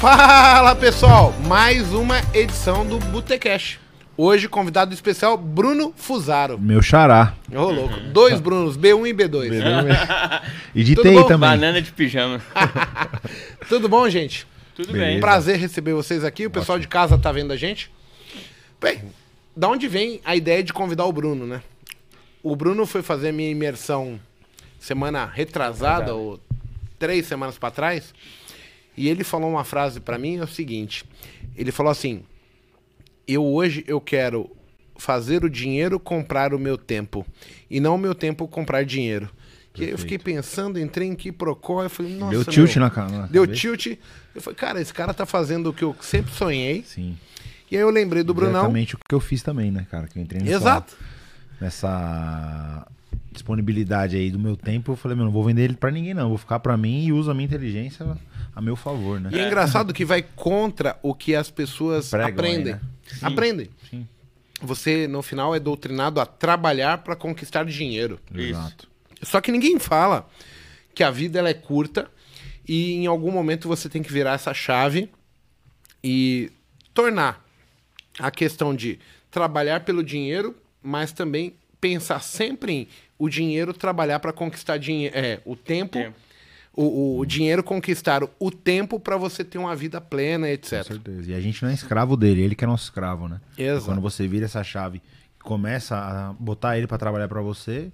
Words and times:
Fala 0.00 0.76
pessoal, 0.76 1.32
mais 1.46 1.92
uma 1.92 2.20
edição 2.32 2.86
do 2.86 2.98
Botecash. 2.98 3.80
Hoje, 4.16 4.48
convidado 4.48 4.94
especial, 4.94 5.36
Bruno 5.36 5.92
Fusaro. 5.96 6.58
Meu 6.58 6.80
xará. 6.80 7.34
Ô, 7.52 7.70
louco. 7.70 7.98
Dois 8.12 8.38
Brunos, 8.40 8.76
B1 8.78 9.08
e 9.08 9.14
B2. 9.14 9.50
E 10.74 10.84
de 10.84 10.94
Tudo 10.94 11.08
TI 11.08 11.26
também. 11.26 11.50
Banana 11.50 11.82
de 11.82 11.90
pijama. 11.90 12.40
Tudo 13.68 13.88
bom, 13.88 14.08
gente? 14.08 14.46
Tudo 14.76 14.92
Beleza. 14.92 15.10
bem. 15.12 15.20
Prazer 15.20 15.56
receber 15.58 15.94
vocês 15.94 16.22
aqui. 16.24 16.46
O 16.46 16.50
pessoal 16.50 16.78
de 16.78 16.86
casa 16.86 17.18
tá 17.18 17.32
vendo 17.32 17.52
a 17.52 17.56
gente. 17.56 17.90
Bem, 18.80 19.02
da 19.56 19.68
onde 19.68 19.88
vem 19.88 20.20
a 20.24 20.36
ideia 20.36 20.62
de 20.62 20.72
convidar 20.72 21.06
o 21.06 21.12
Bruno, 21.12 21.44
né? 21.46 21.60
O 22.42 22.54
Bruno 22.54 22.86
foi 22.86 23.02
fazer 23.02 23.32
minha 23.32 23.50
imersão 23.50 24.20
semana 24.78 25.26
retrasada, 25.26 26.04
Exato. 26.12 26.16
ou 26.16 26.40
três 26.98 27.26
semanas 27.26 27.58
pra 27.58 27.70
trás, 27.70 28.14
e 28.98 29.08
ele 29.08 29.22
falou 29.24 29.48
uma 29.50 29.64
frase 29.64 30.00
pra 30.00 30.18
mim, 30.18 30.36
é 30.36 30.42
o 30.42 30.48
seguinte, 30.48 31.04
ele 31.56 31.70
falou 31.70 31.90
assim, 31.90 32.22
eu 33.26 33.44
hoje 33.44 33.84
eu 33.86 34.00
quero 34.00 34.50
fazer 34.96 35.44
o 35.44 35.50
dinheiro 35.50 36.00
comprar 36.00 36.52
o 36.52 36.58
meu 36.58 36.76
tempo, 36.76 37.24
e 37.70 37.78
não 37.78 37.94
o 37.94 37.98
meu 37.98 38.14
tempo 38.14 38.48
comprar 38.48 38.84
dinheiro. 38.84 39.30
E 39.76 39.84
aí 39.84 39.90
eu 39.90 39.98
fiquei 39.98 40.18
pensando, 40.18 40.80
entrei 40.80 41.06
em 41.06 41.14
que 41.14 41.30
procó, 41.30 41.84
eu 41.84 41.90
falei, 41.90 42.16
nossa, 42.16 42.32
Deu 42.32 42.44
tilt 42.44 42.74
meu, 42.74 42.84
na 42.84 42.90
cara. 42.90 43.28
Deu 43.28 43.46
tilt. 43.46 43.86
Eu 44.34 44.42
falei, 44.42 44.56
cara, 44.56 44.80
esse 44.80 44.92
cara 44.92 45.14
tá 45.14 45.24
fazendo 45.24 45.70
o 45.70 45.72
que 45.72 45.84
eu 45.84 45.94
sempre 46.00 46.32
sonhei. 46.32 46.82
Sim. 46.82 47.16
E 47.70 47.76
aí 47.76 47.82
eu 47.82 47.90
lembrei 47.90 48.24
do 48.24 48.34
Brunão. 48.34 48.62
Exatamente 48.62 48.96
o 48.96 48.98
que 48.98 49.14
eu 49.14 49.20
fiz 49.20 49.40
também, 49.40 49.70
né, 49.70 49.86
cara? 49.88 50.08
Que 50.08 50.18
eu 50.18 50.22
entrei 50.22 50.42
nessa, 50.42 50.56
Exato. 50.56 50.96
nessa 51.60 52.88
disponibilidade 53.30 54.16
aí 54.16 54.32
do 54.32 54.38
meu 54.38 54.56
tempo. 54.56 54.90
Eu 54.90 54.96
falei, 54.96 55.16
meu, 55.16 55.26
não 55.26 55.32
vou 55.32 55.44
vender 55.44 55.62
ele 55.62 55.76
pra 55.76 55.92
ninguém, 55.92 56.12
não. 56.12 56.28
Vou 56.28 56.38
ficar 56.38 56.58
pra 56.58 56.76
mim 56.76 57.04
e 57.04 57.12
uso 57.12 57.30
a 57.30 57.34
minha 57.34 57.46
inteligência 57.46 58.18
a 58.58 58.60
meu 58.60 58.74
favor, 58.74 59.20
né? 59.20 59.30
E 59.32 59.38
é 59.38 59.46
engraçado 59.46 59.94
que 59.94 60.04
vai 60.04 60.20
contra 60.20 60.98
o 61.00 61.14
que 61.14 61.32
as 61.32 61.48
pessoas 61.48 62.10
Pregam 62.10 62.30
aprendem. 62.30 62.74
aí, 62.74 62.80
né? 62.80 62.80
Aprendem. 63.22 63.70
Sim. 63.88 64.08
Você, 64.60 65.06
no 65.06 65.22
final, 65.22 65.54
é 65.54 65.60
doutrinado 65.60 66.20
a 66.20 66.26
trabalhar 66.26 66.98
para 66.98 67.14
conquistar 67.14 67.64
dinheiro. 67.64 68.18
Exato. 68.34 68.88
Só 69.22 69.40
que 69.40 69.52
ninguém 69.52 69.78
fala 69.78 70.28
que 70.92 71.04
a 71.04 71.10
vida 71.10 71.38
ela 71.38 71.48
é 71.48 71.54
curta 71.54 72.10
e 72.66 72.94
em 72.94 73.06
algum 73.06 73.30
momento 73.30 73.68
você 73.68 73.88
tem 73.88 74.02
que 74.02 74.12
virar 74.12 74.32
essa 74.32 74.52
chave 74.52 75.08
e 76.02 76.50
tornar 76.92 77.46
a 78.18 78.28
questão 78.32 78.74
de 78.74 78.98
trabalhar 79.30 79.84
pelo 79.84 80.02
dinheiro, 80.02 80.56
mas 80.82 81.12
também 81.12 81.54
pensar 81.80 82.20
sempre 82.20 82.72
em 82.72 82.88
o 83.16 83.28
dinheiro 83.28 83.72
trabalhar 83.72 84.18
para 84.18 84.32
conquistar 84.32 84.78
dinheiro, 84.78 85.16
é, 85.16 85.40
o 85.44 85.54
tempo, 85.54 85.92
Tempo. 85.92 86.16
O, 86.80 87.18
o- 87.18 87.26
dinheiro 87.26 87.62
conquistar 87.62 88.22
o 88.38 88.50
tempo 88.50 89.00
para 89.00 89.16
você 89.16 89.42
ter 89.42 89.58
uma 89.58 89.74
vida 89.74 90.00
plena, 90.00 90.46
Com 90.46 90.52
etc. 90.52 90.84
certeza. 90.84 91.30
E 91.30 91.34
a 91.34 91.40
gente 91.40 91.62
não 91.62 91.70
é 91.70 91.74
escravo 91.74 92.16
dele, 92.16 92.40
ele 92.42 92.54
que 92.54 92.62
é 92.64 92.66
nosso 92.68 92.84
escravo, 92.84 93.26
né? 93.28 93.40
Exato. 93.58 93.86
Quando 93.86 94.00
você 94.00 94.28
vira 94.28 94.44
essa 94.44 94.62
chave 94.62 95.02
começa 95.42 95.96
a 95.96 96.32
botar 96.38 96.76
ele 96.78 96.86
pra 96.86 96.98
trabalhar 96.98 97.26
pra 97.28 97.40
você, 97.40 97.90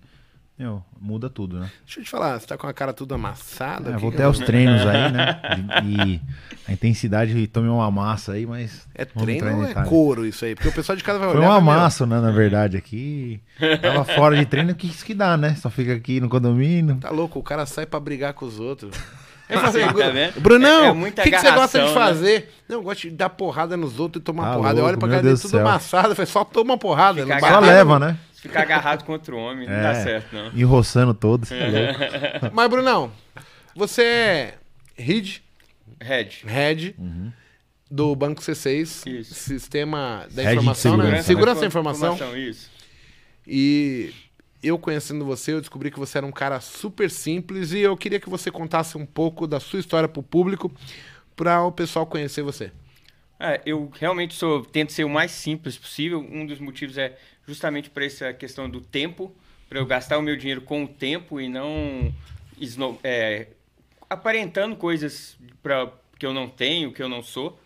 meu, 0.56 0.82
muda 1.00 1.28
tudo, 1.28 1.58
né? 1.58 1.68
Deixa 1.84 1.98
eu 2.00 2.04
te 2.04 2.10
falar, 2.10 2.38
você 2.38 2.46
tá 2.46 2.56
com 2.56 2.66
a 2.68 2.72
cara 2.72 2.92
tudo 2.92 3.12
amassada? 3.14 3.90
É, 3.90 3.92
o 3.92 3.96
que 3.96 4.00
vou 4.02 4.10
que 4.12 4.16
ter 4.18 4.22
eu- 4.22 4.30
os 4.30 4.38
treinos 4.38 4.86
aí, 4.86 5.10
né? 5.10 5.40
E, 5.84 5.90
e 6.14 6.20
a 6.68 6.72
intensidade 6.72 7.46
tomei 7.48 7.68
uma 7.68 7.90
massa 7.90 8.32
aí, 8.32 8.46
mas. 8.46 8.86
É 8.94 9.04
treino 9.04 9.56
ou 9.56 9.64
é 9.64 9.68
detalhe. 9.68 9.88
couro 9.88 10.24
isso 10.24 10.44
aí? 10.44 10.54
Porque 10.54 10.68
o 10.68 10.72
pessoal 10.72 10.94
de 10.94 11.02
casa 11.02 11.18
vai 11.18 11.28
Foi 11.28 11.38
olhar. 11.38 11.48
um 11.48 11.52
vai 11.52 11.60
ver, 11.60 11.70
amasso, 11.70 12.06
né, 12.06 12.20
na 12.20 12.30
verdade, 12.30 12.76
aqui. 12.76 13.40
Tava 13.82 14.04
fora 14.04 14.36
de 14.36 14.46
treino, 14.46 14.70
o 14.70 14.74
que 14.76 14.86
isso 14.86 15.04
que 15.04 15.12
dá, 15.14 15.36
né? 15.36 15.56
Só 15.56 15.68
fica 15.70 15.92
aqui 15.92 16.20
no 16.20 16.28
condomínio. 16.28 16.96
Tá 17.00 17.10
louco, 17.10 17.38
o 17.40 17.42
cara 17.42 17.66
sai 17.66 17.84
pra 17.84 17.98
brigar 17.98 18.32
com 18.34 18.46
os 18.46 18.60
outros. 18.60 18.94
Sim, 18.94 19.54
fala 19.54 19.68
assim, 19.68 20.32
tá? 20.32 20.40
Brunão, 20.40 20.84
É- 20.84 20.86
é 20.86 20.90
o 20.92 20.94
muita 20.94 21.22
que, 21.22 21.30
que 21.30 21.38
você 21.38 21.50
gosta 21.50 21.78
de 21.80 21.86
né? 21.88 21.92
fazer? 21.92 22.54
Não, 22.68 22.76
eu 22.76 22.82
gosto 22.82 23.02
de 23.02 23.10
dar 23.10 23.28
porrada 23.28 23.76
nos 23.76 23.98
outros 24.00 24.20
e 24.22 24.24
tomar 24.24 24.44
Tá 24.50 24.56
porrada. 24.56 24.78
eu 24.78 24.84
olho 24.84 24.92
louco, 24.92 25.00
pra 25.00 25.08
cara 25.10 25.22
dele 25.22 25.36
tudo 25.36 25.58
amassado, 25.58 26.08
eu 26.10 26.14
falei, 26.16 26.30
só 26.30 26.44
toma 26.44 26.78
porrada. 26.78 27.20
Só 27.40 27.58
leva, 27.60 27.98
né? 27.98 28.16
Ficar 28.48 28.62
agarrado 28.62 29.04
contra 29.04 29.34
o 29.34 29.38
homem, 29.38 29.66
não 29.66 29.74
É. 29.74 29.82
dá 29.82 29.94
certo, 29.94 30.34
não. 30.34 30.52
Enroçando 30.54 31.14
todos. 31.14 31.50
louco. 31.50 32.50
Mas, 32.54 32.68
Brunão, 32.70 33.10
você 33.74 34.02
é 34.02 34.54
Red. 34.96 35.40
Head 36.46 36.94
Uhum. 36.98 37.32
do 37.90 38.14
Banco 38.14 38.42
C6, 38.42 39.06
Isso. 39.06 39.34
Sistema 39.34 40.26
da 40.30 40.42
Head 40.42 40.56
Informação, 40.56 40.96
né? 40.96 41.04
segurança, 41.04 41.22
Segurança 41.24 41.54
né? 41.54 41.60
da 41.62 41.66
Informação. 41.66 42.36
Isso. 42.36 42.70
E 43.46 44.12
eu 44.62 44.78
conhecendo 44.78 45.24
você, 45.24 45.52
eu 45.52 45.60
descobri 45.60 45.90
que 45.90 45.98
você 45.98 46.18
era 46.18 46.26
um 46.26 46.32
cara 46.32 46.60
super 46.60 47.10
simples 47.10 47.72
e 47.72 47.78
eu 47.80 47.96
queria 47.96 48.20
que 48.20 48.28
você 48.28 48.50
contasse 48.50 48.96
um 48.98 49.06
pouco 49.06 49.46
da 49.46 49.60
sua 49.60 49.80
história 49.80 50.08
pro 50.08 50.22
público, 50.22 50.70
para 51.36 51.62
o 51.62 51.72
pessoal 51.72 52.06
conhecer 52.06 52.42
você. 52.42 52.70
É, 53.40 53.60
eu 53.66 53.90
realmente 53.98 54.34
sou, 54.34 54.64
tento 54.64 54.92
ser 54.92 55.04
o 55.04 55.08
mais 55.08 55.30
simples 55.32 55.76
possível. 55.76 56.20
Um 56.30 56.46
dos 56.46 56.58
motivos 56.60 56.96
é 56.96 57.16
justamente 57.46 57.90
para 57.90 58.04
essa 58.04 58.32
questão 58.32 58.68
do 58.68 58.80
tempo, 58.80 59.34
para 59.68 59.78
eu 59.78 59.86
gastar 59.86 60.18
o 60.18 60.22
meu 60.22 60.36
dinheiro 60.36 60.60
com 60.62 60.84
o 60.84 60.88
tempo 60.88 61.40
e 61.40 61.48
não 61.48 62.12
é, 63.02 63.48
aparentando 64.08 64.76
coisas 64.76 65.36
pra, 65.62 65.90
que 66.18 66.24
eu 66.26 66.32
não 66.32 66.48
tenho, 66.48 66.92
que 66.92 67.02
eu 67.02 67.08
não 67.08 67.22
sou. 67.22 67.58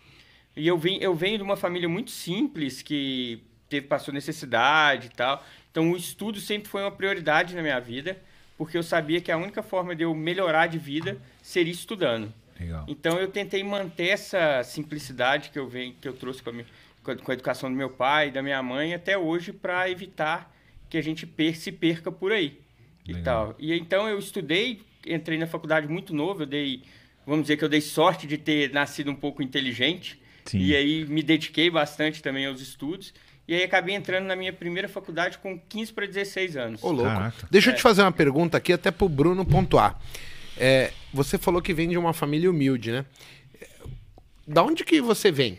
E 0.55 0.67
eu, 0.67 0.77
vim, 0.77 0.97
eu 1.01 1.13
venho 1.15 1.37
de 1.37 1.43
uma 1.43 1.55
família 1.55 1.87
muito 1.87 2.11
simples 2.11 2.81
que 2.81 3.41
teve, 3.69 3.87
passou 3.87 4.13
necessidade 4.13 5.07
e 5.07 5.09
tal. 5.09 5.43
Então 5.71 5.91
o 5.91 5.95
estudo 5.97 6.39
sempre 6.39 6.67
foi 6.69 6.81
uma 6.81 6.91
prioridade 6.91 7.55
na 7.55 7.61
minha 7.61 7.79
vida, 7.79 8.17
porque 8.57 8.77
eu 8.77 8.83
sabia 8.83 9.21
que 9.21 9.31
a 9.31 9.37
única 9.37 9.61
forma 9.61 9.95
de 9.95 10.03
eu 10.03 10.13
melhorar 10.13 10.67
de 10.67 10.77
vida 10.77 11.17
seria 11.41 11.71
estudando. 11.71 12.33
Legal. 12.59 12.83
Então 12.89 13.17
eu 13.19 13.29
tentei 13.29 13.63
manter 13.63 14.07
essa 14.09 14.63
simplicidade 14.63 15.49
que 15.49 15.57
eu 15.59 15.67
venho, 15.69 15.93
que 16.01 16.07
eu 16.07 16.13
trouxe 16.13 16.41
com 16.43 16.49
a, 16.49 16.53
minha- 16.53 16.65
com 17.17 17.31
a- 17.31 17.33
educação 17.33 17.69
do 17.69 17.75
meu 17.75 17.89
pai 17.89 18.27
e 18.27 18.31
da 18.31 18.41
minha 18.41 18.61
mãe 18.63 18.93
até 18.93 19.17
hoje 19.17 19.51
para 19.53 19.89
evitar 19.89 20.53
que 20.89 20.97
a 20.97 21.01
gente 21.03 21.25
per- 21.27 21.55
se 21.57 21.71
perca 21.71 22.11
por 22.11 22.31
aí 22.31 22.59
e 23.07 23.13
Legal. 23.13 23.47
tal. 23.47 23.55
E 23.59 23.73
então 23.77 24.07
eu 24.07 24.17
estudei, 24.19 24.81
entrei 25.05 25.37
na 25.37 25.47
faculdade 25.47 25.87
muito 25.87 26.13
novo, 26.13 26.43
eu 26.43 26.47
dei, 26.47 26.83
vamos 27.25 27.43
dizer 27.43 27.57
que 27.57 27.63
eu 27.63 27.69
dei 27.69 27.81
sorte 27.81 28.25
de 28.27 28.37
ter 28.37 28.71
nascido 28.71 29.09
um 29.11 29.15
pouco 29.15 29.41
inteligente 29.43 30.19
Sim. 30.45 30.59
e 30.59 30.75
aí 30.75 31.05
me 31.05 31.21
dediquei 31.23 31.69
bastante 31.69 32.21
também 32.21 32.45
aos 32.45 32.59
estudos. 32.61 33.13
E 33.47 33.53
aí 33.55 33.63
acabei 33.63 33.95
entrando 33.95 34.25
na 34.27 34.35
minha 34.35 34.53
primeira 34.53 34.87
faculdade 34.87 35.39
com 35.39 35.59
15 35.59 35.91
para 35.91 36.05
16 36.05 36.55
anos. 36.55 36.83
Ô, 36.83 36.91
louco. 36.91 37.09
Caraca. 37.11 37.47
Deixa 37.49 37.71
eu 37.71 37.75
te 37.75 37.81
fazer 37.81 38.03
uma 38.03 38.11
pergunta 38.11 38.57
aqui, 38.57 38.71
até 38.71 38.91
pro 38.91 39.09
Bruno 39.09 39.43
pontuar. 39.43 39.99
É, 40.55 40.91
você 41.11 41.35
falou 41.37 41.59
que 41.59 41.73
vem 41.73 41.89
de 41.89 41.97
uma 41.97 42.13
família 42.13 42.47
humilde, 42.49 42.91
né? 42.91 43.05
Da 44.47 44.61
onde 44.63 44.83
que 44.83 45.01
você 45.01 45.31
vem? 45.31 45.57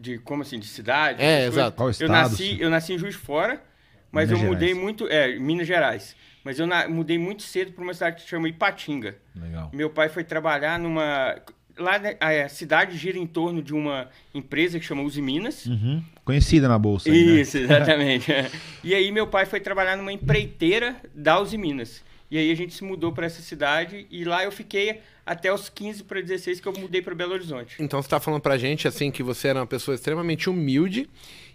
De 0.00 0.18
como 0.18 0.42
assim, 0.42 0.58
de 0.58 0.66
cidade? 0.66 1.22
É, 1.22 1.46
exato. 1.46 1.76
Qual 1.76 1.88
Eu 1.88 1.92
estado? 1.92 2.10
nasci, 2.10 2.56
eu 2.60 2.70
nasci 2.70 2.94
em 2.94 2.98
Juiz 2.98 3.14
de 3.14 3.20
Fora, 3.20 3.62
mas 4.10 4.28
Minas 4.30 4.42
eu 4.42 4.48
mudei 4.48 4.68
Gerais. 4.68 4.82
muito. 4.84 5.06
É, 5.08 5.38
Minas 5.38 5.66
Gerais. 5.66 6.16
Mas 6.42 6.58
eu 6.58 6.66
na- 6.66 6.88
mudei 6.88 7.18
muito 7.18 7.42
cedo 7.42 7.72
para 7.72 7.84
uma 7.84 7.92
cidade 7.92 8.16
que 8.16 8.22
se 8.22 8.28
chama 8.28 8.48
Ipatinga. 8.48 9.14
Legal. 9.36 9.70
Meu 9.74 9.90
pai 9.90 10.08
foi 10.08 10.24
trabalhar 10.24 10.78
numa. 10.78 11.36
Lá 11.78 11.98
né, 11.98 12.16
a 12.20 12.48
cidade 12.48 12.96
gira 12.98 13.18
em 13.18 13.26
torno 13.26 13.62
de 13.62 13.72
uma 13.74 14.08
empresa 14.34 14.78
que 14.78 14.84
chama 14.84 15.02
Uzi 15.02 15.20
Minas. 15.22 15.66
Uhum. 15.66 16.02
Conhecida 16.24 16.66
na 16.68 16.78
bolsa. 16.78 17.10
aí, 17.10 17.24
né? 17.26 17.40
Isso, 17.40 17.58
exatamente. 17.58 18.30
e 18.84 18.94
aí 18.94 19.10
meu 19.12 19.26
pai 19.26 19.44
foi 19.46 19.60
trabalhar 19.60 19.96
numa 19.96 20.12
empreiteira 20.12 20.96
da 21.14 21.38
Uzi 21.40 21.56
Minas. 21.58 22.02
E 22.30 22.38
aí 22.38 22.50
a 22.50 22.54
gente 22.54 22.72
se 22.72 22.84
mudou 22.84 23.12
para 23.12 23.26
essa 23.26 23.42
cidade 23.42 24.06
e 24.10 24.24
lá 24.24 24.44
eu 24.44 24.52
fiquei 24.52 25.00
até 25.26 25.52
os 25.52 25.68
15 25.68 26.04
para 26.04 26.20
16 26.20 26.60
que 26.60 26.68
eu 26.68 26.72
mudei 26.72 27.02
para 27.02 27.14
Belo 27.14 27.32
Horizonte. 27.32 27.76
Então 27.80 28.00
você 28.00 28.08
tá 28.08 28.20
falando 28.20 28.40
pra 28.40 28.56
gente, 28.56 28.86
assim, 28.86 29.10
que 29.10 29.22
você 29.22 29.48
era 29.48 29.58
uma 29.58 29.66
pessoa 29.66 29.94
extremamente 29.94 30.48
humilde 30.48 31.10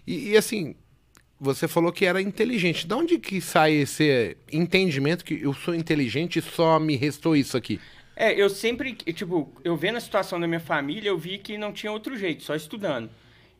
e, 0.06 0.30
e, 0.30 0.36
assim, 0.36 0.76
você 1.40 1.66
falou 1.66 1.90
que 1.92 2.04
era 2.04 2.20
inteligente. 2.20 2.86
Da 2.86 2.96
onde 2.96 3.18
que 3.18 3.40
sai 3.40 3.72
esse 3.72 4.36
entendimento 4.52 5.24
que 5.24 5.42
eu 5.42 5.54
sou 5.54 5.74
inteligente 5.74 6.38
e 6.38 6.42
só 6.42 6.78
me 6.78 6.94
restou 6.96 7.34
isso 7.34 7.56
aqui? 7.56 7.80
É, 8.14 8.32
eu 8.32 8.48
sempre, 8.48 8.94
tipo, 8.94 9.52
eu 9.64 9.76
vendo 9.76 9.96
a 9.96 10.00
situação 10.00 10.38
da 10.40 10.46
minha 10.46 10.60
família, 10.60 11.08
eu 11.08 11.18
vi 11.18 11.38
que 11.38 11.58
não 11.58 11.72
tinha 11.72 11.92
outro 11.92 12.16
jeito, 12.16 12.42
só 12.42 12.54
estudando. 12.54 13.10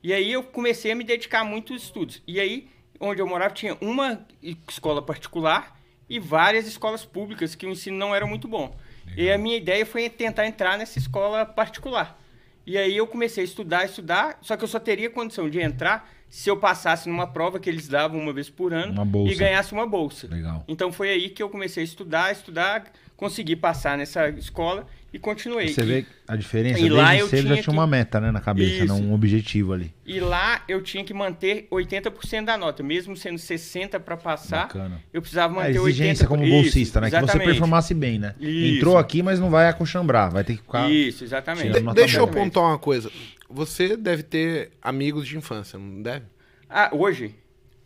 E 0.02 0.12
aí 0.12 0.32
eu 0.32 0.42
comecei 0.42 0.92
a 0.92 0.94
me 0.94 1.04
dedicar 1.04 1.44
muito 1.44 1.72
aos 1.72 1.82
estudos. 1.82 2.22
E 2.26 2.40
aí, 2.40 2.68
onde 3.00 3.20
eu 3.20 3.26
morava, 3.26 3.52
tinha 3.52 3.76
uma 3.80 4.26
escola 4.68 5.02
particular 5.02 5.75
e 6.08 6.18
várias 6.18 6.66
escolas 6.66 7.04
públicas 7.04 7.54
que 7.54 7.66
o 7.66 7.70
ensino 7.70 7.96
não 7.96 8.14
era 8.14 8.26
muito 8.26 8.46
bom. 8.46 8.76
E 9.16 9.30
a 9.30 9.38
minha 9.38 9.56
ideia 9.56 9.84
foi 9.86 10.08
tentar 10.08 10.46
entrar 10.46 10.76
nessa 10.76 10.98
escola 10.98 11.44
particular. 11.46 12.20
E 12.66 12.76
aí 12.76 12.96
eu 12.96 13.06
comecei 13.06 13.42
a 13.42 13.44
estudar, 13.44 13.84
estudar, 13.84 14.38
só 14.42 14.56
que 14.56 14.64
eu 14.64 14.68
só 14.68 14.80
teria 14.80 15.08
condição 15.08 15.48
de 15.48 15.60
entrar 15.60 16.10
se 16.28 16.50
eu 16.50 16.56
passasse 16.56 17.08
numa 17.08 17.26
prova 17.26 17.60
que 17.60 17.70
eles 17.70 17.86
davam 17.86 18.20
uma 18.20 18.32
vez 18.32 18.50
por 18.50 18.74
ano 18.74 19.06
e 19.28 19.34
ganhasse 19.36 19.72
uma 19.72 19.86
bolsa. 19.86 20.26
Legal. 20.26 20.64
Então 20.66 20.90
foi 20.90 21.10
aí 21.10 21.28
que 21.28 21.42
eu 21.42 21.48
comecei 21.48 21.82
a 21.82 21.84
estudar, 21.84 22.32
estudar, 22.32 22.92
consegui 23.16 23.54
passar 23.54 23.96
nessa 23.96 24.28
escola 24.30 24.86
e 25.16 25.18
continuei. 25.18 25.68
Você 25.68 25.80
E- 25.80 25.84
vê 25.84 26.06
a 26.28 26.36
diferença? 26.36 26.78
e 26.78 26.88
lá 26.88 27.08
Desde 27.08 27.20
eu 27.22 27.28
cedo 27.28 27.36
já 27.36 27.42
tinha 27.48 27.54
tinha 27.54 27.62
que- 27.64 27.70
uma 27.70 27.86
meta, 27.86 28.20
né, 28.20 28.30
na 28.30 28.40
cabeça, 28.40 28.78
né, 28.78 28.84
Isso. 28.84 28.94
um 28.94 29.12
objetivo 29.14 29.72
ali. 29.72 29.92
E 30.06 30.20
lá 30.20 30.62
eu 30.68 30.82
tinha 30.82 31.02
que 31.02 31.14
manter 31.14 31.66
80% 31.70 32.44
da 32.46 32.56
nota, 32.56 32.82
mesmo 32.82 33.16
sendo 33.16 33.38
60 33.38 33.98
para 33.98 34.16
passar, 34.16 34.62
Bacana. 34.66 35.00
eu 35.12 35.20
precisava 35.20 35.52
A 35.54 35.56
manter 35.56 35.78
80%. 35.80 35.88
exigência 35.88 36.26
como 36.26 36.44
Isso, 36.44 36.52
bolsista, 36.52 37.00
né? 37.00 37.06
Que 37.08 37.16
você 37.16 37.24
exatamente. 37.24 37.46
performasse 37.48 37.94
bem, 37.94 38.18
né? 38.18 38.34
Isso. 38.38 38.76
Entrou 38.76 38.98
aqui, 38.98 39.22
mas 39.22 39.40
não 39.40 39.50
vai 39.50 39.68
acochambrar, 39.68 40.30
vai 40.30 40.44
ter 40.44 40.56
que 40.56 40.62
ficar... 40.62 40.90
Isso, 40.90 41.24
exatamente. 41.24 41.72
De- 41.80 41.94
deixa 41.94 42.18
eu 42.18 42.28
pontuar 42.28 42.66
uma 42.70 42.78
coisa. 42.78 43.10
Você 43.48 43.96
deve 43.96 44.22
ter 44.22 44.70
amigos 44.82 45.26
de 45.26 45.36
infância, 45.38 45.78
não 45.78 46.02
deve? 46.02 46.24
Ah, 46.68 46.90
hoje? 46.92 47.34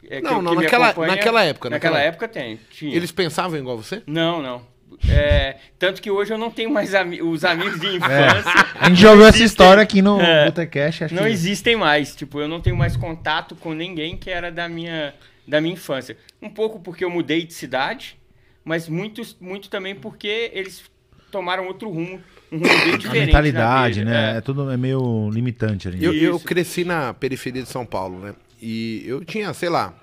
É 0.09 0.17
que- 0.17 0.23
Não, 0.27 0.41
não, 0.41 0.57
que 0.57 0.63
naquela- 0.63 0.89
acompanha- 0.89 1.15
naquela 1.15 1.45
época, 1.45 1.69
Naquela 1.71 1.95
naquela- 1.97 2.09
época 2.09 2.27
tem. 2.27 2.59
Tinha. 2.71 2.97
Eles 2.97 3.13
pensavam 3.13 3.59
igual 3.59 3.77
você? 3.77 4.03
Não, 4.07 4.41
não. 4.43 4.63
É, 5.09 5.57
tanto 5.79 6.01
que 6.03 6.11
hoje 6.11 6.33
eu 6.33 6.39
não 6.39 6.51
tenho 6.51 6.71
mais 6.71 6.95
ami- 6.95 7.23
os 7.23 7.45
amigos 7.45 7.81
de 7.81 7.87
infância. 7.97 8.67
A 8.79 8.89
gente 8.89 9.01
já 9.01 9.11
ouviu 9.11 9.27
essa 9.27 9.43
história 9.43 9.83
aqui 9.83 10.03
no 10.03 10.21
É. 10.21 10.47
Botecast, 10.47 11.13
Não 11.15 11.23
que... 11.25 11.29
existem 11.31 11.77
mais. 11.77 12.15
Tipo, 12.15 12.41
eu 12.41 12.49
não 12.49 12.61
tenho 12.61 12.77
mais 12.77 12.97
contato 12.97 13.55
com 13.55 13.73
ninguém 13.73 14.17
que 14.17 14.31
era 14.31 14.51
da 14.51 14.69
minha, 14.69 15.15
da 15.47 15.61
minha 15.61 15.75
infância. 15.75 16.17
Um 16.41 16.49
pouco 16.51 16.81
porque 16.81 17.05
eu 17.05 17.11
mudei 17.11 17.45
de 17.45 17.53
cidade, 17.55 18.17
mas 18.65 18.89
muito, 18.89 19.23
muito 19.41 19.69
também 19.71 19.95
porque 19.95 20.51
eles 20.55 20.83
tomaram 21.31 21.67
outro 21.67 21.89
rumo, 21.89 22.21
um 22.51 22.59
rumo 22.59 22.69
bem 22.69 22.95
A 22.95 22.97
diferente. 22.97 23.13
na 23.13 23.23
mentalidade, 23.43 24.05
né? 24.05 24.35
É. 24.35 24.37
É. 24.39 24.41
tudo 24.41 24.71
é 24.71 24.77
meio 24.77 25.31
limitante 25.33 25.87
ali. 25.89 26.05
Eu, 26.05 26.13
eu 26.15 26.41
cresci 26.41 26.85
na 26.85 27.15
periferia 27.15 27.63
de 27.63 27.69
São 27.69 27.87
Paulo, 27.87 28.19
né? 28.19 28.35
E 28.61 29.03
eu 29.07 29.25
tinha, 29.25 29.53
sei 29.55 29.69
lá. 29.69 29.95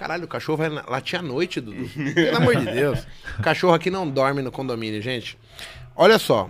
Caralho, 0.00 0.24
o 0.24 0.28
cachorro 0.28 0.56
vai 0.56 0.70
latir 0.70 1.18
à 1.18 1.22
noite, 1.22 1.60
Dudu. 1.60 1.86
Pelo 2.14 2.36
amor 2.38 2.56
de 2.56 2.64
Deus. 2.64 3.06
O 3.38 3.42
cachorro 3.42 3.74
aqui 3.74 3.90
não 3.90 4.08
dorme 4.10 4.40
no 4.40 4.50
condomínio, 4.50 5.02
gente. 5.02 5.36
Olha 5.94 6.18
só. 6.18 6.48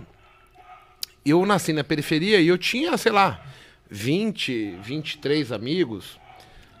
Eu 1.25 1.45
nasci 1.45 1.73
na 1.73 1.83
periferia 1.83 2.39
e 2.39 2.47
eu 2.47 2.57
tinha, 2.57 2.97
sei 2.97 3.11
lá, 3.11 3.43
20, 3.89 4.77
23 4.81 5.51
amigos. 5.51 6.17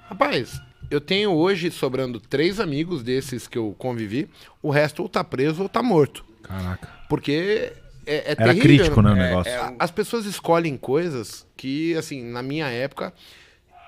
Rapaz, 0.07 0.61
eu 0.89 1.01
tenho 1.01 1.31
hoje 1.33 1.69
sobrando 1.69 2.21
três 2.21 2.57
amigos 2.57 3.03
desses 3.03 3.49
que 3.49 3.57
eu 3.57 3.75
convivi. 3.77 4.29
O 4.61 4.69
resto 4.71 5.01
ou 5.03 5.09
tá 5.09 5.25
preso 5.25 5.63
ou 5.63 5.67
tá 5.69 5.83
morto. 5.83 6.23
Caraca. 6.41 6.87
Porque 7.09 7.73
é, 8.05 8.15
é 8.15 8.23
Era 8.31 8.35
terrível, 8.53 8.61
crítico, 8.63 9.01
né, 9.01 9.11
o 9.11 9.15
É, 9.17 9.27
negócio. 9.29 9.51
é. 9.51 9.57
a- 9.57 9.73
As 9.77 9.91
pessoas 9.91 10.25
escolhem 10.25 10.77
coisas 10.77 11.45
que, 11.57 11.95
assim, 11.97 12.23
na 12.23 12.41
minha 12.41 12.67
época, 12.67 13.13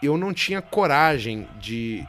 eu 0.04 0.18
não 0.18 0.34
tinha 0.34 0.62
coragem 0.62 1.48
de 1.62 2.06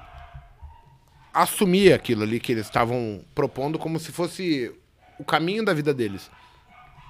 assumir 1.35 1.93
aquilo 1.93 2.23
ali 2.23 2.39
que 2.39 2.53
eles 2.53 2.67
estavam 2.67 3.25
propondo 3.35 3.79
como 3.79 3.99
se 3.99 4.13
fosse 4.13 4.73
o 5.19 5.25
caminho 5.25 5.65
da 5.65 5.75
vida 5.75 5.93
deles. 5.93 6.31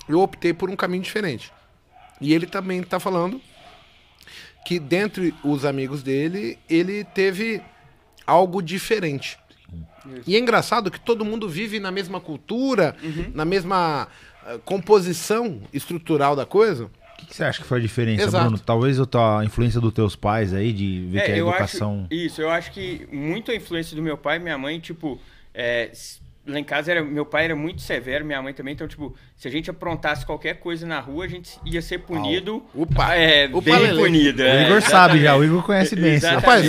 Eu 0.08 0.20
optei 0.20 0.54
por 0.54 0.70
um 0.70 0.76
caminho 0.76 1.02
diferente. 1.02 1.52
E 2.20 2.32
ele 2.32 2.46
também 2.46 2.80
está 2.80 2.98
falando 2.98 3.40
que 4.64 4.78
dentre 4.78 5.34
os 5.44 5.64
amigos 5.64 6.02
dele, 6.02 6.58
ele 6.68 7.04
teve 7.04 7.60
algo 8.26 8.62
diferente. 8.62 9.38
E 10.26 10.36
é 10.36 10.38
engraçado 10.38 10.90
que 10.90 11.00
todo 11.00 11.24
mundo 11.24 11.48
vive 11.48 11.78
na 11.78 11.90
mesma 11.90 12.20
cultura, 12.20 12.96
na 13.34 13.44
mesma 13.44 14.08
eh, 14.46 14.58
composição 14.64 15.62
estrutural 15.72 16.34
da 16.36 16.46
coisa. 16.46 16.90
O 17.14 17.16
que, 17.16 17.26
que 17.26 17.36
você 17.36 17.44
acha 17.44 17.62
que 17.62 17.66
foi 17.66 17.78
a 17.78 17.82
diferença, 17.82 18.24
Exato. 18.24 18.44
Bruno? 18.44 18.58
Talvez 18.58 18.98
a 19.00 19.06
tua 19.06 19.44
influência 19.44 19.80
dos 19.80 19.92
teus 19.92 20.16
pais 20.16 20.52
aí, 20.52 20.72
de 20.72 21.06
ver 21.10 21.24
que 21.24 21.32
a 21.32 21.36
É, 21.36 21.40
eu 21.40 21.48
educação... 21.48 22.06
acho, 22.10 22.14
isso, 22.20 22.42
eu 22.42 22.50
acho 22.50 22.72
que 22.72 23.06
muito 23.12 23.50
a 23.50 23.54
influência 23.54 23.94
do 23.96 24.02
meu 24.02 24.16
pai 24.18 24.36
e 24.36 24.40
minha 24.40 24.58
mãe, 24.58 24.78
tipo, 24.80 25.20
é, 25.54 25.90
lá 26.46 26.58
em 26.58 26.64
casa 26.64 26.90
era, 26.90 27.02
meu 27.04 27.24
pai 27.24 27.44
era 27.46 27.56
muito 27.56 27.80
severo, 27.80 28.24
minha 28.24 28.42
mãe 28.42 28.52
também, 28.52 28.74
então, 28.74 28.86
tipo, 28.88 29.14
se 29.36 29.48
a 29.48 29.50
gente 29.50 29.70
aprontasse 29.70 30.26
qualquer 30.26 30.54
coisa 30.58 30.86
na 30.86 31.00
rua, 31.00 31.24
a 31.24 31.28
gente 31.28 31.58
ia 31.64 31.80
ser 31.80 31.98
punido. 32.00 32.62
Upa! 32.74 33.14
É, 33.14 33.46
Upa, 33.46 33.60
bem 33.62 33.78
Lelê. 33.78 34.02
punido. 34.02 34.42
O 34.42 34.46
é, 34.46 34.66
Igor 34.66 34.82
sabe 34.82 35.22
já, 35.22 35.36
o. 35.36 35.44
Igor 35.44 35.62
conhece 35.62 35.96
bem. 35.96 36.18
Rapaz, 36.18 36.66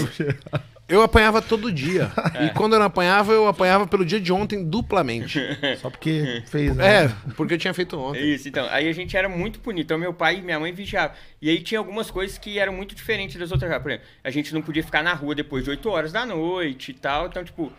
eu 0.88 1.02
apanhava 1.02 1.42
todo 1.42 1.72
dia. 1.72 2.12
E 2.42 2.50
quando 2.50 2.74
eu 2.74 2.80
não 2.80 2.88
apanhava, 2.88 3.32
eu 3.32 3.48
apanhava 3.48 3.88
pelo 3.88 4.06
dia 4.06 4.20
de 4.20 4.32
ontem 4.32 4.64
duplamente. 4.64 5.40
Só 5.82 5.90
porque 5.90 6.44
fez, 6.48 6.76
né? 6.76 7.06
É, 7.06 7.12
porque 7.36 7.54
eu 7.54 7.58
tinha 7.58 7.74
feito 7.74 7.96
É 7.96 8.00
ontem. 8.00 8.34
Isso, 8.34 8.48
então. 8.48 8.68
Aí 8.70 8.90
a 8.90 8.94
gente 8.94 9.16
era 9.16 9.30
muito 9.30 9.60
punido. 9.60 9.86
Então, 9.86 9.98
meu 9.98 10.14
pai 10.14 10.38
e 10.38 10.42
minha 10.42 10.60
mãe 10.60 10.74
vigiavam. 10.74 11.16
E 11.42 11.50
aí 11.50 11.62
tinha 11.62 11.80
algumas 11.80 12.12
coisas 12.12 12.38
que 12.38 12.60
eram 12.60 12.74
muito 12.74 12.94
diferentes 12.94 13.38
das 13.38 13.52
outras. 13.52 13.72
Por 13.82 13.90
exemplo, 13.90 14.08
a 14.24 14.30
gente 14.30 14.54
não 14.54 14.62
podia 14.62 14.84
ficar 14.84 15.02
na 15.02 15.14
rua 15.14 15.34
depois 15.34 15.64
de 15.64 15.70
8 15.70 15.90
horas 15.90 16.12
da 16.12 16.26
noite 16.26 16.92
e 16.92 16.94
tal. 16.94 17.28
Então, 17.28 17.44
tipo, 17.44 17.72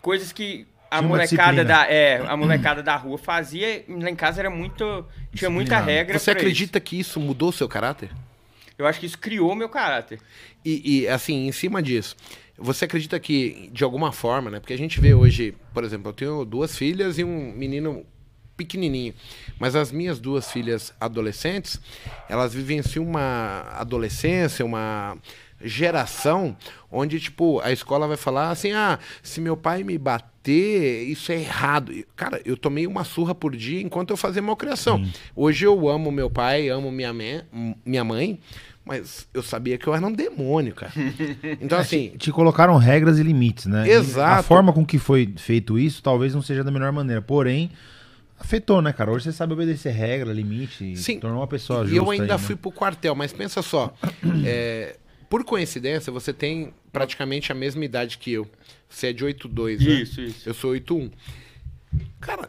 coisas 0.00 0.32
que 0.32 0.66
a 0.90 1.02
molecada 1.02 1.52
disciplina. 1.52 1.64
da, 1.64 1.86
é, 1.86 2.24
a 2.26 2.36
molecada 2.36 2.82
da 2.82 2.96
rua 2.96 3.18
fazia, 3.18 3.84
lá 3.88 4.10
em 4.10 4.16
casa 4.16 4.40
era 4.40 4.50
muito. 4.50 5.04
Tinha 5.34 5.50
muita 5.50 5.78
regra. 5.78 6.18
Você 6.18 6.30
acredita 6.30 6.80
que 6.80 6.98
isso 6.98 7.20
mudou 7.20 7.50
o 7.50 7.52
seu 7.52 7.68
caráter? 7.68 8.10
Eu 8.78 8.86
acho 8.86 9.00
que 9.00 9.06
isso 9.06 9.18
criou 9.18 9.54
meu 9.56 9.68
caráter. 9.68 10.20
E, 10.64 11.00
e, 11.02 11.08
assim, 11.08 11.48
em 11.48 11.52
cima 11.52 11.82
disso, 11.82 12.14
você 12.56 12.84
acredita 12.84 13.18
que, 13.18 13.68
de 13.72 13.82
alguma 13.82 14.12
forma, 14.12 14.50
né? 14.50 14.60
Porque 14.60 14.72
a 14.72 14.78
gente 14.78 15.00
vê 15.00 15.12
hoje, 15.14 15.54
por 15.74 15.82
exemplo, 15.84 16.10
eu 16.10 16.12
tenho 16.12 16.44
duas 16.44 16.76
filhas 16.78 17.18
e 17.18 17.24
um 17.24 17.52
menino 17.52 18.06
pequenininho. 18.56 19.14
Mas 19.58 19.74
as 19.76 19.90
minhas 19.92 20.18
duas 20.20 20.50
filhas 20.50 20.92
adolescentes, 21.00 21.80
elas 22.28 22.54
vivenciam 22.54 23.04
uma 23.04 23.62
adolescência, 23.72 24.64
uma 24.64 25.16
geração 25.60 26.56
onde, 26.90 27.18
tipo, 27.20 27.60
a 27.60 27.72
escola 27.72 28.06
vai 28.06 28.16
falar 28.16 28.50
assim, 28.50 28.72
ah, 28.72 28.98
se 29.22 29.40
meu 29.40 29.56
pai 29.56 29.82
me 29.82 29.98
bater, 29.98 31.02
isso 31.08 31.30
é 31.32 31.36
errado. 31.40 31.92
Cara, 32.16 32.40
eu 32.44 32.56
tomei 32.56 32.86
uma 32.86 33.04
surra 33.04 33.34
por 33.34 33.54
dia 33.56 33.80
enquanto 33.82 34.10
eu 34.10 34.16
fazia 34.16 34.40
malcriação. 34.40 35.04
Hoje 35.36 35.64
eu 35.66 35.88
amo 35.88 36.10
meu 36.10 36.30
pai, 36.30 36.68
amo 36.68 36.90
minha, 36.90 37.12
mãe- 37.12 37.42
minha 37.84 38.04
mãe, 38.04 38.38
mas 38.88 39.28
eu 39.34 39.42
sabia 39.42 39.76
que 39.76 39.86
eu 39.86 39.94
era 39.94 40.04
um 40.04 40.10
demônio, 40.12 40.74
cara. 40.74 40.92
Então, 41.60 41.78
assim, 41.78 42.14
Te 42.18 42.32
colocaram 42.32 42.76
regras 42.78 43.18
e 43.18 43.22
limites, 43.22 43.66
né? 43.66 43.86
E 43.86 43.90
Exato. 43.90 44.40
A 44.40 44.42
forma 44.42 44.72
com 44.72 44.84
que 44.84 44.98
foi 44.98 45.32
feito 45.36 45.78
isso 45.78 46.02
talvez 46.02 46.34
não 46.34 46.40
seja 46.42 46.64
da 46.64 46.70
melhor 46.70 46.90
maneira. 46.90 47.20
Porém, 47.20 47.70
afetou, 48.40 48.80
né, 48.80 48.92
cara? 48.92 49.10
Hoje 49.12 49.24
você 49.24 49.32
sabe 49.32 49.52
obedecer 49.52 49.90
regra, 49.92 50.32
limite, 50.32 50.96
Sim. 50.96 51.20
tornou 51.20 51.40
uma 51.40 51.46
pessoa 51.46 51.84
E 51.84 51.88
justa. 51.88 51.96
eu 51.96 52.10
ainda 52.10 52.24
aí, 52.24 52.30
né? 52.30 52.38
fui 52.38 52.56
pro 52.56 52.72
quartel, 52.72 53.14
mas 53.14 53.32
pensa 53.32 53.60
só. 53.60 53.94
é, 54.46 54.96
por 55.28 55.44
coincidência, 55.44 56.10
você 56.10 56.32
tem 56.32 56.72
praticamente 56.90 57.52
a 57.52 57.54
mesma 57.54 57.84
idade 57.84 58.16
que 58.16 58.32
eu. 58.32 58.48
Você 58.88 59.08
é 59.08 59.12
de 59.12 59.24
8'2, 59.24 59.78
né? 59.78 59.92
Isso, 60.00 60.20
isso. 60.22 60.48
Eu 60.48 60.54
sou 60.54 60.72
8'1. 60.72 61.10
Cara, 62.20 62.48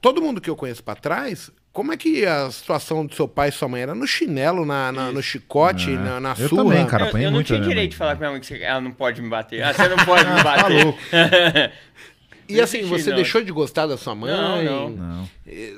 todo 0.00 0.22
mundo 0.22 0.40
que 0.40 0.48
eu 0.48 0.54
conheço 0.54 0.82
pra 0.84 0.94
trás, 0.94 1.50
como 1.76 1.92
é 1.92 1.96
que 1.96 2.24
a 2.24 2.50
situação 2.50 3.04
do 3.04 3.14
seu 3.14 3.28
pai 3.28 3.50
e 3.50 3.52
sua 3.52 3.68
mãe 3.68 3.82
era 3.82 3.94
no 3.94 4.06
chinelo, 4.06 4.64
na, 4.64 4.90
na- 4.90 5.12
no 5.12 5.22
chicote, 5.22 5.90
É. 5.92 5.94
na, 5.96 6.18
na 6.18 6.30
Eu 6.38 6.48
surra? 6.48 6.64
também, 6.64 6.86
cara. 6.86 7.10
eu, 7.10 7.18
eu 7.18 7.24
não 7.24 7.32
muito, 7.32 7.46
tinha 7.48 7.58
né, 7.60 7.68
direito 7.68 7.90
de 7.90 7.96
falar 7.98 8.12
pra 8.16 8.20
minha 8.20 8.30
mãe 8.32 8.40
que 8.40 8.46
você- 8.46 8.62
ela 8.62 8.80
não 8.80 8.90
pode 8.92 9.20
me 9.20 9.28
bater. 9.28 9.62
Ah, 9.62 9.74
você 9.74 9.86
não 9.88 10.04
pode 10.04 10.24
me 10.24 10.36
Tá 10.42 10.42
bater. 10.42 10.84
louco. 10.84 10.98
E 12.48 12.60
assim, 12.60 12.82
você 12.84 13.10
não. 13.10 13.16
deixou 13.16 13.42
de 13.42 13.50
gostar 13.50 13.86
da 13.88 13.96
sua 13.96 14.14
mãe? 14.14 14.30
Não, 14.32 14.62
não. 14.62 14.90
Não. 14.90 15.28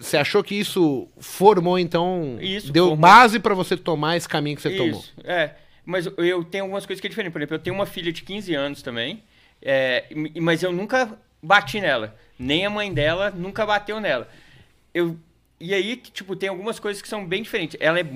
Você 0.03 0.19
achou 0.19 0.45
que 0.45 0.55
isso 0.55 1.09
formou, 1.19 1.79
então, 1.79 2.37
Isso, 2.43 2.71
deu 2.71 2.89
formou. 2.89 2.99
base 2.99 3.41
pra 3.41 3.55
você 3.55 3.75
tomar 3.75 4.19
esse 4.19 4.29
caminho 4.29 4.55
que 4.55 4.61
você 4.61 4.77
tomou? 4.77 5.01
Isso, 5.01 5.15
é. 5.25 5.53
Mas 5.85 6.05
eu- 6.19 6.45
tenho 6.45 6.65
algumas 6.65 6.85
coisas 6.85 7.01
que 7.01 7.07
é 7.07 7.11
diferente. 7.11 7.33
Por 7.33 7.39
exemplo, 7.41 7.55
eu 7.55 7.59
tenho 7.59 7.75
uma 7.75 7.87
filha 7.87 8.13
de 8.13 8.21
15 8.23 8.55
anos 8.55 8.83
também, 8.83 9.23
é, 9.63 10.05
mas 10.43 10.63
eu 10.63 10.71
nunca 10.71 11.11
bati 11.43 11.81
nela. 11.81 12.15
Nem 12.39 12.67
a 12.67 12.71
mãe 12.71 12.93
dela 12.93 13.31
nunca 13.35 13.65
bateu 13.65 13.99
nela. 13.99 14.29
Eu, 14.93 15.17
e 15.61 15.75
aí, 15.75 15.97
tipo, 15.97 16.37
tem 16.37 16.49
algumas 16.49 16.79
coisas 16.79 17.03
que 17.03 17.09
são 17.09 17.27
bem 17.27 17.43
diferentes. 17.43 17.77
Ela 17.81 18.01
é, 18.01 18.07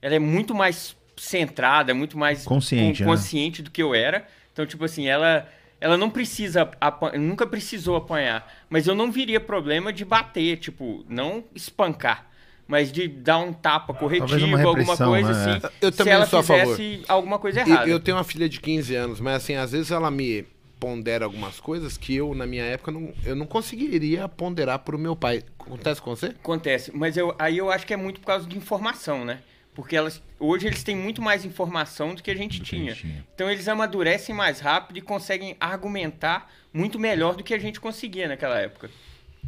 ela 0.00 0.14
é 0.14 0.18
muito 0.18 0.54
mais 0.54 0.96
centrada, 1.16 1.92
muito 1.92 2.16
mais 2.16 2.44
Consciente, 2.44 3.02
né? 3.02 3.08
consciente 3.08 3.62
do 3.62 3.70
que 3.70 3.82
eu 3.82 3.94
era. 3.94 4.26
Então, 4.52 4.66
tipo 4.66 4.84
assim, 4.84 5.06
ela... 5.06 5.48
Ela 5.80 5.96
não 5.96 6.10
precisa, 6.10 6.68
nunca 7.16 7.46
precisou 7.46 7.94
apanhar, 7.94 8.52
mas 8.68 8.88
eu 8.88 8.96
não 8.96 9.12
viria 9.12 9.38
problema 9.38 9.92
de 9.92 10.04
bater, 10.04 10.56
tipo, 10.56 11.04
não 11.08 11.44
espancar, 11.54 12.26
mas 12.66 12.90
de 12.90 13.06
dar 13.06 13.38
um 13.38 13.52
tapa 13.52 13.94
corretivo, 13.94 14.44
uma 14.44 14.60
alguma 14.60 14.96
coisa 14.96 15.32
né? 15.32 15.56
assim. 15.56 15.68
Eu 15.80 15.92
se 15.92 15.98
também 15.98 16.14
ela 16.14 16.26
sou 16.26 16.40
a 16.40 16.42
favor. 16.42 16.76
fizesse 16.76 17.04
alguma 17.06 17.38
coisa 17.38 17.60
errada. 17.60 17.88
eu 17.88 18.00
tenho 18.00 18.16
uma 18.16 18.24
filha 18.24 18.48
de 18.48 18.60
15 18.60 18.92
anos, 18.96 19.20
mas 19.20 19.36
assim, 19.36 19.54
às 19.54 19.70
vezes 19.70 19.92
ela 19.92 20.10
me 20.10 20.44
pondera 20.78 21.24
algumas 21.24 21.60
coisas 21.60 21.96
que 21.96 22.14
eu, 22.14 22.34
na 22.34 22.46
minha 22.46 22.64
época, 22.64 22.90
não, 22.90 23.12
eu 23.24 23.36
não 23.36 23.46
conseguiria 23.46 24.28
ponderar 24.28 24.78
pro 24.80 24.98
meu 24.98 25.14
pai. 25.14 25.42
Acontece 25.58 26.00
com 26.00 26.14
você? 26.14 26.26
Acontece, 26.26 26.90
mas 26.94 27.16
eu, 27.16 27.34
aí 27.38 27.58
eu 27.58 27.70
acho 27.70 27.86
que 27.86 27.94
é 27.94 27.96
muito 27.96 28.20
por 28.20 28.26
causa 28.26 28.46
de 28.46 28.56
informação, 28.56 29.24
né? 29.24 29.40
Porque 29.74 29.94
elas, 29.94 30.20
hoje 30.40 30.66
eles 30.66 30.82
têm 30.82 30.96
muito 30.96 31.22
mais 31.22 31.44
informação 31.44 32.14
do 32.14 32.22
que 32.22 32.30
a 32.30 32.34
gente, 32.34 32.60
tinha. 32.60 32.94
tinha. 32.94 33.24
Então 33.34 33.48
eles 33.48 33.68
amadurecem 33.68 34.34
mais 34.34 34.58
rápido 34.58 34.98
e 34.98 35.00
conseguem 35.00 35.56
argumentar 35.60 36.50
muito 36.72 36.98
melhor 36.98 37.36
do 37.36 37.44
que 37.44 37.54
a 37.54 37.58
gente 37.58 37.78
conseguia 37.80 38.26
naquela 38.26 38.58
época. 38.58 38.90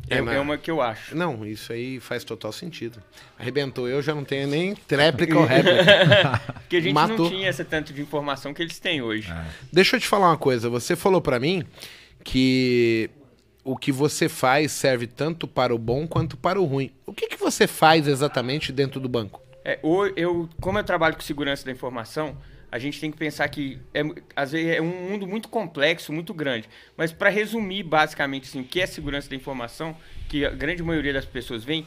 É, 0.08 0.16
É, 0.18 0.20
mas- 0.20 0.34
é 0.36 0.40
uma 0.40 0.56
que 0.58 0.70
eu 0.70 0.80
acho. 0.80 1.14
Não, 1.16 1.44
isso 1.46 1.72
aí 1.72 2.00
faz 2.00 2.24
total 2.24 2.52
sentido. 2.52 3.02
Arrebentou 3.38 3.88
eu, 3.88 4.00
já 4.02 4.14
não 4.14 4.24
tenho 4.24 4.48
nem 4.48 4.74
tréplica 4.74 5.38
ou 5.38 5.44
réplica. 5.46 6.40
Porque 6.60 6.76
a 6.76 6.80
gente 6.80 6.92
Matou. 6.94 7.18
não 7.18 7.30
tinha 7.30 7.48
essa 7.48 7.64
tanto 7.64 7.92
de 7.92 8.00
informação 8.02 8.52
que 8.52 8.62
eles 8.62 8.78
têm 8.78 9.02
hoje. 9.02 9.30
É. 9.30 9.44
Deixa 9.72 9.96
eu 9.96 10.00
te 10.00 10.06
falar 10.08 10.28
uma 10.30 10.36
coisa. 10.38 10.68
Você 10.68 10.96
falou 10.96 11.20
pra 11.20 11.38
mim 11.38 11.64
que 12.24 13.10
o 13.64 13.76
que 13.76 13.92
você 13.92 14.28
faz 14.28 14.72
serve 14.72 15.06
tanto 15.06 15.46
para 15.46 15.74
o 15.74 15.78
bom 15.78 16.06
quanto 16.06 16.36
para 16.36 16.60
o 16.60 16.64
ruim. 16.64 16.90
O 17.06 17.12
que, 17.12 17.28
que 17.28 17.36
você 17.36 17.66
faz 17.66 18.06
exatamente 18.08 18.72
dentro 18.72 19.00
do 19.00 19.08
banco? 19.08 19.40
É, 19.64 19.78
eu, 20.16 20.48
como 20.60 20.78
eu 20.78 20.84
trabalho 20.84 21.14
com 21.14 21.20
segurança 21.20 21.64
da 21.64 21.70
informação, 21.70 22.36
a 22.70 22.78
gente 22.78 23.00
tem 23.00 23.10
que 23.10 23.16
pensar 23.16 23.48
que 23.48 23.78
é, 23.92 24.02
às 24.36 24.52
vezes 24.52 24.76
é 24.76 24.80
um 24.80 25.10
mundo 25.10 25.26
muito 25.26 25.48
complexo, 25.48 26.12
muito 26.12 26.32
grande. 26.32 26.68
Mas 26.96 27.12
para 27.12 27.28
resumir 27.28 27.82
basicamente 27.82 28.48
assim, 28.48 28.60
o 28.60 28.64
que 28.64 28.80
é 28.80 28.86
segurança 28.86 29.28
da 29.28 29.36
informação, 29.36 29.96
que 30.28 30.44
a 30.44 30.50
grande 30.50 30.82
maioria 30.82 31.12
das 31.12 31.24
pessoas 31.24 31.64
vem, 31.64 31.84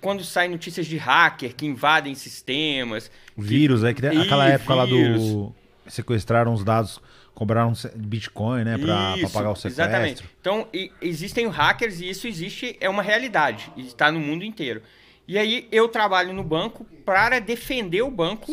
quando 0.00 0.24
saem 0.24 0.50
notícias 0.50 0.86
de 0.86 0.96
hacker 0.96 1.54
que 1.54 1.64
invadem 1.64 2.14
sistemas. 2.14 3.10
Vírus, 3.36 3.80
que... 3.80 3.86
é 3.86 3.94
que 3.94 4.06
aquela 4.06 4.48
época 4.48 4.86
vírus. 4.86 5.22
lá 5.22 5.26
do. 5.32 5.54
Sequestraram 5.86 6.52
os 6.52 6.64
dados, 6.64 7.00
cobraram 7.34 7.72
Bitcoin, 7.94 8.64
né, 8.64 8.78
para 8.78 9.16
pagar 9.30 9.50
o 9.50 9.56
sequestro. 9.56 9.82
Exatamente. 9.82 10.24
Então, 10.40 10.66
e, 10.72 10.90
existem 11.00 11.46
hackers 11.46 12.00
e 12.00 12.08
isso 12.08 12.26
existe, 12.26 12.76
é 12.80 12.88
uma 12.88 13.02
realidade, 13.02 13.70
está 13.76 14.10
no 14.10 14.18
mundo 14.18 14.44
inteiro. 14.44 14.82
E 15.26 15.38
aí 15.38 15.68
eu 15.70 15.88
trabalho 15.88 16.32
no 16.32 16.42
banco 16.42 16.86
para 17.04 17.38
defender 17.38 18.02
o 18.02 18.10
banco, 18.10 18.52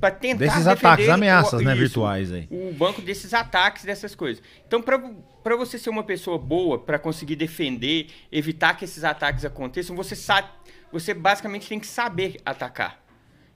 para 0.00 0.10
tentar 0.10 0.38
desses 0.38 0.66
ataques, 0.66 1.08
ameaças, 1.08 1.60
o, 1.60 1.64
né, 1.64 1.72
isso, 1.72 1.80
virtuais 1.80 2.32
aí. 2.32 2.48
O 2.50 2.72
banco 2.72 3.00
desses 3.00 3.32
ataques, 3.32 3.84
dessas 3.84 4.14
coisas. 4.14 4.42
Então, 4.66 4.82
para 4.82 5.56
você 5.56 5.78
ser 5.78 5.90
uma 5.90 6.02
pessoa 6.02 6.38
boa, 6.38 6.78
para 6.78 6.98
conseguir 6.98 7.36
defender, 7.36 8.08
evitar 8.30 8.76
que 8.76 8.84
esses 8.84 9.04
ataques 9.04 9.44
aconteçam, 9.44 9.94
você 9.96 10.16
sabe, 10.16 10.48
você 10.92 11.14
basicamente 11.14 11.68
tem 11.68 11.78
que 11.78 11.86
saber 11.86 12.36
atacar. 12.44 13.02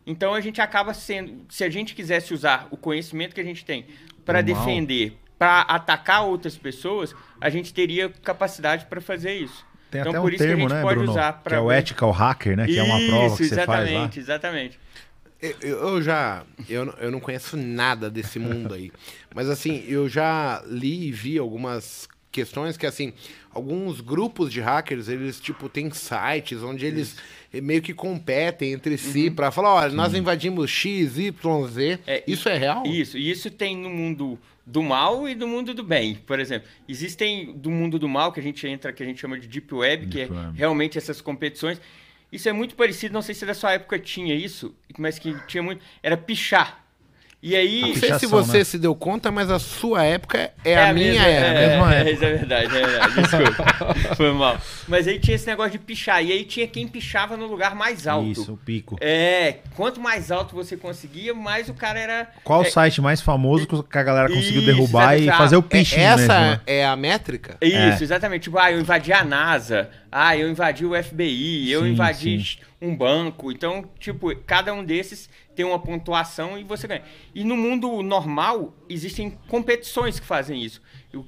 Então 0.07 0.33
a 0.33 0.41
gente 0.41 0.59
acaba 0.59 0.95
sendo, 0.95 1.45
se 1.51 1.63
a 1.63 1.69
gente 1.69 1.95
quisesse 1.95 2.33
usar 2.33 2.67
o 2.71 2.79
conhecimento 2.79 3.35
que 3.35 3.41
a 3.43 3.45
gente 3.45 3.63
tem 3.63 3.87
para 4.25 4.41
defender, 4.41 5.19
para 5.39 5.61
atacar 5.61 6.25
outras 6.25 6.57
pessoas, 6.57 7.15
a 7.39 7.51
gente 7.51 7.75
teria 7.75 8.09
capacidade 8.09 8.87
para 8.87 9.03
fazer 9.03 9.35
isso. 9.35 9.67
Tem 9.91 10.01
então, 10.01 10.13
até 10.13 10.21
por 10.21 10.31
um 10.31 10.35
isso 10.35 10.39
termo, 10.39 10.57
que 10.57 10.61
a 10.61 10.69
gente 10.69 10.75
né, 10.77 10.83
pode 10.83 10.97
Bruno? 10.97 11.13
usar 11.13 11.33
para. 11.35 11.51
Que 11.51 11.57
é 11.57 11.61
o 11.61 11.73
ethical 11.73 12.11
hacker, 12.11 12.57
né? 12.57 12.65
Que 12.67 12.73
isso, 12.73 12.81
é 12.81 12.83
uma 12.83 12.99
prova 13.07 13.37
que 13.37 13.45
você 13.45 13.55
faz 13.57 13.69
lá. 13.69 13.83
Exatamente, 13.83 14.21
exatamente. 14.21 14.81
Eu, 15.41 15.57
eu, 15.61 16.03
já. 16.03 16.45
Eu, 16.69 16.93
eu 16.99 17.11
não 17.11 17.21
conheço 17.21 17.57
nada 17.57 18.11
desse 18.11 18.39
mundo 18.39 18.75
aí. 18.75 18.91
Mas 19.35 19.49
assim, 19.49 19.85
eu 19.87 20.09
já 20.09 20.63
li 20.67 21.09
e 21.09 21.13
vi 21.13 21.39
algumas 21.39 22.09
questões 22.31 22.77
que 22.77 22.87
assim, 22.87 23.13
alguns 23.53 24.01
grupos 24.01 24.53
de 24.53 24.61
hackers, 24.61 25.09
eles 25.09 25.41
tipo 25.41 25.69
têm 25.69 25.91
sites 25.91 26.63
onde 26.63 26.87
eles 26.87 27.17
Isso. 27.53 27.63
meio 27.63 27.81
que 27.81 27.95
competem 27.95 28.73
entre 28.73 28.93
uhum. 28.93 28.99
si 28.99 29.31
para 29.31 29.51
falar, 29.51 29.75
olha, 29.75 29.93
nós 29.93 30.15
invadimos 30.15 30.71
X, 30.71 31.19
Y, 31.19 31.67
Z. 31.69 31.99
É, 32.07 32.23
isso 32.27 32.49
é 32.49 32.57
real? 32.57 32.85
Isso, 32.87 33.17
e 33.17 33.31
isso 33.31 33.51
tem 33.51 33.77
no 33.77 33.89
mundo 33.89 34.39
do 34.67 34.83
mal 34.83 35.29
e 35.29 35.35
do 35.35 35.49
mundo 35.49 35.73
do 35.73 35.83
bem. 35.83 36.15
Por 36.15 36.39
exemplo, 36.39 36.69
existem 36.89 37.53
do 37.55 37.71
mundo 37.71 37.99
do 37.99 38.09
mal 38.09 38.33
que 38.33 38.41
a 38.41 38.43
gente 38.43 38.67
entra, 38.67 38.93
que 38.93 39.03
a 39.03 39.07
gente 39.07 39.21
chama 39.21 39.39
de 39.39 39.49
deep 39.49 39.75
web, 39.75 40.07
deep 40.07 40.13
que 40.13 40.21
é 40.21 40.37
web. 40.37 40.57
realmente 40.57 40.99
essas 40.99 41.21
competições. 41.21 41.81
Isso 42.31 42.49
é 42.49 42.53
muito 42.53 42.75
parecido, 42.75 43.15
não 43.15 43.23
sei 43.23 43.35
se 43.35 43.47
da 43.47 43.55
sua 43.55 43.73
época 43.73 43.99
tinha 43.99 44.35
isso, 44.35 44.75
mas 44.99 45.19
que 45.19 45.35
tinha 45.47 45.63
muito, 45.63 45.83
era 46.03 46.17
pichar. 46.17 46.85
E 47.41 47.55
aí. 47.55 47.83
Não 47.83 47.95
sei 47.95 48.19
se 48.19 48.27
você 48.27 48.59
né? 48.59 48.65
se 48.65 48.79
deu 48.79 48.95
conta, 48.97 49.31
mas 49.31 49.49
a 49.49 49.61
sua 49.61 50.05
época 50.05 50.39
é, 50.65 50.73
é 50.73 50.77
a, 50.77 50.91
a, 50.91 50.93
minha 50.93 51.13
mesma, 51.13 51.27
era. 51.29 51.47
É, 51.47 51.69
mesma 51.69 51.95
é, 51.95 52.01
época. 52.01 52.11
é 52.11 52.33
verdade, 52.33 52.77
é 52.77 52.87
verdade. 52.87 53.15
Desculpa. 53.23 54.15
Foi 54.17 54.33
mal. 54.33 54.61
Mas 54.89 55.07
aí 55.07 55.21
tinha 55.21 55.37
esse 55.37 55.47
negócio 55.47 55.73
de 55.73 55.79
pichar. 55.79 56.25
E 56.25 56.33
aí 56.33 56.45
tinha 56.45 56.67
quem 56.67 56.89
pichava 56.89 57.37
no 57.37 57.47
lugar 57.47 57.77
mais 57.77 58.09
alto. 58.09 58.29
Isso, 58.29 58.53
o 58.55 58.57
pico. 58.57 58.97
É. 59.01 59.59
Quanto 59.77 60.01
mais 60.01 60.33
alto 60.33 60.57
você 60.57 60.77
conseguia, 60.77 61.33
mais 61.33 61.69
o 61.69 61.75
cara 61.75 62.01
era. 62.01 62.29
Qual 62.43 62.65
é, 62.65 62.67
o 62.69 62.71
site 62.73 63.01
mais 63.01 63.21
famoso 63.21 63.69
que 63.69 63.99
a 63.99 64.03
galera 64.03 64.29
conseguiu 64.29 64.63
isso, 64.63 64.73
derrubar 64.73 65.17
e 65.17 65.29
fazer 65.29 65.57
o 65.57 65.63
pitching? 65.63 66.01
Essa 66.01 66.19
mesmo, 66.19 66.51
né? 66.57 66.61
é 66.67 66.85
a 66.85 66.97
métrica? 66.97 67.57
Isso, 67.63 68.03
exatamente. 68.03 68.43
Tipo, 68.43 68.59
ah, 68.59 68.73
eu 68.73 68.81
invadi 68.81 69.13
a 69.13 69.23
NASA. 69.23 69.89
Ah, 70.11 70.37
eu 70.37 70.51
invadi 70.51 70.85
o 70.85 71.03
FBI. 71.03 71.71
Eu 71.71 71.83
sim, 71.83 71.89
invadi 71.91 72.41
sim. 72.41 72.59
um 72.81 72.97
banco. 72.97 73.53
Então, 73.53 73.85
tipo, 73.99 74.35
cada 74.47 74.73
um 74.73 74.85
desses 74.85 75.29
tem 75.55 75.65
uma 75.65 75.79
pontuação 75.79 76.59
e 76.59 76.65
você 76.65 76.87
ganha. 76.87 77.03
E 77.35 77.45
no 77.45 77.57
mundo 77.57 78.03
normal, 78.03 78.75
existem 78.89 79.37
competições 79.49 80.19
que 80.19 80.27
fazem 80.27 80.63
isso. 80.63 80.81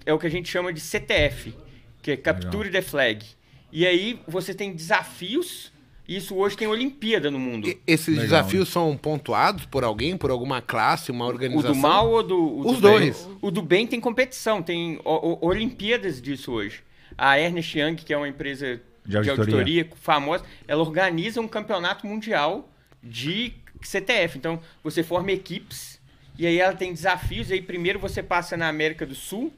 É 0.06 0.12
o 0.12 0.18
que 0.18 0.26
a 0.26 0.30
gente 0.30 0.48
chama 0.48 0.72
de 0.72 0.80
CTF, 0.80 1.54
que 2.02 2.12
é 2.12 2.16
Capture 2.16 2.64
Legal. 2.64 2.82
the 2.82 2.82
Flag. 2.82 3.26
E 3.72 3.86
aí 3.86 4.20
você 4.26 4.54
tem 4.54 4.72
desafios. 4.72 5.72
E 6.08 6.16
isso 6.16 6.34
hoje 6.34 6.56
tem 6.56 6.66
Olimpíada 6.66 7.30
no 7.30 7.38
mundo. 7.38 7.68
E 7.68 7.78
esses 7.86 8.08
Legal, 8.08 8.24
desafios 8.24 8.68
são 8.68 8.96
pontuados 8.96 9.64
por 9.66 9.84
alguém, 9.84 10.16
por 10.16 10.30
alguma 10.30 10.60
classe, 10.60 11.12
uma 11.12 11.24
organização? 11.24 11.70
O 11.70 11.74
do 11.74 11.78
mal 11.78 12.10
ou 12.10 12.22
do. 12.22 12.36
O 12.36 12.70
Os 12.70 12.76
do 12.76 12.80
dois. 12.80 13.24
Bem? 13.24 13.38
O 13.40 13.50
do 13.50 13.62
bem 13.62 13.86
tem 13.86 14.00
competição, 14.00 14.60
tem 14.60 14.98
o, 15.04 15.38
o, 15.44 15.46
Olimpíadas 15.46 16.20
disso 16.20 16.50
hoje. 16.50 16.82
A 17.20 17.38
Ernest 17.38 17.78
Young, 17.78 17.96
que 17.96 18.14
é 18.14 18.16
uma 18.16 18.26
empresa 18.26 18.80
de 19.04 19.14
auditoria. 19.18 19.22
de 19.22 19.30
auditoria 19.30 19.88
famosa, 20.00 20.42
ela 20.66 20.80
organiza 20.80 21.38
um 21.38 21.46
campeonato 21.46 22.06
mundial 22.06 22.66
de 23.02 23.52
CTF. 23.82 24.38
Então, 24.38 24.58
você 24.82 25.02
forma 25.02 25.30
equipes 25.30 26.00
e 26.38 26.46
aí 26.46 26.58
ela 26.58 26.74
tem 26.74 26.94
desafios. 26.94 27.50
E 27.50 27.54
aí, 27.54 27.62
primeiro 27.62 27.98
você 27.98 28.22
passa 28.22 28.56
na 28.56 28.68
América 28.68 29.04
do 29.04 29.14
Sul, 29.14 29.52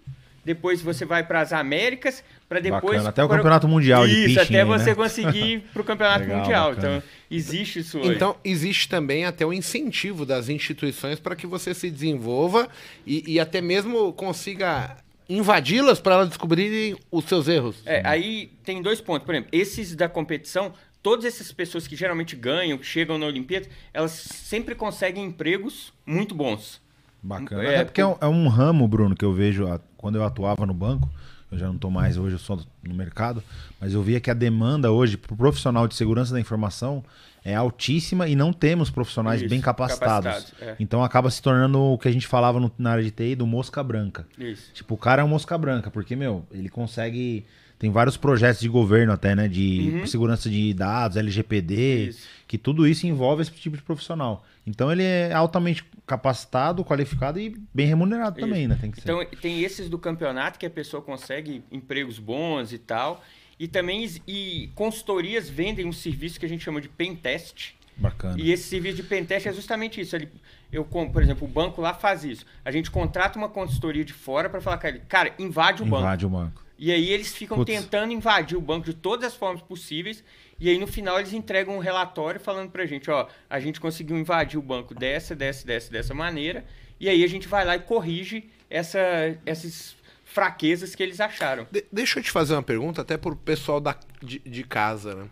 depois 0.45 0.83
você 0.83 1.05
vai 1.05 1.25
para 1.25 1.41
as 1.41 1.53
Américas, 1.53 2.25
para 2.49 2.59
depois. 2.59 2.83
Bacana. 2.83 3.09
Até 3.11 3.23
o 3.23 3.29
Campeonato 3.29 3.69
Mundial 3.69 4.05
isso, 4.07 4.17
de 4.17 4.31
Isso, 4.33 4.41
até 4.41 4.65
você 4.65 4.91
né? 4.91 4.95
conseguir 4.97 5.45
ir 5.45 5.61
para 5.73 5.83
o 5.83 5.85
Campeonato 5.85 6.25
Legal, 6.25 6.39
Mundial. 6.39 6.75
Bacana. 6.75 6.97
Então, 6.97 7.09
existe 7.31 7.79
isso 7.79 8.01
hoje. 8.01 8.13
Então, 8.13 8.37
existe 8.45 8.89
também 8.89 9.25
até 9.25 9.47
o 9.47 9.53
incentivo 9.53 10.27
das 10.27 10.49
instituições 10.49 11.21
para 11.21 11.37
que 11.37 11.47
você 11.47 11.73
se 11.73 11.89
desenvolva 11.89 12.69
e, 13.07 13.35
e 13.35 13.39
até 13.39 13.61
mesmo 13.61 14.13
consiga 14.15 14.97
invadi-las 15.37 16.01
para 16.01 16.15
elas 16.15 16.29
descobrirem 16.29 16.97
os 17.11 17.25
seus 17.25 17.49
erros. 17.49 17.83
É, 17.85 18.03
aí 18.05 18.53
tem 18.65 18.83
dois 18.83 19.01
pontos. 19.01 19.25
Por 19.25 19.35
exemplo, 19.35 19.51
esses 19.53 19.95
da 19.95 20.09
competição 20.09 20.73
todas 21.03 21.25
essas 21.25 21.51
pessoas 21.51 21.87
que 21.87 21.97
geralmente 21.97 22.37
ganham, 22.37 22.79
que 22.79 22.87
chegam 22.87 23.19
na 23.19 23.27
Olimpíada, 23.27 23.67
elas 23.93 24.13
sempre 24.13 24.75
conseguem 24.75 25.25
empregos 25.25 25.93
muito 26.07 26.35
bons. 26.35 26.81
Bacana. 27.21 27.65
É, 27.65 27.75
é 27.77 27.85
porque 27.85 28.01
é 28.01 28.07
um, 28.07 28.17
é 28.21 28.27
um, 28.27 28.49
ramo, 28.49 28.87
Bruno, 28.87 29.15
que 29.15 29.25
eu 29.25 29.33
vejo 29.33 29.67
quando 29.97 30.17
eu 30.17 30.25
atuava 30.25 30.65
no 30.65 30.75
banco. 30.75 31.09
Eu 31.51 31.59
já 31.59 31.67
não 31.67 31.75
estou 31.75 31.91
mais 31.91 32.17
hoje, 32.17 32.37
eu 32.37 32.39
sou 32.39 32.61
no 32.83 32.95
mercado, 32.95 33.43
mas 33.79 33.93
eu 33.93 34.03
via 34.03 34.19
que 34.21 34.31
a 34.31 34.35
demanda 34.35 34.91
hoje 34.91 35.19
para 35.19 35.35
o 35.35 35.37
profissional 35.37 35.87
de 35.87 35.95
segurança 35.95 36.33
da 36.33 36.41
informação 36.41 37.05
é 37.45 37.55
altíssima 37.55 38.29
e 38.29 38.37
não 38.37 38.53
temos 38.53 38.91
profissionais 38.91 39.41
Isso, 39.41 39.51
bem 39.51 39.61
capacitados. 39.61 40.53
é. 40.61 40.77
Então 40.79 41.03
acaba 41.03 41.31
se 41.31 41.43
tornando 41.43 41.79
o 41.79 41.99
que 41.99 42.09
a 42.09 42.13
gente 42.13 42.27
falava 42.27 42.61
no, 42.61 42.71
na 42.79 42.93
área 42.93 43.05
de 43.05 43.11
TI 43.11 43.35
do 43.35 43.47
mosca 43.47 43.83
branca. 43.83 44.27
Isso. 44.39 44.71
Tipo, 44.73 44.95
o 44.95 44.99
cara 44.99 45.23
é 45.23 45.25
um 45.25 45.29
mosca 45.29 45.57
branca, 45.59 45.91
porque, 45.91 46.15
meu, 46.15 46.47
ele 46.53 46.69
consegue 46.69 47.45
tem 47.83 47.91
vários 47.91 48.17
projetos 48.17 48.61
de 48.61 48.69
governo 48.69 49.13
até, 49.13 49.35
né? 49.35 49.49
De 49.49 49.91
uhum. 49.93 50.07
segurança 50.07 50.49
de 50.49 50.73
dados, 50.73 51.17
LGPD, 51.17 52.11
isso. 52.11 52.29
que 52.47 52.57
tudo 52.57 52.87
isso 52.87 53.09
envolve 53.09 53.43
esse 53.43 53.51
tipo 53.51 53.77
de 53.77 53.83
profissional. 53.83 54.45
Então 54.65 54.93
ele 54.93 55.03
é 55.03 55.33
altamente 55.33 55.85
capacitado, 56.07 56.85
qualificado 56.85 57.41
e 57.41 57.57
bem 57.75 57.89
remunerado 57.89 58.39
isso. 58.39 58.47
também, 58.47 58.69
né? 58.69 58.79
Tem 58.81 58.93
então 58.97 59.19
ser. 59.19 59.37
tem 59.41 59.65
esses 59.65 59.89
do 59.89 59.99
campeonato 59.99 60.61
que 60.61 60.67
a 60.67 60.71
pessoa 60.71 61.03
consegue 61.03 61.65
empregos 61.73 62.21
bons 62.21 62.73
e 62.73 62.79
tal. 62.79 63.21
E 63.59 63.69
também 63.69 64.09
e 64.27 64.71
consultorias 64.75 65.49
vendem 65.49 65.87
um 65.87 65.93
serviço 65.93 66.39
que 66.41 66.47
a 66.47 66.49
gente 66.49 66.65
chama 66.65 66.81
de 66.81 66.89
pen 66.89 67.15
test. 67.15 67.73
Bacana. 67.97 68.37
E 68.41 68.51
esse 68.51 68.65
serviço 68.65 68.97
de 68.97 69.03
pen 69.03 69.25
test 69.25 69.47
é 69.47 69.53
justamente 69.53 70.01
isso. 70.01 70.17
Ele, 70.17 70.29
eu, 70.73 70.85
por 70.85 71.23
exemplo, 71.23 71.47
o 71.47 71.51
banco 71.51 71.81
lá 71.81 71.95
faz 71.95 72.25
isso. 72.25 72.47
A 72.65 72.71
gente 72.71 72.91
contrata 72.91 73.39
uma 73.39 73.49
consultoria 73.49 74.05
de 74.05 74.13
fora 74.13 74.49
para 74.49 74.61
falar, 74.61 74.79
cara, 74.79 75.35
invade 75.39 75.83
o 75.83 75.87
invade 75.87 75.91
banco. 75.91 76.03
Invade 76.03 76.27
o 76.27 76.29
banco. 76.29 76.63
E 76.79 76.91
aí 76.91 77.11
eles 77.11 77.33
ficam 77.33 77.59
Putz. 77.59 77.73
tentando 77.73 78.13
invadir 78.13 78.59
o 78.59 78.61
banco 78.61 78.87
de 78.87 78.95
todas 78.95 79.27
as 79.27 79.37
formas 79.37 79.63
possíveis. 79.63 80.25
E 80.59 80.69
aí 80.69 80.79
no 80.79 80.87
final 80.89 81.19
eles 81.19 81.33
entregam 81.33 81.77
um 81.77 81.79
relatório 81.79 82.41
falando 82.41 82.71
pra 82.71 82.85
gente, 82.87 83.09
ó, 83.09 83.29
a 83.49 83.61
gente 83.61 83.79
conseguiu 83.79 84.19
invadir 84.19 84.59
o 84.59 84.63
banco 84.63 84.93
dessa, 84.93 85.37
dessa, 85.37 85.65
dessa, 85.65 85.93
dessa 85.93 86.13
maneira. 86.15 86.65
E 86.99 87.09
aí 87.09 87.23
a 87.23 87.29
gente 87.29 87.47
vai 87.47 87.65
lá 87.65 87.77
e 87.77 87.81
corrige 87.81 88.51
essa, 88.69 88.99
essas 89.47 89.95
fraquezas 90.33 90.95
que 90.95 91.03
eles 91.03 91.21
acharam. 91.21 91.67
De 91.71 91.85
deixa 91.93 92.19
eu 92.19 92.23
te 92.23 92.31
fazer 92.31 92.55
uma 92.55 92.63
pergunta, 92.63 93.03
até 93.03 93.17
pro 93.17 93.37
pessoal 93.37 93.81
da, 93.81 93.97
de, 94.23 94.39
de 94.41 94.65
casa, 94.65 95.15
né? 95.15 95.29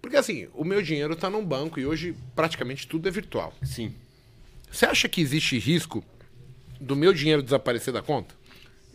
Porque 0.00 0.16
assim, 0.16 0.48
o 0.54 0.64
meu 0.64 0.82
dinheiro 0.82 1.14
está 1.14 1.30
num 1.30 1.44
banco 1.44 1.80
e 1.80 1.86
hoje 1.86 2.14
praticamente 2.36 2.86
tudo 2.86 3.08
é 3.08 3.10
virtual. 3.10 3.52
Sim. 3.62 3.94
Você 4.70 4.86
acha 4.86 5.08
que 5.08 5.20
existe 5.20 5.58
risco 5.58 6.04
do 6.80 6.94
meu 6.94 7.12
dinheiro 7.12 7.42
desaparecer 7.42 7.92
da 7.92 8.02
conta? 8.02 8.34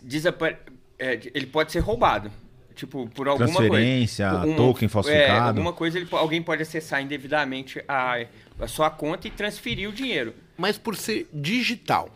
Desapare 0.02 0.58
é, 1.00 1.20
ele 1.34 1.48
pode 1.48 1.72
ser 1.72 1.80
roubado. 1.80 2.30
Tipo, 2.76 3.10
por 3.10 3.28
alguma 3.28 3.48
Transferência, 3.48 4.30
coisa. 4.30 4.56
token 4.56 4.88
falsificado. 4.88 5.32
É, 5.32 5.40
alguma 5.50 5.74
coisa, 5.74 5.98
ele, 5.98 6.08
alguém 6.12 6.42
pode 6.42 6.62
acessar 6.62 7.02
indevidamente 7.02 7.84
a, 7.86 8.26
a 8.58 8.68
sua 8.68 8.90
conta 8.90 9.28
e 9.28 9.32
transferir 9.32 9.90
o 9.90 9.92
dinheiro. 9.92 10.34
Mas 10.58 10.78
por 10.78 10.96
ser 10.96 11.28
digital, 11.34 12.10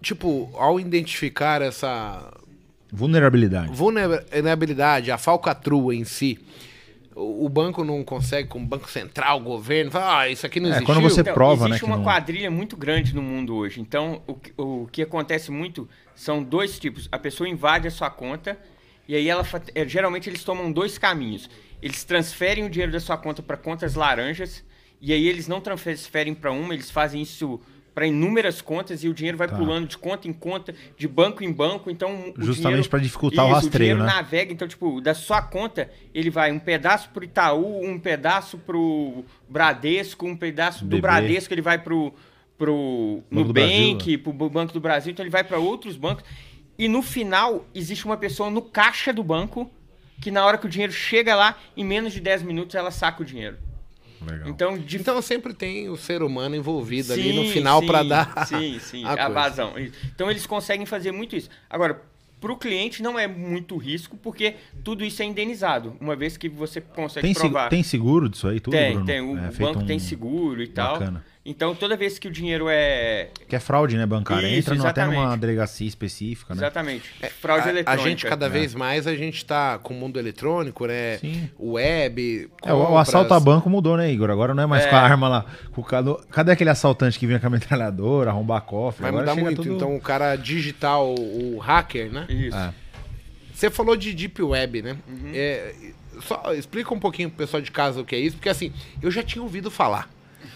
tipo, 0.00 0.48
ao 0.54 0.78
identificar 0.78 1.60
essa... 1.60 2.32
Vulnerabilidade. 2.92 3.72
Vulnerabilidade, 3.72 5.10
a 5.10 5.18
falcatrua 5.18 5.94
em 5.94 6.04
si, 6.04 6.38
o 7.14 7.48
banco 7.48 7.84
não 7.84 8.02
consegue, 8.02 8.48
como 8.48 8.66
Banco 8.66 8.90
Central, 8.90 9.40
o 9.40 9.42
governo, 9.42 9.90
fala, 9.90 10.20
ah, 10.20 10.28
isso 10.28 10.46
aqui 10.46 10.60
não 10.60 10.68
é, 10.68 10.72
existiu. 10.72 10.86
quando 10.86 11.02
você 11.02 11.20
então, 11.20 11.34
prova, 11.34 11.68
existe 11.68 11.82
né? 11.82 11.88
uma 11.88 11.96
não... 11.96 12.04
quadrilha 12.04 12.50
muito 12.50 12.76
grande 12.76 13.14
no 13.14 13.22
mundo 13.22 13.54
hoje. 13.54 13.80
Então, 13.80 14.22
o, 14.26 14.38
o 14.62 14.88
que 14.90 15.02
acontece 15.02 15.50
muito 15.50 15.88
são 16.14 16.42
dois 16.42 16.78
tipos. 16.78 17.08
A 17.10 17.18
pessoa 17.18 17.48
invade 17.48 17.88
a 17.88 17.90
sua 17.90 18.10
conta 18.10 18.58
E 19.08 19.14
aí 19.14 19.28
ela 19.28 19.44
é, 19.74 19.88
geralmente 19.88 20.28
eles 20.28 20.44
tomam 20.44 20.70
dois 20.70 20.98
caminhos. 20.98 21.50
Eles 21.82 22.04
transferem 22.04 22.64
o 22.64 22.70
dinheiro 22.70 22.92
da 22.92 23.00
sua 23.00 23.16
conta 23.16 23.42
para 23.42 23.56
contas 23.56 23.94
laranjas 23.94 24.62
e 25.00 25.12
aí 25.12 25.26
eles 25.26 25.48
não 25.48 25.60
transferem 25.60 26.34
para 26.34 26.52
uma, 26.52 26.74
eles 26.74 26.90
fazem 26.90 27.22
isso 27.22 27.60
para 28.00 28.06
inúmeras 28.06 28.62
contas 28.62 29.04
e 29.04 29.10
o 29.10 29.12
dinheiro 29.12 29.36
vai 29.36 29.46
tá. 29.46 29.54
pulando 29.54 29.86
de 29.86 29.98
conta 29.98 30.26
em 30.26 30.32
conta, 30.32 30.74
de 30.96 31.06
banco 31.06 31.44
em 31.44 31.52
banco. 31.52 31.90
Então, 31.90 32.32
justamente 32.38 32.88
para 32.88 32.98
dificultar 32.98 33.44
isso, 33.44 33.52
o 33.52 33.54
rastreio, 33.56 33.92
o 33.92 33.96
dinheiro 33.96 34.10
né? 34.10 34.22
navega. 34.22 34.50
Então, 34.50 34.66
tipo, 34.66 35.02
da 35.02 35.12
sua 35.12 35.42
conta 35.42 35.90
ele 36.14 36.30
vai 36.30 36.50
um 36.50 36.58
pedaço 36.58 37.10
pro 37.10 37.22
Itaú, 37.22 37.84
um 37.84 37.98
pedaço 37.98 38.56
pro 38.56 39.22
Bradesco, 39.46 40.26
um 40.26 40.34
pedaço 40.34 40.86
do 40.86 40.98
Bradesco 40.98 41.52
ele 41.52 41.60
vai 41.60 41.78
pro 41.78 42.14
pro 42.56 43.22
Banco 43.30 43.48
Nubank, 43.48 44.18
pro 44.18 44.32
Banco 44.32 44.72
do 44.72 44.80
Brasil. 44.80 45.12
Então 45.12 45.22
ele 45.22 45.30
vai 45.30 45.44
para 45.44 45.58
outros 45.58 45.98
bancos 45.98 46.24
e 46.78 46.88
no 46.88 47.02
final 47.02 47.66
existe 47.74 48.06
uma 48.06 48.16
pessoa 48.16 48.48
no 48.48 48.62
caixa 48.62 49.12
do 49.12 49.22
banco 49.22 49.70
que 50.22 50.30
na 50.30 50.42
hora 50.42 50.56
que 50.56 50.64
o 50.64 50.70
dinheiro 50.70 50.92
chega 50.92 51.34
lá, 51.34 51.58
em 51.76 51.84
menos 51.84 52.14
de 52.14 52.20
10 52.20 52.44
minutos 52.44 52.74
ela 52.74 52.90
saca 52.90 53.20
o 53.20 53.26
dinheiro. 53.26 53.58
Legal. 54.24 54.48
Então, 54.48 54.78
de... 54.78 54.96
então 54.96 55.20
sempre 55.22 55.54
tem 55.54 55.88
o 55.88 55.96
ser 55.96 56.22
humano 56.22 56.54
envolvido 56.54 57.14
sim, 57.14 57.20
ali 57.20 57.32
no 57.32 57.44
final 57.46 57.82
para 57.82 58.02
dar 58.02 58.46
sim, 58.46 58.78
sim, 58.82 59.04
a, 59.04 59.26
a 59.26 59.28
vazão. 59.28 59.74
Então 60.14 60.30
eles 60.30 60.46
conseguem 60.46 60.84
fazer 60.84 61.12
muito 61.12 61.34
isso. 61.34 61.48
Agora, 61.68 62.02
para 62.40 62.52
o 62.52 62.56
cliente 62.56 63.02
não 63.02 63.18
é 63.18 63.28
muito 63.28 63.76
risco, 63.76 64.16
porque 64.16 64.54
tudo 64.82 65.04
isso 65.04 65.22
é 65.22 65.26
indenizado, 65.26 65.94
uma 66.00 66.16
vez 66.16 66.36
que 66.36 66.48
você 66.48 66.80
consegue 66.80 67.26
tem 67.26 67.34
provar. 67.34 67.68
Tem 67.68 67.82
seguro 67.82 68.28
disso 68.28 68.48
aí 68.48 68.58
tudo, 68.58 68.72
Tem, 68.72 68.92
Bruno? 68.92 69.06
tem. 69.06 69.20
O 69.20 69.38
é, 69.38 69.50
banco 69.50 69.80
um... 69.80 69.86
tem 69.86 69.98
seguro 69.98 70.62
e 70.62 70.66
tal. 70.66 70.98
Então, 71.42 71.74
toda 71.74 71.96
vez 71.96 72.18
que 72.18 72.28
o 72.28 72.30
dinheiro 72.30 72.66
é. 72.68 73.28
Que 73.48 73.56
é 73.56 73.60
fraude, 73.60 73.96
né, 73.96 74.04
bancária? 74.04 74.46
Isso, 74.46 74.74
Entra 74.74 74.90
até 74.90 75.06
numa 75.06 75.36
delegacia 75.36 75.88
específica, 75.88 76.54
né? 76.54 76.60
Exatamente. 76.60 77.10
É, 77.22 77.28
fraude 77.30 77.66
a, 77.66 77.70
eletrônica. 77.70 78.02
A 78.02 78.08
gente, 78.08 78.26
cada 78.26 78.44
é. 78.44 78.48
vez 78.50 78.74
mais, 78.74 79.06
a 79.06 79.14
gente 79.16 79.42
tá 79.46 79.78
com 79.78 79.94
o 79.94 79.96
mundo 79.96 80.18
eletrônico, 80.18 80.86
né? 80.86 81.16
Sim. 81.16 81.48
Web. 81.58 82.50
É, 82.62 82.74
o, 82.74 82.98
assalto 82.98 83.32
a 83.32 83.40
banco 83.40 83.70
mudou, 83.70 83.96
né, 83.96 84.12
Igor? 84.12 84.28
Agora 84.30 84.52
não 84.52 84.64
é 84.64 84.66
mais 84.66 84.84
é. 84.84 84.90
com 84.90 84.96
a 84.96 85.00
arma 85.00 85.28
lá. 85.28 85.46
Com 85.72 85.80
o, 85.80 85.84
cadê 85.84 86.52
aquele 86.52 86.68
assaltante 86.68 87.18
que 87.18 87.26
vinha 87.26 87.40
com 87.40 87.46
a 87.46 87.50
metralhadora, 87.50 88.30
arrombar 88.30 88.60
cofre? 88.60 89.00
Vai 89.00 89.08
Agora 89.10 89.30
mudar 89.30 89.40
muito. 89.40 89.62
Tudo... 89.62 89.76
Então, 89.76 89.96
o 89.96 90.00
cara 90.00 90.36
digital, 90.36 91.14
o 91.14 91.56
hacker, 91.58 92.12
né? 92.12 92.26
Isso. 92.28 92.56
É. 92.56 92.74
Você 93.54 93.70
falou 93.70 93.96
de 93.96 94.12
Deep 94.12 94.42
Web, 94.42 94.82
né? 94.82 94.96
Uhum. 95.08 95.32
É, 95.34 95.74
só 96.20 96.52
explica 96.52 96.92
um 96.92 97.00
pouquinho 97.00 97.30
pro 97.30 97.38
pessoal 97.38 97.62
de 97.62 97.70
casa 97.70 98.00
o 98.00 98.04
que 98.04 98.14
é 98.14 98.18
isso, 98.18 98.36
porque 98.36 98.48
assim, 98.50 98.72
eu 99.00 99.10
já 99.10 99.22
tinha 99.22 99.42
ouvido 99.42 99.70
falar. 99.70 100.08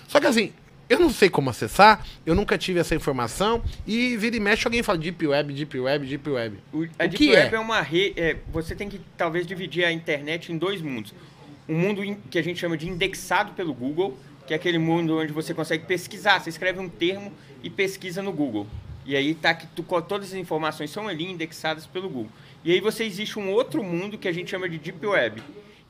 Só 0.08 0.20
que 0.20 0.26
assim, 0.26 0.52
eu 0.88 0.98
não 0.98 1.10
sei 1.10 1.30
como 1.30 1.50
acessar, 1.50 2.06
eu 2.26 2.34
nunca 2.34 2.58
tive 2.58 2.78
essa 2.78 2.94
informação 2.94 3.62
e 3.86 4.16
vira 4.16 4.36
e 4.36 4.40
mexe 4.40 4.66
alguém 4.66 4.82
fala 4.82 4.98
Deep 4.98 5.26
Web, 5.26 5.52
Deep 5.52 5.78
Web, 5.78 6.06
Deep 6.06 6.30
Web. 6.30 6.58
O, 6.72 6.82
a 6.98 7.04
o 7.04 7.08
Deep 7.08 7.30
Web 7.30 7.54
é, 7.54 7.56
é 7.56 7.60
uma 7.60 7.80
rede. 7.80 8.20
É, 8.20 8.36
você 8.52 8.74
tem 8.74 8.88
que 8.88 9.00
talvez 9.16 9.46
dividir 9.46 9.84
a 9.84 9.92
internet 9.92 10.52
em 10.52 10.58
dois 10.58 10.82
mundos. 10.82 11.14
Um 11.68 11.78
mundo 11.78 12.02
que 12.30 12.38
a 12.38 12.42
gente 12.42 12.60
chama 12.60 12.76
de 12.76 12.88
indexado 12.88 13.52
pelo 13.52 13.72
Google, 13.72 14.18
que 14.46 14.52
é 14.52 14.56
aquele 14.56 14.78
mundo 14.78 15.18
onde 15.18 15.32
você 15.32 15.54
consegue 15.54 15.86
pesquisar. 15.86 16.40
Você 16.40 16.50
escreve 16.50 16.78
um 16.78 16.88
termo 16.88 17.32
e 17.62 17.70
pesquisa 17.70 18.22
no 18.22 18.32
Google. 18.32 18.66
E 19.06 19.16
aí 19.16 19.34
tá 19.34 19.54
que 19.54 19.66
tu, 19.66 19.82
todas 20.02 20.28
as 20.28 20.34
informações 20.34 20.90
são 20.90 21.08
ali 21.08 21.24
indexadas 21.30 21.86
pelo 21.86 22.08
Google. 22.08 22.30
E 22.64 22.72
aí 22.72 22.80
você 22.80 23.04
existe 23.04 23.38
um 23.38 23.50
outro 23.50 23.82
mundo 23.82 24.16
que 24.16 24.28
a 24.28 24.32
gente 24.32 24.50
chama 24.50 24.68
de 24.68 24.78
Deep 24.78 25.06
Web, 25.06 25.42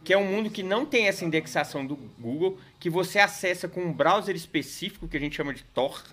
que 0.03 0.13
é 0.13 0.19
um 0.19 0.27
mundo 0.27 0.51
que 0.51 0.63
não 0.63 0.85
tem 0.85 1.07
essa 1.07 1.25
indexação 1.25 1.87
do 1.87 1.97
Google, 2.19 2.59
que 2.85 2.91
você 2.91 3.19
acessa 3.19 3.67
com 3.67 3.81
um 3.83 3.91
browser 3.91 4.37
específico, 4.37 5.09
que 5.09 5.17
a 5.17 5.21
gente 5.21 5.35
chama 5.35 5.55
de 5.55 5.65
Tor, 5.65 6.05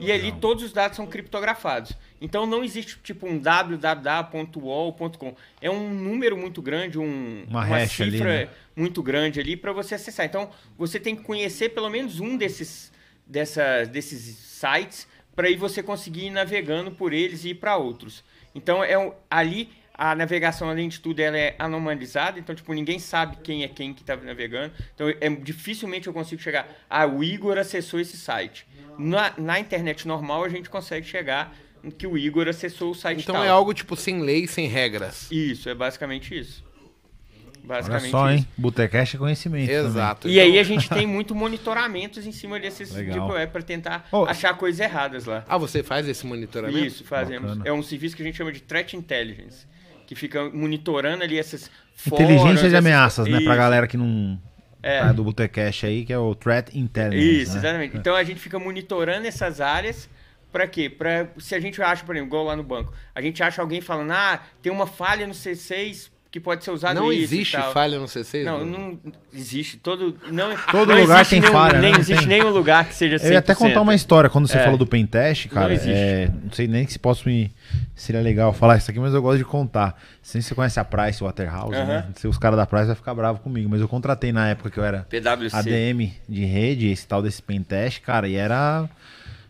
e 0.00 0.10
ali 0.10 0.32
todos 0.32 0.64
os 0.64 0.72
dados 0.72 0.96
são 0.96 1.06
criptografados. 1.06 1.92
Então 2.22 2.46
não 2.46 2.64
existe 2.64 2.98
tipo 3.04 3.28
um 3.28 3.38
www.wall.com. 3.38 5.36
É 5.60 5.70
um 5.70 5.92
número 5.92 6.34
muito 6.34 6.62
grande, 6.62 6.98
um, 6.98 7.44
uma, 7.46 7.66
uma 7.66 7.86
cifra 7.86 8.04
ali, 8.06 8.46
né? 8.46 8.48
muito 8.74 9.02
grande 9.02 9.38
ali 9.38 9.58
para 9.58 9.74
você 9.74 9.94
acessar. 9.94 10.24
Então 10.24 10.48
você 10.78 10.98
tem 10.98 11.14
que 11.14 11.22
conhecer 11.22 11.68
pelo 11.74 11.90
menos 11.90 12.18
um 12.18 12.34
desses, 12.38 12.90
dessas, 13.26 13.86
desses 13.88 14.38
sites 14.38 15.06
para 15.34 15.48
aí 15.48 15.56
você 15.56 15.82
conseguir 15.82 16.28
ir 16.28 16.30
navegando 16.30 16.92
por 16.92 17.12
eles 17.12 17.44
e 17.44 17.50
ir 17.50 17.56
para 17.56 17.76
outros. 17.76 18.24
Então 18.54 18.82
é 18.82 18.94
ali 19.30 19.68
a 19.98 20.14
navegação, 20.14 20.68
além 20.68 20.88
de 20.88 21.00
tudo, 21.00 21.20
ela 21.20 21.38
é 21.38 21.56
anomalizada, 21.58 22.38
então, 22.38 22.54
tipo, 22.54 22.72
ninguém 22.74 22.98
sabe 22.98 23.38
quem 23.42 23.64
é 23.64 23.68
quem 23.68 23.94
que 23.94 24.02
está 24.02 24.14
navegando. 24.14 24.74
Então, 24.94 25.08
é, 25.08 25.30
dificilmente 25.30 26.06
eu 26.06 26.12
consigo 26.12 26.40
chegar, 26.40 26.68
ah, 26.88 27.06
o 27.06 27.24
Igor 27.24 27.56
acessou 27.56 27.98
esse 27.98 28.16
site. 28.16 28.66
Na, 28.98 29.32
na 29.38 29.58
internet 29.58 30.06
normal, 30.06 30.44
a 30.44 30.48
gente 30.50 30.68
consegue 30.68 31.06
chegar 31.06 31.56
que 31.96 32.06
o 32.06 32.18
Igor 32.18 32.46
acessou 32.46 32.90
o 32.90 32.94
site 32.94 33.22
Então 33.22 33.36
tal. 33.36 33.44
é 33.44 33.48
algo, 33.48 33.72
tipo, 33.72 33.96
sem 33.96 34.20
lei, 34.20 34.46
sem 34.46 34.66
regras. 34.66 35.30
Isso, 35.30 35.68
é 35.68 35.74
basicamente 35.74 36.38
isso. 36.38 36.64
Basicamente 37.64 38.04
Olha 38.04 38.10
só, 38.10 38.30
isso. 38.30 38.38
hein? 38.38 38.48
Botecast 38.56 39.16
é 39.16 39.18
conhecimento. 39.18 39.70
Exato. 39.70 40.22
Também. 40.22 40.36
E 40.36 40.40
aí 40.40 40.58
a 40.58 40.62
gente 40.62 40.88
tem 40.88 41.06
muito 41.06 41.34
monitoramentos 41.34 42.24
em 42.26 42.32
cima 42.32 42.60
desses 42.60 42.92
Legal. 42.92 43.26
tipo, 43.26 43.36
é 43.36 43.46
para 43.46 43.62
tentar 43.62 44.06
oh. 44.12 44.24
achar 44.24 44.54
coisas 44.56 44.78
erradas 44.78 45.24
lá. 45.24 45.44
Ah, 45.48 45.58
você 45.58 45.82
faz 45.82 46.06
esse 46.06 46.24
monitoramento? 46.26 46.78
Isso, 46.78 47.04
fazemos. 47.04 47.50
Bacana. 47.50 47.68
É 47.68 47.72
um 47.72 47.82
serviço 47.82 48.14
que 48.14 48.22
a 48.22 48.24
gente 48.24 48.36
chama 48.36 48.52
de 48.52 48.60
Threat 48.60 48.94
Intelligence 48.94 49.66
que 50.06 50.14
fica 50.14 50.48
monitorando 50.50 51.24
ali 51.24 51.38
essas 51.38 51.70
Inteligência 52.06 52.68
de 52.68 52.76
ameaças, 52.76 53.26
essas... 53.26 53.40
né? 53.40 53.44
Pra 53.44 53.56
galera 53.56 53.86
que 53.86 53.96
não. 53.96 54.40
É. 54.82 55.00
Tá 55.00 55.12
do 55.12 55.24
Botecash 55.24 55.84
aí, 55.84 56.04
que 56.04 56.12
é 56.12 56.18
o 56.18 56.34
Threat 56.34 56.76
Intelligence. 56.78 57.42
Isso, 57.42 57.52
né? 57.54 57.58
exatamente. 57.58 57.96
Então 57.96 58.14
a 58.14 58.22
gente 58.22 58.38
fica 58.38 58.58
monitorando 58.58 59.26
essas 59.26 59.60
áreas. 59.60 60.08
Pra 60.52 60.66
quê? 60.66 60.88
Pra, 60.88 61.26
se 61.38 61.54
a 61.54 61.60
gente 61.60 61.82
acha, 61.82 62.04
por 62.04 62.14
exemplo, 62.14 62.28
igual 62.28 62.44
lá 62.44 62.56
no 62.56 62.62
banco, 62.62 62.92
a 63.14 63.20
gente 63.20 63.42
acha 63.42 63.60
alguém 63.60 63.80
falando, 63.80 64.12
ah, 64.12 64.40
tem 64.62 64.70
uma 64.70 64.86
falha 64.86 65.26
no 65.26 65.34
C6 65.34 66.10
que 66.30 66.40
pode 66.40 66.64
ser 66.64 66.70
usado 66.70 67.00
Não 67.00 67.12
existe 67.12 67.56
falha 67.72 67.98
no 67.98 68.06
C6? 68.06 68.44
Não, 68.44 68.64
não 68.64 68.98
existe. 69.32 69.76
Todo, 69.78 70.16
não, 70.30 70.56
todo 70.70 70.92
não 70.92 71.00
lugar 71.00 71.24
tem 71.26 71.40
nenhum, 71.40 71.52
falha, 71.52 71.78
Nem 71.78 71.92
né? 71.92 71.98
existe 71.98 72.26
tem... 72.26 72.38
nenhum 72.38 72.50
lugar 72.50 72.86
que 72.86 72.94
seja 72.94 73.16
100%. 73.16 73.24
Eu 73.24 73.32
ia 73.32 73.38
até 73.38 73.54
contar 73.54 73.80
uma 73.80 73.94
história. 73.94 74.28
Quando 74.28 74.46
você 74.46 74.58
é. 74.58 74.64
falou 74.64 74.76
do 74.76 74.86
Pentest, 74.86 75.48
cara, 75.48 75.74
não, 75.74 75.82
é, 75.86 76.30
não 76.44 76.52
sei 76.52 76.66
nem 76.66 76.86
se 76.86 76.98
posso 76.98 77.28
me... 77.28 77.52
Seria 77.94 78.20
legal 78.20 78.52
falar 78.52 78.76
isso 78.76 78.90
aqui, 78.90 79.00
mas 79.00 79.14
eu 79.14 79.22
gosto 79.22 79.38
de 79.38 79.44
contar. 79.44 80.00
Se 80.20 80.42
você 80.42 80.54
conhece 80.54 80.78
a 80.78 80.84
Price 80.84 81.22
Waterhouse, 81.22 81.74
uh 81.74 81.80
-huh. 81.80 81.86
né? 81.86 82.06
Se 82.16 82.26
os 82.26 82.36
caras 82.36 82.58
da 82.58 82.66
Price 82.66 82.86
vão 82.86 82.96
ficar 82.96 83.14
bravos 83.14 83.40
comigo. 83.40 83.68
Mas 83.70 83.80
eu 83.80 83.88
contratei 83.88 84.32
na 84.32 84.48
época 84.48 84.70
que 84.70 84.78
eu 84.78 84.84
era 84.84 85.06
PwC. 85.08 85.56
ADM 85.56 86.12
de 86.28 86.44
rede, 86.44 86.88
esse 86.88 87.06
tal 87.06 87.22
desse 87.22 87.40
Pentest, 87.40 88.00
cara, 88.00 88.28
e 88.28 88.34
era 88.34 88.88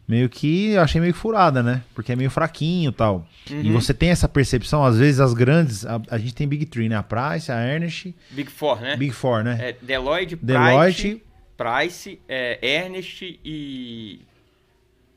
meio 0.07 0.29
que 0.29 0.71
eu 0.71 0.83
achei 0.83 1.01
meio 1.01 1.14
furada, 1.14 1.62
né? 1.62 1.83
Porque 1.95 2.12
é 2.12 2.16
meio 2.16 2.31
fraquinho 2.31 2.90
e 2.90 2.92
tal. 2.92 3.27
Uhum. 3.51 3.61
E 3.62 3.73
você 3.73 3.92
tem 3.92 4.11
essa 4.11 4.29
percepção, 4.29 4.85
às 4.85 4.99
vezes 4.99 5.21
as 5.21 5.35
grandes, 5.35 5.85
a, 5.85 6.01
a, 6.11 6.19
gente 6.19 6.35
tem 6.35 6.47
Big 6.47 6.66
Three, 6.66 6.88
né? 6.88 6.97
A 6.97 7.03
Price, 7.03 7.51
a 7.51 7.61
Ernest. 7.61 8.14
Big 8.31 8.51
Four, 8.51 8.81
né? 8.81 8.97
Big 8.97 9.12
Four, 9.12 9.42
né? 9.42 9.59
É, 9.61 9.77
Deloitte, 9.81 10.37
Deloitte, 10.37 11.23
Price, 11.57 12.21
é, 12.29 12.59
Ernest 12.62 13.40
e. 13.45 14.21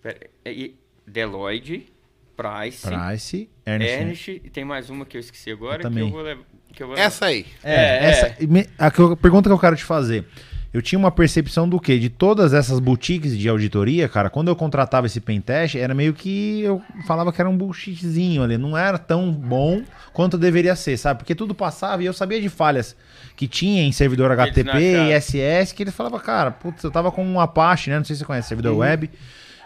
Pera, 0.01 0.19
é, 0.45 0.71
Deloitte, 1.05 1.91
Price. 2.35 2.87
Price, 2.87 3.49
Ernest. 3.65 3.93
Ernest, 3.93 4.41
e 4.43 4.49
tem 4.49 4.65
mais 4.65 4.89
uma 4.89 5.05
que 5.05 5.17
eu 5.17 5.21
esqueci 5.21 5.51
agora 5.51 5.83
eu 5.83 5.91
que 5.91 5.99
eu 5.99 6.09
vou 6.09 6.21
levar. 6.21 6.43
Vou... 6.79 6.95
Essa 6.95 7.25
aí. 7.25 7.45
É, 7.63 7.73
é 7.73 8.05
essa. 8.05 8.25
É. 8.27 8.37
A, 8.77 8.87
a 8.87 9.15
pergunta 9.17 9.49
que 9.49 9.53
eu 9.53 9.59
quero 9.59 9.75
te 9.75 9.83
fazer 9.83 10.25
eu 10.71 10.81
tinha 10.81 10.99
uma 10.99 11.11
percepção 11.11 11.67
do 11.67 11.79
quê? 11.79 11.97
De 11.97 12.09
todas 12.09 12.53
essas 12.53 12.79
boutiques 12.79 13.35
de 13.35 13.49
auditoria, 13.49 14.07
cara, 14.07 14.29
quando 14.29 14.49
eu 14.49 14.55
contratava 14.55 15.07
esse 15.07 15.19
pentest, 15.19 15.75
era 15.75 15.95
meio 15.95 16.13
que 16.13 16.61
eu 16.61 16.81
falava 17.07 17.33
que 17.33 17.41
era 17.41 17.49
um 17.49 17.57
bullshitzinho 17.57 18.43
ali, 18.43 18.57
não 18.57 18.77
era 18.77 18.99
tão 18.99 19.31
bom 19.31 19.81
quanto 20.13 20.37
deveria 20.37 20.75
ser, 20.75 20.95
sabe? 20.97 21.19
Porque 21.19 21.33
tudo 21.33 21.55
passava 21.55 22.03
e 22.03 22.05
eu 22.05 22.13
sabia 22.13 22.39
de 22.39 22.49
falhas 22.49 22.95
que 23.35 23.47
tinha 23.47 23.81
em 23.81 23.91
servidor 23.91 24.31
HTTP 24.31 25.09
e 25.09 25.19
SS, 25.19 25.73
que 25.73 25.83
eles 25.83 25.95
falavam, 25.95 26.19
cara, 26.19 26.51
putz, 26.51 26.83
eu 26.83 26.91
tava 26.91 27.11
com 27.11 27.25
um 27.25 27.39
Apache, 27.39 27.89
né? 27.89 27.97
Não 27.97 28.05
sei 28.05 28.15
se 28.15 28.19
você 28.19 28.25
conhece, 28.25 28.49
servidor 28.49 28.73
uhum. 28.73 28.79
web, 28.79 29.09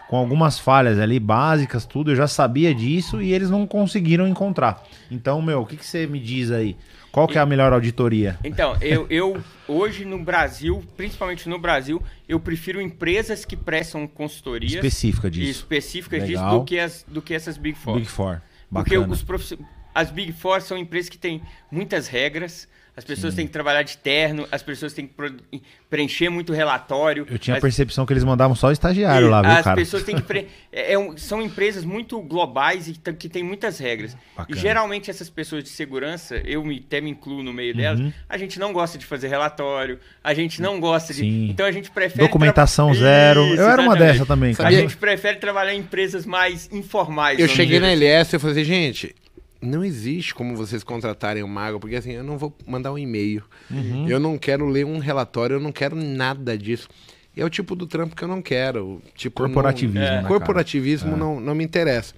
com 0.08 0.16
algumas 0.16 0.58
falhas 0.58 0.98
ali 0.98 1.20
básicas, 1.20 1.84
tudo, 1.84 2.12
eu 2.12 2.16
já 2.16 2.26
sabia 2.26 2.74
disso 2.74 3.20
e 3.20 3.32
eles 3.32 3.50
não 3.50 3.66
conseguiram 3.66 4.26
encontrar. 4.26 4.82
Então, 5.10 5.42
meu, 5.42 5.62
o 5.62 5.66
que, 5.66 5.76
que 5.76 5.86
você 5.86 6.06
me 6.06 6.18
diz 6.18 6.50
aí? 6.50 6.76
Qual 7.14 7.28
que 7.28 7.38
é 7.38 7.40
a 7.40 7.46
melhor 7.46 7.72
auditoria? 7.72 8.36
Então, 8.42 8.76
eu, 8.80 9.06
eu 9.08 9.40
hoje 9.68 10.04
no 10.04 10.18
Brasil, 10.18 10.82
principalmente 10.96 11.48
no 11.48 11.60
Brasil, 11.60 12.02
eu 12.28 12.40
prefiro 12.40 12.82
empresas 12.82 13.44
que 13.44 13.56
prestam 13.56 14.04
consultoria 14.04 14.74
específica 14.74 15.30
disso, 15.30 15.60
específicas 15.60 16.26
disso 16.26 16.44
do 16.50 16.64
que, 16.64 16.76
as, 16.76 17.04
do 17.06 17.22
que 17.22 17.32
essas 17.32 17.56
Big 17.56 17.78
Four. 17.78 17.98
Big 17.98 18.08
Four. 18.08 18.40
Bacana. 18.68 18.82
Porque 18.82 18.98
os 18.98 19.22
profiss... 19.22 19.56
as 19.94 20.10
Big 20.10 20.32
Four 20.32 20.60
são 20.60 20.76
empresas 20.76 21.08
que 21.08 21.16
têm 21.16 21.40
muitas 21.70 22.08
regras, 22.08 22.66
as 22.96 23.04
pessoas 23.04 23.32
Sim. 23.32 23.38
têm 23.38 23.46
que 23.48 23.52
trabalhar 23.52 23.82
de 23.82 23.96
terno, 23.98 24.46
as 24.52 24.62
pessoas 24.62 24.92
têm 24.92 25.08
que 25.08 25.62
preencher 25.90 26.28
muito 26.28 26.52
relatório. 26.52 27.26
Eu 27.28 27.38
tinha 27.40 27.56
a 27.56 27.60
percepção 27.60 28.06
que 28.06 28.12
eles 28.12 28.22
mandavam 28.22 28.54
só 28.54 28.70
estagiário 28.70 29.26
e 29.26 29.30
lá, 29.30 29.42
viu, 29.42 29.50
as 29.50 29.64
cara? 29.64 29.80
As 29.80 29.84
pessoas 29.84 30.04
têm 30.04 30.14
que. 30.14 30.22
Pre... 30.22 30.46
É, 30.70 30.92
é 30.92 30.98
um, 30.98 31.16
são 31.16 31.42
empresas 31.42 31.84
muito 31.84 32.20
globais 32.20 32.86
e 32.86 32.92
que 32.92 33.28
têm 33.28 33.42
muitas 33.42 33.78
regras. 33.78 34.16
Bacana. 34.36 34.56
E 34.56 34.60
geralmente 34.60 35.10
essas 35.10 35.28
pessoas 35.28 35.64
de 35.64 35.70
segurança, 35.70 36.36
eu 36.44 36.64
me, 36.64 36.84
até 36.86 37.00
me 37.00 37.10
incluo 37.10 37.42
no 37.42 37.52
meio 37.52 37.74
delas, 37.74 37.98
uhum. 37.98 38.12
a 38.28 38.38
gente 38.38 38.60
não 38.60 38.72
gosta 38.72 38.96
de 38.96 39.04
fazer 39.04 39.26
relatório, 39.26 39.98
a 40.22 40.32
gente 40.32 40.62
não 40.62 40.78
gosta 40.78 41.12
de. 41.12 41.20
Sim. 41.20 41.48
Então 41.50 41.66
a 41.66 41.72
gente 41.72 41.90
prefere. 41.90 42.24
Documentação 42.24 42.92
tra... 42.92 43.00
zero. 43.00 43.44
Isso, 43.46 43.60
eu 43.60 43.68
era 43.68 43.82
uma 43.82 43.96
dessa 43.96 44.24
também, 44.24 44.54
cara. 44.54 44.68
A 44.68 44.72
gente 44.72 44.96
prefere 44.96 45.38
trabalhar 45.38 45.74
em 45.74 45.80
empresas 45.80 46.24
mais 46.24 46.70
informais. 46.72 47.40
Eu 47.40 47.48
cheguei 47.48 47.80
na 47.80 47.90
LS 47.90 48.36
e 48.36 48.38
falei 48.38 48.52
assim, 48.52 48.64
gente, 48.64 49.16
não 49.64 49.84
existe 49.84 50.34
como 50.34 50.56
vocês 50.56 50.84
contratarem 50.84 51.42
um 51.42 51.48
mago, 51.48 51.80
porque 51.80 51.96
assim, 51.96 52.12
eu 52.12 52.24
não 52.24 52.38
vou 52.38 52.56
mandar 52.66 52.92
um 52.92 52.98
e-mail. 52.98 53.42
Uhum. 53.70 54.08
Eu 54.08 54.20
não 54.20 54.38
quero 54.38 54.66
ler 54.68 54.84
um 54.84 54.98
relatório, 54.98 55.54
eu 55.54 55.60
não 55.60 55.72
quero 55.72 55.96
nada 55.96 56.56
disso. 56.56 56.88
E 57.36 57.40
é 57.40 57.44
o 57.44 57.50
tipo 57.50 57.74
do 57.74 57.86
trampo 57.86 58.14
que 58.14 58.22
eu 58.22 58.28
não 58.28 58.40
quero. 58.40 59.02
Tipo, 59.14 59.42
corporativismo. 59.42 60.00
Não, 60.00 60.06
é. 60.06 60.22
Né, 60.22 60.28
corporativismo 60.28 61.14
é. 61.14 61.16
não, 61.16 61.40
não 61.40 61.54
me 61.54 61.64
interessa. 61.64 62.14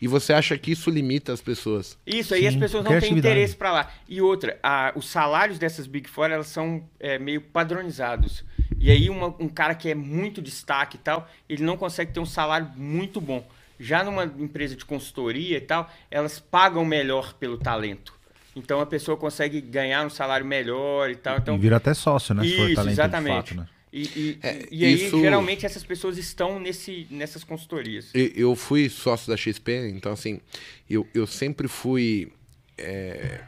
E 0.00 0.06
você 0.06 0.32
acha 0.32 0.56
que 0.56 0.70
isso 0.70 0.88
limita 0.88 1.32
as 1.32 1.42
pessoas? 1.42 1.98
Isso, 2.06 2.32
aí 2.32 2.46
as 2.46 2.56
pessoas 2.56 2.84
não 2.84 2.98
têm 2.98 3.12
interesse 3.18 3.54
para 3.54 3.70
lá. 3.70 3.92
E 4.08 4.20
outra, 4.22 4.58
a, 4.62 4.92
os 4.96 5.08
salários 5.08 5.58
dessas 5.58 5.86
Big 5.86 6.08
Four, 6.08 6.30
elas 6.30 6.46
são 6.46 6.82
é, 6.98 7.18
meio 7.18 7.40
padronizados. 7.40 8.44
E 8.78 8.90
aí 8.90 9.10
uma, 9.10 9.26
um 9.38 9.48
cara 9.48 9.74
que 9.74 9.90
é 9.90 9.94
muito 9.94 10.40
destaque 10.40 10.96
e 10.96 11.00
tal, 11.00 11.28
ele 11.46 11.62
não 11.62 11.76
consegue 11.76 12.12
ter 12.12 12.20
um 12.20 12.26
salário 12.26 12.70
muito 12.76 13.20
bom. 13.20 13.46
Já 13.80 14.04
numa 14.04 14.24
empresa 14.24 14.76
de 14.76 14.84
consultoria 14.84 15.56
e 15.56 15.60
tal, 15.60 15.90
elas 16.10 16.38
pagam 16.38 16.84
melhor 16.84 17.32
pelo 17.34 17.56
talento. 17.56 18.12
Então 18.54 18.80
a 18.80 18.86
pessoa 18.86 19.16
consegue 19.16 19.60
ganhar 19.60 20.04
um 20.04 20.10
salário 20.10 20.44
melhor 20.44 21.10
e 21.10 21.16
tal. 21.16 21.38
Então, 21.38 21.56
e 21.56 21.58
vira 21.58 21.76
até 21.76 21.94
sócio, 21.94 22.34
né? 22.34 22.46
Isso, 22.46 22.88
exatamente. 22.88 23.54
Fato, 23.54 23.54
né? 23.54 23.68
E, 23.92 24.02
e, 24.02 24.38
é, 24.42 24.68
e 24.70 24.84
aí, 24.84 25.06
isso... 25.06 25.20
geralmente, 25.20 25.66
essas 25.66 25.82
pessoas 25.82 26.16
estão 26.16 26.60
nesse, 26.60 27.08
nessas 27.10 27.42
consultorias. 27.42 28.10
Eu 28.14 28.54
fui 28.54 28.88
sócio 28.88 29.28
da 29.28 29.36
XP, 29.36 29.88
então, 29.88 30.12
assim, 30.12 30.40
eu, 30.88 31.06
eu 31.12 31.26
sempre 31.26 31.66
fui 31.66 32.32
é, 32.78 33.40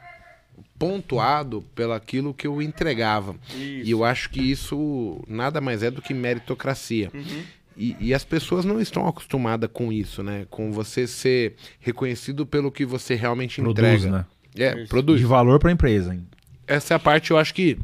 pontuado 0.77 1.62
pelo 1.77 1.92
aquilo 1.92 2.35
que 2.35 2.47
eu 2.47 2.61
entregava. 2.61 3.37
Isso. 3.51 3.59
E 3.59 3.90
eu 3.90 4.05
acho 4.05 4.31
que 4.31 4.40
isso 4.40 5.23
nada 5.29 5.61
mais 5.61 5.83
é 5.83 5.90
do 5.92 6.03
que 6.03 6.12
meritocracia. 6.12 7.09
Uhum. 7.14 7.45
E, 7.77 7.97
e, 8.01 8.15
as 8.15 8.25
pessoas 8.25 8.65
não 8.65 8.81
estão 8.81 9.07
acostumadas 9.07 9.71
com 9.73 9.93
isso, 9.93 10.23
né? 10.23 10.47
Com 10.51 10.73
você 10.73 11.07
ser 11.07 11.55
reconhecido 11.81 12.47
pelo 12.47 12.71
que 12.71 12.85
você 12.85 13.15
realmente 13.15 13.61
produz, 13.61 14.05
entrega. 14.05 14.11
Né? 14.11 14.27
É, 14.55 14.87
produz. 14.87 15.21
De 15.21 15.27
valor 15.27 15.59
para 15.59 15.71
a 15.71 15.73
empresa. 15.73 16.15
Hein? 16.15 16.27
Essa 16.67 16.95
é 16.95 16.97
a 16.97 16.99
parte, 16.99 17.31
eu 17.31 17.39
acho 17.39 17.55
que, 17.55 17.79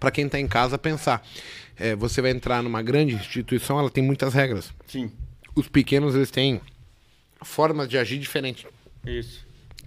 para 0.00 0.10
quem 0.10 0.26
está 0.26 0.38
em 0.38 0.48
casa, 0.48 0.78
pensar. 0.78 1.26
É, 1.78 1.94
você 1.94 2.22
vai 2.22 2.30
entrar 2.30 2.62
numa 2.62 2.82
grande 2.82 3.14
instituição, 3.14 3.78
ela 3.78 3.90
tem 3.90 4.02
muitas 4.02 4.32
regras. 4.32 4.72
Sim. 4.86 5.12
Os 5.54 5.68
pequenos, 5.68 6.14
eles 6.14 6.30
têm 6.30 6.60
formas 7.42 7.88
de 7.88 7.98
agir 7.98 8.18
diferentes. 8.18 8.66
Isso. 9.04 9.46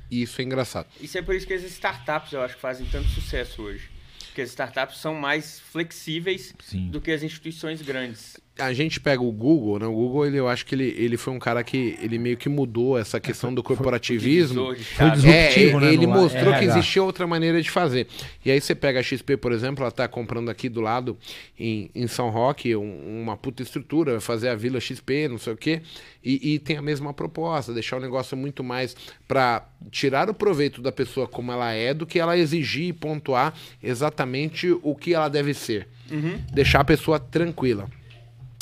E 0.10 0.22
isso 0.22 0.41
é 0.41 0.43
engraçado. 0.43 0.88
Isso 1.00 1.17
é 1.17 1.22
por 1.22 1.36
isso 1.36 1.45
que 1.45 1.54
as 1.54 1.63
startups, 1.63 2.32
eu 2.32 2.41
acho, 2.41 2.56
que 2.56 2.62
fazem 2.62 2.86
tanto 2.88 3.08
sucesso 3.10 3.62
hoje. 3.62 3.89
Porque 4.26 4.41
as 4.41 4.50
startups 4.50 5.00
são 5.00 5.13
mais 5.15 5.60
flexíveis 5.60 6.54
Sim. 6.60 6.89
do 6.89 7.02
que 7.02 7.12
as 7.12 7.24
instituições 7.24 7.82
grandes 7.82 8.38
a 8.60 8.74
gente 8.74 9.00
pega 9.00 9.22
o 9.22 9.32
Google, 9.32 9.80
né? 9.80 9.86
O 9.86 9.93
Google, 9.93 10.26
ele, 10.28 10.38
eu 10.38 10.48
acho 10.48 10.65
que 10.65 10.76
ele, 10.76 10.93
ele 10.98 11.17
foi 11.17 11.34
um 11.34 11.39
cara 11.39 11.63
que 11.63 11.98
ele 12.02 12.17
meio 12.17 12.38
que 12.38 12.50
mudou 12.50 12.98
essa 12.98 13.19
questão 13.19 13.54
do 13.54 13.62
corporativismo. 13.63 14.76
Foi 14.76 15.12
disruptivo, 15.12 15.78
é, 15.78 15.82
né? 15.82 15.93
Ele 15.93 16.08
mostrou 16.08 16.54
que 16.54 16.65
existia 16.65 17.04
outra 17.04 17.26
maneira 17.26 17.62
de 17.62 17.69
fazer. 17.69 18.08
E 18.43 18.52
aí 18.52 18.60
você 18.60 18.76
pega 18.76 19.00
a 19.00 19.04
XP, 19.04 19.38
por 19.38 19.52
exemplo, 19.52 19.84
ela 19.84 19.89
está 19.89 20.08
comprando 20.08 20.50
aqui 20.50 20.69
do 20.69 20.82
lado, 20.82 21.17
em, 21.58 21.89
em 21.93 22.08
São 22.08 22.30
Roque, 22.30 22.76
um, 22.76 23.22
uma 23.22 23.38
puta 23.38 23.63
estrutura, 23.63 24.13
vai 24.13 24.22
fazer 24.22 24.50
a 24.50 24.56
Vila 24.56 24.80
XP, 24.80 25.28
não 25.28 25.38
sei 25.38 25.54
o 25.54 25.58
quê, 25.58 25.82
e, 26.24 26.54
e 26.54 26.60
tem 26.60 26.78
a 26.78 26.82
mesma 26.82 27.13
proposta, 27.13 27.74
deixar 27.74 27.98
o 27.98 28.00
negócio 28.00 28.36
muito 28.36 28.63
mais 28.63 28.95
para 29.28 29.67
tirar 29.89 30.30
o 30.30 30.34
proveito 30.34 30.82
da 30.82 30.91
pessoa 30.91 31.28
como 31.28 31.52
ela 31.52 31.72
é, 31.72 31.93
do 31.93 32.06
que 32.06 32.19
ela 32.19 32.38
exigir 32.38 32.89
e 32.89 32.93
pontuar 32.93 33.54
exatamente 33.82 34.72
o 34.84 34.95
que 34.95 35.13
ela 35.13 35.30
deve 35.30 35.54
ser. 35.54 35.88
Uhum. 36.12 36.39
Deixar 36.52 36.82
a 36.82 36.86
pessoa 36.86 37.19
tranquila. 37.19 37.89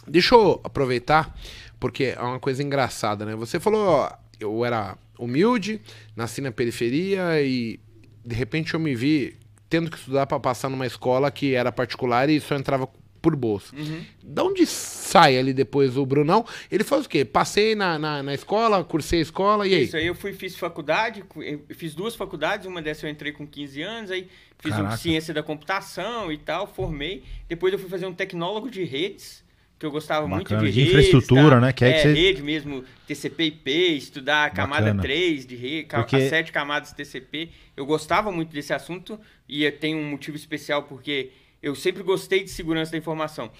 Deixa 0.07 0.35
eu 0.35 0.61
aproveitar, 0.63 1.37
porque 1.79 2.15
é 2.17 2.21
uma 2.21 2.39
coisa 2.39 2.63
engraçada, 2.63 3.25
né? 3.25 3.35
Você 3.35 3.59
falou, 3.59 3.87
ó, 3.87 4.11
eu 4.39 4.63
era 4.63 4.97
humilde, 5.19 5.81
nasci 6.15 6.41
na 6.41 6.51
periferia 6.51 7.41
e 7.41 7.79
de 8.25 8.35
repente 8.35 8.73
eu 8.73 8.79
me 8.79 8.95
vi 8.95 9.35
tendo 9.69 9.89
que 9.89 9.97
estudar 9.97 10.25
para 10.27 10.39
passar 10.39 10.69
numa 10.69 10.85
escola 10.85 11.29
que 11.29 11.53
era 11.53 11.71
particular 11.71 12.29
e 12.29 12.39
só 12.39 12.55
entrava 12.55 12.87
por 13.21 13.35
bolsa. 13.35 13.75
Uhum. 13.75 14.05
Da 14.23 14.43
onde 14.43 14.65
sai 14.65 15.37
ali 15.37 15.53
depois 15.53 15.97
o 15.97 16.05
Brunão? 16.05 16.45
Ele 16.71 16.83
faz 16.83 17.05
o 17.05 17.09
quê? 17.09 17.25
Passei 17.25 17.75
na, 17.75 17.99
na, 17.99 18.23
na 18.23 18.33
escola, 18.33 18.83
cursei 18.83 19.19
a 19.19 19.21
escola 19.21 19.67
e 19.67 19.73
aí? 19.73 19.83
Isso 19.83 19.97
aí 19.97 20.07
eu 20.07 20.15
fui, 20.15 20.33
fiz 20.33 20.55
faculdade, 20.55 21.25
fiz 21.71 21.93
duas 21.93 22.15
faculdades, 22.15 22.67
uma 22.67 22.81
dessas 22.81 23.03
eu 23.03 23.09
entrei 23.09 23.31
com 23.31 23.45
15 23.45 23.81
anos, 23.81 24.11
aí 24.11 24.29
fiz 24.59 24.77
um 24.77 24.91
ciência 24.91 25.33
da 25.33 25.43
computação 25.43 26.31
e 26.31 26.37
tal, 26.37 26.67
formei. 26.67 27.23
Depois 27.49 27.73
eu 27.73 27.79
fui 27.79 27.89
fazer 27.89 28.05
um 28.05 28.13
tecnólogo 28.13 28.69
de 28.69 28.83
redes 28.83 29.43
que 29.79 29.85
eu 29.85 29.91
gostava 29.91 30.27
Bacana. 30.27 30.59
muito 30.59 30.65
de, 30.65 30.71
de 30.71 30.89
infraestrutura, 30.89 31.55
tá? 31.55 31.61
né? 31.61 31.73
Que 31.73 31.85
é, 31.85 31.89
é 31.89 31.93
que 31.93 32.01
você... 32.01 32.13
rede 32.13 32.41
mesmo, 32.41 32.83
TCP/IP, 33.07 33.97
estudar 33.97 34.45
a 34.45 34.49
camada 34.49 34.85
Bacana. 34.85 35.03
3 35.03 35.45
de 35.45 35.55
rede, 35.55 35.87
porque... 35.89 36.15
as 36.15 36.29
sete 36.29 36.51
camadas 36.51 36.91
TCP. 36.93 37.49
Eu 37.75 37.85
gostava 37.85 38.31
muito 38.31 38.51
desse 38.51 38.73
assunto 38.73 39.19
e 39.47 39.69
tem 39.71 39.95
um 39.95 40.09
motivo 40.09 40.35
especial 40.35 40.83
porque 40.83 41.31
eu 41.61 41.75
sempre 41.75 42.01
gostei 42.01 42.43
de 42.43 42.49
segurança 42.49 42.91
da 42.91 42.97
informação. 42.97 43.51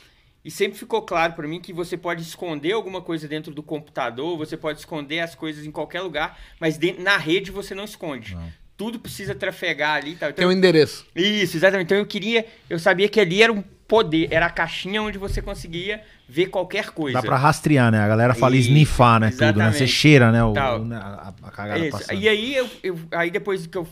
E 0.43 0.49
sempre 0.49 0.80
ficou 0.80 1.01
claro 1.01 1.34
para 1.34 1.47
mim 1.47 1.60
que 1.60 1.73
você 1.73 1.97
pode 1.97 2.21
esconder 2.21 2.71
alguma 2.71 3.01
coisa 3.01 3.27
dentro 3.27 3.53
do 3.53 3.62
computador, 3.62 4.38
você 4.38 4.56
pode 4.56 4.80
esconder 4.80 5.19
as 5.19 5.36
coisas 5.36 5.65
em 5.65 5.71
qualquer 5.71 6.01
lugar, 6.01 6.39
mas 6.60 6.77
dentro, 6.77 7.03
na 7.03 7.17
rede 7.17 7.51
você 7.51 7.75
não 7.75 7.84
esconde. 7.84 8.34
Não. 8.34 8.51
Tudo 8.77 8.99
precisa 8.99 9.36
trafegar 9.36 9.95
ali. 9.95 10.15
Tá? 10.15 10.30
Então, 10.30 10.34
Tem 10.34 10.47
um 10.47 10.51
endereço. 10.51 11.06
Isso, 11.15 11.58
exatamente. 11.58 11.88
Então 11.88 11.97
eu 11.97 12.06
queria, 12.06 12.45
eu 12.69 12.80
sabia 12.80 13.10
que 13.10 13.19
ali 13.19 13.41
era 13.41 13.51
um 13.51 13.63
poder, 13.88 14.28
era 14.32 14.47
a 14.47 14.50
caixinha 14.50 15.02
onde 15.02 15.17
você 15.17 15.41
conseguia 15.41 16.02
ver 16.28 16.47
qualquer 16.47 16.89
coisa. 16.89 17.21
Dá 17.21 17.26
pra 17.26 17.38
rastrear, 17.38 17.91
né? 17.91 18.00
A 18.00 18.08
galera 18.08 18.34
fala 18.34 18.56
e... 18.56 18.60
snifar, 18.60 19.19
né? 19.19 19.28
Exatamente. 19.28 19.54
Tudo, 19.54 19.63
né? 19.63 19.71
Você 19.71 19.88
cheira, 19.88 20.32
né? 20.32 20.43
O, 20.43 20.54
né? 20.84 20.97
a, 20.97 21.34
a 21.41 21.52
cagada 21.52 21.80
Isso. 21.80 21.97
passando. 21.97 22.19
E 22.19 22.28
aí, 22.28 22.56
eu, 22.56 22.69
eu, 22.84 23.00
aí 23.12 23.32
depois 23.32 23.65
que 23.65 23.78
eu 23.78 23.88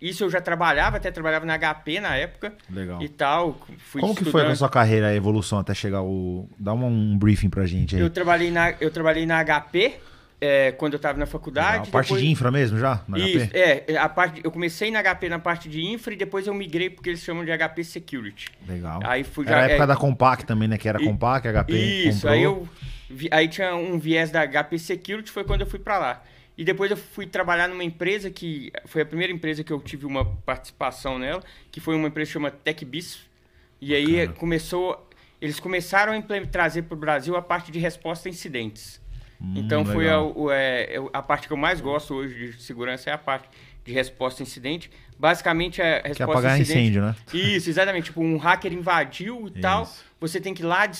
isso 0.00 0.24
eu 0.24 0.30
já 0.30 0.40
trabalhava, 0.40 0.96
até 0.96 1.10
trabalhava 1.10 1.44
na 1.44 1.58
HP 1.58 2.00
na 2.00 2.16
época. 2.16 2.54
Legal. 2.70 3.02
E 3.02 3.08
tal. 3.08 3.58
Como 3.92 4.14
que 4.14 4.24
foi 4.24 4.46
a 4.46 4.56
sua 4.56 4.70
carreira, 4.70 5.08
a 5.08 5.14
evolução 5.14 5.58
até 5.58 5.74
chegar 5.74 6.02
o. 6.02 6.48
Dá 6.58 6.72
um, 6.72 6.86
um 6.86 7.18
briefing 7.18 7.50
pra 7.50 7.66
gente 7.66 7.94
aí. 7.94 8.00
Eu 8.00 8.08
trabalhei 8.08 8.50
na, 8.50 8.74
eu 8.80 8.90
trabalhei 8.90 9.26
na 9.26 9.44
HP 9.44 9.96
é, 10.40 10.72
quando 10.72 10.94
eu 10.94 10.96
estava 10.98 11.18
na 11.18 11.26
faculdade. 11.26 11.88
A 11.88 11.92
parte 11.92 12.06
depois... 12.08 12.22
de 12.22 12.28
infra 12.28 12.50
mesmo 12.50 12.78
já? 12.78 13.02
Isso, 13.16 13.46
HP? 13.46 13.58
é. 13.58 13.96
A 13.96 14.08
parte, 14.08 14.40
eu 14.44 14.50
comecei 14.50 14.90
na 14.90 15.02
HP 15.02 15.28
na 15.28 15.38
parte 15.38 15.68
de 15.68 15.84
infra 15.84 16.12
e 16.12 16.16
depois 16.16 16.46
eu 16.46 16.54
migrei 16.54 16.90
porque 16.90 17.10
eles 17.10 17.20
chamam 17.20 17.44
de 17.44 17.56
HP 17.56 17.84
Security. 17.84 18.48
Legal. 18.66 19.00
Aí 19.04 19.24
fui 19.24 19.46
Era 19.46 19.60
a 19.60 19.64
época 19.64 19.84
é... 19.84 19.86
da 19.86 19.96
Compaq 19.96 20.44
também, 20.44 20.68
né? 20.68 20.76
Que 20.76 20.88
era 20.88 20.98
Compaq, 20.98 21.48
HP. 21.48 21.72
Isso, 21.72 22.22
comprou. 22.22 22.32
aí 22.32 22.42
eu. 22.42 22.68
Aí 23.30 23.48
tinha 23.48 23.74
um 23.74 23.98
viés 23.98 24.30
da 24.30 24.46
HP 24.46 24.78
Security, 24.78 25.30
foi 25.30 25.44
quando 25.44 25.60
eu 25.62 25.66
fui 25.66 25.78
para 25.78 25.98
lá. 25.98 26.22
E 26.58 26.64
depois 26.64 26.90
eu 26.90 26.96
fui 26.96 27.26
trabalhar 27.26 27.68
numa 27.68 27.84
empresa 27.84 28.30
que 28.30 28.72
foi 28.86 29.02
a 29.02 29.06
primeira 29.06 29.32
empresa 29.32 29.62
que 29.62 29.72
eu 29.72 29.78
tive 29.78 30.06
uma 30.06 30.24
participação 30.24 31.18
nela, 31.18 31.42
que 31.70 31.80
foi 31.80 31.94
uma 31.94 32.08
empresa 32.08 32.32
chamada 32.32 32.56
TechBiz. 32.64 33.20
E 33.80 33.94
aí 33.94 34.26
começou, 34.28 35.08
eles 35.40 35.60
começaram 35.60 36.14
a 36.14 36.46
trazer 36.46 36.82
para 36.82 36.94
o 36.94 36.98
Brasil 36.98 37.36
a 37.36 37.42
parte 37.42 37.70
de 37.70 37.78
resposta 37.78 38.28
a 38.28 38.30
incidentes. 38.30 39.00
Hum, 39.40 39.54
então 39.56 39.84
foi 39.84 40.08
a, 40.08 40.16
é, 40.52 40.96
a, 41.12 41.22
parte 41.22 41.46
que 41.46 41.52
eu 41.52 41.56
mais 41.56 41.80
gosto 41.80 42.14
hoje 42.14 42.52
de 42.52 42.62
segurança 42.62 43.10
é 43.10 43.12
a 43.12 43.18
parte 43.18 43.48
de 43.84 43.92
resposta 43.92 44.42
a 44.42 44.44
incidente. 44.44 44.90
Basicamente 45.18 45.80
a 45.80 45.96
resposta 45.96 46.14
que 46.14 46.22
é 46.22 46.24
apagar 46.24 46.52
a 46.52 46.58
incidente. 46.58 46.80
incêndio, 46.80 47.02
né? 47.02 47.16
Isso, 47.32 47.70
exatamente. 47.70 48.06
Tipo, 48.06 48.22
um 48.22 48.36
hacker 48.36 48.72
invadiu 48.72 49.46
e 49.46 49.50
Isso. 49.50 49.60
tal. 49.60 49.90
Você 50.20 50.40
tem 50.40 50.54
que 50.54 50.62
ir 50.62 50.66
lá 50.66 50.90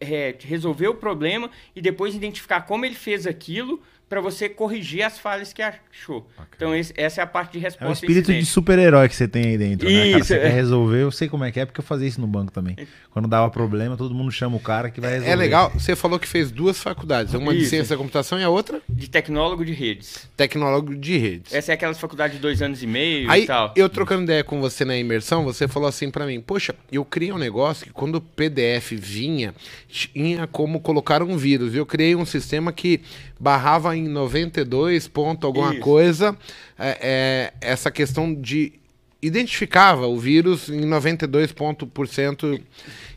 é, 0.00 0.34
resolver 0.40 0.88
o 0.88 0.94
problema 0.94 1.50
e 1.74 1.80
depois 1.80 2.14
identificar 2.14 2.62
como 2.62 2.84
ele 2.84 2.94
fez 2.94 3.26
aquilo 3.26 3.82
para 4.08 4.20
você 4.20 4.48
corrigir 4.48 5.02
as 5.02 5.18
falhas 5.18 5.52
que 5.52 5.60
achou. 5.60 6.18
Okay. 6.18 6.46
Então, 6.56 6.74
esse, 6.74 6.92
essa 6.96 7.20
é 7.20 7.24
a 7.24 7.26
parte 7.26 7.52
de 7.52 7.58
resposta. 7.58 7.86
É 7.86 7.90
o 7.90 7.92
espírito 7.92 8.32
de 8.32 8.44
super-herói 8.44 9.08
que 9.08 9.14
você 9.14 9.28
tem 9.28 9.48
aí 9.48 9.58
dentro, 9.58 9.88
isso, 9.88 9.98
né? 9.98 10.12
Cara, 10.12 10.24
você 10.24 10.34
é. 10.34 10.40
quer 10.40 10.52
resolver, 10.52 11.02
eu 11.02 11.10
sei 11.10 11.28
como 11.28 11.44
é 11.44 11.52
que 11.52 11.60
é, 11.60 11.66
porque 11.66 11.80
eu 11.80 11.84
fazia 11.84 12.08
isso 12.08 12.20
no 12.20 12.26
banco 12.26 12.50
também. 12.50 12.76
Quando 13.10 13.28
dava 13.28 13.50
problema, 13.50 13.96
todo 13.96 14.14
mundo 14.14 14.32
chama 14.32 14.56
o 14.56 14.60
cara 14.60 14.90
que 14.90 15.00
vai 15.00 15.10
é, 15.10 15.12
resolver. 15.14 15.32
É 15.32 15.36
legal, 15.36 15.70
você 15.70 15.94
falou 15.94 16.18
que 16.18 16.26
fez 16.26 16.50
duas 16.50 16.78
faculdades, 16.78 17.34
uma 17.34 17.52
isso. 17.52 17.64
de 17.64 17.68
ciência 17.68 17.94
da 17.94 17.98
computação 17.98 18.40
e 18.40 18.44
a 18.44 18.48
outra? 18.48 18.80
De 18.88 19.10
tecnólogo 19.10 19.64
de 19.64 19.72
redes. 19.72 20.28
Tecnólogo 20.36 20.94
de 20.94 21.18
redes. 21.18 21.52
Essa 21.52 21.72
é 21.72 21.74
aquelas 21.74 21.98
faculdades 21.98 22.36
de 22.36 22.42
dois 22.42 22.62
anos 22.62 22.82
e 22.82 22.86
meio 22.86 23.30
aí, 23.30 23.42
e 23.42 23.46
tal. 23.46 23.72
Eu 23.76 23.88
trocando 23.88 24.22
ideia 24.22 24.42
com 24.42 24.60
você 24.60 24.84
na 24.84 24.96
imersão, 24.96 25.44
você 25.44 25.68
falou 25.68 25.88
assim 25.88 26.10
para 26.10 26.24
mim, 26.24 26.40
poxa, 26.40 26.74
eu 26.90 27.04
criei 27.04 27.32
um 27.32 27.38
negócio 27.38 27.84
que 27.84 27.92
quando 27.92 28.16
o 28.16 28.20
PDF 28.20 28.92
vinha, 28.92 29.54
tinha 29.86 30.46
como 30.46 30.80
colocar 30.80 31.22
um 31.22 31.36
vírus. 31.36 31.74
Eu 31.74 31.84
criei 31.84 32.16
um 32.16 32.24
sistema 32.24 32.72
que 32.72 33.00
barrava 33.38 33.96
em 33.96 34.08
92 34.08 35.08
ponto 35.08 35.46
alguma 35.46 35.72
Isso. 35.72 35.80
coisa 35.80 36.36
é, 36.78 36.98
é, 37.00 37.52
essa 37.60 37.90
questão 37.90 38.34
de 38.34 38.72
identificava 39.20 40.06
o 40.06 40.16
vírus 40.16 40.68
em 40.68 40.84
92 40.84 41.52
ponto 41.52 41.86
por 41.86 42.06
cento 42.06 42.58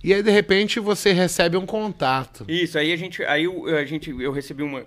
e 0.04 0.14
aí 0.14 0.24
de 0.24 0.32
repente 0.32 0.80
você 0.80 1.12
recebe 1.12 1.58
um 1.58 1.66
contato. 1.66 2.44
Isso, 2.48 2.78
aí 2.78 2.92
a 2.92 2.96
gente 2.96 3.24
aí 3.24 3.46
a 3.80 3.86
gente 3.86 4.10
eu 4.10 4.32
recebi 4.32 4.64
uma, 4.64 4.84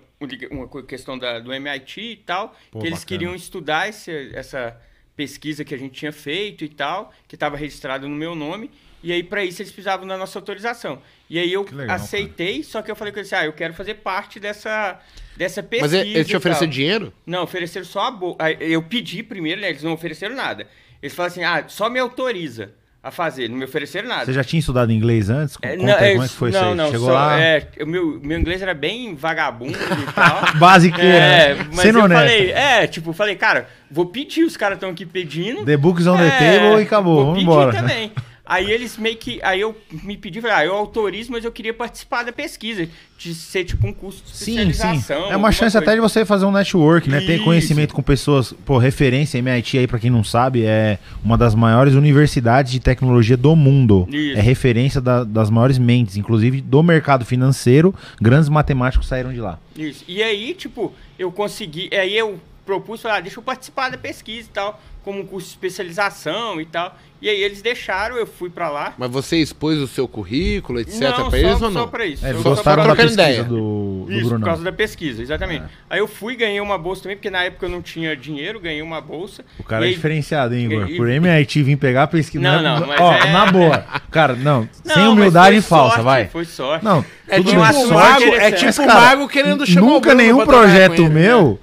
uma 0.51 0.83
questão 0.83 1.17
da, 1.17 1.39
do 1.39 1.53
MIT 1.53 2.01
e 2.01 2.15
tal, 2.17 2.55
Pô, 2.69 2.79
que 2.79 2.87
eles 2.87 2.99
bacana. 2.99 3.05
queriam 3.05 3.35
estudar 3.35 3.87
esse, 3.87 4.31
essa 4.33 4.77
pesquisa 5.15 5.63
que 5.63 5.73
a 5.73 5.77
gente 5.77 5.93
tinha 5.93 6.11
feito 6.11 6.65
e 6.65 6.69
tal, 6.69 7.13
que 7.27 7.35
estava 7.35 7.55
registrado 7.55 8.09
no 8.09 8.15
meu 8.15 8.35
nome, 8.35 8.69
e 9.01 9.13
aí 9.13 9.23
para 9.23 9.43
isso 9.45 9.61
eles 9.61 9.71
precisavam 9.71 10.05
da 10.05 10.17
nossa 10.17 10.37
autorização. 10.37 11.01
E 11.29 11.39
aí 11.39 11.51
eu 11.51 11.65
legal, 11.71 11.95
aceitei, 11.95 12.63
só 12.63 12.81
que 12.81 12.91
eu 12.91 12.95
falei 12.95 13.13
com 13.13 13.19
ele 13.19 13.25
assim, 13.25 13.35
ah, 13.35 13.45
eu 13.45 13.53
quero 13.53 13.73
fazer 13.73 13.95
parte 13.95 14.39
dessa, 14.39 14.99
dessa 15.37 15.61
Mas 15.61 15.69
pesquisa. 15.69 15.97
ele 15.99 16.09
ele 16.15 16.23
te 16.25 16.33
e 16.33 16.37
ofereceu 16.37 16.67
tal. 16.67 16.73
dinheiro? 16.73 17.13
Não, 17.25 17.43
ofereceram 17.43 17.85
só 17.85 18.07
a 18.07 18.11
bolsa. 18.11 18.37
Eu 18.59 18.81
pedi 18.81 19.21
primeiro, 19.23 19.61
né? 19.61 19.69
Eles 19.69 19.83
não 19.83 19.93
ofereceram 19.93 20.35
nada. 20.35 20.67
Eles 21.01 21.13
falaram 21.15 21.31
assim, 21.33 21.43
ah, 21.43 21.63
só 21.67 21.89
me 21.89 21.99
autoriza 21.99 22.71
a 23.03 23.11
fazer. 23.11 23.47
Não 23.49 23.57
me 23.57 23.65
ofereceram 23.65 24.07
nada. 24.07 24.25
Você 24.25 24.33
já 24.33 24.43
tinha 24.43 24.59
estudado 24.59 24.91
inglês 24.91 25.29
antes? 25.29 25.55
É, 25.61 25.77
Conta 25.77 25.97
aí, 25.99 26.11
como 26.13 26.23
é 26.23 26.27
que 26.27 26.33
foi 26.33 26.49
não, 26.51 26.59
isso 26.59 26.69
aí? 26.69 26.75
não, 26.75 26.91
Chegou 26.91 27.07
só- 27.07 27.13
lá, 27.13 27.39
É, 27.39 27.67
o 27.81 27.85
meu, 27.85 28.19
meu 28.23 28.39
inglês 28.39 28.61
era 28.63 28.73
bem 28.73 29.13
vagabundo 29.13 29.77
e 29.77 30.05
tal. 30.13 30.41
basiqueira, 30.57 31.07
É, 31.07 31.53
né? 31.53 31.67
mas 31.67 31.81
Sendo 31.81 31.99
eu 31.99 32.05
honesto. 32.05 32.21
falei, 32.21 32.51
é, 32.51 32.87
tipo, 32.87 33.13
falei, 33.13 33.35
cara, 33.35 33.69
vou 33.91 34.07
pedir, 34.07 34.43
os 34.43 34.57
caras 34.57 34.77
estão 34.77 34.89
aqui 34.89 35.05
pedindo. 35.05 35.63
The 35.63 35.77
books 35.77 36.07
on 36.07 36.17
the 36.17 36.25
É, 36.25 36.29
table 36.59 36.81
e 36.81 36.83
acabou, 36.85 37.15
vou 37.15 37.25
vamos 37.25 37.39
pedir 37.39 37.51
embora. 37.51 37.71
também. 37.73 38.11
Aí 38.45 38.69
eles 38.71 38.97
meio 38.97 39.17
que. 39.17 39.39
Aí 39.41 39.59
eu 39.59 39.75
me 40.03 40.15
pedi, 40.15 40.39
falei, 40.39 40.55
ah, 40.55 40.65
eu 40.65 40.73
autorizo, 40.75 41.31
mas 41.31 41.43
eu 41.43 41.51
queria 41.51 41.73
participar 41.73 42.23
da 42.23 42.31
pesquisa. 42.31 42.87
De 43.17 43.33
ser 43.33 43.63
tipo 43.63 43.87
um 43.87 43.93
curso 43.93 44.21
de 44.25 44.29
Sim, 44.37 44.43
sim. 44.55 44.61
especialização. 44.69 45.31
É 45.31 45.37
uma 45.37 45.51
chance 45.51 45.71
coisa. 45.73 45.79
até 45.79 45.95
de 45.95 46.01
você 46.01 46.25
fazer 46.25 46.45
um 46.45 46.51
network, 46.51 47.09
né? 47.09 47.21
Ter 47.21 47.35
Isso. 47.35 47.43
conhecimento 47.45 47.93
com 47.95 48.01
pessoas. 48.03 48.53
Pô, 48.65 48.77
referência, 48.77 49.37
MIT 49.39 49.77
aí, 49.79 49.87
pra 49.87 49.97
quem 49.97 50.09
não 50.09 50.23
sabe, 50.23 50.63
é 50.65 50.99
uma 51.23 51.37
das 51.37 51.55
maiores 51.55 51.93
universidades 51.93 52.71
de 52.71 52.79
tecnologia 52.79 53.37
do 53.37 53.55
mundo. 53.55 54.05
Isso. 54.11 54.37
É 54.37 54.41
referência 54.41 54.99
da- 55.01 55.23
das 55.23 55.49
maiores 55.49 55.77
mentes, 55.77 56.17
inclusive 56.17 56.61
do 56.61 56.83
mercado 56.83 57.25
financeiro. 57.25 57.95
Grandes 58.21 58.49
matemáticos 58.49 59.07
saíram 59.07 59.33
de 59.33 59.39
lá. 59.39 59.57
Isso. 59.75 60.03
E 60.07 60.21
aí, 60.21 60.53
tipo, 60.53 60.93
eu 61.17 61.31
consegui. 61.31 61.89
Aí 61.93 62.15
eu 62.17 62.39
propus, 62.65 63.01
falei, 63.01 63.17
ah, 63.17 63.21
deixa 63.21 63.39
eu 63.39 63.43
participar 63.43 63.89
da 63.89 63.97
pesquisa 63.97 64.47
e 64.49 64.51
tal, 64.51 64.81
como 65.05 65.21
um 65.21 65.25
curso 65.25 65.47
de 65.47 65.53
especialização 65.53 66.59
e 66.59 66.65
tal. 66.65 66.97
E 67.21 67.29
aí 67.29 67.41
eles 67.41 67.61
deixaram, 67.61 68.17
eu 68.17 68.27
fui 68.27 68.49
pra 68.49 68.69
lá. 68.69 68.93
Mas 68.97 69.09
você 69.09 69.37
expôs 69.37 69.79
o 69.79 69.87
seu 69.87 70.07
currículo, 70.07 70.79
etc, 70.81 70.93
só, 71.15 71.29
eles 71.35 71.51
ou 71.53 71.57
só 71.59 71.69
não? 71.71 71.87
pra 71.87 72.05
isso. 72.05 72.23
É, 72.23 72.29
eles 72.29 72.37
Eu- 72.39 72.43
só 72.43 72.49
gostaram 72.49 72.83
pra 72.83 72.93
da 72.93 72.95
trocando 72.95 73.15
pesquisa 73.15 73.29
ideia. 73.31 73.43
do, 73.43 74.03
do 74.05 74.11
Isso, 74.11 74.21
por 74.23 74.29
Brunão. 74.29 74.45
causa 74.47 74.63
da 74.63 74.71
pesquisa, 74.71 75.21
exatamente. 75.23 75.63
É. 75.63 75.67
Aí 75.91 75.99
eu 75.99 76.07
fui, 76.07 76.35
ganhei 76.35 76.59
uma 76.59 76.77
bolsa 76.77 77.03
também, 77.03 77.15
porque 77.17 77.29
na 77.29 77.43
época 77.45 77.65
eu 77.65 77.69
não 77.69 77.81
tinha 77.81 78.15
dinheiro, 78.15 78.59
ganhei 78.59 78.81
uma 78.81 78.99
bolsa. 79.01 79.43
O 79.57 79.63
cara 79.63 79.85
E 79.85 79.87
é 79.87 79.89
aí- 79.89 79.95
diferenciado, 79.95 80.53
hein, 80.53 80.65
Igor? 80.65 80.89
e- 80.89 80.97
Por 80.97 81.09
MIT 81.09 81.63
vir 81.63 81.77
pegar 81.77 82.03
a 82.03 82.07
pesquisa. 82.07 82.43
Não, 82.43 82.59
é- 82.59 82.61
não, 82.79 82.85
mas 82.87 82.99
Ó, 83.01 83.13
é- 83.13 83.31
na 83.31 83.45
boa. 83.51 83.77
Cara, 84.11 84.35
não, 84.35 84.69
Não, 84.85 84.93
sem 84.93 85.07
humildade 85.07 85.61
falsa, 85.61 85.95
sorte, 85.95 86.03
vai. 86.03 86.27
Foi 86.27 86.45
sorte. 86.45 86.83
Não, 86.85 87.03
É 87.27 87.37
tipo 87.37 87.49
bem, 87.51 87.59
um 87.59 87.73
sorte 87.87 87.91
mago, 87.93 88.35
é 88.35 88.51
tipo 88.51 88.81
um 88.81 88.85
mago 88.87 89.27
querendo 89.29 89.65
chamar 89.65 89.87
o 89.87 89.89
Nunca 89.93 90.13
nenhum 90.13 90.45
projeto 90.45 91.01
ele. 91.01 91.09
meu, 91.09 91.59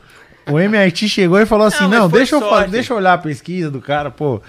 o 0.50 0.58
MIT 0.58 1.08
chegou 1.08 1.38
e 1.40 1.46
falou 1.46 1.66
assim: 1.66 1.84
Não, 1.84 1.90
não, 1.90 2.08
deixa 2.08 2.34
eu, 2.36 2.40
fa- 2.40 2.48
sorte. 2.48 2.70
deixa 2.70 2.92
eu 2.92 2.96
olhar 2.96 3.12
a 3.14 3.18
pesquisa 3.18 3.70
do 3.70 3.80
cara, 3.80 4.10
pô. 4.10 4.40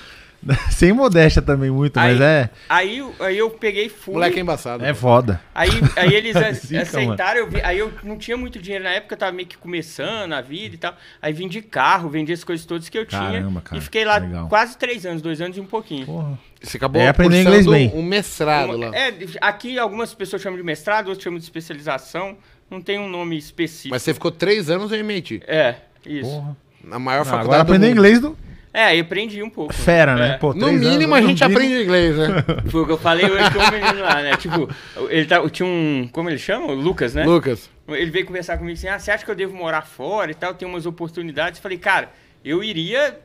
Sem 0.72 0.92
modéstia 0.92 1.42
também 1.42 1.70
muito, 1.72 1.98
aí, 1.98 2.12
mas 2.12 2.22
é, 2.22 2.50
Aí, 2.68 3.02
aí 3.22 3.38
eu 3.38 3.50
peguei 3.50 3.88
fui. 3.88 4.16
Moleque 4.16 4.38
é 4.40 4.42
embaçado. 4.42 4.84
é 4.84 4.94
foda. 4.94 5.40
Aí, 5.56 5.70
aí 5.96 6.14
eles 6.14 6.36
Zica, 6.60 6.82
aceitaram, 6.82 7.40
eu 7.40 7.50
vi- 7.50 7.62
aí 7.64 7.80
eu 7.80 7.94
não 8.04 8.18
tinha 8.18 8.36
muito 8.36 8.60
dinheiro 8.60 8.84
na 8.84 8.90
época, 8.90 9.14
eu 9.16 9.20
tava 9.20 9.32
meio 9.32 9.48
que 9.48 9.58
começando 9.58 10.34
a 10.34 10.42
vida 10.42 10.76
e 10.76 10.78
tal. 10.78 10.94
Aí 11.22 11.32
vendi 11.32 11.62
carro, 11.62 12.10
vendi 12.10 12.34
as 12.34 12.44
coisas 12.44 12.66
todas 12.66 12.90
que 12.90 12.98
eu 12.98 13.06
tinha. 13.06 13.22
Caramba, 13.22 13.62
cara, 13.62 13.78
e 13.78 13.82
fiquei 13.82 14.04
lá 14.04 14.18
legal. 14.18 14.50
quase 14.50 14.78
três 14.78 15.06
anos, 15.06 15.22
dois 15.22 15.40
anos 15.40 15.56
e 15.56 15.62
um 15.62 15.66
pouquinho. 15.66 16.06
Porra. 16.08 16.38
Você 16.62 16.76
acabou 16.76 17.02
É, 17.02 17.08
aprender 17.08 17.44
cursando 17.46 17.62
inglês 17.62 17.92
bem. 17.94 17.98
um 17.98 18.04
mestrado 18.06 18.76
Uma- 18.76 18.90
lá. 18.90 18.98
é, 18.98 19.14
aqui 19.40 19.80
algumas 19.80 20.14
pessoas 20.14 20.42
chamam 20.42 20.58
de 20.58 20.64
mestrado, 20.64 21.08
outros 21.08 21.24
chamam 21.24 21.40
de 21.40 21.46
especialização. 21.46 22.36
Não 22.74 22.82
tem 22.82 22.98
um 23.00 23.08
nome 23.08 23.38
específico. 23.38 23.94
Mas 23.94 24.02
você 24.02 24.14
ficou 24.14 24.32
três 24.32 24.70
anos 24.70 24.90
no 24.90 24.96
MIT. 24.98 25.44
É, 25.48 25.76
isso. 26.06 26.30
Porra. 26.30 26.58
Na 26.84 26.98
maior 27.00 27.22
Ah, 27.22 27.26
faculdade 27.26 27.46
agora 27.46 27.64
do 27.64 27.72
aprender 27.72 27.90
inglês 27.92 28.20
do 28.20 28.36
É, 28.74 28.86
aí 28.86 29.00
aprendi 29.00 29.42
um 29.44 29.50
pouco. 29.50 29.72
fera, 29.74 30.16
né? 30.16 30.30
É. 30.32 30.38
Pô, 30.38 30.54
No 30.54 30.68
mínimo 30.74 31.14
anos, 31.14 31.26
a 31.26 31.30
gente 31.30 31.42
mínimo- 31.44 31.60
aprende 31.60 31.84
inglês, 31.84 32.18
né? 32.18 32.28
Foi 32.72 32.82
o 32.82 32.86
que 32.88 32.92
eu 32.92 32.98
falei 32.98 33.26
hoje 33.30 33.52
com 33.52 33.60
o 33.60 33.72
menino 33.72 34.02
lá, 34.02 34.22
né? 34.22 34.36
Tipo, 34.38 34.68
ele 35.10 35.26
tá, 35.28 35.48
tinha 35.50 35.66
um. 35.68 36.10
Como 36.12 36.30
ele 36.30 36.40
chama? 36.40 36.66
O 36.68 36.74
Lucas, 36.74 37.14
né? 37.14 37.24
Lucas. 37.24 37.70
Ele 37.88 38.10
veio 38.12 38.26
conversar 38.26 38.58
comigo 38.58 38.76
assim: 38.78 38.88
ah, 38.88 38.98
você 38.98 39.12
acha 39.12 39.24
que 39.24 39.30
eu 39.32 39.36
devo 39.36 39.56
morar 39.56 39.84
fora 39.84 40.32
e 40.32 40.34
tal? 40.34 40.54
Tem 40.56 40.68
umas 40.68 40.86
oportunidades. 40.88 41.60
Eu 41.60 41.64
falei, 41.64 41.78
cara, 41.78 42.10
eu 42.44 42.64
iria 42.64 43.20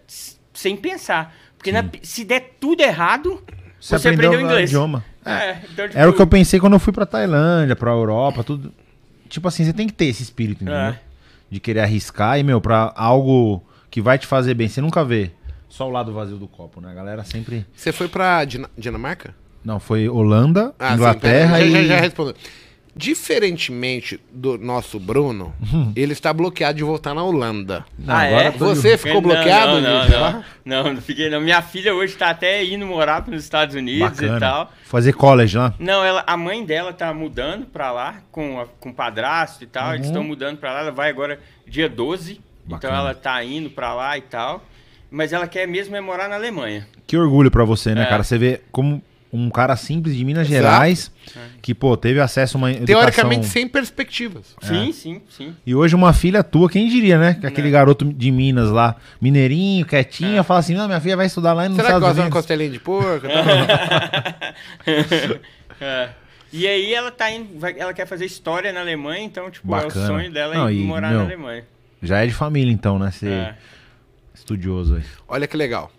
sem 0.53 0.77
pensar. 0.77 1.35
Porque 1.57 1.73
na- 1.73 1.85
se 2.03 2.25
der 2.25 2.57
tudo 2.61 2.83
errado, 2.83 3.43
Você 3.81 3.99
você, 3.99 4.09
aprendeu 4.09 4.31
aprendeu 4.31 4.47
o 4.47 4.51
inglês. 4.53 4.71
idioma. 4.71 5.05
É, 5.25 5.57
então, 5.73 5.87
tipo, 5.89 5.99
Era 5.99 6.09
o 6.09 6.13
que 6.13 6.23
eu 6.23 6.27
pensei 6.27 6.61
quando 6.61 6.75
eu 6.75 6.79
fui 6.79 6.93
pra 6.93 7.05
Tailândia, 7.05 7.75
pra 7.75 7.91
Europa, 7.91 8.45
tudo. 8.45 8.73
Tipo 9.29 9.49
assim, 9.49 9.65
você 9.65 9.73
tem 9.73 9.87
que 9.87 9.93
ter 9.93 10.07
esse 10.07 10.23
espírito, 10.23 10.63
entendeu? 10.65 10.81
É. 10.81 11.01
De 11.51 11.61
querer 11.61 11.81
arriscar 11.81 12.39
e, 12.39 12.43
meu, 12.43 12.61
pra 12.61 12.93
algo 12.97 13.63
que 13.91 14.01
vai 14.01 14.19
te 14.19 14.27
fazer 14.27 14.55
bem. 14.55 14.69
Você 14.69 14.81
nunca 14.81 15.05
vê 15.05 15.31
só 15.69 15.87
o 15.87 15.91
lado 15.91 16.13
vazio 16.13 16.37
do 16.37 16.49
copo, 16.49 16.81
né? 16.81 16.91
A 16.91 16.95
galera 16.95 17.25
sempre. 17.25 17.65
Você 17.75 17.93
foi 17.93 18.09
pra 18.09 18.45
Dina- 18.45 18.71
Dinamarca? 18.77 19.35
Não, 19.65 19.79
foi 19.81 20.09
Holanda, 20.09 20.75
Ah, 20.79 20.89
sim, 20.89 20.95
Inglaterra 20.95 21.57
pera, 21.59 21.71
já, 21.71 21.79
e. 21.79 21.87
já, 21.87 21.95
já 21.97 22.01
respondeu. 22.01 22.35
Diferentemente 22.99 24.19
do 24.33 24.59
nosso 24.59 24.99
Bruno, 24.99 25.55
ele 25.95 26.13
está 26.13 26.33
bloqueado 26.33 26.79
de 26.79 26.83
voltar 26.85 27.15
na 27.15 27.23
Holanda. 27.23 27.85
Não, 27.99 28.15
Ah, 28.15 28.23
agora 28.23 28.45
é? 28.45 28.51
Você 28.51 28.97
ficou 28.97 29.15
Não, 29.15 29.23
bloqueado? 29.23 29.81
Não, 29.81 30.09
não, 30.09 30.09
não, 30.09 30.45
não, 30.65 30.93
não 30.95 31.01
fiquei 31.03 31.31
não. 31.31 31.41
Minha 31.41 31.61
filha 31.63 31.95
hoje 31.95 32.17
tá 32.17 32.31
até 32.31 32.65
indo 32.65 32.87
morar 32.87 33.27
nos 33.29 33.45
Estados 33.45 33.75
Unidos 33.75 34.19
e 34.19 34.23
Bacana. 34.23 34.41
tal. 34.41 34.73
Fazer 34.85 35.13
college 35.13 35.57
lá. 35.57 35.75
Não, 35.79 36.05
ela, 36.05 36.25
a 36.27 36.37
mãe 36.37 36.65
dela 36.65 36.93
tá 36.93 37.13
mudando 37.13 37.67
pra 37.67 37.91
lá 37.93 38.17
com, 38.33 38.61
a, 38.61 38.67
com 38.81 38.91
o 38.91 38.95
padrasto 38.95 39.63
e 39.65 39.67
tal. 39.67 39.95
Eles 39.95 40.07
Uhum. 40.07 40.13
estão 40.13 40.25
mudando 40.25 40.57
pra 40.59 40.73
lá. 40.73 40.81
Ela 40.81 40.91
vai 40.93 41.11
agora 41.11 41.39
dia 41.67 41.89
12. 41.89 42.33
Então 42.67 42.79
Bacana. 42.79 42.97
ela 42.99 43.15
tá 43.15 43.43
indo 43.45 43.71
pra 43.71 43.95
lá 43.95 44.17
e 44.17 44.23
tal. 44.23 44.65
Mas 45.11 45.33
ela 45.33 45.47
quer 45.47 45.67
mesmo 45.67 45.97
é 45.97 46.01
morar 46.01 46.29
na 46.29 46.35
Alemanha. 46.35 46.87
Que 47.07 47.17
orgulho 47.17 47.51
pra 47.51 47.65
você, 47.65 47.95
né, 47.95 48.03
É. 48.03 48.07
cara? 48.07 48.23
Você 48.23 48.37
vê 48.37 48.61
como 48.71 49.03
um 49.33 49.51
cara 49.51 49.77
simples 49.77 50.17
de 50.17 50.25
Minas 50.25 50.49
Exato. 50.49 50.63
Gerais 50.63 51.11
que, 51.61 51.75
pô, 51.75 51.97
teve 51.97 52.19
acesso 52.21 52.57
a 52.57 52.59
uma 52.59 52.71
educação... 52.73 52.87
Teoricamente 53.01 53.47
sem 53.47 53.69
perspectivas. 53.69 54.55
É. 54.63 54.67
Sim, 54.67 54.93
sim, 54.93 55.21
sim. 55.29 55.57
E 55.67 55.75
hoje 55.75 55.95
uma 55.95 56.13
filha 56.15 56.43
tua, 56.43 56.69
quem 56.71 56.89
diria, 56.89 57.19
né? 57.19 57.35
Que 57.35 57.47
Aquele 57.47 57.67
Né. 57.69 57.73
garoto 57.73 58.05
de 58.05 58.31
Minas 58.31 58.71
lá, 58.71 58.97
mineirinho, 59.21 59.85
quietinho, 59.85 60.43
fala 60.45 60.61
assim, 60.61 60.75
não, 60.75 60.87
minha 60.87 61.01
filha 61.01 61.17
vai 61.17 61.27
estudar 61.27 61.53
lá 61.53 61.69
nos 61.69 61.77
Será 61.77 61.89
que 61.89 61.95
Estados 61.97 62.09
gosta 62.09 62.23
de 62.23 62.27
uma 62.27 62.31
costelinha 62.33 62.71
de 62.71 62.79
porco? 62.81 63.27
É. 65.81 66.09
E 66.53 66.67
aí 66.67 66.93
ela 66.95 67.11
tá 67.13 67.31
indo, 67.31 67.59
vai- 67.59 67.79
ela 67.79 67.93
quer 67.93 68.07
fazer 68.07 68.25
história 68.25 68.73
na 68.73 68.81
Alemanha, 68.81 69.23
então, 69.23 69.51
tipo, 69.51 69.73
é 69.75 69.79
o 69.79 69.83
Bacana. 69.83 70.07
sonho 70.07 70.33
dela 70.33 70.55
Não, 70.55 70.71
ir 70.71 70.81
e, 70.81 70.85
morar 70.85 71.11
meu, 71.11 71.19
na 71.19 71.25
Alemanha. 71.27 71.65
Já 72.03 72.19
é 72.25 72.27
de 72.27 72.33
família, 72.33 72.73
então, 72.73 72.99
né? 72.99 73.11
Ser 73.11 73.31
É. 73.31 73.55
estudioso 74.35 74.97
aí. 74.97 75.03
Olha 75.29 75.47
que 75.47 75.57
legal. 75.57 75.93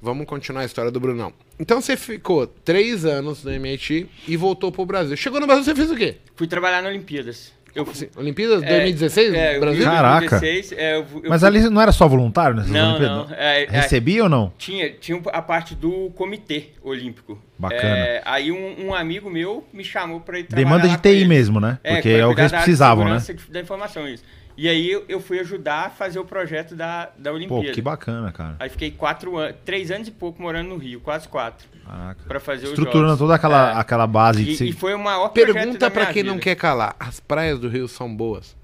Vamos 0.00 0.26
continuar 0.26 0.62
a 0.62 0.64
história 0.64 0.90
do 0.90 1.00
Brunão. 1.00 1.32
Então 1.58 1.80
você 1.80 1.96
ficou 1.96 2.46
três 2.46 3.04
anos 3.04 3.42
no 3.42 3.50
MIT 3.50 4.06
e 4.28 4.36
voltou 4.36 4.70
pro 4.70 4.84
Brasil. 4.84 5.16
Chegou 5.16 5.40
no 5.40 5.46
Brasil, 5.46 5.64
você 5.64 5.74
fez 5.74 5.90
o 5.90 5.96
quê? 5.96 6.16
Fui 6.34 6.46
trabalhar 6.46 6.82
na 6.82 6.88
Olimpíadas. 6.90 7.54
Eu 7.74 7.84
Como 7.84 7.94
assim? 7.94 8.08
Olimpíadas 8.16 8.62
É, 8.62 8.68
2016? 8.68 9.34
é, 9.34 9.58
Brasil? 9.60 9.82
fui 9.82 9.90
Caraca. 9.92 10.28
2016, 10.40 10.72
é, 10.72 10.96
eu- 10.96 11.06
eu 11.24 11.28
Mas 11.28 11.40
fui- 11.42 11.48
ali 11.48 11.60
não 11.68 11.80
era 11.82 11.92
só 11.92 12.08
voluntário 12.08 12.56
nessas 12.56 12.70
Não, 12.70 12.88
Olimpíadas? 12.90 13.28
não. 13.30 13.36
É, 13.36 13.64
é, 13.64 13.66
Recebia 13.70 14.22
ou 14.22 14.28
não? 14.30 14.50
Tinha, 14.56 14.90
tinha 14.92 15.20
a 15.30 15.42
parte 15.42 15.74
do 15.74 16.10
comitê 16.14 16.68
olímpico. 16.82 17.38
Bacana. 17.58 17.82
É, 17.82 18.22
aí 18.24 18.50
um, 18.50 18.86
um 18.86 18.94
amigo 18.94 19.28
meu 19.28 19.62
me 19.74 19.84
chamou 19.84 20.20
pra 20.20 20.38
ir 20.38 20.44
trabalhar 20.44 20.64
Demanda 20.78 20.88
de 20.88 21.02
TI 21.02 21.26
mesmo, 21.26 21.60
né? 21.60 21.78
Porque 21.82 22.08
é 22.08 22.24
o 22.26 22.34
que 22.34 22.40
eles 22.40 22.52
da 22.52 22.58
precisavam, 22.58 23.04
né? 23.10 23.22
Da 23.50 23.60
informação, 23.60 24.08
isso. 24.08 24.24
E 24.56 24.68
aí 24.68 24.90
eu, 25.08 25.20
fui 25.20 25.38
ajudar 25.40 25.86
a 25.86 25.90
fazer 25.90 26.18
o 26.18 26.24
projeto 26.24 26.74
da, 26.74 27.10
da 27.18 27.30
Pô, 27.30 27.36
Olimpíada. 27.36 27.72
que 27.72 27.82
bacana, 27.82 28.32
cara. 28.32 28.56
Aí 28.58 28.70
fiquei 28.70 28.90
quatro 28.90 29.36
anos, 29.36 29.56
três 29.64 29.90
anos 29.90 30.08
e 30.08 30.10
pouco 30.10 30.40
morando 30.40 30.68
no 30.70 30.76
Rio, 30.78 30.98
quase 31.00 31.28
quatro, 31.28 31.66
Caraca. 31.86 32.20
pra 32.26 32.40
fazer 32.40 32.64
os 32.64 32.70
Estruturando 32.70 33.08
jogos. 33.08 33.18
toda 33.18 33.34
aquela, 33.34 33.72
É. 33.72 33.74
aquela 33.80 34.06
base 34.06 34.42
de 34.44 34.52
E, 34.52 34.56
se- 34.56 34.68
e 34.68 34.72
foi 34.72 34.94
o 34.94 34.98
maior 34.98 35.28
Pergunta 35.28 35.90
minha 35.90 36.06
quem 36.06 36.22
não 36.22 36.34
vida. 36.34 36.44
quer 36.44 36.54
calar. 36.54 36.96
As 36.98 37.20
praias 37.20 37.58
do 37.58 37.68
Rio 37.68 37.86
são 37.86 38.14
boas? 38.16 38.56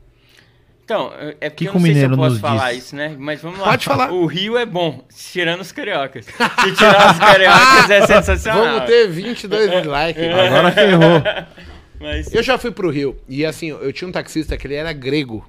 Então, 0.84 1.12
é 1.40 1.48
porque 1.48 1.64
Que 1.64 1.68
eu 1.68 1.72
o 1.72 1.74
não 1.74 1.80
sei 1.82 1.94
se 1.94 2.02
eu 2.02 2.16
posso 2.16 2.40
falar 2.40 2.72
diz? 2.72 2.84
isso, 2.84 2.96
né? 2.96 3.14
Mas 3.18 3.40
vamos 3.40 3.58
lá. 3.60 3.66
Pode 3.68 3.84
falar. 3.84 4.12
O 4.12 4.26
Rio 4.26 4.58
é 4.58 4.66
bom, 4.66 5.04
tirando 5.14 5.60
os 5.60 5.70
cariocas. 5.72 6.24
Se 6.26 6.72
tirar 6.74 7.12
os 7.12 7.18
cariocas 7.18 7.90
é 7.90 8.00
sensacional. 8.06 8.64
Vamos 8.64 8.86
ter 8.86 9.08
22 9.08 9.86
likes. 9.86 10.22
Agora 10.24 10.72
ferrou. 10.72 11.22
Mas, 12.00 12.34
Eu 12.34 12.42
já 12.42 12.58
fui 12.58 12.72
pro 12.72 12.90
Rio 12.90 13.16
e 13.28 13.46
assim, 13.46 13.68
eu 13.68 13.92
tinha 13.92 14.08
um 14.08 14.12
taxista 14.12 14.56
que 14.56 14.66
ele 14.66 14.74
era 14.74 14.92
grego. 14.92 15.48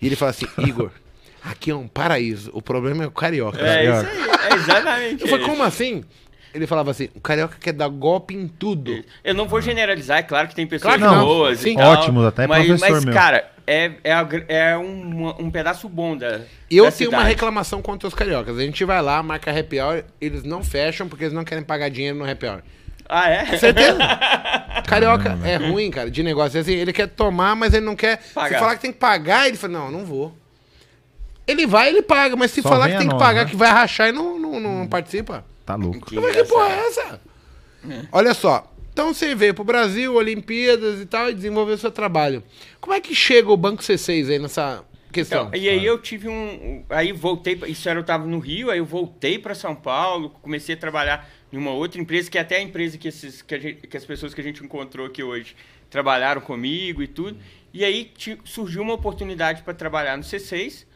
E 0.00 0.06
ele 0.06 0.16
falava 0.16 0.36
assim, 0.36 0.68
Igor, 0.68 0.90
aqui 1.42 1.70
é 1.70 1.74
um 1.74 1.88
paraíso. 1.88 2.50
O 2.52 2.60
problema 2.60 3.04
é 3.04 3.06
o 3.06 3.10
carioca. 3.10 3.58
é 3.60 3.84
isso 3.84 4.06
aí, 4.06 4.50
é 4.50 4.54
exatamente 4.54 5.22
Eu 5.22 5.28
falei, 5.28 5.46
como 5.46 5.62
assim? 5.62 6.04
Ele 6.54 6.66
falava 6.66 6.90
assim, 6.90 7.10
o 7.14 7.20
carioca 7.20 7.56
quer 7.60 7.72
dar 7.72 7.88
golpe 7.88 8.34
em 8.34 8.48
tudo. 8.48 9.04
Eu 9.22 9.34
não 9.34 9.46
vou 9.46 9.60
generalizar, 9.60 10.18
é 10.18 10.22
claro 10.22 10.48
que 10.48 10.54
tem 10.54 10.66
pessoas 10.66 10.96
Claro 10.96 11.12
que 11.12 11.18
não. 11.18 11.26
boas 11.26 11.58
Sim. 11.58 11.72
e 11.72 11.76
tal. 11.76 11.92
Ótimos, 11.92 12.24
até 12.24 12.46
mas, 12.46 12.66
professor 12.66 12.90
mas, 12.90 13.04
meu. 13.04 13.14
cara, 13.14 13.50
é, 13.66 13.92
é, 14.02 14.44
é 14.48 14.78
um, 14.78 15.28
um 15.38 15.50
pedaço 15.50 15.86
bom 15.86 16.16
da 16.16 16.40
Eu 16.70 16.84
da 16.84 16.92
tenho 16.92 17.10
uma 17.10 17.24
reclamação 17.24 17.82
contra 17.82 18.08
os 18.08 18.14
cariocas. 18.14 18.56
A 18.56 18.62
gente 18.62 18.82
vai 18.86 19.02
lá, 19.02 19.22
marca 19.22 19.50
happy 19.50 19.78
hour, 19.78 20.04
eles 20.18 20.44
não 20.44 20.64
fecham 20.64 21.06
porque 21.08 21.24
eles 21.24 21.34
não 21.34 21.44
querem 21.44 21.62
pagar 21.62 21.90
dinheiro 21.90 22.16
no 22.16 22.28
happy 22.28 22.46
hour. 22.46 22.62
Ah, 23.08 23.28
é? 23.30 23.56
Certeza? 23.58 23.98
Carioca 24.86 25.38
é 25.44 25.56
ruim, 25.56 25.90
cara, 25.90 26.10
de 26.10 26.22
negócio. 26.22 26.60
Assim, 26.60 26.72
ele 26.72 26.92
quer 26.92 27.08
tomar, 27.08 27.54
mas 27.56 27.74
ele 27.74 27.84
não 27.84 27.96
quer. 27.96 28.22
Se 28.22 28.34
Pagar. 28.34 28.58
falar 28.58 28.74
que 28.76 28.82
tem 28.82 28.92
que 28.92 28.98
pagar, 28.98 29.48
ele 29.48 29.56
fala, 29.56 29.72
não, 29.72 29.90
não 29.90 30.04
vou. 30.04 30.34
Ele 31.46 31.66
vai, 31.66 31.88
ele 31.88 32.02
paga, 32.02 32.34
mas 32.34 32.50
se 32.50 32.60
Só 32.60 32.68
falar 32.68 32.90
que 32.90 32.98
tem 32.98 33.08
que 33.08 33.16
pagar, 33.18 33.44
né? 33.44 33.50
que 33.50 33.56
vai 33.56 33.70
rachar 33.70 34.08
e 34.08 34.12
não, 34.12 34.38
não, 34.38 34.60
não 34.60 34.86
participa. 34.88 35.44
Tá 35.64 35.76
louco. 35.76 36.06
Que 36.06 36.18
Mas 36.18 36.34
que 36.34 36.44
porra 36.44 36.68
é 36.68 36.78
engraçado. 36.78 37.20
essa? 37.84 38.06
Olha 38.10 38.34
só, 38.34 38.72
Então 38.92 39.14
você 39.14 39.34
veio 39.34 39.54
pro 39.54 39.62
Brasil, 39.62 40.14
Olimpíadas 40.14 41.00
e 41.00 41.06
tal, 41.06 41.30
e 41.30 41.34
desenvolveu 41.34 41.78
seu 41.78 41.90
trabalho. 41.90 42.42
Como 42.80 42.94
é 42.94 43.00
que 43.00 43.14
chega 43.14 43.50
o 43.50 43.56
Banco 43.56 43.82
C6 43.82 44.30
aí 44.30 44.38
nessa 44.40 44.82
questão? 45.12 45.46
Então, 45.48 45.60
e 45.60 45.68
aí 45.68 45.84
eu 45.84 45.98
tive 46.00 46.28
um. 46.28 46.84
Aí 46.90 47.12
voltei. 47.12 47.60
Isso 47.68 47.88
era 47.88 48.00
eu 48.00 48.04
tava 48.04 48.26
no 48.26 48.38
Rio, 48.40 48.70
aí 48.70 48.78
eu 48.78 48.84
voltei 48.84 49.38
para 49.38 49.54
São 49.54 49.74
Paulo, 49.74 50.30
comecei 50.42 50.74
a 50.74 50.78
trabalhar 50.78 51.28
uma 51.58 51.72
outra 51.72 52.00
empresa, 52.00 52.30
que 52.30 52.38
é 52.38 52.40
até 52.40 52.56
a 52.56 52.62
empresa 52.62 52.98
que, 52.98 53.08
esses, 53.08 53.42
que, 53.42 53.60
gente, 53.60 53.86
que 53.86 53.96
as 53.96 54.04
pessoas 54.04 54.34
que 54.34 54.40
a 54.40 54.44
gente 54.44 54.62
encontrou 54.62 55.06
aqui 55.06 55.22
hoje 55.22 55.56
trabalharam 55.90 56.40
comigo 56.40 57.02
e 57.02 57.06
tudo. 57.06 57.38
E 57.72 57.84
aí 57.84 58.12
surgiu 58.44 58.82
uma 58.82 58.94
oportunidade 58.94 59.62
para 59.62 59.74
trabalhar 59.74 60.16
no 60.16 60.22
C6. 60.22 60.86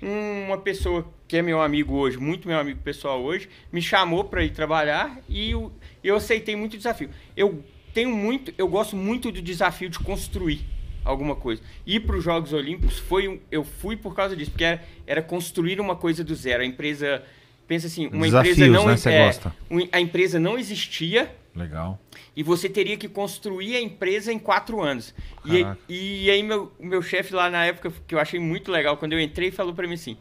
Uma 0.00 0.58
pessoa 0.58 1.12
que 1.26 1.36
é 1.36 1.42
meu 1.42 1.60
amigo 1.60 1.94
hoje, 1.94 2.16
muito 2.16 2.46
meu 2.46 2.58
amigo 2.58 2.80
pessoal 2.80 3.22
hoje, 3.22 3.48
me 3.72 3.82
chamou 3.82 4.24
para 4.24 4.44
ir 4.44 4.50
trabalhar 4.50 5.20
e 5.28 5.50
eu, 5.50 5.72
eu 6.02 6.16
aceitei 6.16 6.54
muito 6.54 6.74
o 6.74 6.76
desafio. 6.76 7.10
Eu 7.36 7.62
tenho 7.92 8.10
muito, 8.14 8.54
eu 8.56 8.68
gosto 8.68 8.94
muito 8.94 9.32
do 9.32 9.42
desafio 9.42 9.90
de 9.90 9.98
construir 9.98 10.64
alguma 11.04 11.34
coisa. 11.34 11.62
Ir 11.86 12.00
para 12.00 12.16
os 12.16 12.24
Jogos 12.24 12.52
Olímpicos 12.52 12.98
foi 12.98 13.40
eu 13.50 13.64
fui 13.64 13.96
por 13.96 14.14
causa 14.14 14.36
disso, 14.36 14.50
porque 14.50 14.64
era, 14.64 14.84
era 15.06 15.22
construir 15.22 15.80
uma 15.80 15.96
coisa 15.96 16.22
do 16.22 16.34
zero. 16.34 16.62
A 16.62 16.66
empresa 16.66 17.24
pensa 17.68 17.86
assim, 17.86 18.06
uma 18.08 18.24
Desafios, 18.24 18.56
empresa 18.56 18.72
não 18.72 18.86
né? 18.86 18.96
Você 18.96 19.10
é, 19.10 19.26
gosta. 19.26 19.54
a 19.92 20.00
empresa 20.00 20.40
não 20.40 20.58
existia 20.58 21.30
Legal. 21.54 22.00
e 22.34 22.42
você 22.42 22.68
teria 22.68 22.96
que 22.96 23.06
construir 23.06 23.76
a 23.76 23.80
empresa 23.80 24.32
em 24.32 24.38
quatro 24.38 24.80
anos. 24.80 25.14
E, 25.44 26.24
e 26.24 26.30
aí 26.30 26.42
meu, 26.42 26.72
meu 26.80 27.02
chefe 27.02 27.34
lá 27.34 27.50
na 27.50 27.66
época, 27.66 27.92
que 28.06 28.14
eu 28.14 28.18
achei 28.18 28.40
muito 28.40 28.72
legal, 28.72 28.96
quando 28.96 29.12
eu 29.12 29.20
entrei, 29.20 29.50
falou 29.50 29.74
para 29.74 29.86
mim 29.86 29.94
assim, 29.94 30.16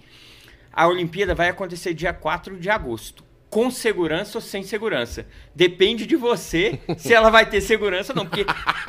a 0.74 0.88
Olimpíada 0.88 1.34
vai 1.34 1.48
acontecer 1.48 1.94
dia 1.94 2.14
4 2.14 2.60
de 2.60 2.70
agosto. 2.70 3.24
Com 3.50 3.72
segurança 3.72 4.38
ou 4.38 4.42
sem 4.42 4.62
segurança. 4.62 5.26
Depende 5.56 6.06
de 6.06 6.18
você 6.18 6.80
se 6.98 7.14
ela 7.14 7.30
vai 7.30 7.46
ter 7.46 7.62
segurança 7.62 8.12
ou 8.12 8.18
não. 8.18 8.26
Porque 8.26 8.46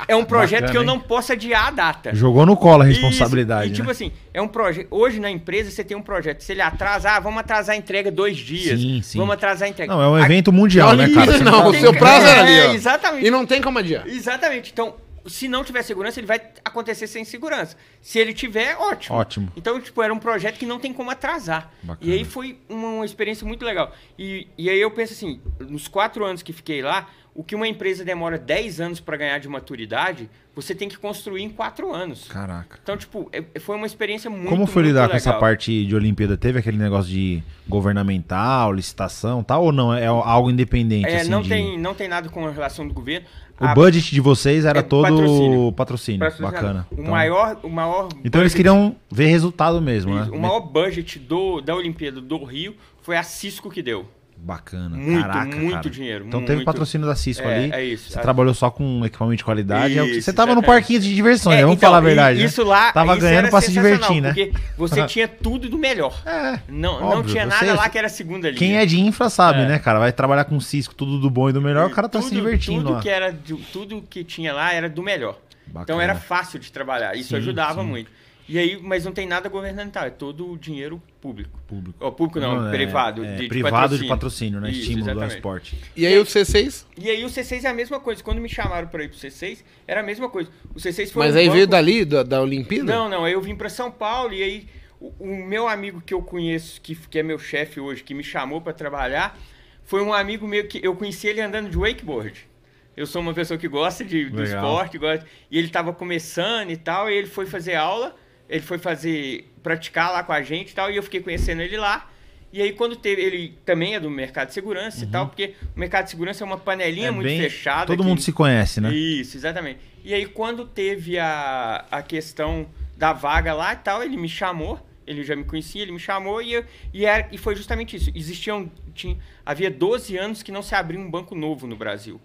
é 0.09 0.17
um 0.17 0.25
projeto 0.25 0.63
Bacana, 0.63 0.73
que 0.73 0.77
eu 0.77 0.81
hein? 0.83 0.87
não 0.87 0.99
posso 0.99 1.33
adiar 1.33 1.69
a 1.69 1.71
data. 1.71 2.13
Jogou 2.13 2.45
no 2.45 2.57
colo 2.57 2.83
a 2.83 2.85
responsabilidade. 2.85 3.71
E 3.71 3.73
tipo 3.73 3.87
né? 3.87 3.93
assim, 3.93 4.11
é 4.35 4.43
um 4.43 4.49
projeto. 4.49 4.89
Hoje 4.91 5.21
na 5.21 5.31
empresa 5.31 5.71
você 5.71 5.85
tem 5.85 5.97
um 5.97 6.03
projeto. 6.03 6.41
Se 6.43 6.51
ele 6.53 6.61
atrasa, 6.61 7.13
ah, 7.13 7.21
vamos 7.21 7.39
atrasar 7.39 7.77
a 7.77 7.79
entrega 7.79 8.11
dois 8.11 8.37
dias. 8.37 8.81
Sim, 8.81 9.01
sim. 9.01 9.19
Vamos 9.19 9.35
atrasar 9.35 9.67
a 9.69 9.71
entrega. 9.71 9.93
Não, 9.95 10.03
é 10.03 10.09
um 10.09 10.15
A- 10.17 10.23
evento 10.25 10.53
mundial, 10.53 10.97
né, 10.97 11.09
cara? 11.09 11.39
Não, 11.39 11.63
tá- 11.63 11.69
o 11.69 11.75
seu 11.75 11.95
prazo 11.95 12.27
é 12.27 12.41
ali, 12.41 12.61
ó. 12.69 12.73
exatamente. 12.75 13.27
E 13.27 13.31
não 13.31 13.47
tem 13.47 13.63
como 13.63 13.79
adiar. 13.79 14.09
Exatamente. 14.09 14.71
Então, 14.73 14.95
se 15.29 15.49
não 15.49 15.65
tiver 15.65 15.83
segurança, 15.83 16.21
ele 16.21 16.27
vai 16.27 16.41
acontecer 16.65 17.07
sem 17.07 17.25
segurança. 17.25 17.77
Se 18.01 18.19
ele 18.19 18.33
tiver, 18.33 18.77
ótimo. 18.77 19.17
Ótimo. 19.17 19.53
Então, 19.57 19.81
tipo, 19.81 20.03
era 20.03 20.13
um 20.13 20.19
projeto 20.19 20.59
que 20.59 20.67
não 20.67 20.79
tem 20.79 20.93
como 20.93 21.11
atrasar. 21.11 21.73
Bacana. 21.83 22.11
E 22.11 22.15
aí 22.17 22.25
foi 22.25 22.59
uma, 22.69 23.05
experiência 23.05 23.47
muito 23.47 23.65
legal. 23.65 23.93
E, 24.19 24.49
e 24.57 24.69
aí 24.69 24.81
eu 24.81 24.91
penso 24.91 25.13
assim, 25.13 25.41
nos 25.61 25.89
quatro 25.89 26.25
anos 26.25 26.43
que 26.43 26.53
fiquei 26.53 26.83
lá, 26.83 27.09
o 27.35 27.45
que 27.45 27.55
uma 27.55 27.69
empresa 27.69 28.05
demora 28.05 28.37
10 28.37 28.81
anos 28.81 29.01
para 29.01 29.17
ganhar 29.17 29.39
de 29.39 29.49
maturidade, 29.49 30.29
você 30.57 30.75
tem 30.75 30.89
que 30.89 30.99
construir 30.99 31.43
em 31.43 31.49
quatro 31.49 31.95
anos. 31.95 32.27
Caraca. 32.27 32.81
Então, 32.83 32.97
tipo, 32.97 33.31
é- 33.33 33.61
foi 33.61 33.77
uma 33.77 33.87
experiência 33.87 34.29
muito 34.29 34.49
Como 34.49 34.67
foi 34.67 34.83
lidar 34.83 35.09
com 35.09 35.15
essa 35.15 35.33
parte 35.35 35.87
de 35.87 35.95
Olimpíada? 35.95 36.37
Teve 36.37 36.59
aquele 36.59 36.77
negócio 36.77 37.09
de 37.13 37.41
governamental, 37.69 38.73
licitação, 38.73 39.43
tal 39.45 39.65
ou 39.65 39.73
não? 39.73 39.95
É 39.95 40.07
algo 40.07 40.51
independente 40.51 41.07
É, 41.09 41.21
assim, 41.21 41.31
não, 41.31 41.43
de- 41.43 41.49
tem, 41.49 41.79
não 41.79 41.95
tem 41.95 42.09
nada 42.09 42.29
com 42.29 42.45
a 42.47 42.51
relação 42.51 42.87
do 42.89 42.93
governo. 42.93 43.27
O 43.61 43.65
A- 43.67 43.75
budget 43.75 44.15
de 44.15 44.21
vocês 44.21 44.65
era 44.65 44.79
é 44.79 44.83
todo 44.83 45.03
patrocínio. 45.03 45.73
patrocínio. 45.73 46.21
patrocinado. 46.21 46.53
Bacana. 46.55 46.87
O 46.91 46.95
Então- 47.01 47.11
maior, 47.11 47.59
o 47.63 47.69
maior 47.69 48.09
Então 48.25 48.41
eles 48.41 48.55
queriam 48.55 48.95
ver 49.11 49.27
resultado 49.27 49.81
mesmo, 49.81 50.15
né? 50.15 50.29
O 50.33 50.39
maior 50.39 50.61
budget 50.61 51.19
do, 51.19 51.61
da 51.61 51.75
Olimpíada 51.75 52.21
do 52.21 52.45
Rio 52.45 52.75
foi 53.03 53.17
a 53.17 53.23
Cisco 53.23 53.69
que 53.71 53.83
deu. 53.83 54.07
Bacana. 54.41 54.97
Muito, 54.97 55.21
Caraca, 55.21 55.57
muito 55.57 55.73
cara. 55.75 55.91
dinheiro, 55.91 56.25
Então 56.27 56.41
teve 56.41 56.55
muito. 56.57 56.65
patrocínio 56.67 57.07
da 57.07 57.15
Cisco 57.15 57.47
É, 57.47 57.55
ali. 57.57 57.73
é 57.73 57.85
isso. 57.85 58.11
Você 58.13 58.19
A- 58.19 58.23
trabalhou 58.23 58.55
só 58.55 58.71
com 58.71 59.05
equipamento 59.05 59.37
de 59.37 59.45
qualidade. 59.45 59.99
é 59.99 60.03
o 60.03 60.07
que- 60.07 60.13
Isso, 60.13 60.23
você 60.23 60.33
tava 60.33 60.55
no 60.55 60.63
parquinho 60.63 61.01
de 61.01 61.15
diversões, 61.15 61.55
É, 61.55 61.57
né? 61.59 61.63
Vamos 61.65 61.77
então, 61.77 61.89
falar 61.89 61.99
a 61.99 62.01
verdade. 62.01 62.39
e- 62.39 62.43
né? 62.43 62.47
Isso 62.49 62.65
lá 62.65 62.93
Tava 62.93 63.13
isso 63.13 63.21
ganhando 63.21 63.39
era 63.41 63.49
pra 63.51 63.61
se 63.61 63.73
divertir, 63.73 64.21
né? 64.23 64.29
Porque 64.33 64.53
você 64.77 65.05
tinha 65.07 65.29
tudo 65.29 65.69
do 65.69 65.77
melhor. 65.77 66.23
É. 66.25 66.61
Não, 66.69 66.99
não 67.01 67.07
óbvio, 67.09 67.33
tinha 67.33 67.45
nada 67.45 67.67
você- 67.67 67.73
lá 67.73 67.89
que 67.91 67.99
era 67.99 68.09
segunda 68.09 68.49
linha. 68.49 68.59
Quem 68.59 68.77
é 68.79 68.87
de 68.87 68.99
infra 69.01 69.29
sabe, 69.29 69.61
É. 69.63 69.67
né, 69.67 69.79
cara? 69.79 69.99
Vai 69.99 70.13
trabalhar 70.13 70.45
com 70.45 70.59
Cisco, 70.61 70.95
tudo 70.95 71.19
do 71.19 71.29
bom 71.29 71.51
e 71.51 71.53
do 71.53 71.61
melhor, 71.61 71.87
o 71.89 71.91
cara 71.95 72.09
tá 72.09 72.23
se 72.23 72.29
tudo, 72.29 72.37
divertindo 72.37 72.83
tudo 72.85 72.93
lá. 72.95 73.01
que 73.01 73.09
era 73.11 73.31
do- 73.33 73.59
tudo 73.73 74.03
que 74.09 74.25
tinha 74.25 74.55
lá 74.55 74.73
era 74.73 74.89
do 74.89 75.03
melhor. 75.03 75.37
Bacana. 75.67 75.83
Então 75.83 76.01
era 76.01 76.15
fácil 76.15 76.59
de 76.59 76.73
trabalhar. 76.73 77.15
Isso 77.15 77.29
Sim, 77.31 77.37
ajudava 77.37 77.83
sim. 77.83 77.87
muito. 77.87 78.11
E 78.49 78.59
aí, 78.59 78.81
mas 78.83 79.05
não 79.05 79.13
tem 79.13 79.27
nada 79.27 79.49
governamental, 79.49 80.05
é 80.07 80.11
todo 80.11 80.51
o 80.53 80.57
dinheiro 80.57 81.03
público. 81.21 81.61
Público. 81.67 81.99
Ó, 82.01 82.11
público 82.11 82.41
não, 82.41 82.67
é- 82.69 82.71
privado. 82.71 83.23
é, 83.25 83.35
de, 83.37 83.43
de 83.43 83.49
privado 83.49 83.99
de 83.99 84.07
patrocínio. 84.07 84.09
patrocínio, 84.09 84.61
né? 84.61 84.71
Isso, 84.71 84.81
Estímulo 84.81 85.05
do 85.05 85.11
exatamente. 85.11 85.35
esporte. 85.37 85.79
E 85.95 86.07
aí 86.07 86.19
o 86.19 86.25
C6? 86.25 86.87
E 86.97 87.11
aí 87.11 87.25
o 87.25 87.29
C6 87.29 87.65
é 87.65 87.69
a 87.69 87.75
mesma 87.75 88.01
coisa. 88.01 88.23
Quando 88.23 88.41
me 88.41 88.49
chamaram 88.49 88.89
para 88.89 89.05
ir 89.05 89.09
pro 89.11 89.19
C6, 89.19 89.59
era 89.87 90.01
a 90.01 90.03
mesma 90.03 90.31
coisa. 90.31 90.51
O 90.75 90.79
C6 90.79 91.11
foi 91.13 91.27
Mas 91.27 91.35
um 91.35 91.39
aí 91.39 91.45
banco- 91.45 91.55
veio 91.57 91.67
dali, 91.67 92.05
da, 92.07 92.23
da 92.23 92.41
Olimpíada? 92.41 92.85
Não, 92.91 93.09
não, 93.09 93.25
aí 93.27 93.35
eu 93.35 93.41
vim 93.43 93.55
para 93.55 93.69
São 93.69 93.91
Paulo 93.91 94.33
e 94.33 94.43
aí 94.43 94.67
o, 94.99 95.13
o 95.19 95.27
meu 95.47 95.69
amigo 95.69 96.01
que 96.01 96.15
eu 96.15 96.23
conheço, 96.23 96.81
que, 96.81 96.95
que 96.95 97.19
é 97.19 97.23
meu 97.23 97.39
chefe 97.39 97.79
hoje, 97.81 98.03
que 98.03 98.15
me 98.15 98.25
chamou 98.25 98.63
para 98.63 98.73
trabalhar, 98.73 99.39
foi 99.85 100.03
um 100.03 100.13
amigo 100.13 100.49
meu 100.49 100.67
que 100.67 100.81
eu 100.83 100.97
conheci 100.97 101.27
ele 101.29 101.43
andando 101.43 101.69
de 101.69 101.77
wakeboard. 101.77 102.49
Eu 102.97 103.07
sou 103.07 103.21
uma 103.21 103.35
pessoa 103.35 103.59
que 103.59 103.69
gosta 103.69 104.03
de, 104.05 104.25
do 104.31 104.41
Legal. 104.41 104.57
esporte, 104.57 104.97
gosta, 104.99 105.27
e 105.51 105.59
ele 105.59 105.67
estava 105.67 105.93
começando 105.93 106.71
e 106.71 106.77
tal, 106.79 107.11
e 107.11 107.15
ele 107.15 107.27
foi 107.29 107.45
fazer 107.47 107.75
aula, 107.77 108.17
ele 108.49 108.63
foi 108.63 108.79
fazer, 108.79 109.51
praticar 109.63 110.13
lá 110.13 110.23
com 110.23 110.33
a 110.33 110.43
gente 110.43 110.71
e 110.71 110.75
tal, 110.75 110.91
e 110.91 110.97
eu 110.97 111.03
fiquei 111.03 111.21
conhecendo 111.21 111.61
ele 111.63 111.77
lá. 111.77 112.11
E 112.51 112.63
aí 112.63 112.73
quando 112.73 112.97
teve, 112.97 113.21
ele 113.21 113.59
também 113.65 113.95
é 113.95 114.01
do 114.01 114.09
mercado 114.11 114.49
de 114.49 114.55
segurança 114.55 115.05
e 115.05 115.07
tal, 115.09 115.27
porque 115.29 115.55
o 115.77 115.79
mercado 115.79 116.05
de 116.05 116.11
segurança 116.11 116.43
é 116.43 116.47
uma 116.47 116.57
panelinha 116.57 117.09
É 117.09 117.11
muito 117.11 117.27
bem- 117.27 117.41
fechada. 117.41 117.87
Todo 117.87 118.03
que- 118.03 118.09
mundo 118.09 118.23
se 118.23 118.33
conhece, 118.33 118.81
né? 118.81 118.91
isso, 118.93 119.37
exatamente. 119.37 119.81
E 120.03 120.15
aí, 120.15 120.25
quando 120.25 120.65
teve 120.67 121.19
a, 121.19 121.85
a 121.91 122.03
questão 122.03 122.67
da 122.97 123.13
vaga 123.13 123.53
lá 123.53 123.75
e 123.75 123.77
tal, 123.77 124.03
ele 124.03 124.17
me 124.17 124.29
chamou, 124.31 124.81
ele 125.07 125.23
já 125.25 125.37
me 125.37 125.45
conhecia, 125.45 125.83
ele 125.83 125.93
me 125.93 125.99
chamou 126.01 126.41
e, 126.41 126.55
eu- 126.55 126.65
e, 126.95 127.05
era, 127.05 127.29
e 127.31 127.37
foi 127.37 127.55
justamente 127.55 127.97
isso. 127.97 128.11
Existiam, 128.15 128.71
tinha, 128.95 129.19
havia 129.45 129.71
12 129.71 130.17
anos 130.17 130.43
que 130.43 130.51
não 130.51 130.63
se 130.63 130.75
abria 130.75 130.99
um 130.99 131.11
banco 131.11 131.35
novo 131.35 131.67
no 131.67 131.77
Brasil. 131.77 132.19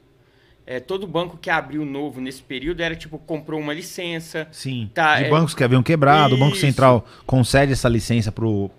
É, 0.65 0.79
todo 0.79 1.05
banco 1.05 1.37
que 1.37 1.49
abriu 1.49 1.83
novo 1.83 2.21
nesse 2.21 2.41
período 2.41 2.81
era 2.81 2.95
tipo, 2.95 3.17
comprou 3.19 3.59
uma 3.59 3.73
licença, 3.73 4.47
Sim. 4.51 4.89
Tá, 4.93 5.17
de 5.17 5.25
é- 5.25 5.29
bancos 5.29 5.53
que 5.53 5.61
haviam 5.63 5.83
quebrado, 5.83 6.35
o 6.35 6.37
Banco 6.37 6.53
Isso. 6.53 6.61
Central 6.61 7.05
concede 7.25 7.73
essa 7.73 7.89
licença 7.89 8.31
pro. 8.31 8.71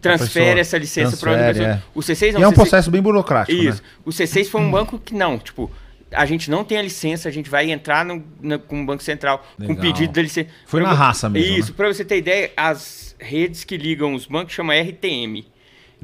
transfere 0.00 0.44
pessoa 0.44 0.60
essa 0.60 0.78
licença 0.78 1.16
para 1.16 1.30
outra 1.32 1.44
transfere, 1.46 1.68
pessoa. 1.74 1.84
O 1.94 2.00
C6 2.00 2.28
E 2.28 2.32
não, 2.34 2.42
é 2.42 2.46
um 2.46 2.50
o 2.50 2.52
C6 2.52 2.54
processo 2.54 2.90
bem 2.90 3.02
burocrático, 3.02 3.60
Isso. 3.60 3.82
né? 3.82 3.88
O 4.04 4.10
C6 4.10 4.48
foi 4.48 4.60
um 4.60 4.70
banco 4.70 4.96
que 4.96 5.12
não, 5.12 5.36
tipo, 5.36 5.68
a 6.12 6.24
gente 6.24 6.48
não 6.48 6.62
tem 6.62 6.78
a 6.78 6.82
licença, 6.82 7.28
a 7.28 7.32
gente 7.32 7.50
vai 7.50 7.68
entrar 7.68 8.04
no, 8.04 8.22
na- 8.40 8.58
com 8.58 8.80
o 8.80 8.86
Banco 8.86 9.02
Central 9.02 9.44
com 9.56 9.62
Legal. 9.64 9.76
pedido 9.80 10.12
da 10.12 10.22
licença. 10.22 10.48
Foi 10.66 10.80
Pra 10.82 10.90
na 10.90 10.94
raça 10.96 11.28
mesmo, 11.28 11.58
Isso, 11.58 11.70
né? 11.72 11.74
pra 11.76 11.88
você 11.88 12.04
ter 12.04 12.18
ideia, 12.18 12.52
as 12.56 13.16
redes 13.18 13.64
que 13.64 13.76
ligam 13.76 14.14
os 14.14 14.26
bancos 14.26 14.54
chama 14.54 14.72
RTM. 14.76 15.44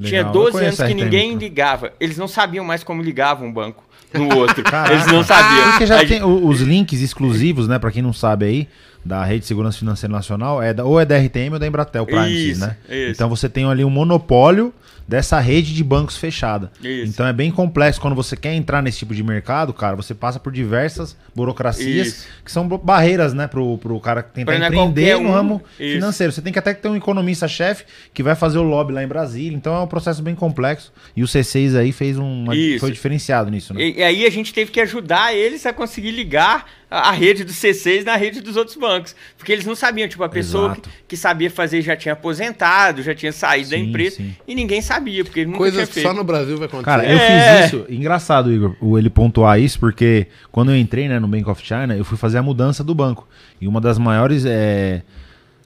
Tinha 0.01 0.23
Legal, 0.23 0.25
eu 0.27 0.31
12 0.33 0.51
conheço 0.51 0.81
anos 0.81 0.93
que 0.93 0.99
RTM, 0.99 1.03
ninguém 1.05 1.29
cara. 1.29 1.39
ligava. 1.39 1.93
Eles 2.01 2.17
não 2.17 2.27
sabiam 2.27 2.65
mais 2.65 2.83
como 2.83 3.01
ligava 3.01 3.45
um 3.45 3.53
banco 3.53 3.83
no 4.13 4.37
outro. 4.37 4.63
Caraca. 4.63 4.93
Eles 4.93 5.07
não 5.07 5.23
sabiam. 5.23 5.69
Porque 5.71 5.85
já 5.85 6.05
tem 6.05 6.23
os 6.23 6.61
links 6.61 7.01
exclusivos, 7.01 7.67
né? 7.67 7.79
Pra 7.79 7.91
quem 7.91 8.01
não 8.01 8.13
sabe 8.13 8.45
aí, 8.45 8.67
da 9.03 9.23
Rede 9.23 9.41
de 9.41 9.45
Segurança 9.47 9.79
Financeira 9.79 10.13
Nacional, 10.13 10.61
é 10.61 10.73
da, 10.73 10.85
ou 10.85 10.99
é 10.99 11.05
da 11.05 11.17
RTM 11.17 11.53
ou 11.53 11.59
da 11.59 11.67
Embratel 11.67 12.05
Primes, 12.05 12.31
Isso, 12.31 12.61
né? 12.61 12.77
isso. 12.89 13.11
Então 13.11 13.29
você 13.29 13.49
tem 13.49 13.65
ali 13.65 13.83
um 13.83 13.89
monopólio 13.89 14.73
dessa 15.07 15.39
rede 15.39 15.73
de 15.73 15.83
bancos 15.83 16.15
fechada. 16.15 16.71
Isso. 16.81 17.11
Então 17.11 17.25
é 17.27 17.33
bem 17.33 17.51
complexo. 17.51 17.99
Quando 17.99 18.15
você 18.15 18.37
quer 18.37 18.53
entrar 18.53 18.81
nesse 18.81 18.99
tipo 18.99 19.13
de 19.13 19.21
mercado, 19.21 19.73
cara, 19.73 19.95
você 19.95 20.13
passa 20.13 20.39
por 20.39 20.53
diversas 20.53 21.17
burocracias 21.35 22.27
que 22.45 22.51
são 22.51 22.65
barreiras, 22.65 23.33
né? 23.33 23.45
Pro, 23.47 23.77
pro 23.77 23.99
cara 23.99 24.23
tentar 24.23 24.53
Pra 24.53 24.63
é 24.63 24.67
empreender 24.67 25.19
no 25.19 25.27
um. 25.27 25.31
ramo 25.31 25.61
financeiro. 25.75 26.31
Você 26.31 26.41
tem 26.41 26.53
que 26.53 26.59
até 26.59 26.73
ter 26.73 26.87
um 26.87 26.95
economista-chefe 26.95 27.83
que 28.13 28.23
vai 28.23 28.35
fazer 28.35 28.57
o 28.59 28.63
lobby 28.63 28.93
lá 28.93 29.03
em 29.03 29.07
Brasília. 29.07 29.55
Então 29.55 29.75
é 29.75 29.79
um 29.81 29.87
processo 29.87 30.21
bem 30.21 30.33
complexo. 30.35 30.93
E 31.13 31.23
o 31.23 31.27
C6 31.27 31.75
aí 31.75 31.91
fez 31.91 32.17
um. 32.17 32.45
Foi 32.79 32.91
diferenciado 32.91 33.49
nisso, 33.49 33.73
né? 33.73 33.81
E, 33.81 33.97
e 33.97 34.03
aí 34.03 34.25
a 34.25 34.29
gente 34.31 34.53
teve 34.53 34.71
que 34.71 34.79
ajudar 34.79 35.35
eles 35.35 35.65
a 35.65 35.73
conseguir 35.73 36.11
ligar 36.11 36.65
a, 36.91 37.11
rede 37.13 37.43
do 37.45 37.51
C6 37.53 38.03
na 38.03 38.15
rede 38.17 38.41
dos 38.41 38.57
outros 38.57 38.75
bancos. 38.75 39.15
Porque 39.37 39.51
eles 39.51 39.65
não 39.65 39.73
sabiam, 39.75 40.07
tipo, 40.09 40.21
a 40.23 40.29
pessoa 40.29 40.75
que, 40.75 40.89
que 41.07 41.17
sabia 41.17 41.49
fazer 41.49 41.81
já 41.81 41.95
tinha 41.95 42.13
aposentado, 42.13 43.01
já 43.01 43.15
tinha 43.15 43.31
saído 43.31 43.69
da 43.69 43.77
Sim, 43.77 43.83
empresa. 43.89 44.17
sim. 44.17 44.35
E 44.47 44.53
ninguém 44.53 44.81
sabia, 44.81 45.23
porque 45.23 45.39
ele 45.39 45.51
Coisas 45.53 45.89
tinha 45.89 46.03
que 46.03 46.07
só 46.07 46.13
no 46.13 46.23
Brasil 46.23 46.57
vai 46.57 46.67
acontecer. 46.67 46.85
Cara, 46.85 47.05
eu 47.09 47.17
É. 47.17 47.61
fiz 47.61 47.65
isso. 47.73 47.85
Engraçado, 47.89 48.51
Igor, 48.51 48.75
o 48.81 48.97
ele 48.97 49.09
pontuar 49.09 49.59
isso, 49.59 49.79
porque 49.79 50.27
quando 50.51 50.71
eu 50.71 50.77
entrei 50.77 51.07
né, 51.07 51.17
no 51.17 51.27
Bank 51.27 51.49
of 51.49 51.65
China, 51.65 51.95
eu 51.95 52.03
fui 52.03 52.17
fazer 52.17 52.37
a 52.37 52.43
mudança 52.43 52.83
do 52.83 52.93
banco. 52.93 53.27
E 53.59 53.67
uma 53.67 53.79
das 53.79 53.97
maiores. 53.97 54.43
é, 54.45 55.01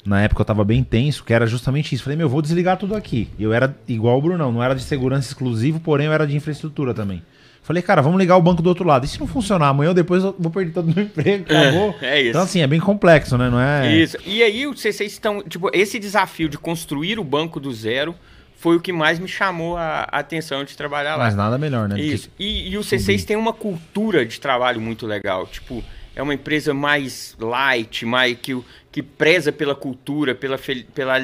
Na 0.05 0.21
época 0.21 0.41
eu 0.41 0.45
tava 0.45 0.63
bem 0.63 0.83
tenso, 0.83 1.23
que 1.23 1.33
era 1.33 1.47
justamente 1.47 1.95
isso. 1.95 2.03
Falei, 2.03 2.15
meu, 2.15 2.25
eu 2.25 2.29
vou 2.29 2.39
desligar 2.39 2.77
tudo 2.77 2.95
aqui. 2.95 3.27
E 3.39 3.43
eu 3.43 3.51
era 3.51 3.75
igual 3.87 4.19
o 4.19 4.21
Brunão, 4.21 4.51
não 4.51 4.61
era 4.61 4.75
de 4.75 4.83
segurança 4.83 5.27
exclusivo, 5.29 5.79
porém 5.79 6.05
eu 6.05 6.13
era 6.13 6.27
de 6.27 6.35
infraestrutura 6.35 6.93
também. 6.93 7.23
Falei, 7.65 7.81
cara, 7.81 7.99
vamos 7.99 8.19
ligar 8.19 8.37
o 8.37 8.41
banco 8.43 8.61
do 8.61 8.69
outro 8.69 8.85
lado. 8.85 9.05
E 9.05 9.07
se 9.07 9.19
não 9.19 9.25
funcionar 9.25 9.69
amanhã 9.69 9.89
ou 9.89 9.95
depois 9.95 10.23
eu 10.23 10.35
vou 10.37 10.51
perder 10.51 10.71
todo 10.71 10.91
o 10.91 10.93
meu 10.93 11.03
emprego, 11.03 11.45
acabou. 11.49 11.95
É 11.99 12.21
isso. 12.21 12.29
Então, 12.29 12.41
assim, 12.43 12.61
é 12.61 12.67
bem 12.67 12.79
complexo, 12.79 13.35
né? 13.39 13.49
Não 13.49 13.59
é. 13.59 13.91
Isso. 13.91 14.17
E 14.23 14.43
aí 14.43 14.67
C6 14.67 15.01
estão, 15.07 15.41
tipo, 15.41 15.71
esse 15.73 15.97
desafio 15.97 16.47
de 16.47 16.59
construir 16.59 17.17
o 17.17 17.23
banco 17.23 17.59
do 17.59 17.73
zero 17.73 18.13
foi 18.55 18.75
o 18.75 18.79
que 18.79 18.93
mais 18.93 19.17
me 19.17 19.27
chamou 19.27 19.75
a, 19.77 20.01
atenção 20.11 20.63
de 20.63 20.77
trabalhar 20.77 21.15
lá. 21.15 21.23
Mas 21.25 21.35
nada 21.35 21.57
melhor, 21.57 21.89
né? 21.89 21.95
que- 21.95 22.01
Isso. 22.03 22.29
E, 22.37 22.69
e 22.69 22.77
o 22.77 22.81
C6 22.81 23.25
tem 23.25 23.35
uma 23.35 23.51
cultura 23.51 24.23
de 24.23 24.39
trabalho 24.39 24.79
muito 24.79 25.07
legal. 25.07 25.47
Tipo, 25.47 25.83
é 26.15 26.21
uma 26.21 26.35
empresa 26.35 26.71
mais 26.71 27.35
light, 27.39 28.05
mais 28.05 28.37
que, 28.39 28.55
que 28.91 29.01
preza 29.01 29.51
pela 29.51 29.73
cultura, 29.73 30.35
pela, 30.35 30.59
pela, 30.93 31.15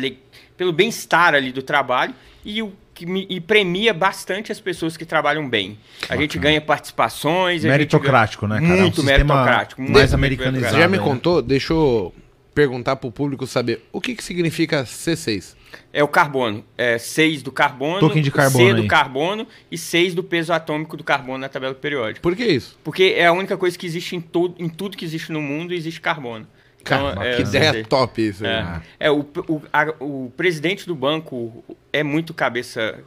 pelo 0.57 0.73
bem-estar 0.73 1.35
ali 1.35 1.51
do 1.51 1.61
trabalho 1.61 2.15
e, 2.43 2.63
o, 2.63 2.73
que 3.01 3.05
me- 3.11 3.25
e 3.29 3.39
premia 3.41 3.93
bastante 3.93 4.51
as 4.51 4.59
pessoas 4.59 4.95
que 4.95 5.05
trabalham 5.05 5.47
bem. 5.49 5.77
A 6.07 6.15
gente 6.15 6.37
ganha 6.37 6.61
participações. 6.61 7.61
a 7.61 7.67
gente 7.67 7.71
Meritocrático, 7.71 8.47
ganha- 8.47 8.61
né, 8.61 8.67
cara? 8.67 8.79
É 8.79 8.79
um 8.79 8.83
Muito 8.83 9.03
meritocrático. 9.03 9.81
muito 9.81 9.93
mais 9.93 10.09
muito 10.11 10.15
americanizado. 10.19 10.73
Você 10.75 10.79
já 10.81 10.87
me 10.87 10.97
né? 10.97 11.03
contou? 11.03 11.41
Deixa 11.41 11.73
eu 11.73 12.13
perguntar 12.53 12.97
pro 12.97 13.11
público 13.11 13.47
saber 13.47 13.83
o 13.91 13.99
que, 14.01 14.13
que 14.13 14.23
significa 14.23 14.83
C6. 14.85 15.55
É 15.93 16.03
o 16.03 16.07
carbono. 16.07 16.63
É 16.77 16.97
6 16.97 17.41
do 17.41 17.51
carbono, 17.51 17.99
Token 18.01 18.21
de 18.21 18.29
carbono 18.29 18.67
C 18.67 18.73
do 18.73 18.81
aí. 18.81 18.87
carbono 18.87 19.47
e 19.71 19.77
6 19.77 20.13
do 20.13 20.21
peso 20.23 20.51
atômico 20.53 20.95
do 20.97 21.03
carbono 21.03 21.37
na 21.39 21.49
tabela 21.49 21.73
periódica. 21.73 22.19
Por 22.21 22.35
que 22.35 22.43
isso? 22.45 22.77
Porque 22.83 23.15
é 23.17 23.25
a 23.25 23.31
única 23.31 23.57
coisa 23.57 23.77
que 23.77 23.85
existe 23.85 24.15
em, 24.15 24.21
todo, 24.21 24.53
em 24.59 24.67
tudo 24.67 24.97
que 24.97 25.05
existe 25.05 25.31
no 25.31 25.41
mundo, 25.41 25.73
existe 25.73 26.01
carbono. 26.01 26.45
Cara, 26.83 27.11
Então, 27.11 27.23
é, 27.23 27.35
que 27.35 27.41
ideia 27.43 27.71
sei. 27.73 27.83
top 27.83 28.21
isso. 28.27 28.45
É, 28.45 28.81
é, 28.99 29.11
o, 29.11 29.19
o, 29.47 29.61
a- 29.71 29.93
o 29.99 30.31
presidente 30.35 30.85
do 30.87 30.95
banco 30.95 31.63
é 31.93 32.03
muito 32.03 32.33
cabeça 32.33 32.99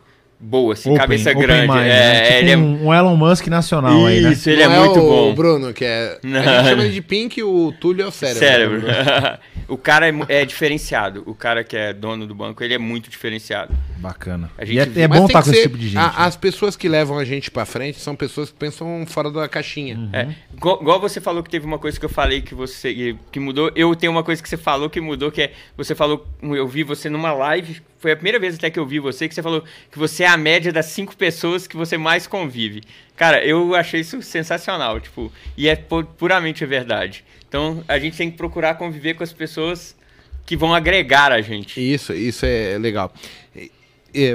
boa, 0.45 0.74
assim, 0.74 0.90
Open- 0.90 1.01
cabeça 1.01 1.30
open 1.30 1.42
grande. 1.42 1.68
mind, 1.72 1.80
é, 1.80 1.88
né? 1.88 2.22
Tipo 2.24 2.34
ele 2.38 2.51
é 2.51 2.57
um, 2.57 2.86
um 2.88 2.95
Elon 2.95 3.16
Musk 3.16 3.47
nacional 3.49 4.07
aí, 4.07 4.20
né? 4.20 4.32
Isso, 4.32 4.51
ele 4.51 4.62
é 4.62 4.68
Não 4.68 4.84
muito 4.84 5.01
o 5.01 5.09
bom. 5.09 5.34
Bruno, 5.34 5.72
que 5.72 5.84
é. 5.84 6.18
Não. 6.22 6.38
A 6.40 6.42
gente 6.42 6.64
chama 6.68 6.82
ele 6.84 6.92
de 6.95 7.03
Pink, 7.03 7.42
o 7.42 7.72
Túlio 7.80 8.05
é 8.05 8.07
o 8.07 8.11
cérebro. 8.11 8.38
Cérebro. 8.40 8.86
o 9.68 9.76
cara 9.76 10.09
é, 10.09 10.12
é 10.28 10.45
diferenciado. 10.45 11.22
O 11.26 11.34
cara 11.34 11.64
que 11.64 11.76
é 11.76 11.92
dono 11.92 12.26
do 12.26 12.34
banco, 12.34 12.62
ele 12.62 12.74
é 12.74 12.78
muito 12.78 13.09
diferenciado. 13.11 13.72
Bacana. 13.99 14.51
A 14.59 14.64
E 14.64 14.66
gente 14.66 14.78
é, 14.80 14.84
viu. 14.84 15.03
é 15.05 15.09
Mas 15.09 15.18
bom 15.20 15.26
estar 15.26 15.42
que 15.42 15.49
com 15.49 15.55
esse 15.55 15.62
tipo 15.62 15.78
de 15.78 15.88
gente. 15.88 15.99
a- 15.99 16.07
né? 16.09 16.12
as 16.18 16.36
pessoas 16.36 16.76
que 16.76 16.88
levam 16.88 17.18
a 17.18 17.24
gente 17.24 17.51
pra 17.51 17.64
frente 17.64 17.99
são 18.01 18.14
pessoas 18.14 18.51
que 18.51 18.57
pensam 18.59 19.05
fora 19.07 19.30
da 19.30 19.49
caixinha. 19.49 20.11
É. 20.12 20.28
Igual, 20.55 20.78
igual 20.82 21.01
você 21.01 21.20
falou 21.20 21.42
que 21.42 21.51
teve 21.51 21.64
uma 21.66 21.78
coisa 21.78 21.99
que 21.99 22.05
eu 22.05 22.11
falei 22.11 22.42
que 22.42 22.55
você 22.55 23.16
que 23.32 23.40
mudou. 23.40 23.70
Eu 23.74 23.95
tenho 23.97 24.12
uma 24.12 24.22
coisa 24.22 24.42
que 24.42 24.49
você 24.49 24.57
falou 24.57 24.90
que 24.90 25.01
mudou, 25.01 25.30
que 25.32 25.42
é. 25.42 25.53
Você 25.76 25.95
falou. 25.95 26.26
Eu 26.42 26.68
vi 26.68 26.82
você 26.82 27.09
numa 27.09 27.32
live. 27.32 27.80
Foi 28.05 28.12
a 28.12 28.16
primeira 28.16 28.38
vez 28.38 28.55
até 28.57 28.68
que 28.68 28.78
eu 28.78 28.84
vi 28.84 28.98
você, 28.98 29.26
que 29.26 29.34
você 29.34 29.42
falou 29.42 29.64
que 29.90 29.98
você 29.98 30.24
é 30.24 30.28
a 30.28 30.36
média 30.36 30.70
das 30.70 30.84
cinco 30.84 31.16
pessoas 31.16 31.66
que 31.66 31.74
você 31.74 31.96
mais 31.96 32.26
convive. 32.26 32.82
Cara, 33.16 33.42
eu 33.42 33.74
achei 33.74 34.00
isso 34.02 34.20
sensacional, 34.20 35.00
tipo, 35.00 35.32
e 35.57 35.66
é 35.68 35.74
pu- 35.74 36.05
puramente 36.05 36.66
verdade. 36.66 37.24
Então 37.48 37.82
a 37.88 37.98
gente 37.98 38.14
tem 38.18 38.30
que 38.30 38.36
procurar 38.36 38.74
conviver 38.74 39.14
com 39.14 39.22
as 39.24 39.32
pessoas 39.32 39.96
que 40.44 40.55
vão 40.55 40.74
agregar 40.74 41.32
a 41.32 41.40
gente. 41.40 41.80
Isso, 41.80 42.12
isso 42.12 42.44
é 42.44 42.76
legal. 42.76 43.11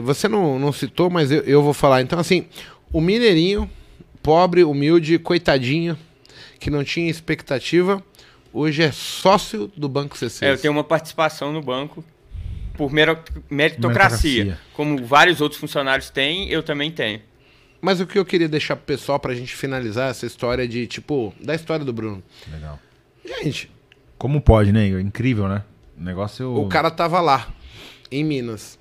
Você 0.01 0.27
não, 0.27 0.57
não 0.57 0.73
citou, 0.73 1.11
mas 1.11 1.31
eu, 1.31 1.41
eu 1.43 1.61
vou 1.61 1.71
falar. 1.75 2.01
Então, 2.01 2.17
assim, 2.17 2.47
o 2.91 2.99
mineirinho, 2.99 3.69
pobre, 4.23 4.63
humilde, 4.63 5.19
coitadinho, 5.19 5.95
que 6.59 6.71
não 6.71 6.83
tinha 6.83 7.07
expectativa, 7.07 8.03
hoje 8.51 8.81
é 8.81 8.91
sócio 8.91 9.71
do 9.77 9.87
Banco 9.87 10.17
C6. 10.17 10.41
É, 10.47 10.51
eu 10.53 10.57
tenho 10.57 10.73
uma 10.73 10.83
participação 10.83 11.53
no 11.53 11.61
banco 11.61 12.03
por 12.79 12.93
meritocracia. 12.93 13.49
Meritocracia. 13.49 14.59
Como 14.73 15.05
vários 15.05 15.41
outros 15.41 15.59
funcionários 15.59 16.09
têm, 16.09 16.47
eu 16.47 16.63
também 16.63 16.89
tenho. 16.89 17.19
Mas 17.81 17.99
o 17.99 18.07
que 18.07 18.17
eu 18.17 18.23
queria 18.23 18.47
deixar 18.47 18.77
pro 18.77 18.85
pessoal 18.85 19.19
pra 19.19 19.35
gente 19.35 19.53
finalizar 19.53 20.09
essa 20.09 20.25
história 20.25 20.65
de, 20.65 20.87
tipo, 20.87 21.33
da 21.41 21.53
história 21.53 21.83
do 21.83 21.91
Bruno. 21.91 22.23
Legal. 22.49 22.79
Gente, 23.43 23.69
Como 24.17 24.39
pode, 24.39 24.71
né, 24.71 24.87
Igor? 24.87 25.01
Incrível, 25.01 25.49
né? 25.49 25.61
O 25.97 26.01
negócio... 26.01 26.55
o 26.55 26.69
cara 26.69 26.89
tava 26.89 27.19
lá, 27.19 27.49
em 28.09 28.23
Minas. 28.23 28.79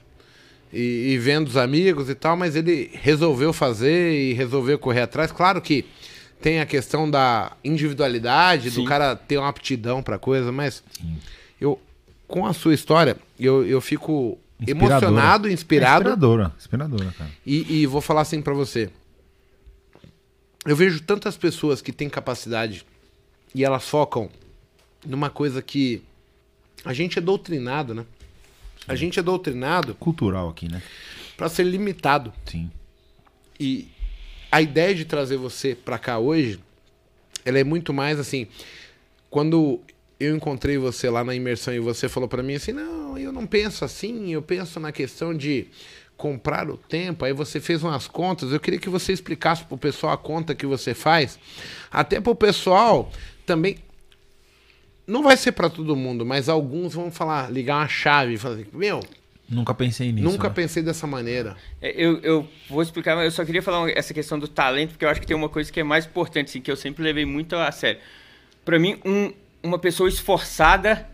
E, 0.73 1.13
e 1.13 1.19
vendo 1.19 1.49
os 1.49 1.57
amigos 1.57 2.09
e 2.09 2.15
tal, 2.15 2.37
mas 2.37 2.55
ele 2.55 2.91
resolveu 2.93 3.53
fazer 3.53 4.13
e 4.13 4.33
resolveu 4.33 4.79
correr 4.79 5.01
atrás. 5.01 5.33
Claro 5.33 5.61
que 5.61 5.85
tem 6.41 6.61
a 6.61 6.67
questão 6.67 7.11
da 7.11 7.57
individualidade, 7.65 8.71
do 8.71 8.77
Sim. 8.77 8.85
cara 8.85 9.17
ter 9.17 9.39
uma 9.39 9.49
aptidão 9.49 10.05
pra 10.05 10.19
coisa, 10.19 10.53
mas 10.53 10.85
eu, 11.61 11.81
com 12.29 12.47
a 12.47 12.53
sua 12.53 12.75
história, 12.75 13.17
eu, 13.41 13.67
eu 13.67 13.81
fico 13.81 14.39
Inspiradora. 14.61 15.07
emocionado, 15.07 15.49
É 15.49 15.53
inspirado. 15.53 16.03
inspiradora. 16.11 16.53
Inspiradora, 16.59 17.15
cara. 17.19 17.31
E, 17.45 17.81
e 17.81 17.87
vou 17.87 18.01
falar 18.01 18.21
assim 18.21 18.41
pra 18.41 18.55
você. 18.55 18.91
Eu 20.67 20.77
vejo 20.77 21.01
tantas 21.03 21.37
pessoas 21.37 21.81
que 21.81 21.91
têm 21.93 22.09
capacidade 22.09 22.85
e 23.55 23.65
elas 23.65 23.89
focam 23.89 24.29
numa 25.07 25.31
coisa 25.31 25.63
que 25.63 26.03
a 26.85 26.93
gente 26.93 27.19
é 27.19 27.23
doutrinado, 27.23 27.95
né? 27.95 28.05
A 28.87 28.95
gente 28.95 29.19
é 29.19 29.23
doutrinado 29.23 29.95
Cultural 29.95 30.49
aqui, 30.49 30.71
né? 30.71 30.83
pra 31.37 31.49
ser 31.49 31.63
limitado. 31.65 32.33
Sim. 32.45 32.71
E 33.59 33.89
a 34.51 34.61
ideia 34.61 34.95
de 34.95 35.05
trazer 35.05 35.37
você 35.37 35.75
pra 35.75 35.99
cá 35.99 36.19
hoje, 36.19 36.59
ela 37.45 37.59
é 37.59 37.65
muito 37.65 37.93
mais 37.95 38.19
assim, 38.19 38.47
quando 39.31 39.81
eu 40.21 40.35
encontrei 40.37 40.79
você 40.79 41.09
lá 41.09 41.23
na 41.25 41.35
imersão 41.35 41.73
e 41.73 41.79
você 41.81 42.09
falou 42.09 42.29
pra 42.29 42.43
mim 42.43 42.55
assim, 42.55 42.73
não, 42.73 43.17
eu 43.19 43.33
não 43.33 43.47
penso 43.47 43.85
assim, 43.85 44.33
eu 44.33 44.43
penso 44.43 44.81
na 44.81 44.91
questão 44.93 45.33
de 45.35 45.67
comprar 46.17 46.69
o 46.69 46.77
tempo. 46.77 47.25
Aí 47.25 47.33
você 47.33 47.61
fez 47.61 47.83
umas 47.85 48.09
contas, 48.09 48.51
eu 48.53 48.59
queria 48.59 48.81
que 48.81 48.89
você 48.89 49.13
explicasse 49.13 49.65
pro 49.65 49.79
pessoal 49.79 50.13
a 50.13 50.19
conta 50.19 50.55
que 50.55 50.67
você 50.67 50.93
faz, 50.95 51.39
até 51.91 52.21
pro 52.21 52.35
pessoal 52.35 53.11
também 53.47 53.77
não 55.07 55.23
vai 55.23 55.37
ser 55.37 55.53
pra 55.53 55.71
todo 55.71 55.97
mundo, 55.97 56.27
mas 56.27 56.49
alguns 56.49 56.93
vão 56.95 57.11
falar, 57.11 57.51
ligar 57.51 57.77
uma 57.79 57.89
chave 57.89 58.35
e 58.35 58.37
falar 58.39 58.55
assim, 58.57 58.67
meu, 58.73 59.01
Nunca 59.49 59.73
pensei 59.73 60.13
nisso. 60.13 60.29
nunca 60.29 60.49
né? 60.49 60.55
pensei 60.55 60.83
dessa 60.83 61.07
maneira. 61.07 61.57
É, 61.81 61.91
Eu, 61.97 62.19
eu 62.21 62.49
vou 62.69 62.83
explicar, 62.83 63.17
mas 63.17 63.25
eu 63.25 63.31
só 63.31 63.43
queria 63.47 63.63
falar 63.63 63.89
essa 63.93 64.13
questão 64.13 64.39
do 64.39 64.47
talento, 64.47 64.91
porque 64.91 65.07
eu 65.07 65.09
acho 65.09 65.21
que 65.23 65.27
tem 65.27 65.35
uma 65.37 65.49
coisa 65.49 65.73
que 65.73 65.81
é 65.81 65.83
mais 65.85 66.05
importante, 66.05 66.49
assim, 66.49 66.61
que 66.61 66.71
eu 66.71 66.77
sempre 66.77 67.03
levei 67.03 67.25
muito 67.25 67.57
a 67.57 67.73
sério. 67.73 67.99
Pra 68.63 68.79
mim, 68.79 68.99
um- 69.07 69.33
uma 69.63 69.79
pessoa 69.79 70.09
esforçada 70.09 71.09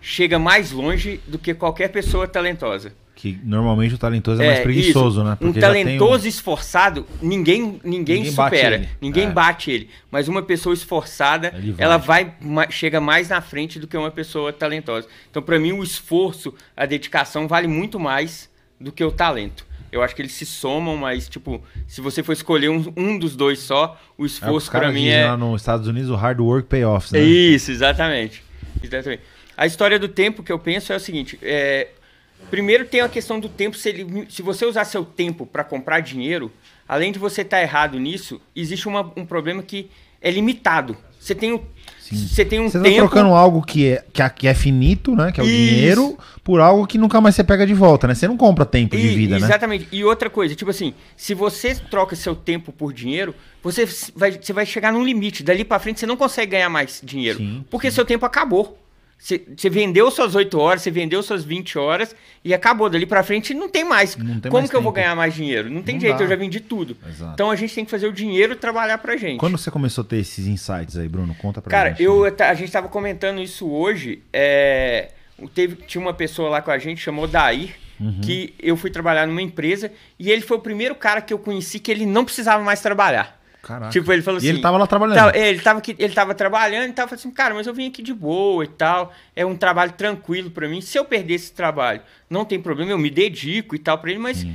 chega 0.00 0.38
mais 0.38 0.70
longe 0.72 1.20
do 1.26 1.38
que 1.38 1.52
qualquer 1.54 1.88
pessoa 1.88 2.26
talentosa. 2.26 2.92
Que 3.14 3.38
normalmente 3.44 3.94
o 3.94 3.98
talentoso 3.98 4.40
é, 4.40 4.46
mais 4.46 4.60
preguiçoso, 4.60 5.20
isso. 5.20 5.24
né? 5.24 5.32
Um 5.32 5.36
Porque 5.36 5.60
tem 5.60 5.60
talentoso 5.60 6.26
esforçado, 6.26 7.06
ninguém, 7.20 7.78
ninguém, 7.84 8.22
Ninguém 8.22 8.32
bate 8.32 8.56
supera. 8.56 8.76
ele. 8.76 8.88
Ninguém 8.98 9.24
É. 9.26 9.30
bate 9.30 9.70
ele. 9.70 9.90
Mas 10.10 10.26
uma 10.26 10.40
pessoa 10.40 10.72
esforçada, 10.72 11.50
vai. 11.50 11.74
ela 11.76 11.98
vai 11.98 12.34
chega 12.70 12.98
mais 12.98 13.28
na 13.28 13.42
frente 13.42 13.78
do 13.78 13.86
que 13.86 13.94
uma 13.94 14.10
pessoa 14.10 14.54
talentosa. 14.54 15.06
Então, 15.30 15.42
para 15.42 15.58
mim, 15.58 15.72
o 15.72 15.82
esforço, 15.82 16.54
a 16.74 16.86
dedicação 16.86 17.46
vale 17.46 17.68
muito 17.68 18.00
mais 18.00 18.48
do 18.80 18.90
que 18.90 19.04
o 19.04 19.12
talento. 19.12 19.66
Eu 19.92 20.02
acho 20.02 20.14
que 20.14 20.22
eles 20.22 20.32
se 20.32 20.46
somam, 20.46 20.96
mas, 20.96 21.28
tipo, 21.28 21.62
se 21.88 22.00
você 22.00 22.22
for 22.22 22.32
escolher 22.32 22.68
um, 22.70 22.92
um 22.96 23.18
dos 23.18 23.34
dois 23.34 23.58
só, 23.58 24.00
o 24.16 24.24
É 24.24 24.26
esforço 24.26 24.70
para 24.70 24.80
caras 24.80 24.94
mim 24.94 25.08
é. 25.08 25.26
lá 25.26 25.36
nos 25.36 25.60
Estados 25.62 25.86
Unidos, 25.88 26.10
o 26.10 26.14
hard 26.14 26.38
work 26.40 26.68
pay 26.68 26.84
off, 26.84 27.12
né? 27.12 27.20
Isso, 27.20 27.70
exatamente. 27.70 28.42
exatamente. 28.82 29.22
A 29.56 29.66
história 29.66 29.98
do 29.98 30.08
tempo 30.08 30.42
que 30.42 30.52
eu 30.52 30.58
penso 30.58 30.92
é 30.92 30.96
o 30.96 31.00
seguinte: 31.00 31.38
é, 31.42 31.88
primeiro 32.50 32.84
tem 32.86 33.00
a 33.00 33.08
questão 33.08 33.38
do 33.40 33.48
tempo. 33.48 33.76
Se, 33.76 33.88
ele- 33.88 34.26
se 34.30 34.42
você 34.42 34.64
usar 34.64 34.84
seu 34.84 35.04
tempo 35.04 35.44
para 35.44 35.64
comprar 35.64 36.00
dinheiro, 36.00 36.50
além 36.88 37.10
de 37.12 37.18
você 37.18 37.42
estar 37.42 37.60
errado 37.60 37.98
nisso, 37.98 38.40
existe 38.54 38.86
uma- 38.88 39.12
um 39.16 39.26
problema 39.26 39.62
que 39.62 39.90
é 40.22 40.30
limitado. 40.30 40.96
Você 41.20 41.34
tem, 41.34 41.52
um- 41.52 41.60
você 42.10 42.44
tem 42.46 42.58
um 42.60 42.68
Você 42.70 42.78
tá 42.78 42.84
tempo. 42.84 42.96
trocando 42.96 43.34
algo 43.34 43.62
que 43.62 43.88
é, 43.88 44.04
que, 44.12 44.22
é, 44.22 44.28
que 44.30 44.48
é 44.48 44.54
finito, 44.54 45.14
né? 45.14 45.30
Que 45.30 45.40
é 45.40 45.44
o 45.44 45.46
Isso. 45.46 45.54
dinheiro, 45.74 46.18
por 46.42 46.58
algo 46.60 46.86
que 46.86 46.96
nunca 46.96 47.20
mais 47.20 47.34
você 47.34 47.44
pega 47.44 47.66
de 47.66 47.74
volta, 47.74 48.08
né? 48.08 48.14
Você 48.14 48.26
não 48.26 48.36
compra 48.38 48.64
tempo 48.64 48.96
de 48.96 49.06
E- 49.06 49.14
vida, 49.14 49.38
né? 49.38 49.46
Exatamente. 49.46 49.86
E 49.92 50.02
outra 50.02 50.30
coisa, 50.30 50.54
tipo 50.54 50.70
assim, 50.70 50.94
se 51.16 51.34
você 51.34 51.74
troca 51.74 52.16
seu 52.16 52.34
tempo 52.34 52.72
por 52.72 52.92
dinheiro, 52.92 53.34
você 53.62 53.86
vai, 54.16 54.32
você 54.32 54.52
vai 54.52 54.64
chegar 54.64 54.92
num 54.92 55.04
limite. 55.04 55.42
Dali 55.42 55.62
pra 55.62 55.78
frente 55.78 56.00
você 56.00 56.06
não 56.06 56.16
consegue 56.16 56.52
ganhar 56.52 56.70
mais 56.70 57.00
dinheiro. 57.04 57.38
Sim, 57.38 57.64
porque 57.70 57.90
seu 57.90 58.04
tempo 58.04 58.24
acabou. 58.24 58.76
Você, 59.20 59.68
vendeu 59.68 60.10
suas 60.10 60.34
8 60.34 60.58
horas, 60.58 60.80
você 60.82 60.90
vendeu 60.90 61.22
suas 61.22 61.44
20 61.44 61.78
horas 61.78 62.16
e 62.42 62.54
acabou. 62.54 62.88
Dali 62.88 63.04
pra 63.04 63.22
frente 63.22 63.52
não 63.52 63.68
tem 63.68 63.84
mais. 63.84 64.16
Não 64.16 64.40
tem 64.40 64.50
Como 64.50 64.62
mais 64.62 64.70
que 64.70 64.74
eu 64.76 64.80
vou 64.80 64.92
tempo. 64.92 65.02
ganhar 65.02 65.14
mais 65.14 65.34
dinheiro? 65.34 65.68
Não 65.70 65.82
tem 65.82 65.96
Não 65.96 66.00
jeito, 66.00 66.16
dá. 66.16 66.24
eu 66.24 66.28
já 66.28 66.36
vendi 66.36 66.58
tudo. 66.58 66.96
Exato. 67.06 67.32
Então 67.34 67.50
a 67.50 67.56
gente 67.56 67.74
tem 67.74 67.84
que 67.84 67.90
fazer 67.90 68.06
o 68.06 68.12
dinheiro 68.12 68.56
trabalhar 68.56 68.96
pra 68.96 69.16
gente. 69.18 69.38
Quando 69.38 69.58
você 69.58 69.70
começou 69.70 70.02
a 70.02 70.06
ter 70.06 70.16
esses 70.16 70.46
insights 70.46 70.96
aí, 70.96 71.06
Bruno? 71.06 71.34
Conta 71.34 71.60
pra 71.60 71.70
Cara, 71.70 71.90
gente. 71.90 72.02
eu, 72.02 72.24
a 72.24 72.54
gente 72.54 72.72
tava 72.72 72.88
comentando 72.88 73.42
isso 73.42 73.68
hoje. 73.70 74.22
É, 74.32 75.10
teve, 75.54 75.76
tinha 75.86 76.00
uma 76.00 76.14
pessoa 76.14 76.48
lá 76.48 76.62
com 76.62 76.70
a 76.70 76.78
gente, 76.78 77.00
chamou 77.00 77.26
Dair, 77.26 77.74
Uhum. 78.00 78.22
que 78.22 78.54
eu 78.58 78.78
fui 78.78 78.90
trabalhar 78.90 79.26
numa 79.26 79.42
empresa 79.42 79.92
e 80.18 80.30
ele 80.30 80.40
foi 80.40 80.56
o 80.56 80.60
primeiro 80.60 80.94
cara 80.94 81.20
que 81.20 81.34
eu 81.34 81.38
conheci 81.38 81.78
que 81.78 81.90
ele 81.90 82.06
não 82.06 82.24
precisava 82.24 82.64
mais 82.64 82.80
trabalhar. 82.80 83.38
Caraca. 83.62 83.90
Tipo, 83.92 84.12
ele 84.12 84.22
falou 84.22 84.38
E 84.38 84.44
assim. 84.44 84.48
ele 84.48 84.60
tava 84.60 84.78
lá 84.78 84.86
trabalhando. 84.86 85.34
É, 85.34 85.50
ele, 85.50 85.60
tava 85.60 85.78
aqui, 85.80 85.94
ele 85.98 86.14
tava 86.14 86.34
trabalhando 86.34 86.88
e 86.88 86.92
tava 86.92 87.08
falando 87.08 87.20
assim, 87.20 87.30
cara, 87.30 87.54
mas 87.54 87.66
eu 87.66 87.74
vim 87.74 87.88
aqui 87.88 88.02
de 88.02 88.14
boa 88.14 88.64
e 88.64 88.68
tal. 88.68 89.12
É 89.36 89.44
um 89.44 89.54
trabalho 89.56 89.92
tranquilo 89.92 90.50
pra 90.50 90.66
mim. 90.68 90.80
Se 90.80 90.98
eu 90.98 91.04
perder 91.04 91.34
esse 91.34 91.52
trabalho, 91.52 92.00
não 92.28 92.44
tem 92.44 92.60
problema, 92.60 92.90
eu 92.90 92.98
me 92.98 93.10
dedico 93.10 93.74
e 93.74 93.78
tal 93.78 93.98
pra 93.98 94.10
ele, 94.10 94.18
mas 94.18 94.46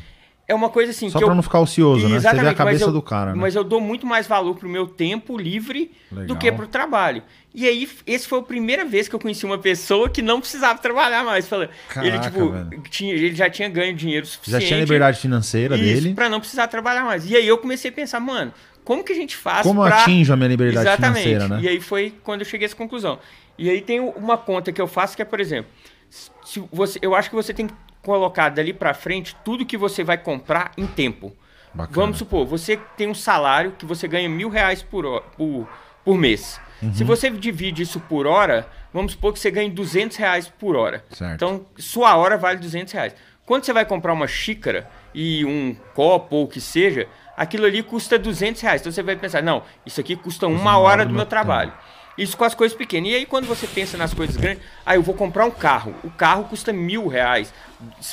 é 0.47 0.53
uma 0.55 0.69
coisa 0.69 0.91
assim. 0.91 1.09
Só 1.09 1.19
pra 1.19 1.27
eu... 1.27 1.35
não 1.35 1.43
ficar 1.43 1.59
ocioso, 1.59 2.07
né? 2.07 2.07
Você 2.07 2.09
vê 2.09 2.15
a 2.15 2.17
Exatamente, 2.31 2.45
mas 2.49 2.57
cabeça 2.57 2.83
eu- 2.85 2.91
do 2.91 3.01
cara, 3.01 3.31
né? 3.33 3.37
Mas 3.39 3.55
eu 3.55 3.63
dou 3.63 3.79
muito 3.79 4.05
mais 4.07 4.25
valor 4.27 4.55
pro 4.55 4.67
meu 4.67 4.87
tempo 4.87 5.37
livre 5.37 5.91
do 6.11 6.19
Legal. 6.21 6.37
que 6.37 6.51
pro 6.51 6.67
trabalho. 6.67 7.21
E 7.53 7.65
aí, 7.67 7.87
esse 8.05 8.27
foi 8.27 8.39
a 8.39 8.41
primeira 8.43 8.83
vez 8.83 9.07
que 9.07 9.15
eu 9.15 9.19
conheci 9.19 9.45
uma 9.45 9.57
pessoa 9.57 10.09
que 10.09 10.21
não 10.21 10.39
precisava 10.41 10.77
trabalhar 10.77 11.23
mais. 11.23 11.47
Falei, 11.47 11.69
ele, 12.01 12.19
tipo, 12.19 12.51
tinha, 12.89 13.13
ele 13.13 13.33
já 13.33 13.49
tinha 13.49 13.69
ganho 13.69 13.95
dinheiro 13.95 14.25
Já 14.25 14.31
suficiente. 14.33 14.65
tinha 14.67 14.79
liberdade 14.79 15.19
financeira 15.19 15.75
isso, 15.77 15.85
dele. 16.01 16.13
pra 16.15 16.27
não 16.27 16.39
precisar 16.41 16.67
trabalhar 16.67 17.05
mais. 17.05 17.29
E 17.29 17.35
aí 17.35 17.47
eu 17.47 17.57
comecei 17.57 17.89
a 17.89 17.93
pensar, 17.93 18.19
mano, 18.19 18.51
como 18.85 19.03
que 19.03 19.11
a 19.11 19.15
gente 19.15 19.35
faz 19.35 19.65
Como 19.65 19.83
pra... 19.83 20.03
atinjo 20.03 20.31
a 20.31 20.37
minha 20.37 20.47
liberdade 20.47 20.87
Exatamente. 20.87 21.23
financeira, 21.23 21.55
né? 21.55 21.61
E 21.61 21.67
aí 21.67 21.81
foi 21.81 22.13
quando 22.23 22.41
eu 22.41 22.45
cheguei 22.45 22.65
a 22.65 22.67
essa 22.67 22.75
conclusão. 22.75 23.19
E 23.57 23.69
aí 23.69 23.81
tem 23.81 23.99
uma 23.99 24.37
conta 24.37 24.71
que 24.71 24.79
eu 24.79 24.87
faço 24.87 25.15
que 25.15 25.21
é, 25.21 25.25
por 25.25 25.39
exemplo, 25.39 25.71
se 26.09 26.63
você, 26.71 26.99
eu 27.01 27.15
acho 27.15 27.29
que 27.29 27.35
você 27.35 27.53
tem 27.53 27.67
que 27.67 27.73
colocar 28.03 28.49
dali 28.49 28.71
pra 28.71 28.93
frente 28.93 29.35
tudo 29.43 29.65
que 29.65 29.75
você 29.75 30.03
vai 30.03 30.17
comprar 30.17 30.71
em 30.77 30.85
tempo. 30.85 31.35
Bacana. 31.73 31.95
Vamos 31.95 32.17
supor, 32.19 32.45
você 32.45 32.77
tem 32.95 33.09
um 33.09 33.15
salário 33.15 33.71
que 33.71 33.85
você 33.85 34.07
ganha 34.07 34.29
mil 34.29 34.49
reais 34.49 34.83
por, 34.83 35.21
por, 35.35 35.67
por 36.05 36.17
mês. 36.17 36.61
Uhum. 36.81 36.93
Se 36.93 37.03
você 37.03 37.29
divide 37.29 37.81
isso 37.81 37.99
por 37.99 38.27
hora, 38.27 38.69
vamos 38.93 39.13
supor 39.13 39.33
que 39.33 39.39
você 39.39 39.49
ganhe 39.49 39.69
200 39.69 40.15
reais 40.15 40.47
por 40.47 40.75
hora. 40.75 41.03
Certo. 41.09 41.33
Então, 41.33 41.65
sua 41.77 42.15
hora 42.15 42.37
vale 42.37 42.59
200 42.59 42.93
reais. 42.93 43.15
Quando 43.45 43.63
você 43.63 43.73
vai 43.73 43.85
comprar 43.85 44.13
uma 44.13 44.27
xícara 44.27 44.89
e 45.13 45.43
um 45.45 45.75
copo 45.93 46.35
ou 46.35 46.43
o 46.45 46.47
que 46.47 46.61
seja, 46.61 47.07
aquilo 47.35 47.65
ali 47.65 47.83
custa 47.83 48.17
200 48.17 48.61
reais. 48.61 48.81
Então 48.81 48.91
você 48.91 49.03
vai 49.03 49.15
pensar, 49.15 49.41
não, 49.43 49.63
isso 49.85 49.99
aqui 49.99 50.15
custa 50.15 50.47
uma 50.47 50.77
hora 50.77 51.05
do 51.05 51.13
meu 51.13 51.25
trabalho. 51.25 51.73
Isso 52.17 52.37
com 52.37 52.45
as 52.45 52.55
coisas 52.55 52.77
pequenas. 52.77 53.09
E 53.09 53.15
aí 53.15 53.25
quando 53.25 53.45
você 53.45 53.67
pensa 53.67 53.97
nas 53.97 54.13
coisas 54.13 54.37
grandes, 54.37 54.63
ah, 54.85 54.95
eu 54.95 55.01
vou 55.01 55.13
comprar 55.13 55.45
um 55.45 55.51
carro. 55.51 55.93
O 56.03 56.09
carro 56.09 56.45
custa 56.45 56.71
mil 56.71 57.07
reais, 57.07 57.53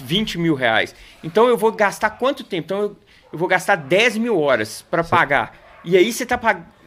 20 0.00 0.38
mil 0.38 0.54
reais. 0.54 0.94
Então 1.22 1.46
eu 1.46 1.56
vou 1.56 1.70
gastar 1.72 2.10
quanto 2.10 2.42
tempo? 2.42 2.64
Então 2.66 2.80
eu, 2.82 2.96
eu 3.32 3.38
vou 3.38 3.48
gastar 3.48 3.76
10 3.76 4.18
mil 4.18 4.40
horas 4.40 4.82
para 4.82 5.04
pagar. 5.04 5.54
E 5.84 5.96
aí 5.96 6.12
você, 6.12 6.26
tá, 6.26 6.38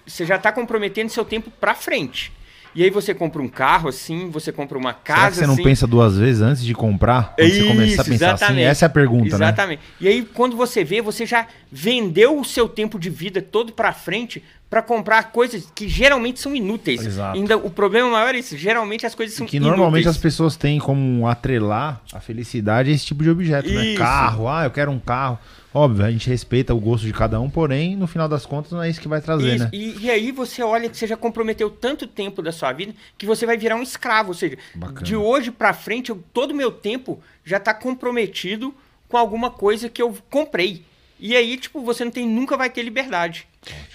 você 0.05 0.25
já 0.25 0.35
está 0.35 0.51
comprometendo 0.51 1.09
seu 1.09 1.23
tempo 1.23 1.49
para 1.49 1.73
frente. 1.73 2.33
E 2.75 2.83
aí 2.83 2.89
você 2.89 3.13
compra 3.13 3.41
um 3.41 3.47
carro 3.47 3.87
assim, 3.87 4.29
você 4.29 4.51
compra 4.51 4.77
uma 4.77 4.93
casa 4.93 5.17
Será 5.19 5.29
que 5.31 5.35
você 5.37 5.47
não 5.47 5.53
assim. 5.53 5.63
pensa 5.63 5.87
duas 5.87 6.17
vezes 6.17 6.41
antes 6.41 6.61
de 6.61 6.73
comprar? 6.73 7.33
Quando 7.37 7.49
você 7.49 7.63
começar 7.63 7.81
a 7.83 7.85
Isso, 7.85 8.11
pensar 8.11 8.33
assim? 8.33 8.43
exatamente. 8.43 8.65
Essa 8.65 8.85
é 8.85 8.87
a 8.87 8.89
pergunta, 8.89 9.37
né? 9.37 9.45
Exatamente. 9.45 9.81
E 10.01 10.07
aí, 10.09 10.23
quando 10.25 10.57
você 10.57 10.83
vê, 10.83 11.01
você 11.01 11.25
já 11.25 11.47
vendeu 11.71 12.37
o 12.37 12.43
seu 12.43 12.67
tempo 12.67 12.99
de 12.99 13.09
vida 13.09 13.41
todo 13.41 13.71
pra 13.71 13.93
frente 13.93 14.43
pra 14.75 14.81
comprar 14.81 15.31
coisas 15.31 15.71
que 15.73 15.87
geralmente 15.87 16.37
são 16.37 16.53
inúteis. 16.53 17.05
Exato. 17.05 17.37
Ainda 17.37 17.55
o 17.55 17.69
problema 17.69 18.09
maior 18.09 18.35
é 18.35 18.39
isso. 18.39 18.57
Geralmente 18.57 19.05
as 19.05 19.15
coisas 19.15 19.33
são 19.33 19.47
Que 19.47 19.57
normalmente 19.57 20.05
as 20.05 20.15
inúteis. 20.15 20.21
pessoas 20.33 20.57
têm 20.57 20.79
como 20.79 21.25
atrelar 21.29 22.01
a 22.11 22.19
felicidade 22.19 22.91
a 22.91 22.93
esse 22.93 23.05
tipo 23.05 23.23
de 23.23 23.29
objeto, 23.29 23.69
né? 23.69 23.85
Isso. 23.85 23.97
Carro, 23.99 24.49
ah, 24.49 24.65
eu 24.65 24.71
quero 24.71 24.91
um 24.91 24.99
carro. 24.99 25.39
Óbvio, 25.73 26.03
a 26.05 26.11
gente 26.11 26.29
respeita 26.29 26.73
o 26.73 26.79
gosto 26.81 27.05
de 27.05 27.13
cada 27.13 27.39
um, 27.39 27.49
porém, 27.49 27.95
no 27.95 28.05
final 28.05 28.27
das 28.27 28.45
contas, 28.45 28.73
não 28.73 28.83
é 28.83 28.89
isso 28.89 28.99
que 28.99 29.07
vai 29.07 29.21
trazer, 29.21 29.55
Isso, 29.55 29.63
né? 29.63 29.69
e, 29.71 29.95
e 30.05 30.09
aí 30.11 30.31
você 30.33 30.61
olha 30.61 30.89
que 30.89 30.97
você 30.97 31.07
já 31.07 31.15
comprometeu 31.15 31.69
tanto 31.69 32.05
tempo 32.05 32.41
da 32.41 32.51
sua 32.51 32.73
vida 32.73 32.93
que 33.17 33.25
você 33.25 33.45
vai 33.45 33.55
virar 33.57 33.77
um 33.77 33.81
escravo. 33.81 34.29
Ou 34.29 34.33
seja, 34.35 34.57
Bacana. 34.75 35.01
de 35.03 35.15
hoje 35.15 35.51
pra 35.51 35.71
frente, 35.73 36.09
eu- 36.09 36.21
todo 36.33 36.51
o 36.51 36.53
meu 36.55 36.69
tempo 36.69 37.21
já 37.45 37.61
tá 37.61 37.73
comprometido 37.73 38.75
com 39.07 39.15
alguma 39.15 39.49
coisa 39.49 39.87
que 39.87 40.01
eu 40.01 40.13
comprei. 40.29 40.83
E 41.17 41.33
aí, 41.33 41.55
tipo, 41.55 41.79
você 41.81 42.03
não 42.03 42.11
tem, 42.11 42.27
nunca 42.27 42.57
vai 42.57 42.69
ter 42.69 42.83
liberdade. 42.83 43.47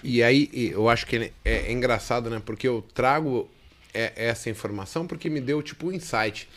E 0.03 0.23
aí, 0.23 0.49
eu 0.73 0.89
acho 0.89 1.07
que 1.07 1.17
é, 1.17 1.33
é 1.45 1.73
engraçado, 1.73 2.31
né? 2.31 2.41
Porque 2.45 2.67
eu 2.67 2.83
trago 2.95 3.49
é- 3.93 4.13
essa 4.17 4.49
informação 4.51 5.07
porque 5.07 5.29
me 5.29 5.41
deu, 5.41 5.63
tipo, 5.63 5.89
um 5.89 5.93
insight. 5.93 6.49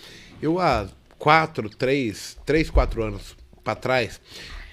Eu, 0.41 0.59
há 0.59 0.88
quatro, 1.18 1.70
três, 1.70 2.38
três, 2.45 2.70
quatro 2.70 3.03
anos 3.03 3.36
pra 3.64 3.76
trás, 3.76 4.20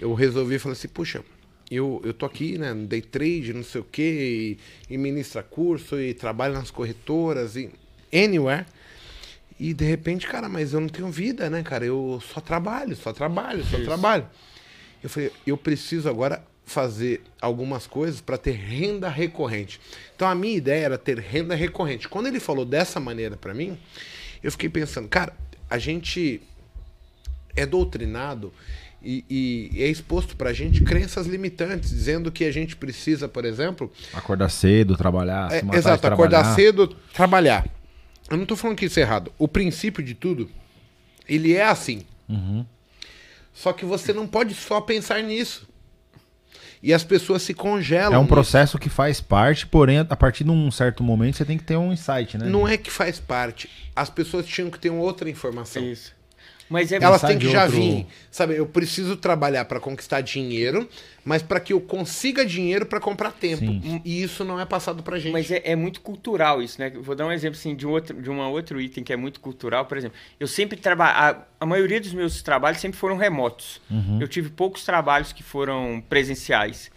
eu 0.01 0.13
resolvi 0.15 0.59
falar 0.59 0.73
assim, 0.73 0.89
puxa, 0.89 1.25
eu, 1.71 2.01
eu 2.05 2.13
tô 2.13 2.27
aqui, 2.27 2.59
né, 2.59 2.75
day 2.75 3.01
trade, 3.01 3.53
não 3.53 3.63
sei 3.63 3.81
o 3.81 3.85
quê, 3.85 4.59
e, 4.91 4.95
e 4.95 4.99
ministra 4.99 5.43
curso, 5.43 6.01
e 6.01 6.13
trabalho 6.13 6.55
nas 6.55 6.71
corretoras, 6.71 7.55
e 7.55 7.71
anywhere. 8.13 8.67
E 9.59 9.73
de 9.73 9.85
repente, 9.85 10.27
cara, 10.27 10.49
mas 10.49 10.73
eu 10.73 10.81
não 10.81 10.89
tenho 10.89 11.09
vida, 11.11 11.49
né, 11.49 11.63
cara? 11.63 11.85
Eu 11.85 12.21
só 12.33 12.41
trabalho, 12.41 12.97
só 12.97 13.13
trabalho, 13.13 13.63
só 13.65 13.79
trabalho. 13.85 14.27
Eu 15.03 15.09
falei, 15.09 15.31
eu 15.47 15.57
preciso 15.57 16.09
agora 16.09 16.43
fazer 16.71 17.21
algumas 17.41 17.87
coisas 17.87 18.21
para 18.21 18.39
ter 18.39 18.53
renda 18.53 19.09
recorrente. 19.09 19.81
Então 20.15 20.29
a 20.29 20.35
minha 20.37 20.57
ideia 20.57 20.85
era 20.85 20.99
ter 20.99 21.19
renda 21.19 21.55
recorrente. 21.55 22.09
Quando 22.09 22.29
ele 22.29 22.39
falou 22.39 22.65
dessa 22.65 23.01
maneira 23.01 23.37
para 23.37 23.53
mim, 23.53 23.77
eu 24.41 24.53
fiquei 24.53 24.69
pensando, 24.69 25.09
cara, 25.09 25.35
a 25.69 25.79
gente 25.79 26.41
é 27.57 27.67
doutrinado 27.67 28.53
e, 29.03 29.25
e 29.29 29.83
é 29.83 29.89
exposto 29.89 30.37
pra 30.37 30.53
gente 30.53 30.83
crenças 30.85 31.27
limitantes, 31.27 31.91
dizendo 31.91 32.31
que 32.31 32.45
a 32.45 32.53
gente 32.53 32.77
precisa, 32.77 33.27
por 33.27 33.45
exemplo, 33.45 33.91
Acordar 34.13 34.49
cedo, 34.49 34.97
trabalhar, 34.97 35.53
é, 35.53 35.59
exato, 35.77 36.07
acordar 36.07 36.43
trabalhar. 36.43 36.55
cedo, 36.55 36.87
trabalhar. 37.13 37.67
Eu 38.31 38.37
não 38.37 38.47
tô 38.47 38.55
falando 38.55 38.77
que 38.77 38.85
isso 38.85 39.01
é 39.01 39.03
errado. 39.03 39.33
O 39.37 39.49
princípio 39.49 40.05
de 40.05 40.15
tudo, 40.15 40.49
ele 41.29 41.53
é 41.53 41.65
assim. 41.65 42.03
Uhum. 42.29 42.65
Só 43.53 43.73
que 43.73 43.85
você 43.85 44.13
não 44.13 44.29
pode 44.29 44.55
só 44.55 44.81
pensar 44.81 45.21
nisso. 45.21 45.69
E 46.83 46.95
as 46.95 47.05
pessoas 47.05 47.43
se 47.43 47.53
congelam. 47.53 48.15
É 48.15 48.19
um 48.19 48.23
nisso. 48.23 48.35
processo 48.35 48.79
que 48.79 48.89
faz 48.89 49.21
parte, 49.21 49.67
porém, 49.67 49.99
a 49.99 50.17
partir 50.17 50.45
de 50.45 50.51
um 50.51 50.71
certo 50.71 51.03
momento, 51.03 51.37
você 51.37 51.45
tem 51.45 51.59
que 51.59 51.65
ter 51.65 51.77
um 51.77 51.93
insight, 51.93 52.39
né? 52.39 52.47
Não 52.47 52.67
é 52.67 52.77
que 52.77 52.91
faz 52.91 53.21
parte. 53.21 53.69
As 53.95 54.09
pessoas 54.09 54.47
tinham 54.47 54.71
que 54.71 54.79
ter 54.79 54.89
uma 54.89 55.03
outra 55.03 55.29
informação. 55.29 55.83
Isso. 55.83 56.20
Mas 56.71 56.93
é 56.93 56.99
Elas 57.03 57.21
têm 57.21 57.37
que 57.37 57.51
já 57.51 57.65
outro- 57.65 57.81
vir, 57.81 58.07
sabe? 58.31 58.55
Eu 58.55 58.65
preciso 58.65 59.17
trabalhar 59.17 59.65
para 59.65 59.81
conquistar 59.81 60.21
dinheiro, 60.21 60.89
mas 61.25 61.43
para 61.43 61.59
que 61.59 61.73
eu 61.73 61.81
consiga 61.81 62.47
dinheiro 62.47 62.87
para 62.87 63.01
comprar 63.01 63.33
tempo. 63.33 63.65
Sim. 63.65 64.01
E 64.05 64.23
isso 64.23 64.45
não 64.45 64.59
é 64.61 64.65
passado 64.65 65.03
pra 65.03 65.19
gente. 65.19 65.33
Mas 65.33 65.51
é, 65.51 65.61
é 65.65 65.75
muito 65.75 66.01
cultural 66.01 66.63
isso, 66.63 66.81
né? 66.81 66.89
Vou 66.91 67.17
dar 67.17 67.27
um 67.27 67.33
exemplo 67.33 67.59
assim, 67.59 67.75
de, 67.75 67.85
um 67.85 67.91
outro, 67.91 68.23
de 68.23 68.31
uma 68.31 68.49
outro 68.49 68.81
item 68.81 69.03
que 69.03 69.13
é 69.13 69.17
muito 69.17 69.41
cultural. 69.41 69.85
Por 69.87 69.99
exemplo, 69.99 70.17
eu 70.39 70.47
sempre 70.47 70.77
trabalho. 70.79 71.19
A, 71.59 71.65
a 71.65 71.67
maioria 71.67 72.01
dos 72.01 72.13
meus 72.15 72.41
trabalhos 72.41 72.81
sempre 72.81 72.97
foram 72.99 73.17
remotos. 73.17 73.81
Eu 74.21 74.29
tive 74.29 74.49
poucos 74.49 74.85
trabalhos 74.85 75.33
que 75.33 75.43
foram 75.43 76.01
presenciais. 76.09 76.89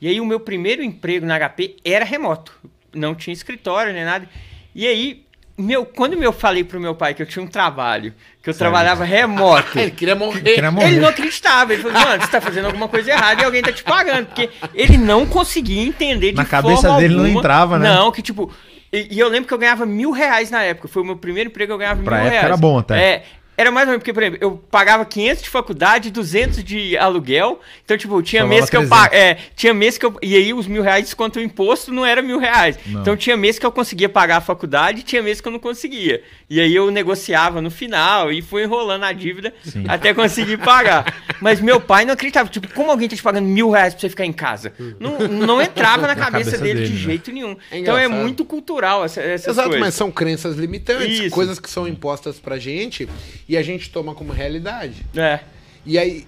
E 0.00 0.08
aí, 0.08 0.18
o 0.18 0.24
meu 0.24 0.40
primeiro 0.40 0.82
emprego 0.82 1.26
na 1.26 1.36
HP 1.38 1.76
era 1.84 2.06
remoto. 2.06 2.58
Não 2.94 3.14
tinha 3.14 3.34
escritório 3.34 3.92
nem 3.92 4.02
nada. 4.06 4.26
E 4.74 4.86
aí, 4.86 5.26
meu, 5.60 5.84
quando 5.84 6.14
eu 6.22 6.32
falei 6.32 6.64
pro 6.64 6.80
meu 6.80 6.94
pai 6.94 7.14
que 7.14 7.22
eu 7.22 7.26
tinha 7.26 7.42
um 7.44 7.46
trabalho, 7.46 8.12
que 8.42 8.48
eu 8.50 8.54
trabalhava 8.54 9.04
remoto. 9.04 9.76
Ele 9.78 9.90
queria 9.90 10.14
morrer. 10.14 10.40
Queria 10.54 10.70
morrer. 10.70 10.88
Ele 10.88 11.00
não 11.00 11.08
acreditava. 11.08 11.72
Ele 11.72 11.82
falou, 11.82 11.98
mano, 12.00 12.22
você 12.22 12.30
tá 12.30 12.40
fazendo 12.40 12.66
alguma 12.66 12.88
coisa 12.88 13.10
errada 13.10 13.42
e 13.42 13.44
alguém 13.44 13.62
tá 13.62 13.72
te 13.72 13.82
pagando. 13.84 14.26
Porque 14.26 14.48
ele 14.74 14.96
não 14.98 15.26
conseguia 15.26 15.82
entender 15.82 16.30
de 16.30 16.36
Na 16.36 16.44
cabeça 16.44 16.82
forma 16.82 16.98
dele 16.98 17.14
não 17.14 17.22
alguma- 17.24 17.40
entrava, 17.40 17.78
né? 17.78 17.88
Não, 17.94 18.10
que 18.10 18.22
tipo... 18.22 18.50
E, 18.92 19.06
e 19.14 19.20
eu 19.20 19.28
lembro 19.28 19.46
que 19.46 19.54
eu 19.54 19.58
ganhava 19.58 19.86
mil 19.86 20.10
reais 20.10 20.50
na 20.50 20.62
época. 20.64 20.88
Foi 20.88 21.02
o 21.02 21.04
meu 21.06 21.16
primeiro 21.16 21.48
emprego, 21.50 21.72
eu 21.72 21.78
ganhava 21.78 22.02
Pra 22.02 22.16
mil 22.16 22.26
época 22.26 22.30
reais. 22.32 22.46
era 22.46 22.56
bom 22.56 22.78
até. 22.78 23.00
É, 23.02 23.22
era 23.60 23.70
mais 23.70 23.86
ou 23.86 23.90
menos, 23.90 24.00
porque, 24.00 24.12
por 24.14 24.22
exemplo, 24.22 24.38
eu 24.40 24.52
pagava 24.70 25.04
500 25.04 25.42
de 25.42 25.50
faculdade, 25.50 26.10
200 26.10 26.64
de 26.64 26.96
aluguel. 26.96 27.60
Então, 27.84 27.96
tipo, 27.96 28.22
tinha 28.22 28.46
mês 28.46 28.70
que 28.70 28.76
eu 28.76 28.80
300. 28.80 28.98
pagava... 28.98 29.14
É, 29.14 29.36
tinha 29.54 29.74
mês 29.74 29.98
que 29.98 30.06
eu... 30.06 30.16
E 30.22 30.34
aí, 30.34 30.54
os 30.54 30.66
mil 30.66 30.82
reais 30.82 31.04
desconto 31.04 31.38
o 31.38 31.42
imposto 31.42 31.92
não 31.92 32.06
era 32.06 32.22
mil 32.22 32.38
reais. 32.38 32.78
Não. 32.86 33.02
Então, 33.02 33.16
tinha 33.16 33.36
mês 33.36 33.58
que 33.58 33.66
eu 33.66 33.70
conseguia 33.70 34.08
pagar 34.08 34.38
a 34.38 34.40
faculdade, 34.40 35.02
tinha 35.02 35.22
mês 35.22 35.42
que 35.42 35.48
eu 35.48 35.52
não 35.52 35.58
conseguia. 35.58 36.22
E 36.48 36.58
aí, 36.58 36.74
eu 36.74 36.90
negociava 36.90 37.60
no 37.60 37.70
final 37.70 38.32
e 38.32 38.40
fui 38.40 38.62
enrolando 38.62 39.04
a 39.04 39.12
dívida 39.12 39.52
Sim. 39.62 39.84
até 39.86 40.14
conseguir 40.14 40.56
pagar. 40.56 41.22
Mas 41.38 41.60
meu 41.60 41.80
pai 41.80 42.06
não 42.06 42.14
acreditava. 42.14 42.48
Tipo, 42.48 42.72
como 42.72 42.90
alguém 42.90 43.10
tá 43.10 43.16
te 43.16 43.22
pagando 43.22 43.46
mil 43.46 43.70
reais 43.70 43.92
pra 43.92 44.00
você 44.00 44.08
ficar 44.08 44.24
em 44.24 44.32
casa? 44.32 44.72
Não, 44.98 45.18
não 45.28 45.60
entrava 45.60 46.06
na, 46.06 46.16
cabeça, 46.16 46.52
cabeça 46.52 46.58
dele, 46.58 46.80
dele, 46.80 46.86
de 46.86 46.94
né? 46.94 47.00
jeito 47.00 47.30
nenhum. 47.30 47.56
É 47.70 47.78
então 47.78 47.98
é 47.98 48.08
muito 48.08 48.42
cultural 48.42 49.04
essa, 49.04 49.20
essas 49.20 49.48
Exato, 49.48 49.68
coisas. 49.68 49.86
mas 49.86 49.94
são 49.94 50.10
crenças 50.10 50.56
limitantes, 50.56 51.20
Isso. 51.20 51.34
coisas 51.34 51.60
que 51.60 51.68
são 51.68 51.86
impostas 51.86 52.38
pra 52.38 52.58
gente 52.58 53.08
e 53.50 53.56
a 53.56 53.62
gente 53.62 53.90
toma 53.90 54.14
como 54.14 54.32
realidade. 54.32 55.04
É. 55.12 55.40
E 55.84 55.98
aí, 55.98 56.24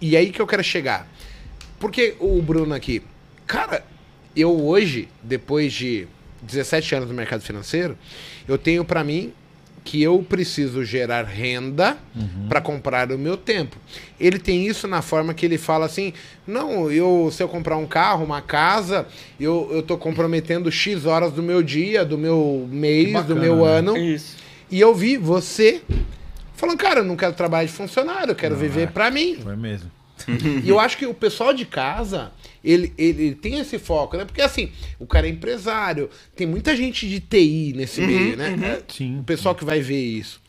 e 0.00 0.16
aí 0.16 0.30
que 0.30 0.42
eu 0.42 0.46
quero 0.46 0.64
chegar. 0.64 1.06
Porque 1.78 2.16
o 2.18 2.42
Bruno 2.42 2.74
aqui, 2.74 3.00
cara, 3.46 3.84
eu 4.34 4.60
hoje, 4.60 5.08
depois 5.22 5.72
de 5.72 6.08
17 6.42 6.96
anos 6.96 7.08
no 7.08 7.14
mercado 7.14 7.42
financeiro, 7.42 7.96
eu 8.48 8.58
tenho 8.58 8.84
pra 8.84 9.04
mim 9.04 9.32
que 9.84 10.02
eu 10.02 10.20
preciso 10.28 10.84
gerar 10.84 11.22
renda 11.22 11.96
pra 12.48 12.60
comprar 12.60 13.12
o 13.12 13.18
meu 13.18 13.36
tempo. 13.36 13.76
Ele 14.18 14.40
tem 14.40 14.66
isso 14.66 14.88
na 14.88 15.00
forma 15.00 15.32
que 15.32 15.46
ele 15.46 15.58
fala 15.58 15.86
assim: 15.86 16.12
não, 16.44 16.90
eu 16.90 17.30
se 17.30 17.40
eu 17.40 17.48
comprar 17.48 17.76
um 17.76 17.86
carro, 17.86 18.24
uma 18.24 18.42
casa, 18.42 19.06
eu, 19.38 19.68
eu 19.70 19.80
tô 19.80 19.96
comprometendo 19.96 20.72
X 20.72 21.06
horas 21.06 21.32
do 21.32 21.42
meu 21.42 21.62
dia, 21.62 22.04
do 22.04 22.18
meu 22.18 22.66
mês, 22.68 23.12
bacana, 23.12 23.32
do 23.32 23.40
meu 23.40 23.56
né? 23.64 23.70
ano. 23.70 23.96
Isso. 23.96 24.38
E 24.68 24.80
eu 24.80 24.92
vi 24.92 25.16
você 25.16 25.80
falando, 26.64 26.78
cara, 26.78 27.00
eu 27.00 27.04
não 27.04 27.16
quero 27.16 27.32
trabalhar 27.34 27.66
de 27.66 27.72
funcionário, 27.72 28.30
eu 28.32 28.34
quero 28.34 28.54
Não, 28.54 28.60
viver 28.60 28.82
é. 28.82 28.86
pra 28.86 29.10
mim. 29.10 29.36
Foi 29.42 29.56
mesmo. 29.56 29.90
E 30.64 30.68
eu 30.68 30.78
acho 30.78 30.96
que 30.96 31.06
o 31.06 31.12
pessoal 31.12 31.52
de 31.52 31.66
casa, 31.66 32.32
ele, 32.62 32.92
ele, 32.96 33.24
ele 33.24 33.34
tem 33.34 33.58
esse 33.58 33.78
foco, 33.78 34.16
né? 34.16 34.24
Porque 34.24 34.40
assim, 34.40 34.70
o 34.98 35.06
cara 35.06 35.26
é 35.26 35.30
empresário, 35.30 36.08
tem 36.34 36.46
muita 36.46 36.74
gente 36.76 37.08
de 37.08 37.20
TI 37.20 37.72
nesse 37.76 38.00
meio, 38.00 38.36
né? 38.36 38.56
É, 38.62 38.82
Sim. 38.92 39.18
O 39.20 39.24
pessoal 39.24 39.54
que 39.54 39.64
vai 39.64 39.80
ver 39.80 40.00
isso. 40.00 40.40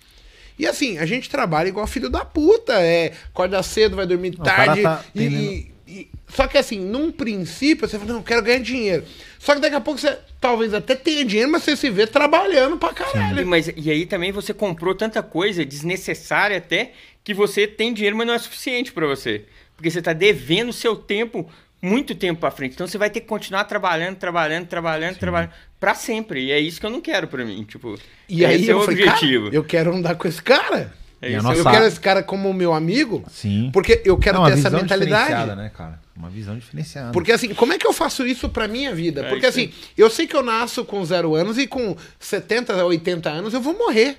E 0.58 0.66
assim, 0.66 0.98
a 0.98 1.06
gente 1.06 1.30
trabalha 1.30 1.68
igual 1.68 1.86
filho 1.88 2.10
da 2.10 2.24
puta. 2.24 2.74
É, 2.82 3.12
acorda 3.28 3.62
cedo, 3.62 3.96
vai 3.96 4.06
dormir 4.06 4.38
tarde. 4.38 4.84
tá 4.84 5.04
e, 5.14 5.72
e- 5.88 6.08
só 6.28 6.48
que 6.48 6.58
assim, 6.58 6.80
num 6.80 7.12
princípio, 7.12 7.88
você 7.88 7.98
fala, 7.98 8.12
não, 8.12 8.20
eu 8.20 8.24
quero 8.24 8.42
ganhar 8.42 8.60
dinheiro. 8.60 9.04
Só 9.40 9.54
que 9.56 9.62
daqui 9.62 9.76
a 9.76 9.82
pouco 9.82 10.00
você 10.00 10.18
talvez 10.42 10.74
até 10.74 10.96
tenha 10.96 11.24
dinheiro, 11.24 11.52
mas 11.52 11.64
você 11.64 11.76
se 11.76 11.90
vê 11.90 12.08
trabalhando 12.08 12.78
pra 12.78 12.94
caralho. 12.94 13.42
E, 13.42 13.46
mas, 13.46 13.70
e 13.76 13.92
aí 13.92 14.06
também 14.06 14.32
você 14.32 14.54
comprou 14.54 14.96
tanta 14.96 15.22
coisa 15.24 15.64
desnecessária 15.66 16.58
até 16.58 16.94
que 17.24 17.34
você 17.34 17.68
tem 17.68 17.94
dinheiro, 17.94 18.16
mas 18.18 18.28
não 18.28 18.34
é 18.34 18.40
suficiente 18.40 18.92
pra 18.92 19.06
você. 19.06 19.46
Porque 19.76 19.90
você 19.92 20.02
tá 20.02 20.14
devendo 20.14 20.72
seu 20.74 20.96
tempo 20.96 21.50
muito 21.82 22.16
tempo 22.16 22.40
pra 22.40 22.50
frente. 22.50 22.74
Então 22.74 22.88
você 22.88 22.98
vai 22.98 23.10
ter 23.10 23.20
que 23.22 23.28
continuar 23.28 23.66
trabalhando, 23.66 24.16
trabalhando, 24.18 24.66
trabalhando, 24.68 25.18
trabalhando 25.18 25.52
pra 25.80 25.94
sempre. 25.94 26.46
E 26.46 26.52
é 26.52 26.60
isso 26.60 26.80
que 26.80 26.86
eu 26.86 26.90
não 26.90 27.02
quero 27.02 27.28
pra 27.28 27.46
mim. 27.46 27.64
Tipo, 27.64 28.00
E 28.28 28.44
aí 28.46 28.68
é 28.68 28.72
eu 28.72 28.80
o 28.80 28.84
falei, 28.86 29.04
objetivo. 29.04 29.46
cara, 29.46 29.56
eu 29.56 29.64
quero 29.64 29.94
andar 29.96 30.16
com 30.16 30.28
esse 30.28 30.42
cara. 30.42 30.92
É 31.28 31.32
isso. 31.34 31.44
nossa- 31.44 31.60
Eu 31.60 31.66
quero 31.66 31.86
esse 31.86 32.00
cara 32.00 32.22
como 32.24 32.54
meu 32.54 32.74
amigo, 32.74 33.24
Sim. 33.30 33.70
porque 33.74 34.02
eu 34.06 34.18
quero 34.18 34.38
É 34.38 34.40
uma 34.40 34.48
ter 34.48 34.54
essa 34.60 34.70
visão 34.70 34.82
mentalidade. 34.82 35.24
diferenciada, 35.26 35.56
né, 35.62 35.72
cara? 35.76 36.00
Uma 36.16 36.30
visão 36.30 36.58
diferenciada. 36.58 37.12
Porque 37.12 37.32
assim, 37.32 37.54
como 37.54 37.74
é 37.74 37.78
que 37.78 37.86
eu 37.86 37.92
faço 37.94 38.26
isso 38.26 38.48
pra 38.48 38.68
minha 38.68 38.94
vida? 38.96 39.22
É 39.26 39.30
Porque 39.30 39.46
assim, 39.46 39.72
eu 39.98 40.10
sei 40.10 40.26
que 40.28 40.36
eu 40.36 40.42
nasço 40.44 40.86
com 40.86 41.04
zero 41.04 41.36
anos 41.36 41.58
e 41.58 41.68
com 41.68 41.96
70, 42.20 42.86
80 42.86 43.30
anos 43.30 43.54
eu 43.54 43.60
vou 43.62 43.78
morrer. 43.78 44.18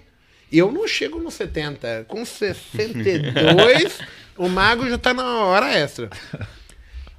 E 0.52 0.58
eu 0.58 0.70
não 0.70 0.86
chego 0.86 1.18
nos 1.18 1.34
70. 1.34 2.04
Com 2.06 2.24
62, 2.24 3.98
o 4.36 4.48
mago 4.48 4.88
já 4.88 4.98
tá 4.98 5.12
na 5.14 5.24
hora 5.44 5.72
extra. 5.72 6.10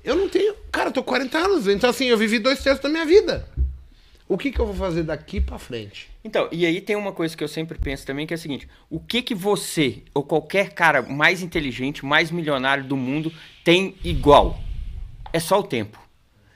Eu 0.03 0.15
não 0.15 0.29
tenho. 0.29 0.53
Cara, 0.71 0.89
eu 0.89 0.93
tô 0.93 1.03
40 1.03 1.37
anos. 1.37 1.67
Então 1.67 1.89
assim, 1.89 2.05
eu 2.05 2.17
vivi 2.17 2.39
dois 2.39 2.59
terços 2.63 2.81
da 2.81 2.87
minha 2.89 3.05
vida. 3.05 3.45
O 4.29 4.37
que, 4.37 4.51
que 4.51 4.59
eu 4.59 4.65
vou 4.65 4.75
fazer 4.75 5.03
daqui 5.03 5.39
pra 5.39 5.57
frente? 5.57 6.09
Então, 6.23 6.49
e 6.51 6.65
aí 6.65 6.81
tem 6.81 6.95
uma 6.97 7.13
coisa 7.13 7.35
que 7.35 7.43
eu 7.43 7.47
sempre 7.47 7.77
penso 7.77 8.05
também, 8.05 8.27
que 8.27 8.33
é 8.33 8.35
a 8.35 8.37
seguinte: 8.37 8.67
o 8.89 8.99
que 8.99 9.21
que 9.21 9.33
você, 9.33 10.03
ou 10.13 10.21
qualquer 10.21 10.73
cara 10.73 11.01
mais 11.01 11.41
inteligente, 11.41 12.05
mais 12.05 12.29
milionário 12.29 12.83
do 12.83 12.97
mundo, 12.97 13.31
tem 13.63 13.95
igual? 14.03 14.59
É 15.31 15.39
só 15.39 15.59
o 15.59 15.63
tempo. 15.63 15.97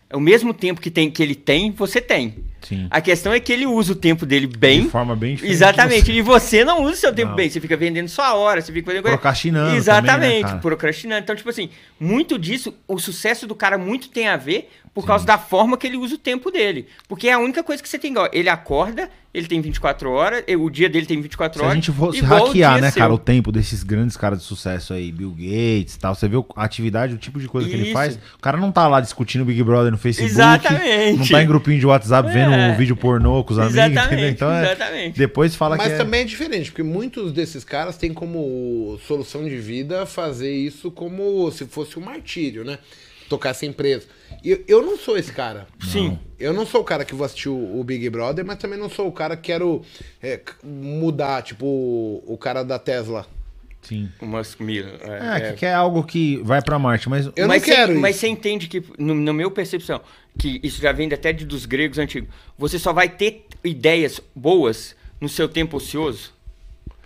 É 0.10 0.18
o 0.18 0.20
mesmo 0.20 0.54
tempo 0.54 0.82
que, 0.82 0.92
tem, 0.92 1.10
que 1.10 1.24
ele 1.24 1.36
tem, 1.36 1.72
você 1.72 2.02
tem. 2.02 2.44
Sim. 2.62 2.88
A 2.92 3.00
questão 3.00 3.34
é 3.34 3.40
que 3.40 3.52
ele 3.52 3.66
usa 3.66 3.94
o 3.94 3.96
tempo 3.96 4.26
dele 4.26 4.46
bem. 4.46 4.84
De 4.84 4.90
forma 4.90 5.16
bem 5.16 5.36
diferente 5.36 5.54
Exatamente. 5.54 6.06
você. 6.06 6.12
E 6.12 6.22
você 6.22 6.66
não 6.66 6.84
usa 6.84 6.94
o 6.94 6.98
seu 6.98 7.16
tempo 7.16 7.30
Não. 7.30 7.36
bem. 7.36 7.50
Você 7.50 7.62
fica 7.62 7.78
vendendo 7.78 8.10
só 8.10 8.24
a 8.24 8.34
hora, 8.34 8.62
você 8.62 8.74
fica 8.74 8.88
fazendo 8.88 9.04
coisa. 9.04 9.18
Procrastinando 9.18 9.76
Exatamente, 9.76 10.14
também, 10.14 10.44
né, 10.44 10.50
cara? 10.50 10.60
procrastinando. 10.60 11.22
Então, 11.24 11.36
tipo 11.36 11.50
assim, 11.50 11.70
muito 11.98 12.38
disso, 12.38 12.74
o 12.88 13.00
sucesso 13.00 13.48
do 13.48 13.56
cara 13.56 13.78
muito 13.78 14.10
tem 14.10 14.28
a 14.28 14.36
ver 14.36 14.70
por 14.94 15.06
causa 15.06 15.26
da 15.26 15.38
forma 15.38 15.78
que 15.78 15.88
ele 15.88 15.96
usa 15.98 16.16
o 16.16 16.18
tempo 16.18 16.52
dele. 16.52 16.88
Porque 17.08 17.28
é 17.30 17.34
a 17.34 17.40
única 17.40 17.64
coisa 17.64 17.82
que 17.82 17.88
você 17.88 17.98
tem 17.98 18.12
igual. 18.12 18.30
Ele 18.34 18.50
acorda, 18.50 19.10
ele 19.34 19.48
tem 19.48 19.62
24 19.62 20.12
horas, 20.12 20.44
e 20.46 20.54
o 20.58 20.70
dia 20.70 20.90
dele 20.90 21.06
tem 21.06 21.22
24 21.22 21.60
Se 21.60 21.64
a 21.64 21.68
horas. 21.70 21.76
gente 21.86 21.96
fosse 21.98 22.20
igual 22.20 22.42
o 22.42 22.46
hackear, 22.48 22.82
né, 22.82 22.92
seu. 22.92 23.00
cara, 23.02 23.14
o 23.14 23.18
tempo 23.18 23.54
desses 23.54 23.84
grandes 23.84 24.18
caras 24.18 24.40
de 24.40 24.46
sucesso 24.46 24.94
aí, 24.94 25.10
Bill 25.10 25.32
Gates 25.32 25.96
e 25.96 26.00
tal, 26.00 26.14
você 26.14 26.28
vê 26.28 26.36
a 26.58 26.64
atividade, 26.66 27.14
o 27.14 27.18
tipo 27.18 27.40
de 27.40 27.48
coisa 27.48 27.70
que 27.70 27.74
ele 27.74 27.84
Isso. 27.84 27.94
faz. 27.94 28.16
O 28.38 28.42
cara 28.42 28.58
não 28.58 28.70
tá 28.70 28.86
lá 28.90 29.00
discutindo 29.00 29.46
Big 29.46 29.64
Brother 29.64 29.92
no 29.92 29.98
Facebook. 29.98 30.30
Exatamente. 30.34 31.20
Não 31.20 31.26
tá 31.28 31.42
em 31.42 31.48
grupinho 31.48 31.80
de 31.80 31.86
WhatsApp 31.86 32.30
vendo 32.30 32.54
É. 32.54 32.72
um 32.72 32.76
vídeo 32.76 32.98
pornô 32.98 33.44
com 33.46 33.54
os 33.54 33.60
amigos, 33.60 33.78
Exatamente, 33.78 34.08
entendeu? 34.14 34.30
Então 34.30 34.52
é, 34.52 34.64
exatamente. 34.74 35.18
depois 35.18 35.56
fala 35.56 35.78
Mas 35.78 35.88
que 35.88 35.94
é- 35.94 35.98
também 35.98 36.22
é 36.22 36.26
diferente, 36.26 36.70
porque 36.70 36.84
muitos 36.84 37.32
desses 37.32 37.64
caras 37.64 37.96
têm 37.96 38.14
como 38.14 39.00
solução 39.08 39.46
de 39.48 39.58
vida 39.58 40.06
fazer 40.06 40.52
isso 40.54 40.92
como 40.92 41.50
se 41.52 41.66
fosse 41.66 41.98
um 41.98 42.02
martírio, 42.02 42.66
né? 42.66 42.78
Tocar 43.32 43.52
essa 43.52 43.66
empresa. 43.66 44.08
E 44.44 44.52
eu, 44.52 44.64
eu 44.68 44.82
não 44.82 44.98
sou 44.98 45.18
esse 45.18 45.32
cara. 45.32 45.66
Sim. 45.80 46.20
Eu 46.38 46.52
não 46.52 46.66
sou 46.66 46.82
o 46.82 46.84
cara 46.84 47.06
que 47.06 47.16
vou 47.16 47.26
assistir 47.26 47.48
o, 47.48 47.80
o 47.80 47.82
Big 47.82 48.10
Brother, 48.10 48.46
mas 48.46 48.58
também 48.58 48.78
não 48.78 48.90
sou 48.90 49.08
o 49.08 49.12
cara 49.12 49.38
que 49.38 49.44
quero 49.44 49.82
é, 50.22 50.38
mudar, 50.62 51.42
tipo 51.42 51.66
o, 51.66 52.22
o 52.28 52.38
cara 52.38 52.62
da 52.62 52.78
Tesla. 52.78 53.26
Sim. 53.82 54.10
O 54.20 54.26
Musk 54.26 54.60
Miller. 54.60 55.00
É, 55.02 55.52
que 55.52 55.60
quer 55.60 55.74
algo 55.74 56.04
que 56.04 56.42
vai 56.44 56.62
pra 56.62 56.78
Marte, 56.78 57.08
mas 57.08 57.28
Eu 57.38 57.48
mas 57.48 57.62
não 57.62 57.70
quero 57.70 57.88
você, 57.88 57.92
isso. 57.94 58.02
Mas 58.02 58.16
você 58.18 58.28
entende 58.28 58.68
que, 58.68 58.84
no, 59.00 59.16
no 59.16 59.34
meu 59.34 59.50
percepção, 59.50 60.02
que 60.38 60.60
isso 60.62 60.82
já 60.82 60.92
vem 60.92 61.10
até 61.14 61.32
de, 61.32 61.46
dos 61.46 61.66
gregos 61.66 61.98
antigos, 61.98 62.28
você 62.58 62.78
só 62.78 62.92
vai 62.92 63.08
ter 63.08 63.46
ideias 63.64 64.20
boas 64.36 64.94
no 65.22 65.30
seu 65.30 65.48
tempo 65.48 65.78
ocioso? 65.78 66.34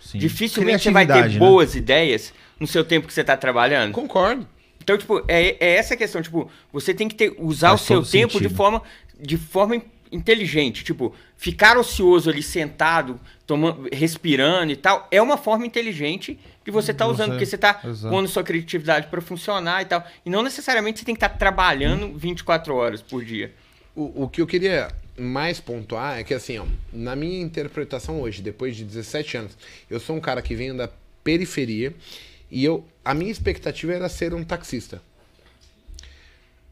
sim. 0.00 0.18
Dificilmente 0.18 0.82
você 0.82 0.90
vai 0.90 1.06
ter 1.06 1.28
né? 1.28 1.38
boas 1.38 1.76
ideias 1.76 2.34
no 2.58 2.66
seu 2.66 2.84
tempo 2.84 3.06
que 3.06 3.14
você 3.14 3.20
está 3.20 3.36
trabalhando. 3.36 3.92
Concordo. 3.92 4.44
Então, 4.86 4.96
tipo, 4.96 5.20
é, 5.26 5.56
é 5.58 5.74
essa 5.78 5.94
a 5.94 5.96
questão. 5.96 6.22
Tipo, 6.22 6.48
você 6.72 6.94
tem 6.94 7.08
que 7.08 7.16
ter, 7.16 7.34
usar 7.38 7.70
Faz 7.70 7.80
o 7.80 7.84
seu 7.84 8.02
tempo 8.04 8.40
de 8.40 8.48
forma, 8.48 8.80
de 9.20 9.36
forma 9.36 9.74
in- 9.74 9.82
inteligente. 10.12 10.84
Tipo, 10.84 11.12
ficar 11.36 11.76
ocioso 11.76 12.30
ali 12.30 12.40
sentado, 12.40 13.18
tomando, 13.44 13.88
respirando 13.92 14.70
e 14.70 14.76
tal, 14.76 15.08
é 15.10 15.20
uma 15.20 15.36
forma 15.36 15.66
inteligente 15.66 16.38
que 16.64 16.70
você 16.70 16.92
está 16.92 17.04
usando, 17.04 17.26
Você- 17.26 17.32
porque 17.32 17.46
você 17.46 17.56
está 17.56 17.80
exato. 17.84 18.14
pondo 18.14 18.28
sua 18.28 18.44
criatividade 18.44 19.08
para 19.08 19.20
funcionar 19.20 19.82
e 19.82 19.86
tal. 19.86 20.06
E 20.24 20.30
não 20.30 20.40
necessariamente 20.40 21.00
você 21.00 21.04
tem 21.04 21.16
que 21.16 21.24
estar 21.24 21.36
trabalhando 21.36 22.16
24 22.16 22.72
horas 22.76 23.02
por 23.02 23.24
dia. 23.24 23.52
O, 23.92 24.22
o 24.22 24.28
que 24.28 24.40
eu 24.40 24.46
queria 24.46 24.88
mais 25.18 25.58
pontuar 25.58 26.16
é 26.20 26.22
que, 26.22 26.32
assim, 26.32 26.58
ó, 26.58 26.64
na 26.92 27.16
minha 27.16 27.40
interpretação 27.42 28.20
hoje, 28.20 28.40
depois 28.40 28.76
de 28.76 28.84
17 28.84 29.36
anos, 29.36 29.58
eu 29.90 29.98
sou 29.98 30.14
um 30.14 30.20
cara 30.20 30.40
que 30.40 30.54
vem 30.54 30.76
da 30.76 30.88
periferia 31.24 31.92
e 32.50 32.64
eu, 32.64 32.84
a 33.04 33.12
minha 33.14 33.30
expectativa 33.30 33.92
era 33.92 34.08
ser 34.08 34.34
um 34.34 34.44
taxista. 34.44 35.00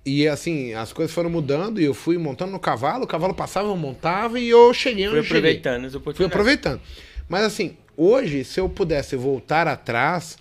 E 0.06 0.28
assim, 0.28 0.74
as 0.74 0.92
coisas 0.92 1.14
foram 1.14 1.30
mudando 1.30 1.80
e 1.80 1.84
eu 1.84 1.94
fui 1.94 2.18
montando 2.18 2.52
no 2.52 2.58
cavalo, 2.60 3.04
o 3.04 3.06
cavalo 3.06 3.32
passava, 3.34 3.68
eu 3.68 3.76
montava 3.76 4.38
e 4.38 4.48
eu 4.50 4.72
cheguei 4.74 5.04
onde 5.08 5.12
Fui 5.12 5.18
eu 5.20 5.24
cheguei. 5.24 5.38
aproveitando 5.56 5.84
as 5.86 5.92
Fui 5.92 6.00
oportunidades. 6.00 6.34
aproveitando. 6.34 6.80
Mas 7.28 7.42
assim, 7.44 7.76
hoje, 7.96 8.44
se 8.44 8.60
eu 8.60 8.68
pudesse 8.68 9.16
voltar 9.16 9.66
atrás, 9.66 10.36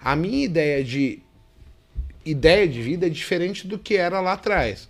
a 0.00 0.16
minha 0.16 0.44
ideia 0.44 0.82
de 0.82 1.20
ideia 2.26 2.66
de 2.66 2.80
vida 2.82 3.06
é 3.06 3.10
diferente 3.10 3.66
do 3.68 3.78
que 3.78 3.96
era 3.96 4.18
lá 4.20 4.32
atrás. 4.32 4.88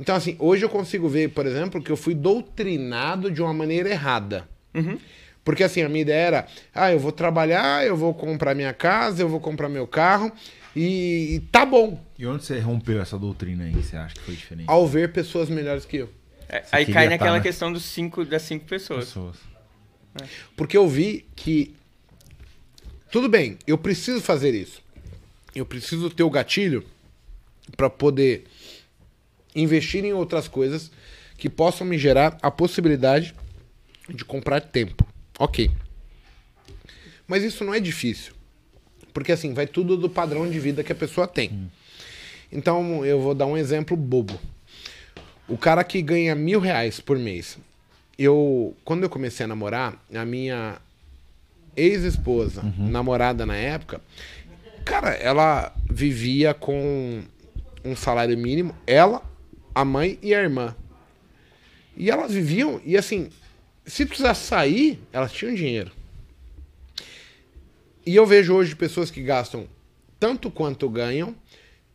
Então, 0.00 0.16
assim, 0.16 0.34
hoje 0.38 0.64
eu 0.64 0.68
consigo 0.68 1.08
ver, 1.08 1.28
por 1.28 1.46
exemplo, 1.46 1.80
que 1.80 1.90
eu 1.92 1.96
fui 1.96 2.14
doutrinado 2.14 3.30
de 3.30 3.40
uma 3.42 3.52
maneira 3.52 3.88
errada. 3.90 4.48
Uhum. 4.74 4.98
Porque 5.50 5.64
assim, 5.64 5.82
a 5.82 5.88
minha 5.88 6.02
ideia 6.02 6.26
era, 6.26 6.46
ah, 6.72 6.92
eu 6.92 6.98
vou 7.00 7.10
trabalhar, 7.10 7.84
eu 7.84 7.96
vou 7.96 8.14
comprar 8.14 8.54
minha 8.54 8.72
casa, 8.72 9.20
eu 9.20 9.28
vou 9.28 9.40
comprar 9.40 9.68
meu 9.68 9.84
carro 9.84 10.30
e, 10.76 11.34
e 11.34 11.40
tá 11.50 11.66
bom. 11.66 12.00
E 12.16 12.24
onde 12.24 12.44
você 12.44 12.60
rompeu 12.60 13.02
essa 13.02 13.18
doutrina 13.18 13.64
aí? 13.64 13.72
Você 13.72 13.96
acha 13.96 14.14
que 14.14 14.20
foi 14.20 14.36
diferente? 14.36 14.70
Ao 14.70 14.86
ver 14.86 15.12
pessoas 15.12 15.50
melhores 15.50 15.84
que 15.84 15.96
eu. 15.96 16.08
É, 16.48 16.62
aí 16.70 16.86
cai 16.86 17.06
tá, 17.06 17.10
naquela 17.10 17.38
né? 17.38 17.40
questão 17.40 17.72
dos 17.72 17.84
cinco, 17.84 18.24
das 18.24 18.42
cinco 18.42 18.64
pessoas. 18.64 19.06
Pessoas. 19.06 19.38
Porque 20.56 20.76
eu 20.76 20.88
vi 20.88 21.26
que. 21.34 21.74
Tudo 23.10 23.28
bem, 23.28 23.58
eu 23.66 23.76
preciso 23.76 24.20
fazer 24.20 24.54
isso. 24.54 24.80
Eu 25.52 25.66
preciso 25.66 26.08
ter 26.10 26.22
o 26.22 26.30
gatilho 26.30 26.84
para 27.76 27.90
poder 27.90 28.44
investir 29.52 30.04
em 30.04 30.12
outras 30.12 30.46
coisas 30.46 30.92
que 31.36 31.50
possam 31.50 31.84
me 31.84 31.98
gerar 31.98 32.38
a 32.40 32.52
possibilidade 32.52 33.34
de 34.08 34.24
comprar 34.24 34.60
tempo. 34.60 35.09
Ok. 35.40 35.70
Mas 37.26 37.42
isso 37.42 37.64
não 37.64 37.72
é 37.72 37.80
difícil. 37.80 38.34
Porque 39.14 39.32
assim, 39.32 39.54
vai 39.54 39.66
tudo 39.66 39.96
do 39.96 40.10
padrão 40.10 40.48
de 40.48 40.60
vida 40.60 40.84
que 40.84 40.92
a 40.92 40.94
pessoa 40.94 41.26
tem. 41.26 41.70
Então, 42.52 43.06
eu 43.06 43.18
vou 43.22 43.34
dar 43.34 43.46
um 43.46 43.56
exemplo 43.56 43.96
bobo. 43.96 44.38
O 45.48 45.56
cara 45.56 45.82
que 45.82 46.02
ganha 46.02 46.34
mil 46.34 46.60
reais 46.60 47.00
por 47.00 47.18
mês. 47.18 47.58
Eu, 48.18 48.76
quando 48.84 49.04
eu 49.04 49.08
comecei 49.08 49.44
a 49.44 49.48
namorar, 49.48 50.04
a 50.14 50.24
minha 50.26 50.76
ex-esposa, 51.74 52.62
namorada 52.76 53.46
na 53.46 53.56
época, 53.56 54.02
cara, 54.84 55.14
ela 55.14 55.74
vivia 55.88 56.52
com 56.52 57.22
um 57.82 57.96
salário 57.96 58.36
mínimo, 58.36 58.74
ela, 58.86 59.22
a 59.74 59.86
mãe 59.86 60.18
e 60.20 60.34
a 60.34 60.42
irmã. 60.42 60.76
E 61.96 62.10
elas 62.10 62.32
viviam, 62.34 62.78
e 62.84 62.94
assim, 62.98 63.30
se 63.90 64.06
precisasse 64.06 64.46
sair, 64.46 64.98
elas 65.12 65.32
tinham 65.32 65.54
dinheiro. 65.54 65.90
E 68.06 68.14
eu 68.16 68.26
vejo 68.26 68.54
hoje 68.54 68.74
pessoas 68.74 69.10
que 69.10 69.22
gastam 69.22 69.66
tanto 70.18 70.50
quanto 70.50 70.88
ganham 70.88 71.34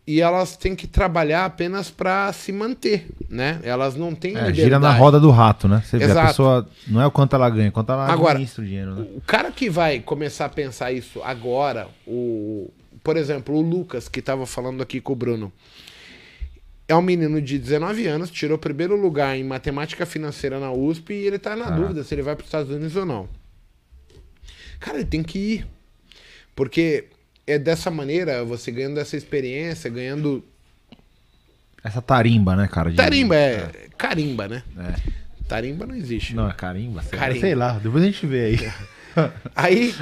e 0.08 0.22
elas 0.22 0.56
têm 0.56 0.76
que 0.76 0.86
trabalhar 0.86 1.46
apenas 1.46 1.90
para 1.90 2.32
se 2.32 2.52
manter, 2.52 3.08
né? 3.28 3.60
Elas 3.64 3.96
não 3.96 4.14
têm 4.14 4.32
É, 4.32 4.34
liberdade. 4.36 4.62
gira 4.62 4.80
na 4.80 4.92
roda 4.94 5.20
do 5.20 5.32
rato, 5.32 5.68
né? 5.68 5.82
Você 5.84 5.98
vê, 5.98 6.06
a 6.06 6.08
Exato. 6.10 6.28
pessoa 6.28 6.70
não 6.88 7.02
é 7.02 7.08
o 7.08 7.12
quanto 7.12 7.36
ela 7.36 7.50
ganha, 7.50 7.70
é 7.70 7.72
quanto 7.72 7.92
ela 7.92 8.06
Agora, 8.06 8.34
administra 8.34 8.64
o 8.64 8.68
dinheiro, 8.68 8.96
né? 8.96 9.06
O 9.16 9.22
cara 9.22 9.52
que 9.52 9.68
vai 9.70 10.00
começar 10.00 10.46
a 10.46 10.50
pensar 10.50 10.92
isso 10.92 11.22
agora, 11.24 11.88
o, 12.06 12.70
por 13.04 13.18
exemplo, 13.18 13.56
o 13.56 13.62
Lucas, 13.62 14.08
que 14.08 14.20
estava 14.20 14.46
falando 14.46 14.84
aqui 14.84 15.02
com 15.02 15.14
o 15.14 15.16
Bruno, 15.16 15.52
é 16.88 16.96
um 16.96 17.02
menino 17.02 17.42
de 17.42 17.58
19 17.58 18.06
anos, 18.08 18.30
tirou 18.30 18.58
o 18.58 18.60
primeiro 18.60 18.96
lugar 18.96 19.36
em 19.38 19.44
matemática 19.44 20.06
financeira 20.06 20.60
na 20.60 20.72
USP 20.72 21.14
e 21.14 21.26
ele 21.28 21.40
tá 21.40 21.56
na 21.56 21.66
Caraca. 21.66 21.82
dúvida 21.82 22.04
se 22.04 22.14
ele 22.14 22.22
vai 22.22 22.36
para 22.36 22.44
os 22.44 22.48
Estados 22.48 22.72
Unidos 22.72 22.96
ou 22.96 23.06
não. 23.06 23.28
Cara, 24.80 24.98
ele 24.98 25.06
tem 25.06 25.24
que 25.24 25.40
ir. 25.40 25.68
Porque 26.56 27.06
é 27.48 27.58
dessa 27.58 27.90
maneira, 27.90 28.44
você 28.46 28.72
ganhando 28.72 29.00
essa 29.00 29.18
experiência, 29.18 29.90
ganhando. 29.90 30.44
Essa 31.84 32.02
tarimba, 32.02 32.56
né, 32.56 32.68
cara? 32.68 32.90
de- 32.92 32.96
Tarimba, 32.98 33.36
é. 33.36 33.88
Carimba, 33.98 34.48
né? 34.48 34.64
É. 34.78 34.96
Tarimba 35.48 35.86
não 35.86 35.96
existe. 35.96 36.34
Não, 36.36 36.50
é 36.50 36.54
carimba? 36.54 37.02
Sei, 37.04 37.12
lá, 37.14 37.20
Carimba. 37.26 37.40
sei 37.42 37.56
lá, 37.56 37.80
depois 37.80 38.04
a 38.04 38.08
gente 38.08 38.26
vê 38.26 38.46
aí. 38.46 38.72
Aí, 39.56 39.94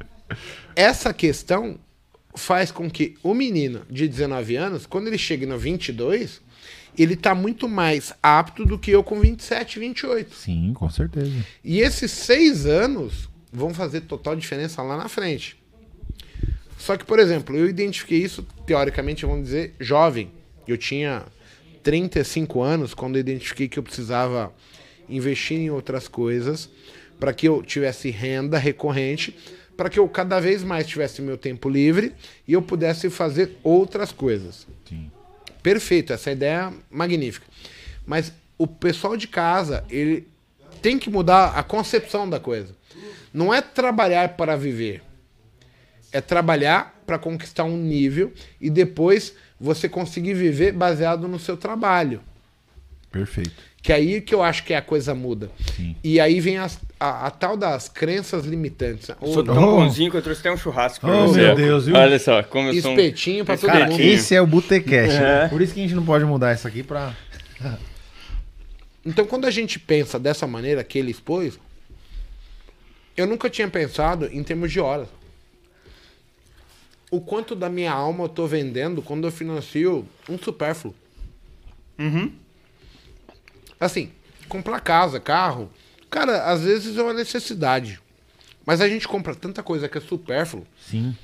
essa 0.74 1.12
questão 1.12 1.78
faz 2.34 2.70
com 2.70 2.90
que 2.90 3.16
o 3.22 3.34
menino 3.34 3.82
de 3.90 4.08
19 4.08 4.56
anos, 4.56 4.86
quando 4.86 5.08
ele 5.08 5.18
chega 5.18 5.46
no 5.46 5.58
22, 5.58 6.40
ele 6.98 7.16
tá 7.16 7.34
muito 7.34 7.68
mais 7.68 8.12
apto 8.22 8.64
do 8.64 8.78
que 8.78 8.90
eu 8.90 9.02
com 9.02 9.20
27, 9.20 9.78
28. 9.78 10.34
Sim, 10.34 10.72
com 10.74 10.90
certeza. 10.90 11.32
E 11.64 11.80
esses 11.80 12.10
seis 12.10 12.66
anos 12.66 13.28
vão 13.52 13.72
fazer 13.72 14.02
total 14.02 14.34
diferença 14.36 14.82
lá 14.82 14.96
na 14.96 15.08
frente. 15.08 15.56
Só 16.78 16.96
que, 16.96 17.04
por 17.04 17.18
exemplo, 17.18 17.56
eu 17.56 17.68
identifiquei 17.68 18.18
isso, 18.18 18.44
teoricamente, 18.66 19.24
vamos 19.24 19.44
dizer, 19.44 19.74
jovem. 19.78 20.30
Eu 20.66 20.76
tinha 20.76 21.24
35 21.82 22.60
anos 22.60 22.94
quando 22.94 23.16
eu 23.16 23.20
identifiquei 23.20 23.68
que 23.68 23.78
eu 23.78 23.82
precisava 23.82 24.52
investir 25.08 25.58
em 25.58 25.70
outras 25.70 26.08
coisas 26.08 26.68
para 27.20 27.32
que 27.32 27.46
eu 27.46 27.62
tivesse 27.62 28.10
renda 28.10 28.58
recorrente, 28.58 29.36
para 29.76 29.88
que 29.90 29.98
eu 29.98 30.08
cada 30.08 30.38
vez 30.40 30.62
mais 30.62 30.86
tivesse 30.86 31.20
meu 31.22 31.36
tempo 31.36 31.68
livre 31.68 32.12
e 32.46 32.52
eu 32.52 32.62
pudesse 32.62 33.08
fazer 33.10 33.56
outras 33.62 34.12
coisas. 34.12 34.66
Sim. 34.88 35.10
Perfeito, 35.62 36.12
essa 36.12 36.30
ideia 36.30 36.70
é 36.70 36.72
magnífica. 36.90 37.46
Mas 38.06 38.32
o 38.58 38.66
pessoal 38.66 39.16
de 39.16 39.28
casa, 39.28 39.84
ele 39.90 40.26
tem 40.80 40.98
que 40.98 41.08
mudar 41.10 41.50
a 41.56 41.62
concepção 41.62 42.28
da 42.28 42.40
coisa. 42.40 42.74
Não 43.32 43.52
é 43.54 43.60
trabalhar 43.62 44.30
para 44.30 44.56
viver. 44.56 45.02
É 46.12 46.20
trabalhar 46.20 47.00
para 47.06 47.18
conquistar 47.18 47.64
um 47.64 47.76
nível 47.76 48.32
e 48.60 48.68
depois 48.68 49.34
você 49.58 49.88
conseguir 49.88 50.34
viver 50.34 50.72
baseado 50.72 51.26
no 51.28 51.38
seu 51.38 51.56
trabalho. 51.56 52.20
Perfeito. 53.10 53.52
Que 53.80 53.92
aí 53.92 54.20
que 54.20 54.34
eu 54.34 54.42
acho 54.42 54.64
que 54.64 54.74
a 54.74 54.82
coisa 54.82 55.14
muda. 55.14 55.50
Sim. 55.76 55.96
E 56.04 56.20
aí 56.20 56.40
vem 56.40 56.58
as- 56.58 56.78
a, 57.02 57.26
a 57.26 57.30
tal 57.30 57.56
das 57.56 57.88
crenças 57.88 58.44
limitantes. 58.44 59.10
O 59.20 59.32
Sou 59.32 59.42
tão 59.42 59.56
Oh. 59.56 59.76
bonzinho 59.76 60.10
que 60.10 60.16
eu 60.16 60.22
trouxe 60.22 60.40
até 60.40 60.52
um 60.52 60.56
churrasco 60.56 61.04
pra 61.04 61.14
Oh, 61.16 61.26
você. 61.28 61.40
meu 61.40 61.54
Deus, 61.56 61.86
viu? 61.86 61.96
Olha 61.96 62.18
só, 62.18 62.42
como 62.44 62.68
eu 62.68 62.80
sou 62.80 62.92
um... 62.92 62.94
espetinho 62.94 63.44
pra 63.44 63.56
todo 63.56 63.66
Cara, 63.70 63.86
mundo. 63.88 64.00
Esse 64.00 64.34
é 64.34 64.40
o 64.40 64.46
Botecast. 64.46 65.16
É. 65.16 65.48
Por 65.48 65.60
isso 65.60 65.74
que 65.74 65.80
a 65.80 65.82
gente 65.82 65.94
não 65.96 66.04
pode 66.04 66.24
mudar 66.24 66.52
isso 66.54 66.66
aqui 66.68 66.82
pra. 66.82 67.14
Então, 69.04 69.26
quando 69.26 69.46
a 69.46 69.50
gente 69.50 69.80
pensa 69.80 70.16
dessa 70.16 70.46
maneira 70.46 70.84
que 70.84 70.96
ele 70.96 71.10
expôs, 71.10 71.58
eu 73.16 73.26
nunca 73.26 73.50
tinha 73.50 73.66
pensado 73.66 74.26
em 74.32 74.44
termos 74.44 74.70
de 74.70 74.78
horas. 74.78 75.08
O 77.10 77.20
quanto 77.20 77.56
da 77.56 77.68
minha 77.68 77.90
alma 77.90 78.24
eu 78.24 78.28
tô 78.28 78.46
vendendo 78.46 79.02
quando 79.02 79.26
eu 79.26 79.32
financio 79.32 80.06
um 80.28 80.38
supérfluo. 80.38 80.94
Uhum. 81.98 82.30
Assim, 83.80 84.12
comprar 84.48 84.78
casa, 84.78 85.18
carro, 85.18 85.68
cara, 86.12 86.44
às 86.44 86.62
vezes 86.62 86.96
é 86.96 87.02
uma 87.02 87.14
necessidade. 87.14 87.98
Mas 88.64 88.80
a 88.80 88.88
gente 88.88 89.08
compra 89.08 89.34
tanta 89.34 89.62
coisa 89.62 89.88
que 89.88 89.98
é 89.98 90.00
supérfluo 90.00 90.64
Sim. 90.88 91.16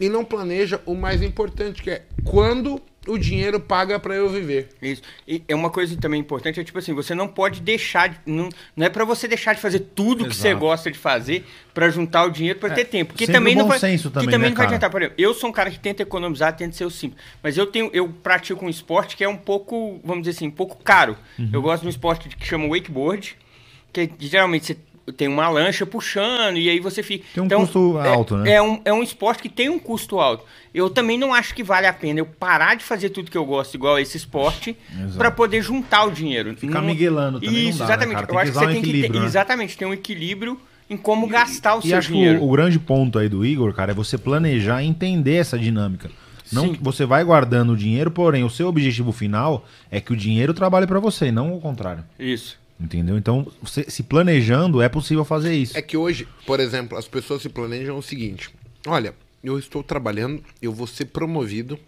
e 0.00 0.08
não 0.08 0.24
planeja 0.24 0.80
o 0.86 0.94
mais 0.94 1.22
importante, 1.22 1.82
que 1.82 1.90
é 1.90 2.02
quando 2.24 2.82
o 3.06 3.16
dinheiro 3.16 3.60
paga 3.60 3.98
pra 3.98 4.14
eu 4.14 4.28
viver. 4.28 4.70
Isso. 4.82 5.02
E 5.26 5.42
é 5.46 5.54
uma 5.54 5.70
coisa 5.70 5.96
também 5.96 6.20
importante, 6.20 6.58
é 6.58 6.64
tipo 6.64 6.78
assim, 6.78 6.92
você 6.92 7.14
não 7.14 7.28
pode 7.28 7.60
deixar, 7.60 8.08
de, 8.08 8.18
não, 8.26 8.48
não 8.76 8.86
é 8.86 8.88
pra 8.88 9.04
você 9.04 9.28
deixar 9.28 9.54
de 9.54 9.60
fazer 9.60 9.78
tudo 9.94 10.26
que 10.26 10.34
você 10.34 10.48
Exato. 10.48 10.60
gosta 10.60 10.90
de 10.90 10.98
fazer 10.98 11.46
pra 11.72 11.88
juntar 11.88 12.24
o 12.24 12.30
dinheiro 12.30 12.58
pra 12.58 12.70
ter 12.70 12.86
tempo, 12.86 13.12
porque 13.12 13.26
também 13.26 13.54
não 13.54 13.68
vai, 13.68 13.78
senso 13.78 14.08
que 14.08 14.14
também, 14.14 14.30
também 14.30 14.40
né, 14.40 14.48
não 14.50 14.56
vai 14.56 14.66
adiantar, 14.66 14.90
por 14.90 15.00
exemplo, 15.00 15.16
eu 15.16 15.32
sou 15.32 15.48
um 15.48 15.52
cara 15.52 15.70
que 15.70 15.78
tenta 15.78 16.02
economizar, 16.02 16.54
tenta 16.56 16.76
ser 16.76 16.84
o 16.84 16.90
simples, 16.90 17.22
mas 17.42 17.56
eu 17.56 17.66
tenho, 17.66 17.88
eu 17.94 18.08
pratico 18.08 18.64
um 18.64 18.68
esporte 18.68 19.16
que 19.16 19.22
é 19.24 19.28
um 19.28 19.36
pouco, 19.36 20.00
vamos 20.04 20.24
dizer 20.24 20.36
assim, 20.36 20.48
um 20.48 20.50
pouco 20.52 20.76
caro. 20.82 21.16
Uhum. 21.38 21.50
Eu 21.52 21.62
gosto 21.62 21.82
de 21.82 21.86
um 21.86 21.90
esporte 21.90 22.28
que 22.28 22.46
chama 22.46 22.66
wakeboard, 22.68 23.36
que 24.06 24.26
geralmente 24.26 24.66
você 24.66 24.76
tem 25.16 25.26
uma 25.26 25.48
lancha 25.48 25.86
puxando 25.86 26.58
e 26.58 26.68
aí 26.68 26.78
você 26.80 27.02
fica. 27.02 27.24
Tem 27.34 27.42
um 27.42 27.48
custo 27.48 27.98
é- 27.98 28.08
alto, 28.08 28.36
né? 28.36 28.50
É 28.52 28.62
um, 28.62 28.80
é 28.84 28.92
um 28.92 29.02
esporte 29.02 29.42
que 29.42 29.48
tem 29.48 29.68
um 29.70 29.78
custo 29.78 30.20
alto. 30.20 30.44
Eu 30.74 30.90
também 30.90 31.16
não 31.18 31.32
acho 31.32 31.54
que 31.54 31.62
vale 31.62 31.86
a 31.86 31.92
pena 31.92 32.20
eu 32.20 32.26
parar 32.26 32.74
de 32.76 32.84
fazer 32.84 33.08
tudo 33.08 33.30
que 33.30 33.38
eu 33.38 33.44
gosto, 33.44 33.74
igual 33.74 33.98
esse 33.98 34.16
esporte, 34.18 34.76
para 35.16 35.30
poder 35.30 35.62
juntar 35.62 36.04
o 36.04 36.10
dinheiro. 36.10 36.54
Ficar 36.56 36.80
Não- 36.80 36.86
miguelando 36.88 37.40
também 37.40 37.68
Isso, 37.70 37.78
dá, 37.78 37.86
né, 37.86 37.92
exatamente. 37.94 38.16
Tem 38.18 38.22
eu 38.24 38.28
que 38.28 38.36
acho 38.36 38.52
que 38.52 38.58
você 38.58 38.64
um 38.66 38.72
tem 38.72 38.82
que 38.82 39.00
ter, 39.02 39.10
né? 39.10 39.24
exatamente, 39.24 39.78
ter 39.78 39.86
um 39.86 39.94
equilíbrio 39.94 40.60
em 40.90 40.96
como 40.96 41.26
gastar 41.26 41.76
o 41.76 41.80
E 41.80 41.88
seu 41.88 41.98
acho 41.98 42.08
que 42.08 42.14
dinheiro. 42.14 42.40
o, 42.42 42.48
o 42.48 42.52
grande 42.52 42.78
ponto 42.78 43.18
aí 43.18 43.28
do 43.30 43.44
Igor, 43.46 43.72
cara, 43.72 43.92
é 43.92 43.94
você 43.94 44.16
planejar 44.18 44.82
e 44.82 44.86
entender 44.86 45.36
essa 45.36 45.58
dinâmica. 45.58 46.10
Não 46.52 46.64
Sim. 46.64 46.74
que 46.74 46.82
você 46.84 47.04
vai 47.06 47.22
guardando 47.24 47.72
o 47.72 47.76
dinheiro, 47.76 48.10
porém, 48.10 48.42
o 48.44 48.48
seu 48.50 48.68
objetivo 48.68 49.10
final 49.12 49.66
é 49.90 50.00
que 50.00 50.12
o 50.12 50.16
dinheiro 50.16 50.52
trabalhe 50.54 50.86
pra 50.86 50.98
você, 51.00 51.26
e 51.26 51.32
não 51.32 51.54
o 51.54 51.60
contrário. 51.60 52.04
Isso. 52.18 52.58
Entendeu? 52.80 53.18
Então, 53.18 53.50
se 53.64 54.02
planejando, 54.04 54.80
é 54.80 54.88
possível 54.88 55.24
fazer 55.24 55.52
isso. 55.54 55.76
É 55.76 55.82
que 55.82 55.96
hoje, 55.96 56.28
por 56.46 56.60
exemplo, 56.60 56.96
as 56.96 57.08
pessoas 57.08 57.42
se 57.42 57.48
planejam 57.48 57.98
o 57.98 58.02
seguinte: 58.02 58.50
olha, 58.86 59.14
eu 59.42 59.58
estou 59.58 59.82
trabalhando, 59.82 60.44
eu 60.62 60.72
vou 60.72 60.86
ser 60.86 61.06
promovido, 61.06 61.78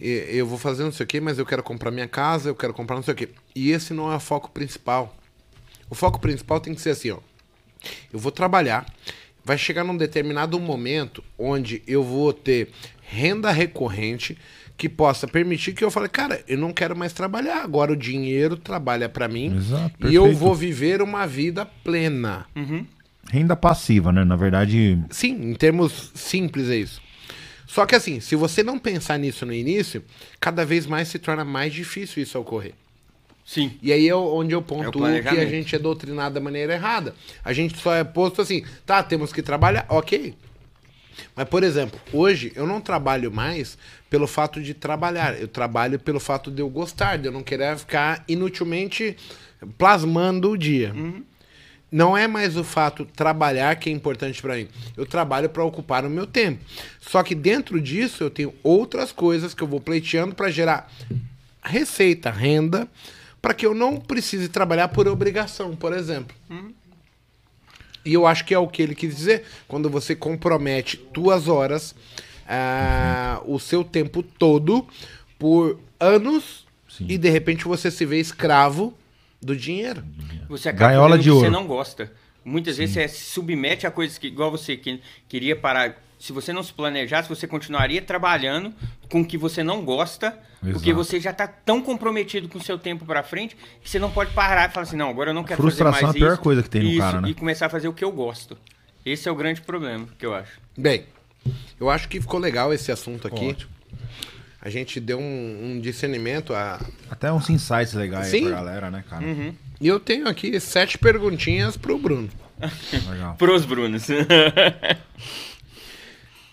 eu 0.00 0.46
vou 0.46 0.58
fazer 0.58 0.82
não 0.82 0.90
sei 0.90 1.04
o 1.04 1.06
quê, 1.06 1.20
mas 1.20 1.38
eu 1.38 1.46
quero 1.46 1.62
comprar 1.62 1.90
minha 1.90 2.08
casa, 2.08 2.48
eu 2.48 2.54
quero 2.56 2.74
comprar 2.74 2.96
não 2.96 3.02
sei 3.02 3.14
o 3.14 3.16
quê. 3.16 3.28
E 3.54 3.70
esse 3.70 3.94
não 3.94 4.10
é 4.10 4.16
o 4.16 4.20
foco 4.20 4.50
principal. 4.50 5.16
O 5.88 5.94
foco 5.94 6.20
principal 6.20 6.60
tem 6.60 6.74
que 6.74 6.80
ser 6.80 6.90
assim, 6.90 7.10
ó. 7.10 7.18
Eu 8.12 8.18
vou 8.18 8.32
trabalhar, 8.32 8.86
vai 9.44 9.56
chegar 9.56 9.84
num 9.84 9.96
determinado 9.96 10.58
momento 10.58 11.22
onde 11.38 11.82
eu 11.86 12.02
vou 12.02 12.32
ter 12.32 12.70
renda 13.00 13.50
recorrente 13.50 14.36
que 14.80 14.88
possa 14.88 15.28
permitir 15.28 15.74
que 15.74 15.84
eu 15.84 15.90
fale, 15.90 16.08
cara, 16.08 16.42
eu 16.48 16.56
não 16.56 16.72
quero 16.72 16.96
mais 16.96 17.12
trabalhar, 17.12 17.62
agora 17.62 17.92
o 17.92 17.96
dinheiro 17.96 18.56
trabalha 18.56 19.10
pra 19.10 19.28
mim 19.28 19.54
Exato, 19.54 20.08
e 20.08 20.14
eu 20.14 20.32
vou 20.32 20.54
viver 20.54 21.02
uma 21.02 21.26
vida 21.26 21.66
plena. 21.84 22.46
Renda 23.30 23.54
passiva, 23.54 24.10
né? 24.10 24.24
Na 24.24 24.36
verdade, 24.36 24.98
Sim, 25.10 25.50
em 25.50 25.54
termos 25.54 26.12
simples 26.14 26.70
é 26.70 26.76
isso. 26.76 27.02
Só 27.66 27.84
que 27.84 27.94
assim, 27.94 28.20
se 28.20 28.34
você 28.34 28.62
não 28.62 28.78
pensar 28.78 29.18
nisso 29.18 29.44
no 29.44 29.52
início, 29.52 30.02
cada 30.40 30.64
vez 30.64 30.86
mais 30.86 31.08
se 31.08 31.18
torna 31.18 31.44
mais 31.44 31.74
difícil 31.74 32.22
isso 32.22 32.38
ocorrer. 32.38 32.72
Sim. 33.44 33.72
E 33.82 33.92
aí 33.92 34.08
é 34.08 34.14
onde 34.14 34.54
eu 34.54 34.60
É 34.60 34.62
pontuo 34.62 35.04
o 35.04 35.22
que 35.22 35.28
a 35.28 35.44
gente 35.46 35.76
é 35.76 35.78
doutrinado 35.78 36.36
da 36.36 36.40
maneira 36.40 36.72
errada. 36.72 37.14
A 37.44 37.52
gente 37.52 37.76
só 37.76 37.94
é 37.94 38.02
posto 38.02 38.40
assim, 38.40 38.64
tá, 38.86 39.02
temos 39.02 39.30
que 39.30 39.42
trabalhar, 39.42 39.84
ok. 39.90 40.34
Mas, 41.34 41.48
por 41.48 41.62
exemplo, 41.62 42.00
hoje 42.12 42.52
eu 42.54 42.66
não 42.66 42.80
trabalho 42.80 43.30
mais 43.30 43.76
pelo 44.08 44.26
fato 44.26 44.60
de 44.62 44.74
trabalhar. 44.74 45.40
Eu 45.40 45.48
trabalho 45.48 45.98
pelo 45.98 46.20
fato 46.20 46.50
de 46.50 46.60
eu 46.60 46.68
gostar, 46.68 47.18
de 47.18 47.26
eu 47.26 47.32
não 47.32 47.42
querer 47.42 47.76
ficar 47.78 48.24
inutilmente 48.28 49.16
plasmando 49.78 50.50
o 50.50 50.58
dia. 50.58 50.92
Não 51.92 52.16
é 52.16 52.28
mais 52.28 52.56
o 52.56 52.62
fato 52.62 53.04
trabalhar 53.04 53.74
que 53.76 53.90
é 53.90 53.92
importante 53.92 54.40
para 54.40 54.54
mim. 54.56 54.68
Eu 54.96 55.04
trabalho 55.04 55.48
para 55.48 55.64
ocupar 55.64 56.04
o 56.04 56.10
meu 56.10 56.26
tempo. 56.26 56.62
Só 57.00 57.22
que 57.22 57.34
dentro 57.34 57.80
disso 57.80 58.22
eu 58.22 58.30
tenho 58.30 58.54
outras 58.62 59.10
coisas 59.10 59.54
que 59.54 59.62
eu 59.62 59.66
vou 59.66 59.80
pleiteando 59.80 60.34
para 60.34 60.50
gerar 60.50 60.90
receita, 61.62 62.30
renda, 62.30 62.88
para 63.42 63.54
que 63.54 63.66
eu 63.66 63.74
não 63.74 63.96
precise 63.96 64.48
trabalhar 64.48 64.88
por 64.88 65.08
obrigação, 65.08 65.74
por 65.74 65.92
exemplo. 65.92 66.36
E 68.04 68.14
eu 68.14 68.26
acho 68.26 68.44
que 68.44 68.54
é 68.54 68.58
o 68.58 68.66
que 68.66 68.82
ele 68.82 68.94
quis 68.94 69.14
dizer 69.14 69.44
quando 69.68 69.90
você 69.90 70.14
compromete 70.14 70.96
tuas 70.96 71.48
horas, 71.48 71.94
ah, 72.48 73.40
o 73.44 73.58
seu 73.58 73.84
tempo 73.84 74.22
todo 74.22 74.86
por 75.38 75.78
anos 75.98 76.66
Sim. 76.88 77.06
e 77.08 77.18
de 77.18 77.28
repente 77.28 77.64
você 77.64 77.90
se 77.90 78.04
vê 78.04 78.18
escravo 78.18 78.94
do 79.40 79.56
dinheiro. 79.56 80.04
Você 80.48 80.68
acaba 80.68 80.92
Gaiola 80.92 81.18
de 81.18 81.30
o 81.30 81.34
que 81.34 81.40
você 81.40 81.46
ouro. 81.46 81.60
não 81.60 81.66
gosta. 81.66 82.12
Muitas 82.44 82.78
vezes 82.78 82.94
você 82.94 83.08
se 83.08 83.30
submete 83.30 83.86
a 83.86 83.90
coisas 83.90 84.18
que, 84.18 84.26
igual 84.26 84.50
você 84.50 84.76
que 84.76 85.00
queria 85.28 85.54
parar. 85.54 85.96
Se 86.20 86.34
você 86.34 86.52
não 86.52 86.62
se 86.62 86.70
planejasse, 86.70 87.26
você 87.26 87.46
continuaria 87.46 88.02
trabalhando 88.02 88.74
com 89.08 89.22
o 89.22 89.24
que 89.24 89.38
você 89.38 89.64
não 89.64 89.82
gosta, 89.82 90.38
porque 90.60 90.90
Exato. 90.90 90.94
você 90.94 91.18
já 91.18 91.30
está 91.30 91.48
tão 91.48 91.80
comprometido 91.80 92.46
com 92.46 92.58
o 92.58 92.62
seu 92.62 92.78
tempo 92.78 93.06
para 93.06 93.22
frente 93.22 93.56
que 93.82 93.88
você 93.88 93.98
não 93.98 94.10
pode 94.10 94.30
parar 94.34 94.68
e 94.68 94.72
falar 94.72 94.82
assim, 94.82 94.96
não, 94.96 95.08
agora 95.08 95.30
eu 95.30 95.34
não 95.34 95.42
quero 95.42 95.62
Frustração 95.62 95.92
fazer 95.92 96.04
mais 96.04 96.14
é 96.14 96.18
a 96.18 96.20
pior 96.20 96.32
isso, 96.34 96.42
coisa 96.42 96.62
que 96.62 96.68
tem 96.68 96.82
no 96.82 96.90
isso, 96.90 96.98
cara, 96.98 97.20
né? 97.22 97.30
E 97.30 97.34
começar 97.34 97.66
a 97.66 97.68
fazer 97.70 97.88
o 97.88 97.94
que 97.94 98.04
eu 98.04 98.12
gosto. 98.12 98.58
Esse 99.04 99.30
é 99.30 99.32
o 99.32 99.34
grande 99.34 99.62
problema 99.62 100.06
que 100.18 100.26
eu 100.26 100.34
acho. 100.34 100.60
Bem, 100.76 101.06
eu 101.80 101.88
acho 101.88 102.06
que 102.06 102.20
ficou 102.20 102.38
legal 102.38 102.70
esse 102.70 102.92
assunto 102.92 103.26
aqui. 103.26 103.48
Ótimo. 103.48 103.70
A 104.60 104.68
gente 104.68 105.00
deu 105.00 105.18
um, 105.18 105.72
um 105.72 105.80
discernimento. 105.80 106.52
A... 106.52 106.84
até 107.10 107.32
uns 107.32 107.48
insights 107.48 107.94
legais 107.94 108.26
aí 108.26 108.40
Sim. 108.40 108.46
pra 108.48 108.56
galera, 108.56 108.90
né, 108.90 109.02
cara? 109.08 109.24
E 109.80 109.88
eu 109.88 109.98
tenho 109.98 110.28
aqui 110.28 110.60
sete 110.60 110.98
perguntinhas 110.98 111.78
pro 111.78 111.96
Bruno. 111.96 112.28
Legal. 113.08 113.36
Pros 113.36 113.64
Brunos. 113.64 114.06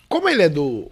Como 0.07 0.29
ele 0.29 0.43
é 0.43 0.49
do 0.49 0.89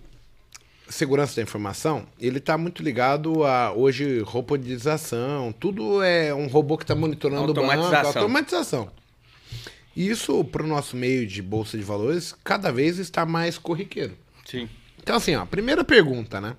segurança 0.90 1.38
da 1.38 1.42
informação, 1.42 2.06
ele 2.20 2.40
tá 2.40 2.58
muito 2.58 2.84
ligado 2.84 3.44
a 3.44 3.74
hoje 3.74 4.20
robotização, 4.20 5.52
tudo 5.52 6.02
é 6.04 6.34
um 6.34 6.48
robô 6.48 6.78
que 6.78 6.84
está 6.84 6.94
monitorando 6.94 7.52
o 7.52 7.54
banco, 7.54 7.72
Automatização. 7.72 8.22
automatização. 8.22 8.92
E 9.96 10.10
isso 10.10 10.44
para 10.44 10.64
o 10.64 10.68
nosso 10.68 10.96
meio 10.96 11.26
de 11.26 11.42
bolsa 11.42 11.78
de 11.78 11.84
valores 11.84 12.36
cada 12.44 12.72
vez 12.72 13.00
está 13.00 13.26
mais 13.26 13.58
corriqueiro. 13.58 14.16
Sim. 14.46 14.70
Então 15.02 15.16
assim, 15.16 15.36
ó, 15.36 15.46
primeira 15.46 15.84
pergunta, 15.84 16.40
né? 16.40 16.56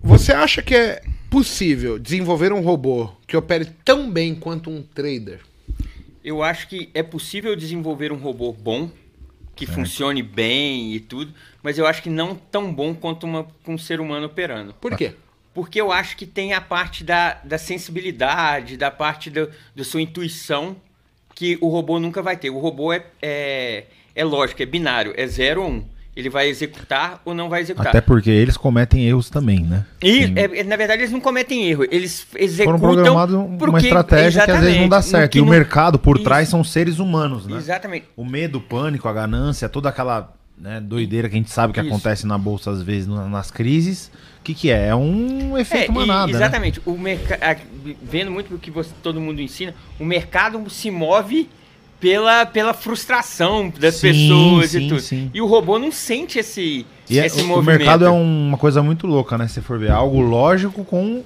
Você 0.00 0.32
acha 0.32 0.62
que 0.62 0.74
é 0.74 1.02
possível 1.30 1.98
desenvolver 1.98 2.52
um 2.52 2.60
robô 2.60 3.10
que 3.26 3.36
opere 3.36 3.66
tão 3.84 4.10
bem 4.10 4.34
quanto 4.34 4.70
um 4.70 4.82
trader? 4.82 5.40
Eu 6.24 6.42
acho 6.42 6.68
que 6.68 6.90
é 6.94 7.02
possível 7.02 7.54
desenvolver 7.54 8.12
um 8.12 8.16
robô 8.16 8.52
bom, 8.52 8.90
que 9.54 9.66
certo. 9.66 9.78
funcione 9.78 10.22
bem 10.22 10.94
e 10.94 11.00
tudo, 11.00 11.32
mas 11.62 11.78
eu 11.78 11.86
acho 11.86 12.02
que 12.02 12.10
não 12.10 12.34
tão 12.34 12.72
bom 12.72 12.94
quanto 12.94 13.24
uma, 13.24 13.46
um 13.66 13.78
ser 13.78 14.00
humano 14.00 14.26
operando. 14.26 14.74
Por 14.74 14.96
quê? 14.96 15.14
Porque 15.54 15.80
eu 15.80 15.92
acho 15.92 16.16
que 16.16 16.24
tem 16.24 16.54
a 16.54 16.60
parte 16.60 17.04
da, 17.04 17.34
da 17.44 17.58
sensibilidade, 17.58 18.76
da 18.76 18.90
parte 18.90 19.30
do, 19.30 19.50
da 19.76 19.84
sua 19.84 20.00
intuição, 20.00 20.76
que 21.34 21.58
o 21.60 21.68
robô 21.68 21.98
nunca 21.98 22.22
vai 22.22 22.36
ter. 22.36 22.50
O 22.50 22.58
robô 22.58 22.92
é, 22.92 23.04
é, 23.20 23.84
é 24.14 24.24
lógico, 24.24 24.62
é 24.62 24.66
binário, 24.66 25.12
é 25.16 25.26
0 25.26 25.62
ou 25.62 25.68
1. 25.68 25.72
Um. 25.72 25.91
Ele 26.14 26.28
vai 26.28 26.48
executar 26.48 27.22
ou 27.24 27.34
não 27.34 27.48
vai 27.48 27.62
executar. 27.62 27.88
Até 27.88 28.00
porque 28.00 28.30
eles 28.30 28.56
cometem 28.56 29.06
erros 29.06 29.30
também, 29.30 29.60
né? 29.60 29.86
E, 30.02 30.30
é, 30.36 30.62
na 30.62 30.76
verdade, 30.76 31.02
eles 31.02 31.12
não 31.12 31.20
cometem 31.20 31.70
erro. 31.70 31.84
Eles 31.90 32.26
executam. 32.36 32.78
Foram 32.78 32.94
programados 32.94 33.34
porque... 33.58 33.70
uma 33.70 33.80
estratégia 33.80 34.44
que 34.44 34.50
às 34.50 34.60
vezes 34.60 34.80
não 34.80 34.88
dá 34.90 35.00
certo. 35.00 35.38
E 35.38 35.40
o 35.40 35.46
mercado 35.46 35.98
por 35.98 36.16
Isso. 36.16 36.24
trás 36.24 36.48
são 36.50 36.62
seres 36.62 36.98
humanos, 36.98 37.46
né? 37.46 37.56
Exatamente. 37.56 38.06
O 38.14 38.26
medo, 38.26 38.58
o 38.58 38.60
pânico, 38.60 39.08
a 39.08 39.12
ganância, 39.12 39.70
toda 39.70 39.88
aquela 39.88 40.34
né, 40.58 40.80
doideira 40.80 41.30
que 41.30 41.34
a 41.34 41.38
gente 41.38 41.50
sabe 41.50 41.72
que 41.72 41.80
Isso. 41.80 41.88
acontece 41.88 42.26
na 42.26 42.36
bolsa 42.36 42.70
às 42.70 42.82
vezes 42.82 43.08
nas 43.08 43.50
crises. 43.50 44.10
O 44.40 44.44
que, 44.44 44.54
que 44.54 44.70
é? 44.70 44.88
É 44.88 44.94
um 44.94 45.56
efeito 45.56 45.92
é, 45.92 45.94
manada. 45.94 46.30
Né? 46.30 46.36
exatamente. 46.38 46.78
Né? 46.78 46.84
O 46.84 47.96
vendo 48.02 48.30
muito 48.30 48.54
o 48.54 48.58
que 48.58 48.70
você, 48.70 48.90
todo 49.02 49.18
mundo 49.18 49.40
ensina, 49.40 49.74
o 49.98 50.04
mercado 50.04 50.68
se 50.68 50.90
move 50.90 51.48
pela, 52.02 52.44
pela 52.44 52.74
frustração 52.74 53.72
das 53.78 53.94
sim, 53.94 54.08
pessoas 54.08 54.70
sim, 54.70 54.78
e 54.78 54.88
tudo. 54.88 55.00
Sim. 55.00 55.30
E 55.32 55.40
o 55.40 55.46
robô 55.46 55.78
não 55.78 55.92
sente 55.92 56.40
esse, 56.40 56.84
e 57.08 57.18
é, 57.20 57.26
esse 57.26 57.40
é, 57.40 57.44
movimento. 57.44 57.76
O 57.76 57.78
mercado 57.78 58.04
é 58.04 58.10
uma 58.10 58.58
coisa 58.58 58.82
muito 58.82 59.06
louca, 59.06 59.38
né? 59.38 59.46
Se 59.46 59.60
for 59.60 59.78
ver. 59.78 59.92
Algo 59.92 60.20
lógico 60.20 60.84
com 60.84 61.22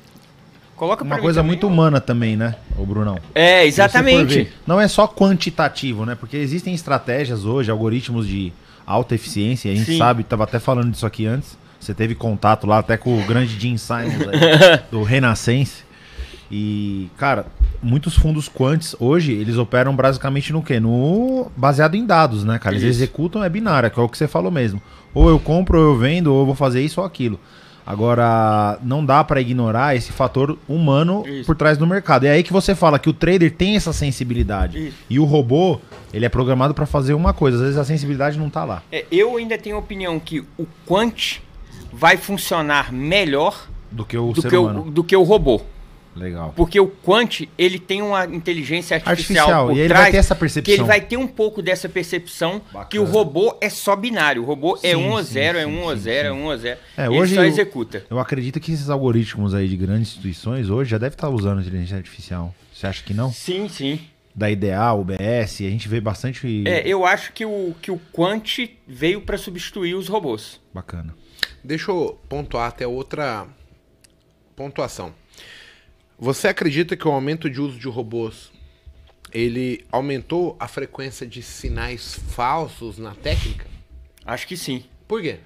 Coloca 0.77 1.03
uma 1.03 1.19
coisa 1.19 1.41
também, 1.41 1.53
muito 1.53 1.67
humana 1.67 2.03
também, 2.03 2.37
né, 2.37 2.55
o 2.77 2.85
Brunão? 2.85 3.19
É, 3.35 3.65
exatamente. 3.65 4.53
não 4.67 4.79
é 4.79 4.87
só 4.87 5.09
quantitativo, 5.09 6.05
né? 6.05 6.15
Porque 6.15 6.37
existem 6.37 6.75
estratégias 6.75 7.47
hoje, 7.47 7.71
algoritmos 7.71 8.29
de 8.29 8.53
alta 8.87 9.15
eficiência, 9.15 9.73
a 9.73 9.75
gente 9.75 9.93
Sim. 9.93 9.99
sabe, 9.99 10.23
tava 10.23 10.45
até 10.45 10.59
falando 10.59 10.91
disso 10.91 11.07
aqui 11.07 11.25
antes. 11.25 11.57
Você 11.81 11.95
teve 11.95 12.15
contato 12.15 12.67
lá 12.67 12.81
até 12.81 12.99
com 12.99 13.19
o 13.19 13.25
grande 13.25 13.59
Jim 13.59 13.79
Simons 13.79 14.29
aí, 14.29 14.81
do 14.93 15.03
Renascense. 15.03 15.86
E, 16.51 17.09
cara, 17.17 17.47
muitos 17.83 18.17
fundos 18.17 18.49
quantes 18.49 18.95
hoje, 19.01 19.33
eles 19.33 19.57
operam 19.57 19.95
basicamente 19.95 20.53
no 20.53 20.63
quê? 20.63 20.79
No 20.79 21.51
baseado 21.57 21.97
em 21.97 22.07
dados, 22.07 22.45
né, 22.45 22.59
cara? 22.59 22.75
Eles 22.75 22.85
isso. 22.85 23.03
executam 23.03 23.43
é 23.43 23.49
binária, 23.49 23.91
que 23.91 23.99
é 23.99 24.03
o 24.03 24.09
que 24.09 24.17
você 24.17 24.29
falou 24.29 24.51
mesmo. 24.51 24.81
Ou 25.13 25.29
eu 25.29 25.39
compro, 25.39 25.79
ou 25.79 25.85
eu 25.85 25.97
vendo, 25.97 26.33
ou 26.33 26.41
eu 26.41 26.47
vou 26.47 26.55
fazer 26.55 26.83
isso 26.83 27.01
ou 27.01 27.07
aquilo. 27.07 27.41
Agora, 27.87 28.81
não 28.83 29.05
dá 29.05 29.23
para 29.23 29.41
ignorar 29.41 29.95
esse 29.95 30.11
fator 30.11 30.59
humano 30.69 31.23
Isso. 31.25 31.47
por 31.47 31.55
trás 31.55 31.79
do 31.79 31.87
mercado. 31.87 32.27
É 32.27 32.31
aí 32.31 32.43
que 32.43 32.53
você 32.53 32.75
fala 32.75 32.99
que 32.99 33.09
o 33.09 33.13
trader 33.13 33.53
tem 33.53 33.77
essa 33.77 33.93
sensibilidade. 33.93 34.89
Isso. 34.89 34.97
E 35.09 35.21
o 35.21 35.25
robô, 35.25 35.81
ele 36.13 36.27
é 36.27 36.29
programado 36.29 36.75
para 36.75 36.85
fazer 36.85 37.15
uma 37.15 37.33
coisa. 37.33 37.59
Às 37.59 37.63
vezes 37.63 37.79
a 37.79 37.85
sensibilidade 37.85 38.37
não 38.41 38.51
tá 38.51 38.65
lá. 38.65 38.83
É, 38.91 39.07
eu 39.09 39.37
ainda 39.37 39.57
tenho 39.57 39.77
a 39.77 39.79
opinião 39.79 40.19
que 40.19 40.41
o 40.59 40.67
quant 40.85 41.39
vai 41.93 42.17
funcionar 42.17 42.93
melhor 42.93 43.69
do 43.93 44.05
que 44.05 44.19
o, 44.19 44.33
do 44.33 44.43
que 44.43 44.57
o, 44.57 44.69
do 44.91 45.05
que 45.05 45.17
o 45.17 45.23
robô. 45.23 45.63
Legal. 46.17 46.53
Porque 46.57 46.81
o 46.81 46.89
Quant, 46.89 47.43
ele 47.59 47.79
tem 47.79 48.01
uma 48.01 48.25
inteligência 48.25 48.97
artificial, 48.97 49.45
artificial. 49.45 49.67
por 49.67 49.77
e 49.77 49.81
ele 49.81 49.89
trás, 49.89 50.05
vai 50.05 50.13
ter 50.13 50.17
essa 50.17 50.35
percepção. 50.35 50.75
que 50.75 50.81
ele 50.81 50.87
vai 50.87 51.01
ter 51.01 51.17
um 51.19 51.27
pouco 51.27 51.61
dessa 51.61 51.89
percepção 51.89 52.61
Bacana. 52.73 52.87
que 52.87 52.99
o 52.99 53.05
robô 53.05 53.57
é 53.61 53.69
só 53.69 53.95
binário. 53.95 54.43
O 54.43 54.47
robô 54.47 54.77
é 54.77 54.89
sim, 54.89 54.89
é 54.89 54.97
1 54.97 55.11
ou 55.11 55.23
0, 55.23 55.59
é 55.59 55.67
1 55.67 55.83
ou 55.83 55.97
0, 55.97 56.29
é 56.29 56.33
1 56.33 56.45
ou 56.45 56.57
0. 56.57 56.81
É, 56.97 57.11
hoje 57.11 57.35
ele 57.35 57.35
só 57.35 57.45
executa. 57.45 57.99
Eu, 57.99 58.17
eu 58.17 58.19
acredito 58.19 58.59
que 58.59 58.73
esses 58.73 58.89
algoritmos 58.89 59.55
aí 59.55 59.69
de 59.69 59.77
grandes 59.77 60.09
instituições 60.09 60.71
hoje 60.71 60.91
já 60.91 60.99
devem 60.99 61.15
estar 61.15 61.29
usando 61.29 61.61
inteligência 61.61 61.99
artificial. 61.99 62.55
Você 62.73 62.87
acha 62.87 63.05
que 63.05 63.13
não? 63.13 63.31
Sim, 63.31 63.69
sim. 63.69 64.01
Da 64.35 64.51
IDA, 64.51 64.93
UBS, 64.93 65.61
a 65.61 65.71
gente 65.71 65.89
vê 65.89 66.01
bastante. 66.01 66.65
É, 66.67 66.87
eu 66.87 67.07
acho 67.07 67.33
que 67.33 67.45
o, 67.45 67.75
que 67.81 67.91
o 67.91 67.99
Quant 68.13 68.69
veio 68.87 69.23
para 69.23 69.39
substituir 69.39 69.95
os 69.95 70.09
robôs. 70.09 70.61
Bacana. 70.75 71.15
Deixa 71.65 71.91
eu 71.91 72.19
pontuar 72.29 72.69
até 72.69 72.87
outra 72.87 73.47
pontuação. 74.55 75.13
Você 76.19 76.49
acredita 76.49 76.97
que 76.97 77.07
o 77.07 77.13
aumento 77.13 77.51
de 77.51 77.61
uso 77.61 77.79
de 77.79 77.89
robôs 77.89 78.51
ele 79.35 79.85
aumentou 79.93 80.57
a 80.59 80.67
frequência 80.67 81.27
de 81.27 81.43
sinais 81.43 82.19
falsos 82.31 82.97
na 82.97 83.15
técnica? 83.15 83.67
Acho 84.25 84.47
que 84.47 84.57
sim. 84.57 84.85
Por 85.07 85.21
quê? 85.21 85.41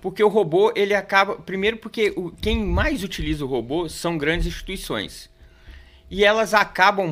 Porque 0.00 0.24
o 0.24 0.28
robô, 0.28 0.72
ele 0.74 0.94
acaba. 0.94 1.36
Primeiro, 1.36 1.76
porque 1.76 2.14
o, 2.16 2.30
quem 2.30 2.64
mais 2.64 3.04
utiliza 3.04 3.44
o 3.44 3.48
robô 3.48 3.86
são 3.86 4.16
grandes 4.16 4.46
instituições. 4.46 5.28
E 6.10 6.24
elas 6.24 6.54
acabam, 6.54 7.06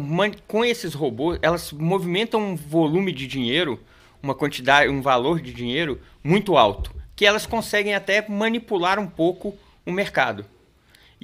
com 0.48 0.64
esses 0.64 0.94
robôs, 0.94 1.38
elas 1.42 1.70
movimentam 1.70 2.40
um 2.40 2.56
volume 2.56 3.12
de 3.12 3.26
dinheiro, 3.26 3.78
uma 4.22 4.34
quantidade, 4.34 4.90
um 4.90 5.02
valor 5.02 5.38
de 5.38 5.52
dinheiro 5.52 6.00
muito 6.24 6.56
alto. 6.56 6.94
Que 7.14 7.26
elas 7.26 7.44
conseguem 7.44 7.94
até 7.94 8.26
manipular 8.26 8.98
um 8.98 9.06
pouco 9.06 9.54
o 9.84 9.92
mercado. 9.92 10.46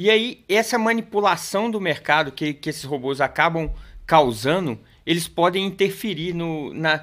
E 0.01 0.09
aí, 0.09 0.45
essa 0.49 0.79
manipulação 0.79 1.69
do 1.69 1.81
mercado 1.81 2.31
que, 2.31 2.55
que 2.55 2.71
esses 2.71 2.85
robôs 2.85 3.21
acabam 3.21 3.69
causando, 4.07 4.79
eles 5.05 5.27
podem 5.27 5.67
interferir 5.67 6.33
no, 6.33 6.73
na, 6.73 7.03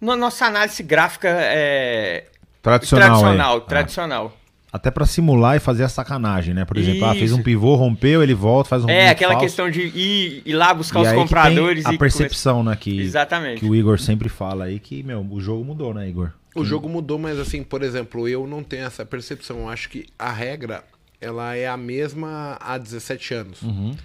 na 0.00 0.16
nossa 0.16 0.46
análise 0.46 0.82
gráfica 0.82 1.28
é, 1.28 2.24
tradicional. 2.60 3.20
Tradicional. 3.20 3.56
É. 3.56 3.60
tradicional. 3.60 4.36
Até 4.72 4.90
para 4.90 5.06
simular 5.06 5.56
e 5.56 5.60
fazer 5.60 5.84
a 5.84 5.88
sacanagem, 5.88 6.52
né? 6.52 6.64
Por 6.64 6.78
exemplo, 6.78 7.04
ah, 7.04 7.14
fez 7.14 7.32
um 7.32 7.40
pivô, 7.40 7.76
rompeu, 7.76 8.24
ele 8.24 8.34
volta, 8.34 8.70
faz 8.70 8.84
um 8.84 8.90
É, 8.90 9.10
aquela 9.10 9.34
falso. 9.34 9.46
questão 9.46 9.70
de 9.70 9.82
ir, 9.82 10.42
ir, 10.44 10.52
lá 10.52 10.74
buscar 10.74 10.98
e 10.98 11.06
os 11.06 11.12
compradores. 11.12 11.86
a 11.86 11.96
percepção, 11.96 12.64
né? 12.64 12.74
Que, 12.74 13.02
Exatamente. 13.02 13.60
Que 13.60 13.66
o 13.66 13.72
Igor 13.72 14.00
sempre 14.00 14.28
fala 14.28 14.64
aí 14.64 14.80
que, 14.80 15.04
meu, 15.04 15.24
o 15.30 15.40
jogo 15.40 15.64
mudou, 15.64 15.94
né, 15.94 16.08
Igor? 16.08 16.32
O 16.56 16.64
jogo 16.64 16.88
mudou, 16.88 17.20
mas 17.20 17.38
assim, 17.38 17.62
por 17.62 17.84
exemplo, 17.84 18.26
eu 18.26 18.48
não 18.48 18.64
tenho 18.64 18.84
essa 18.84 19.06
percepção. 19.06 19.60
Eu 19.60 19.68
acho 19.68 19.88
que 19.88 20.06
a 20.18 20.32
regra 20.32 20.82
ela 21.22 21.54
é 21.54 21.68
a 21.68 21.76
mesma 21.76 22.58
há 22.60 22.76
17 22.76 23.34
anos. 23.34 23.62
Uhum. 23.62 23.96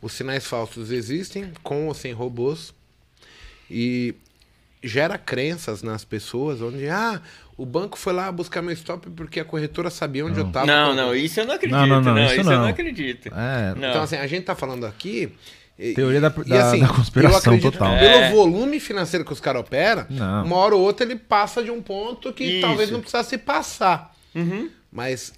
Os 0.00 0.12
sinais 0.12 0.46
falsos 0.46 0.90
existem, 0.90 1.52
com 1.62 1.88
ou 1.88 1.94
sem 1.94 2.12
robôs, 2.12 2.72
e 3.68 4.14
gera 4.82 5.18
crenças 5.18 5.82
nas 5.82 6.04
pessoas, 6.04 6.62
onde, 6.62 6.88
ah, 6.88 7.20
o 7.58 7.66
banco 7.66 7.98
foi 7.98 8.12
lá 8.12 8.32
buscar 8.32 8.62
meu 8.62 8.72
stop 8.72 9.10
porque 9.10 9.40
a 9.40 9.44
corretora 9.44 9.90
sabia 9.90 10.24
onde 10.24 10.36
não. 10.36 10.44
eu 10.44 10.48
estava. 10.48 10.66
Não, 10.66 10.94
não, 10.94 11.14
isso 11.14 11.40
eu 11.40 11.44
não 11.44 11.54
acredito. 11.54 11.76
Não, 11.76 11.86
não, 11.86 12.00
não, 12.00 12.14
não 12.14 12.24
isso, 12.24 12.34
isso 12.36 12.44
não. 12.44 12.52
eu 12.52 12.58
não 12.60 12.68
acredito. 12.68 13.28
É. 13.28 13.74
Então, 13.76 14.02
assim, 14.02 14.16
a 14.16 14.26
gente 14.26 14.40
está 14.40 14.54
falando 14.54 14.86
aqui... 14.86 15.32
Teoria 15.94 16.20
da, 16.20 16.28
da, 16.28 16.68
assim, 16.68 16.80
da 16.80 16.88
conspiração 16.88 17.58
total. 17.58 17.98
Pelo 17.98 18.14
é. 18.14 18.30
volume 18.30 18.78
financeiro 18.78 19.24
que 19.24 19.32
os 19.32 19.40
caras 19.40 19.62
operam, 19.62 20.06
uma 20.44 20.56
hora 20.56 20.74
ou 20.76 20.82
outra 20.82 21.06
ele 21.06 21.16
passa 21.16 21.62
de 21.64 21.70
um 21.70 21.80
ponto 21.80 22.32
que 22.34 22.44
Isso. 22.44 22.60
talvez 22.60 22.90
não 22.90 23.00
precisasse 23.00 23.38
passar. 23.38 24.14
Uhum. 24.34 24.68
Mas 24.92 25.32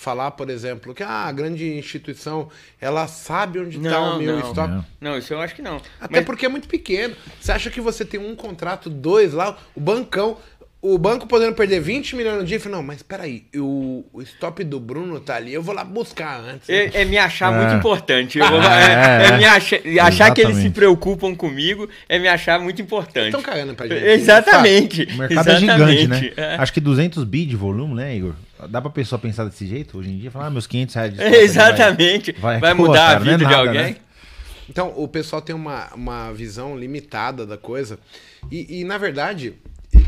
falar, 0.00 0.30
por 0.32 0.48
exemplo, 0.48 0.94
que 0.94 1.02
ah, 1.02 1.26
a 1.26 1.32
grande 1.32 1.66
instituição 1.76 2.48
ela 2.80 3.06
sabe 3.06 3.60
onde 3.60 3.76
está 3.76 4.00
o 4.00 4.18
meu 4.18 4.38
não, 4.38 4.48
stop. 4.48 4.70
Não. 4.70 4.84
não, 5.00 5.18
isso 5.18 5.32
eu 5.32 5.40
acho 5.40 5.54
que 5.54 5.62
não. 5.62 5.76
Até 6.00 6.16
Mas... 6.16 6.24
porque 6.24 6.46
é 6.46 6.48
muito 6.48 6.66
pequeno. 6.66 7.14
Você 7.38 7.52
acha 7.52 7.70
que 7.70 7.80
você 7.80 8.04
tem 8.04 8.18
um 8.18 8.34
contrato, 8.34 8.88
dois 8.88 9.34
lá, 9.34 9.58
o 9.74 9.80
bancão, 9.80 10.38
o 10.80 10.96
banco 10.96 11.26
podendo 11.26 11.54
perder 11.54 11.80
20 11.80 12.16
milhões 12.16 12.38
no 12.38 12.44
dia, 12.44 12.56
eu 12.56 12.60
falei, 12.60 12.78
não, 12.78 12.82
mas 12.82 13.02
peraí, 13.02 13.44
o, 13.54 14.02
o 14.10 14.22
stop 14.22 14.64
do 14.64 14.80
Bruno 14.80 15.20
tá 15.20 15.36
ali, 15.36 15.52
eu 15.52 15.62
vou 15.62 15.74
lá 15.74 15.84
buscar 15.84 16.40
antes. 16.40 16.66
É, 16.70 17.02
é 17.02 17.04
me 17.04 17.18
achar 17.18 17.52
é. 17.52 17.56
muito 17.58 17.74
importante. 17.78 18.38
Vou, 18.38 18.48
é, 18.64 19.26
é, 19.26 19.26
é, 19.26 19.36
me 19.36 19.44
achar, 19.44 19.80
achar 20.00 20.32
que 20.32 20.40
eles 20.40 20.56
se 20.56 20.70
preocupam 20.70 21.34
comigo 21.34 21.86
é 22.08 22.18
me 22.18 22.26
achar 22.26 22.58
muito 22.58 22.80
importante. 22.80 23.26
Estão 23.26 23.42
cagando 23.42 23.74
pra 23.74 23.86
gente. 23.86 24.02
Exatamente. 24.02 25.02
O 25.02 25.18
mercado 25.18 25.50
Exatamente. 25.50 25.70
é 25.70 25.96
gigante, 25.96 26.06
né? 26.08 26.32
É. 26.38 26.54
Acho 26.54 26.72
que 26.72 26.80
200 26.80 27.22
bi 27.24 27.44
de 27.44 27.56
volume, 27.56 27.94
né, 27.96 28.16
Igor? 28.16 28.34
Dá 28.68 28.80
pra 28.80 28.90
pessoa 28.90 29.18
pensar 29.18 29.44
desse 29.44 29.66
jeito 29.66 29.98
hoje 29.98 30.10
em 30.10 30.18
dia? 30.18 30.30
Falar, 30.30 30.46
ah, 30.46 30.50
meus 30.50 30.66
500 30.66 30.94
reais 30.94 31.14
de 31.14 31.22
Exatamente. 31.22 32.32
Vai, 32.32 32.58
vai, 32.58 32.60
vai 32.60 32.74
mudar 32.74 32.92
Pô, 32.92 32.94
cara, 32.94 33.16
a 33.16 33.18
vida 33.18 33.38
de 33.38 33.44
nada, 33.44 33.56
alguém? 33.56 33.92
Né? 33.92 33.96
Então, 34.68 34.92
o 34.96 35.08
pessoal 35.08 35.42
tem 35.42 35.54
uma, 35.54 35.92
uma 35.94 36.32
visão 36.32 36.78
limitada 36.78 37.44
da 37.44 37.58
coisa. 37.58 37.98
E, 38.50 38.80
e, 38.80 38.84
na 38.84 38.98
verdade, 38.98 39.54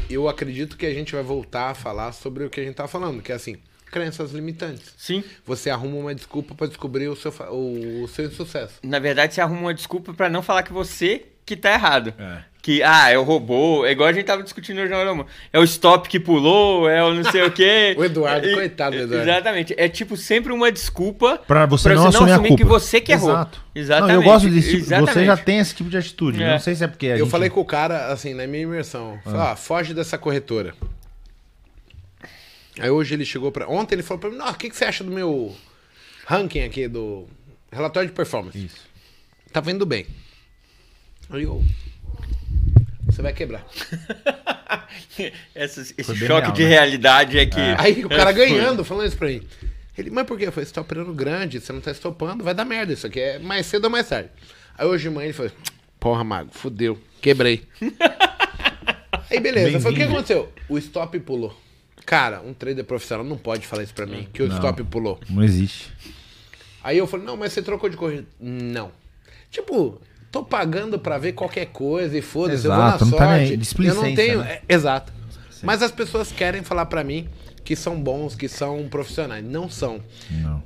eu 0.09 0.29
acredito 0.29 0.77
que 0.77 0.87
a 0.87 0.95
gente 0.95 1.15
vai 1.15 1.23
voltar 1.23 1.71
a 1.71 1.75
falar 1.75 2.13
sobre 2.13 2.45
o 2.45 2.51
que 2.51 2.61
a 2.61 2.65
gente 2.65 2.75
tá 2.75 2.87
falando, 2.87 3.21
que 3.21 3.33
é 3.33 3.35
assim, 3.35 3.57
crenças 3.91 4.31
limitantes. 4.31 4.95
Sim. 4.97 5.25
Você 5.45 5.69
arruma 5.69 5.97
uma 5.97 6.15
desculpa 6.15 6.55
para 6.55 6.69
descobrir 6.69 7.09
o 7.09 7.17
seu, 7.17 7.33
o, 7.51 8.05
o 8.05 8.09
seu 8.09 8.27
insucesso. 8.27 8.75
Na 8.85 9.01
verdade, 9.01 9.35
você 9.35 9.41
arruma 9.41 9.63
uma 9.63 9.75
desculpa 9.75 10.15
para 10.15 10.29
não 10.29 10.43
falar 10.43 10.63
que 10.63 10.73
você 10.73 11.27
que 11.45 11.57
tá 11.57 11.73
errado. 11.73 12.15
É 12.17 12.52
que, 12.63 12.81
ah, 12.81 13.11
é 13.11 13.19
o 13.19 13.25
robô, 13.25 13.85
é 13.85 13.91
igual 13.91 14.09
a 14.09 14.13
gente 14.13 14.25
tava 14.25 14.41
discutindo 14.41 14.81
no 14.81 14.87
Jornal 14.87 15.27
É 15.53 15.59
o 15.59 15.65
stop 15.65 16.09
que 16.09 16.21
pulou, 16.21 16.89
é 16.89 17.03
o 17.03 17.13
não 17.13 17.25
sei 17.25 17.43
o 17.43 17.51
quê. 17.51 17.93
o 17.99 18.05
Eduardo, 18.05 18.47
e, 18.47 18.55
coitado 18.55 18.97
do 18.97 19.03
Eduardo. 19.03 19.29
Exatamente. 19.29 19.75
É 19.77 19.89
tipo 19.89 20.17
sempre 20.17 20.53
uma 20.53 20.71
desculpa 20.71 21.39
pra 21.39 21.67
você, 21.67 21.89
pra 21.89 21.97
não, 21.97 22.03
você 22.05 22.09
assumir, 22.17 22.31
não 22.31 22.35
assumir 22.37 22.57
que 22.57 22.65
você 22.65 23.01
que 23.01 23.11
errou. 23.11 23.31
Exato. 23.31 23.61
Exatamente. 23.75 24.15
Não, 24.15 24.23
eu 24.23 24.23
gosto 24.23 24.49
desse 24.49 24.71
tipo, 24.71 24.83
Exatamente. 24.83 25.13
você 25.13 25.25
já 25.25 25.37
tem 25.37 25.59
esse 25.59 25.75
tipo 25.75 25.91
de 25.91 25.97
atitude. 25.97 26.41
É. 26.41 26.53
Não 26.53 26.61
sei 26.61 26.77
se 26.77 26.85
é 26.85 26.87
porque 26.87 27.07
Eu 27.07 27.19
gente... 27.19 27.31
falei 27.31 27.51
com 27.51 27.61
o 27.61 27.65
cara, 27.65 28.13
assim, 28.13 28.33
na 28.33 28.47
minha 28.47 28.63
imersão, 28.63 29.19
ah. 29.19 29.23
Falei, 29.25 29.41
ah, 29.41 29.57
foge 29.57 29.93
dessa 29.93 30.17
corretora. 30.17 30.73
Aí 32.79 32.91
hoje 32.91 33.13
ele 33.13 33.25
chegou 33.25 33.51
para 33.51 33.69
Ontem 33.69 33.97
ele 33.97 34.05
falou 34.05 34.21
pra 34.21 34.31
mim, 34.31 34.39
o 34.39 34.55
que, 34.55 34.71
que 34.71 34.77
você 34.77 34.85
acha 34.85 35.03
do 35.03 35.11
meu 35.11 35.53
ranking 36.27 36.61
aqui, 36.61 36.87
do 36.87 37.27
relatório 37.73 38.09
de 38.09 38.15
performance? 38.15 38.57
Isso. 38.57 38.87
Tá 39.53 39.61
vendo 39.61 39.85
bem. 39.85 40.07
Aí 41.29 41.43
eu 41.43 41.65
você 43.13 43.23
vai 43.23 43.33
quebrar. 43.33 43.65
Esse 45.55 45.95
choque 46.03 46.25
real, 46.25 46.53
de 46.53 46.63
né? 46.63 46.69
realidade 46.69 47.39
é 47.39 47.47
que. 47.47 47.61
Aí 47.79 48.05
o 48.05 48.09
cara 48.09 48.31
É, 48.33 48.33
ganhando, 48.33 48.85
falando 48.85 49.07
isso 49.07 49.17
pra 49.17 49.29
mim. 49.29 49.43
Ele, 49.97 50.11
mas 50.11 50.27
por 50.27 50.39
quê? 50.39 50.47
Eu 50.47 50.53
falei, 50.53 50.67
você 50.67 50.73
tá 50.73 50.81
operando 50.81 51.13
grande, 51.13 51.61
você 51.61 51.73
não 51.73 51.81
tá 51.81 51.91
estopando, 51.91 52.43
vai 52.43 52.55
dar 52.55 52.65
merda 52.65 52.93
isso 52.93 53.07
aqui. 53.07 53.21
É 53.21 53.39
mais 53.39 53.67
cedo 53.67 53.85
ou 53.85 53.91
mais 53.91 54.09
tarde. 54.09 54.31
Aí 54.77 54.87
hoje 54.87 55.05
de 55.05 55.11
manhã 55.11 55.27
ele 55.27 55.35
falou, 55.35 55.53
porra, 56.01 56.25
Mago, 56.25 56.51
fudeu, 56.53 56.99
quebrei. 57.21 57.63
Aí 59.31 59.39
beleza, 59.41 59.81
foi 59.81 59.93
o 59.93 59.95
que 59.95 60.03
aconteceu? 60.03 60.53
O 60.69 60.79
stop 60.79 61.19
pulou. 61.21 61.57
Cara, 62.05 62.41
um 62.41 62.53
trader 62.53 62.85
profissional 62.85 63.25
não 63.25 63.39
pode 63.39 63.67
falar 63.67 63.83
isso 63.83 63.95
pra 63.95 64.07
mim, 64.07 64.29
que 64.33 64.43
o 64.43 64.49
Não. 64.49 64.57
stop 64.57 64.83
pulou. 64.85 65.21
Não 65.31 65.43
existe. 65.43 65.91
Aí 66.83 66.99
eu 66.99 67.07
falei, 67.07 67.25
não, 67.25 67.37
mas 67.37 67.53
você 67.53 67.63
trocou 67.63 67.89
de 67.89 67.97
corrida. 67.97 68.27
Não. 68.41 68.91
Tipo, 69.51 70.01
tô 70.33 70.43
pagando 70.43 70.99
pra 70.99 71.18
ver 71.18 71.33
qualquer 71.35 71.66
coisa 71.66 72.16
e 72.18 72.22
foda-se, 72.22 72.64
eu 72.66 72.72
vou 72.72 72.80
na 72.80 72.89
Exato, 72.89 73.05
não 73.05 73.18
tá 73.18 73.37
nem 73.37 73.62
sorte. 73.62 73.87
eu 73.87 73.95
não 73.95 74.14
tenho. 74.14 74.39
né? 74.41 74.61
é, 74.66 74.74
exato. 74.74 75.12
Mas 75.62 75.83
as 75.83 75.93
pessoas 75.93 76.33
querem 76.33 76.62
falar 76.64 76.87
pra 76.87 77.05
mim 77.05 77.28
que 77.62 77.76
são 77.76 78.01
bons, 78.03 78.35
que 78.35 78.49
são 78.49 78.89
profissionais. 78.89 79.45
Não 79.45 79.68
são. 79.68 80.01
Não. 80.30 80.62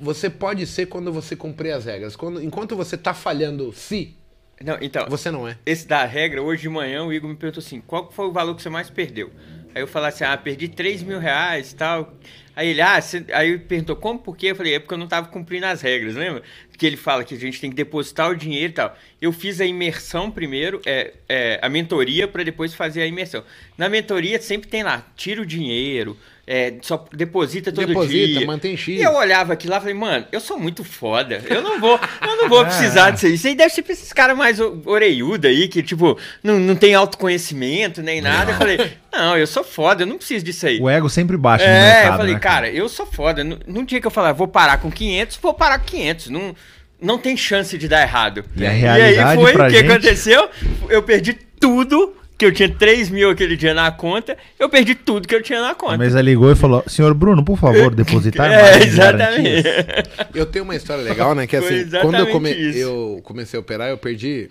Você 0.00 0.30
pode 0.30 0.64
ser 0.66 0.86
quando 0.86 1.12
você 1.12 1.34
cumprir 1.36 1.72
as 1.72 1.84
regras. 1.84 2.14
Quando, 2.16 2.42
enquanto 2.42 2.76
você 2.76 2.96
tá 2.96 3.12
falhando 3.12 3.72
se, 3.72 4.16
Não, 4.64 4.78
então, 4.80 5.06
você 5.08 5.30
não 5.30 5.46
é. 5.46 5.58
esse 5.66 5.86
da 5.86 6.04
regra, 6.06 6.40
hoje 6.40 6.62
de 6.62 6.68
manhã 6.68 7.04
o 7.04 7.12
Igor 7.12 7.28
me 7.28 7.36
perguntou 7.36 7.60
assim: 7.60 7.80
qual 7.80 8.10
foi 8.10 8.26
o 8.26 8.32
valor 8.32 8.54
que 8.54 8.62
você 8.62 8.70
mais 8.70 8.88
perdeu? 8.88 9.30
Aí 9.74 9.82
eu 9.82 9.86
falei 9.86 10.08
assim: 10.08 10.24
ah, 10.24 10.36
perdi 10.36 10.68
3 10.68 11.02
mil 11.02 11.18
reais 11.18 11.72
e 11.72 11.76
tal. 11.76 12.14
Aí 12.54 12.68
ele, 12.68 12.80
ah, 12.80 12.98
aí 13.34 13.50
ele 13.50 13.58
perguntou 13.60 13.94
como, 13.94 14.18
por 14.18 14.36
quê? 14.36 14.48
Eu 14.48 14.56
falei: 14.56 14.74
é 14.74 14.78
porque 14.78 14.94
eu 14.94 14.98
não 14.98 15.06
tava 15.06 15.28
cumprindo 15.28 15.66
as 15.66 15.80
regras, 15.80 16.16
lembra? 16.16 16.42
Que 16.76 16.86
ele 16.86 16.96
fala 16.96 17.24
que 17.24 17.34
a 17.34 17.38
gente 17.38 17.60
tem 17.60 17.70
que 17.70 17.76
depositar 17.76 18.30
o 18.30 18.36
dinheiro 18.36 18.72
e 18.72 18.74
tal. 18.74 18.96
Eu 19.20 19.32
fiz 19.32 19.60
a 19.60 19.66
imersão 19.66 20.30
primeiro, 20.30 20.80
é, 20.86 21.14
é, 21.28 21.58
a 21.62 21.68
mentoria, 21.68 22.26
para 22.26 22.42
depois 22.42 22.74
fazer 22.74 23.02
a 23.02 23.06
imersão. 23.06 23.44
Na 23.76 23.88
mentoria 23.88 24.40
sempre 24.40 24.68
tem 24.68 24.82
lá: 24.82 25.06
tira 25.16 25.42
o 25.42 25.46
dinheiro, 25.46 26.16
é, 26.50 26.74
só 26.80 27.04
deposita 27.12 27.70
todo 27.70 27.86
Deposita, 27.86 28.38
dia. 28.38 28.46
mantém 28.46 28.74
X. 28.74 28.98
E 28.98 29.02
eu 29.02 29.12
olhava 29.12 29.52
aquilo 29.52 29.72
lá 29.72 29.76
e 29.76 29.80
falei, 29.80 29.94
mano, 29.94 30.24
eu 30.32 30.40
sou 30.40 30.58
muito 30.58 30.82
foda. 30.82 31.42
Eu 31.46 31.60
não 31.60 31.78
vou, 31.78 32.00
eu 32.22 32.36
não 32.38 32.48
vou 32.48 32.64
precisar 32.66 33.10
disso 33.10 33.26
aí. 33.26 33.34
Isso 33.34 33.46
aí 33.48 33.54
deve 33.54 33.68
ser 33.74 33.82
pra 33.82 33.92
esses 33.92 34.10
caras 34.14 34.34
mais 34.34 34.58
o- 34.58 34.80
orelhudo 34.86 35.46
aí, 35.46 35.68
que, 35.68 35.82
tipo, 35.82 36.18
não, 36.42 36.58
não 36.58 36.74
tem 36.74 36.94
autoconhecimento 36.94 38.02
nem 38.02 38.20
nada. 38.22 38.52
Eu 38.52 38.56
falei, 38.56 38.92
não, 39.12 39.36
eu 39.36 39.46
sou 39.46 39.62
foda, 39.62 40.02
eu 40.02 40.06
não 40.06 40.16
preciso 40.16 40.44
disso 40.44 40.66
aí. 40.66 40.80
O 40.80 40.88
ego 40.88 41.08
sempre 41.10 41.36
baixa 41.36 41.66
no 41.66 41.70
É, 41.70 41.82
mercado, 41.82 42.12
eu 42.12 42.16
falei, 42.18 42.34
né, 42.34 42.40
cara, 42.40 42.70
eu 42.70 42.88
sou 42.88 43.04
foda. 43.06 43.44
No, 43.44 43.58
num 43.66 43.84
dia 43.84 44.00
que 44.00 44.06
eu 44.06 44.10
falar, 44.10 44.32
vou 44.32 44.48
parar 44.48 44.78
com 44.78 44.90
500, 44.90 45.36
vou 45.42 45.52
parar 45.52 45.78
com 45.78 45.84
500. 45.84 46.28
Não, 46.30 46.56
não 47.00 47.18
tem 47.18 47.36
chance 47.36 47.76
de 47.76 47.86
dar 47.86 48.02
errado. 48.02 48.44
E 48.56 48.66
a 48.66 48.70
aí 48.70 48.80
realidade 48.80 49.40
foi, 49.42 49.52
pra 49.52 49.66
o 49.66 49.70
que 49.70 49.76
gente- 49.78 49.90
aconteceu? 49.90 50.48
Eu 50.88 51.02
perdi 51.02 51.34
tudo, 51.60 52.14
que 52.38 52.44
eu 52.46 52.52
tinha 52.52 52.72
3 52.72 53.10
mil 53.10 53.28
aquele 53.30 53.56
dia 53.56 53.74
na 53.74 53.90
conta, 53.90 54.38
eu 54.58 54.68
perdi 54.70 54.94
tudo 54.94 55.26
que 55.26 55.34
eu 55.34 55.42
tinha 55.42 55.60
na 55.60 55.70
A 55.70 55.74
conta. 55.74 55.98
mesa 55.98 56.20
ligou 56.22 56.50
e 56.52 56.54
falou: 56.54 56.84
Senhor 56.86 57.12
Bruno, 57.12 57.44
por 57.44 57.58
favor, 57.58 57.92
depositar 57.96 58.50
É, 58.50 58.62
mais 58.62 58.86
exatamente. 58.86 59.62
garantias." 59.62 60.06
Eu 60.34 60.46
tenho 60.46 60.64
uma 60.64 60.76
história 60.76 61.02
legal, 61.02 61.34
né? 61.34 61.46
Que 61.48 61.58
Foi 61.60 61.66
assim, 61.66 61.76
exatamente 61.80 62.02
quando 62.16 62.26
eu, 62.28 62.32
come- 62.32 62.52
isso. 62.52 62.78
eu 62.78 63.20
comecei 63.24 63.58
a 63.58 63.60
operar, 63.60 63.88
eu 63.88 63.98
perdi 63.98 64.48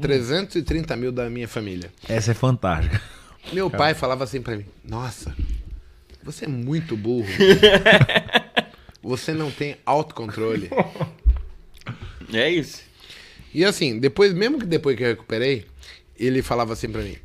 330 0.00 0.96
mil 0.96 1.12
da 1.12 1.28
minha 1.28 1.46
família. 1.46 1.90
Essa 2.08 2.30
é 2.30 2.34
fantástica. 2.34 3.00
Meu 3.52 3.68
pai 3.68 3.92
falava 3.94 4.24
assim 4.24 4.40
pra 4.40 4.56
mim: 4.56 4.64
Nossa, 4.82 5.34
você 6.22 6.46
é 6.46 6.48
muito 6.48 6.96
burro. 6.96 7.28
você 9.02 9.32
não 9.34 9.50
tem 9.50 9.76
autocontrole. 9.84 10.70
É 12.32 12.48
isso. 12.50 12.80
E 13.52 13.64
assim, 13.64 13.98
depois, 14.00 14.32
mesmo 14.32 14.58
que 14.58 14.66
depois 14.66 14.96
que 14.96 15.02
eu 15.04 15.08
recuperei, 15.08 15.66
ele 16.18 16.42
falava 16.42 16.72
assim 16.72 16.88
pra 16.88 17.02
mim: 17.02 17.16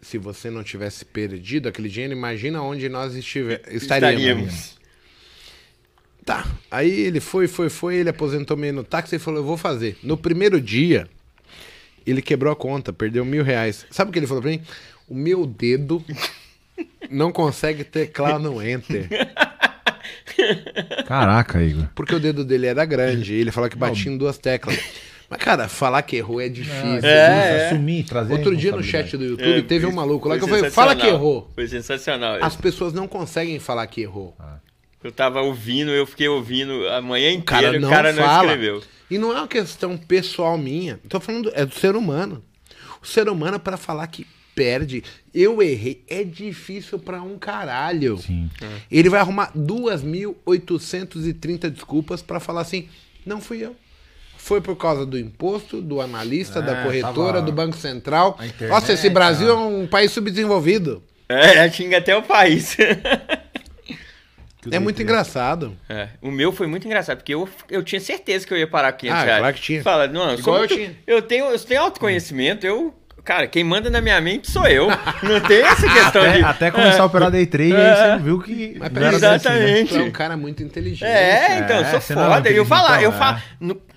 Se 0.00 0.18
você 0.18 0.50
não 0.50 0.62
tivesse 0.62 1.04
perdido 1.04 1.68
aquele 1.68 1.88
dinheiro, 1.88 2.12
imagina 2.14 2.62
onde 2.62 2.88
nós 2.88 3.14
estive- 3.14 3.60
estaríamos. 3.68 4.76
Tá. 6.24 6.46
Aí 6.70 6.90
ele 7.00 7.20
foi, 7.20 7.48
foi, 7.48 7.68
foi, 7.70 7.96
ele 7.96 8.10
aposentou 8.10 8.56
meio 8.56 8.72
no 8.74 8.84
táxi 8.84 9.16
e 9.16 9.18
falou: 9.18 9.40
Eu 9.40 9.44
vou 9.46 9.56
fazer. 9.56 9.96
No 10.02 10.16
primeiro 10.16 10.60
dia, 10.60 11.08
ele 12.06 12.20
quebrou 12.20 12.52
a 12.52 12.56
conta, 12.56 12.92
perdeu 12.92 13.24
mil 13.24 13.42
reais. 13.42 13.86
Sabe 13.90 14.10
o 14.10 14.12
que 14.12 14.18
ele 14.18 14.26
falou 14.26 14.42
pra 14.42 14.50
mim? 14.50 14.62
O 15.08 15.14
meu 15.14 15.46
dedo 15.46 16.04
não 17.10 17.32
consegue 17.32 17.82
teclar 17.82 18.38
no 18.38 18.62
enter. 18.62 19.08
Caraca, 21.06 21.62
Igor. 21.62 21.88
Porque 21.94 22.14
o 22.14 22.20
dedo 22.20 22.44
dele 22.44 22.66
era 22.66 22.84
grande. 22.84 23.32
E 23.34 23.40
ele 23.40 23.50
falou 23.50 23.68
que 23.70 23.76
batia 23.76 24.12
em 24.12 24.16
duas 24.18 24.38
teclas. 24.38 24.78
Mas, 25.30 25.40
cara, 25.40 25.68
falar 25.68 26.00
que 26.02 26.16
errou 26.16 26.40
é 26.40 26.48
difícil. 26.48 27.00
É, 27.02 27.58
é. 27.58 27.66
assumir, 27.66 28.04
trazer. 28.04 28.32
Outro 28.32 28.56
dia 28.56 28.72
no 28.72 28.82
chat 28.82 29.14
do 29.16 29.24
YouTube 29.24 29.58
É, 29.58 29.62
teve 29.62 29.84
um 29.84 29.92
maluco 29.92 30.26
lá 30.28 30.38
que 30.38 30.44
eu 30.44 30.48
foi 30.48 30.58
falei: 30.58 30.72
Fala 30.72 30.96
que 30.96 31.06
errou. 31.06 31.50
Foi 31.54 31.68
sensacional. 31.68 32.38
As 32.42 32.56
pessoas 32.56 32.92
não 32.94 33.06
conseguem 33.06 33.58
falar 33.58 33.86
que 33.88 34.00
errou. 34.00 34.34
Eu 35.04 35.12
tava 35.12 35.42
ouvindo, 35.42 35.90
eu 35.90 36.06
fiquei 36.06 36.28
ouvindo 36.28 36.88
a 36.88 37.00
manhã 37.00 37.38
O 37.38 37.42
cara 37.42 37.68
inteira, 37.68 37.80
não 37.80 37.88
o 37.88 37.92
cara 37.92 38.12
não 38.12 38.24
fala. 38.24 38.48
escreveu. 38.52 38.82
E 39.10 39.16
não 39.16 39.32
é 39.32 39.36
uma 39.36 39.46
questão 39.48 39.96
pessoal 39.96 40.58
minha. 40.58 40.98
Tô 41.08 41.20
falando, 41.20 41.52
é 41.54 41.64
do 41.64 41.72
ser 41.74 41.94
humano. 41.94 42.42
O 43.00 43.06
ser 43.06 43.28
humano, 43.28 43.60
pra 43.60 43.76
falar 43.76 44.08
que 44.08 44.26
perde, 44.56 45.04
eu 45.32 45.62
errei, 45.62 46.02
é 46.08 46.24
difícil 46.24 46.98
pra 46.98 47.22
um 47.22 47.38
caralho. 47.38 48.18
Sim. 48.18 48.50
Ele 48.90 49.08
vai 49.08 49.20
arrumar 49.20 49.52
2.830 49.56 51.70
desculpas 51.70 52.20
pra 52.22 52.40
falar 52.40 52.62
assim: 52.62 52.88
não 53.24 53.40
fui 53.40 53.64
eu. 53.64 53.76
Foi 54.48 54.62
por 54.62 54.76
causa 54.76 55.04
do 55.04 55.18
imposto, 55.18 55.82
do 55.82 56.00
analista, 56.00 56.62
da 56.62 56.72
É, 56.80 56.82
corretora, 56.84 57.34
tava- 57.34 57.42
do 57.42 57.52
Banco 57.52 57.76
Central. 57.76 58.30
internet, 58.42 58.70
Nossa, 58.70 58.94
esse 58.94 59.10
Brasil 59.10 59.50
é 59.50 59.54
um 59.54 59.86
país 59.86 60.10
subdesenvolvido. 60.10 61.02
É, 61.28 61.70
xinga 61.70 61.98
até 61.98 62.16
o 62.16 62.22
país. 62.22 62.74
É 64.70 64.78
muito 64.78 65.00
engraçado. 65.00 65.74
É, 65.88 66.08
o 66.20 66.30
meu 66.30 66.52
foi 66.52 66.66
muito 66.66 66.84
engraçado, 66.86 67.18
porque 67.18 67.32
eu, 67.32 67.48
eu 67.70 67.82
tinha 67.82 68.00
certeza 68.00 68.46
que 68.46 68.52
eu 68.52 68.58
ia 68.58 68.66
parar 68.66 68.92
com 68.92 68.98
500 68.98 69.18
Ah, 69.18 69.24
reais. 69.24 69.38
claro 69.40 69.54
que 69.54 69.60
tinha. 69.62 69.82
Fala, 69.82 70.06
não, 70.08 70.22
eu, 70.22 70.28
sou 70.30 70.38
Igual 70.40 70.56
eu 70.56 70.60
muito- 70.60 70.74
tinha. 70.74 70.96
eu 71.06 71.22
tenho, 71.22 71.44
eu 71.46 71.58
tenho 71.58 71.80
autoconhecimento, 71.80 72.66
eu... 72.66 72.92
Cara, 73.24 73.46
quem 73.46 73.62
manda 73.62 73.88
na 73.90 74.00
minha 74.00 74.20
mente 74.20 74.50
sou 74.50 74.66
eu. 74.66 74.88
Não 75.22 75.40
tem 75.46 75.60
essa 75.62 75.86
questão 75.86 76.22
Até, 76.22 76.32
de... 76.38 76.44
até 76.44 76.70
começar 76.70 77.02
a 77.02 77.06
operar 77.06 77.30
day 77.30 77.44
trade, 77.46 77.74
aí 77.76 78.16
você 78.16 78.22
viu 78.24 78.40
que. 78.40 78.76
Mas 78.78 78.90
não 78.92 79.02
era 79.02 79.18
peraí, 79.20 79.34
assim, 79.36 79.48
né? 79.48 79.60
Exatamente. 79.80 79.96
é 79.98 80.02
um 80.02 80.10
cara 80.10 80.36
muito 80.36 80.62
inteligente. 80.62 81.04
É, 81.04 81.58
então, 81.58 81.76
eu 81.76 81.84
É, 81.84 82.00
sou 82.00 82.16
não 82.16 82.24
é 82.32 82.34
foda. 82.36 82.50
E 82.50 82.56
eu 82.56 82.64
falava, 82.64 83.02
eu 83.02 83.12
falo. 83.12 83.38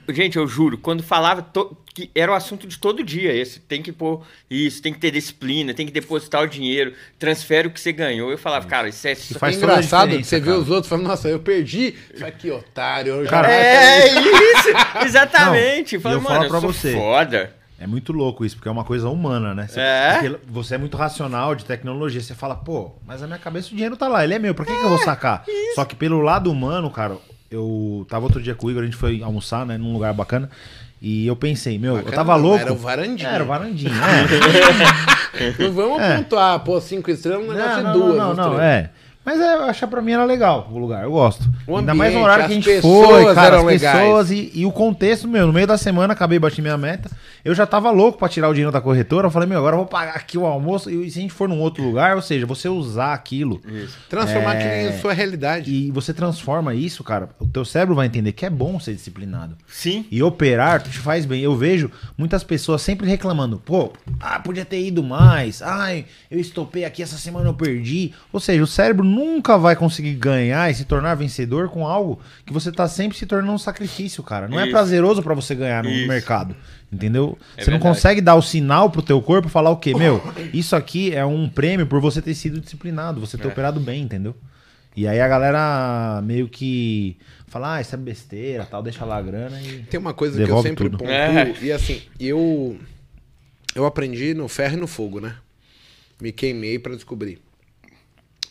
É. 0.08 0.14
gente, 0.14 0.38
eu 0.38 0.48
juro, 0.48 0.78
quando 0.78 1.02
falava 1.04 1.42
to- 1.42 1.78
que 1.94 2.10
era 2.16 2.32
o 2.32 2.36
assunto 2.36 2.66
de 2.68 2.78
todo 2.80 3.04
dia 3.04 3.34
esse, 3.34 3.60
tem 3.60 3.82
que 3.82 3.92
pôr 3.92 4.22
isso, 4.50 4.82
tem 4.82 4.94
que 4.94 5.00
ter 5.00 5.12
disciplina, 5.12 5.74
tem 5.74 5.86
que 5.86 5.92
depositar 5.92 6.42
o 6.42 6.48
dinheiro, 6.48 6.94
transfere 7.20 7.68
o 7.68 7.72
que 7.72 7.80
você 7.82 7.92
ganhou. 7.92 8.32
Eu 8.32 8.38
falava, 8.38 8.66
cara, 8.66 8.88
isso 8.88 9.06
é. 9.08 9.12
Isso 9.12 9.36
É 9.36 9.40
faz 9.40 9.56
a 9.56 9.58
engraçado 9.58 10.18
que 10.18 10.24
você 10.24 10.40
vê 10.40 10.46
cara. 10.48 10.58
os 10.60 10.70
outros 10.70 10.88
falando, 10.88 11.08
nossa, 11.08 11.28
eu 11.28 11.40
perdi. 11.40 11.94
Isso 12.14 12.26
aqui, 12.26 12.50
otário. 12.50 13.14
Eu 13.16 13.26
já 13.26 13.42
É 13.50 14.08
isso, 14.08 14.70
exatamente. 15.06 15.96
Não, 15.96 16.02
Fala, 16.02 16.16
eu 16.16 16.22
mano, 16.22 16.36
falo 16.36 16.46
eu 16.46 16.50
pra 16.50 16.60
sou 16.62 16.74
você. 16.74 16.94
foda. 16.94 17.56
É 17.80 17.88
muito 17.88 18.14
louco 18.14 18.46
isso, 18.46 18.56
porque 18.58 18.70
é 18.70 18.72
uma 18.72 18.84
coisa 18.86 19.10
humana, 19.10 19.56
né? 19.56 19.68
Você, 19.68 19.80
É? 19.80 20.36
você 20.48 20.76
é 20.76 20.78
muito 20.78 20.96
racional 20.96 21.56
de 21.56 21.66
tecnologia. 21.66 22.22
Você 22.22 22.36
fala, 22.36 22.56
pô, 22.56 22.92
mas 23.08 23.22
na 23.22 23.28
minha 23.28 23.40
cabeça 23.40 23.70
o 23.70 23.72
dinheiro 23.72 23.98
tá 23.98 24.08
lá, 24.08 24.24
ele 24.24 24.36
é 24.36 24.40
meu, 24.40 24.54
pra 24.54 24.64
que, 24.66 24.72
que 24.72 24.84
eu 24.84 24.90
vou 24.90 25.00
sacar? 25.00 25.44
Só 25.74 25.84
que 25.84 25.96
pelo 25.96 26.22
lado 26.22 26.52
humano, 26.52 26.92
cara, 26.92 27.18
eu 27.52 28.06
tava 28.10 28.26
outro 28.26 28.42
dia 28.42 28.56
com 28.56 28.68
o 28.68 28.72
Igor, 28.72 28.82
a 28.82 28.86
gente 28.86 28.98
foi 28.98 29.22
almoçar, 29.22 29.66
né, 29.66 29.78
num 29.78 29.92
lugar 29.94 30.14
bacana. 30.14 30.50
E 31.02 31.26
eu 31.28 31.36
pensei, 31.36 31.80
meu, 31.80 31.94
eu 31.94 31.98
Bacana 31.98 32.16
tava 32.16 32.34
não, 32.38 32.44
louco. 32.44 32.62
era 32.62 32.72
o 32.74 32.76
varandinha. 32.78 33.30
Era 33.30 33.44
o 33.44 33.48
varandinha. 33.48 33.92
é. 35.34 35.64
Não 35.64 35.72
vamos 35.74 36.00
É. 36.02 36.18
pontuar, 36.18 36.60
pô, 36.60 36.80
cinco 36.80 37.10
estrelas, 37.10 37.44
um 37.44 37.52
negócio 37.52 37.70
Não, 37.70 37.78
de 37.78 37.84
não, 37.84 37.94
duas. 38.06 38.18
não, 38.18 38.34
não, 38.36 38.44
estrelas. 38.54 38.62
é. 38.62 38.90
Mas 39.24 39.40
é, 39.40 39.56
eu 39.56 39.64
achei 39.66 39.88
pra 39.88 40.02
mim 40.02 40.14
era 40.14 40.26
legal 40.26 40.68
o 40.72 40.80
lugar, 40.80 41.04
eu 41.04 41.12
gosto. 41.12 41.44
O 41.68 41.78
Ainda 41.78 41.94
mais 41.94 42.12
no 42.12 42.20
ambiente, 42.20 42.24
horário 42.24 42.46
que 42.46 42.52
a 42.52 42.56
gente 42.56 42.82
foi, 42.82 43.36
cara, 43.36 43.58
as 43.60 43.80
pessoas 43.82 44.32
e, 44.32 44.52
e 44.54 44.66
o 44.66 44.72
contexto, 44.72 45.28
meu, 45.28 45.46
no 45.46 45.54
meio 45.54 45.68
da 45.68 45.78
semana 45.78 46.14
acabei 46.14 46.40
batendo 46.40 46.64
minha 46.64 46.78
meta. 46.78 47.10
Eu 47.46 47.54
já 47.56 47.66
tava 47.66 47.90
louco 47.92 48.18
pra 48.18 48.28
tirar 48.30 48.50
o 48.50 48.54
dinheiro 48.54 48.72
da 48.72 48.82
corretora. 48.82 49.28
Eu 49.28 49.32
falei, 49.32 49.48
meu, 49.48 49.58
agora 49.60 49.74
eu 49.76 49.80
vou 49.80 49.88
pagar 49.88 50.16
aqui 50.16 50.38
o 50.38 50.46
almoço. 50.46 50.90
E 50.90 51.10
se 51.10 51.20
a 51.20 51.22
gente 51.22 51.34
for 51.34 51.48
num 51.50 51.60
outro 51.60 51.84
lugar, 51.84 52.16
ou 52.16 52.22
seja, 52.22 52.46
você 52.46 52.68
usar 52.70 53.14
aquilo 53.14 53.62
Transformar 54.10 54.56
É. 54.56 54.58
aquilo 54.84 54.96
em 54.96 55.00
sua 55.02 55.14
realidade. 55.14 55.72
e 55.72 55.92
você 55.92 56.14
transforma 56.14 56.74
isso, 56.74 57.04
cara, 57.04 57.30
o 57.40 57.48
teu 57.48 57.64
cérebro 57.66 57.96
vai 57.96 58.08
entender 58.08 58.32
que 58.32 58.46
é 58.46 58.50
bom 58.50 58.80
ser 58.80 58.94
disciplinado. 58.94 59.56
Sim. 59.68 60.06
E 60.12 60.22
operar 60.22 60.82
te 60.82 60.98
faz 61.00 61.26
bem. 61.26 61.42
Eu 61.42 61.56
vejo 61.56 61.90
muitas 62.18 62.44
pessoas 62.44 62.82
sempre 62.82 63.08
reclamando. 63.08 63.62
Pô, 63.64 63.92
ah, 64.20 64.40
podia 64.40 64.66
ter 64.66 64.82
ido 64.82 65.04
mais. 65.04 65.62
Ai, 65.62 66.06
eu 66.30 66.40
estopei 66.40 66.86
aqui, 66.86 67.02
essa 67.04 67.18
semana 67.18 67.48
eu 67.50 67.54
perdi. 67.54 68.14
Ou 68.34 68.40
seja, 68.40 68.64
o 68.64 68.68
cérebro 68.68 69.04
nunca 69.12 69.58
vai 69.58 69.76
conseguir 69.76 70.14
ganhar 70.16 70.70
e 70.72 70.74
se 70.74 70.86
tornar 70.86 71.16
vencedor 71.16 71.70
com 71.70 71.86
algo 71.86 72.20
que 72.46 72.54
você 72.54 72.72
tá 72.72 72.88
sempre 72.88 73.18
se 73.18 73.26
tornando 73.26 73.54
um 73.54 73.58
sacrifício, 73.58 74.24
cara. 74.24 74.48
Não 74.48 74.60
é 74.60 74.64
Isso. 74.64 74.72
prazeroso 74.72 75.22
pra 75.22 75.34
você 75.34 75.54
ganhar 75.54 75.84
no 75.84 75.90
Isso. 75.90 76.08
mercado. 76.08 76.56
Entendeu? 76.92 77.38
É 77.56 77.64
você 77.64 77.72
não 77.72 77.78
verdade. 77.78 77.96
consegue 77.96 78.22
dar 78.22 78.36
o 78.36 78.42
sinal 78.42 78.90
pro 78.90 79.02
teu 79.02 79.22
corpo 79.22 79.48
e 79.48 79.52
falar 79.52 79.70
o 79.70 79.78
quê? 79.78 79.94
Meu, 79.96 80.22
isso 80.54 80.76
aqui 80.76 81.14
é 81.16 81.26
um 81.26 81.48
prêmio 81.48 81.86
por 81.88 82.02
você 82.02 82.22
ter 82.22 82.34
sido 82.34 82.60
disciplinado, 82.60 83.20
você 83.22 83.38
ter 83.38 83.48
É. 83.48 83.52
operado 83.52 83.80
bem, 83.80 84.04
entendeu? 84.04 84.36
E 84.96 85.08
aí 85.08 85.22
a 85.22 85.28
galera 85.28 86.22
meio 86.22 86.50
que 86.50 87.16
fala, 87.48 87.76
ah, 87.76 87.82
isso 87.82 87.96
é 87.96 87.98
besteira, 87.98 88.66
tal, 88.66 88.84
deixa 88.84 89.06
lá 89.06 89.18
a 89.18 89.22
grana 89.22 89.62
e. 89.62 89.84
Tem 89.90 89.98
uma 90.00 90.14
coisa 90.14 90.44
que 90.44 90.52
eu 90.52 90.62
sempre 90.62 90.86
tudo. 90.90 90.98
pontuo, 90.98 91.14
É. 91.14 91.54
e 91.62 91.72
assim, 91.72 92.02
eu. 92.20 92.78
eu 93.74 93.86
aprendi 93.86 94.34
no 94.34 94.50
ferro 94.50 94.74
e 94.74 94.80
no 94.82 94.88
fogo, 94.88 95.22
né? 95.22 95.36
Me 96.22 96.34
queimei 96.34 96.78
para 96.78 96.94
descobrir. 96.94 97.40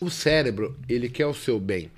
O 0.01 0.11
cérebro, 0.11 0.77
ele 0.89 1.09
quer 1.09 1.27
o 1.27 1.35
seu 1.35 1.61
bem. 1.61 1.91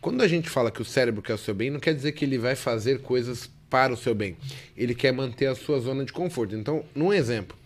Quando 0.00 0.22
a 0.22 0.28
gente 0.28 0.48
fala 0.48 0.70
que 0.70 0.82
o 0.82 0.84
cérebro 0.84 1.22
quer 1.22 1.34
o 1.34 1.38
seu 1.38 1.54
bem, 1.54 1.70
não 1.70 1.80
quer 1.80 1.94
dizer 1.94 2.12
que 2.12 2.24
ele 2.24 2.38
vai 2.38 2.54
fazer 2.54 3.00
coisas 3.00 3.50
para 3.70 3.92
o 3.92 3.96
seu 3.96 4.14
bem. 4.14 4.36
Ele 4.76 4.94
quer 4.94 5.12
manter 5.12 5.46
a 5.46 5.54
sua 5.54 5.80
zona 5.80 6.04
de 6.04 6.12
conforto. 6.12 6.54
Então, 6.54 6.84
num 6.94 7.12
exemplo, 7.12 7.56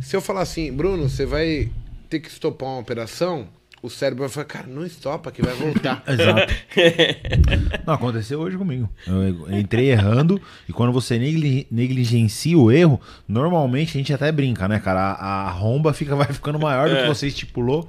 se 0.00 0.16
eu 0.16 0.20
falar 0.20 0.42
assim, 0.42 0.72
Bruno, 0.72 1.08
você 1.08 1.24
vai 1.24 1.70
ter 2.08 2.20
que 2.20 2.28
estopar 2.28 2.68
uma 2.68 2.80
operação, 2.80 3.48
o 3.82 3.90
cérebro 3.90 4.24
vai 4.24 4.28
falar, 4.28 4.46
cara, 4.46 4.66
não 4.66 4.84
estopa 4.84 5.30
que 5.30 5.42
vai 5.42 5.54
voltar. 5.54 6.02
Exato. 6.08 6.52
não, 7.86 7.94
aconteceu 7.94 8.40
hoje 8.40 8.56
comigo. 8.56 8.88
Eu 9.06 9.58
entrei 9.58 9.90
errando 9.90 10.40
e 10.68 10.72
quando 10.72 10.92
você 10.92 11.18
negligencia 11.70 12.58
o 12.58 12.72
erro, 12.72 13.00
normalmente 13.28 13.90
a 13.90 13.98
gente 13.98 14.12
até 14.12 14.32
brinca, 14.32 14.66
né, 14.66 14.80
cara? 14.80 15.12
A, 15.12 15.46
a 15.46 15.50
romba 15.50 15.92
fica, 15.92 16.16
vai 16.16 16.32
ficando 16.32 16.58
maior 16.58 16.88
do 16.88 16.96
que 16.96 17.02
é. 17.02 17.06
você 17.06 17.28
estipulou. 17.28 17.88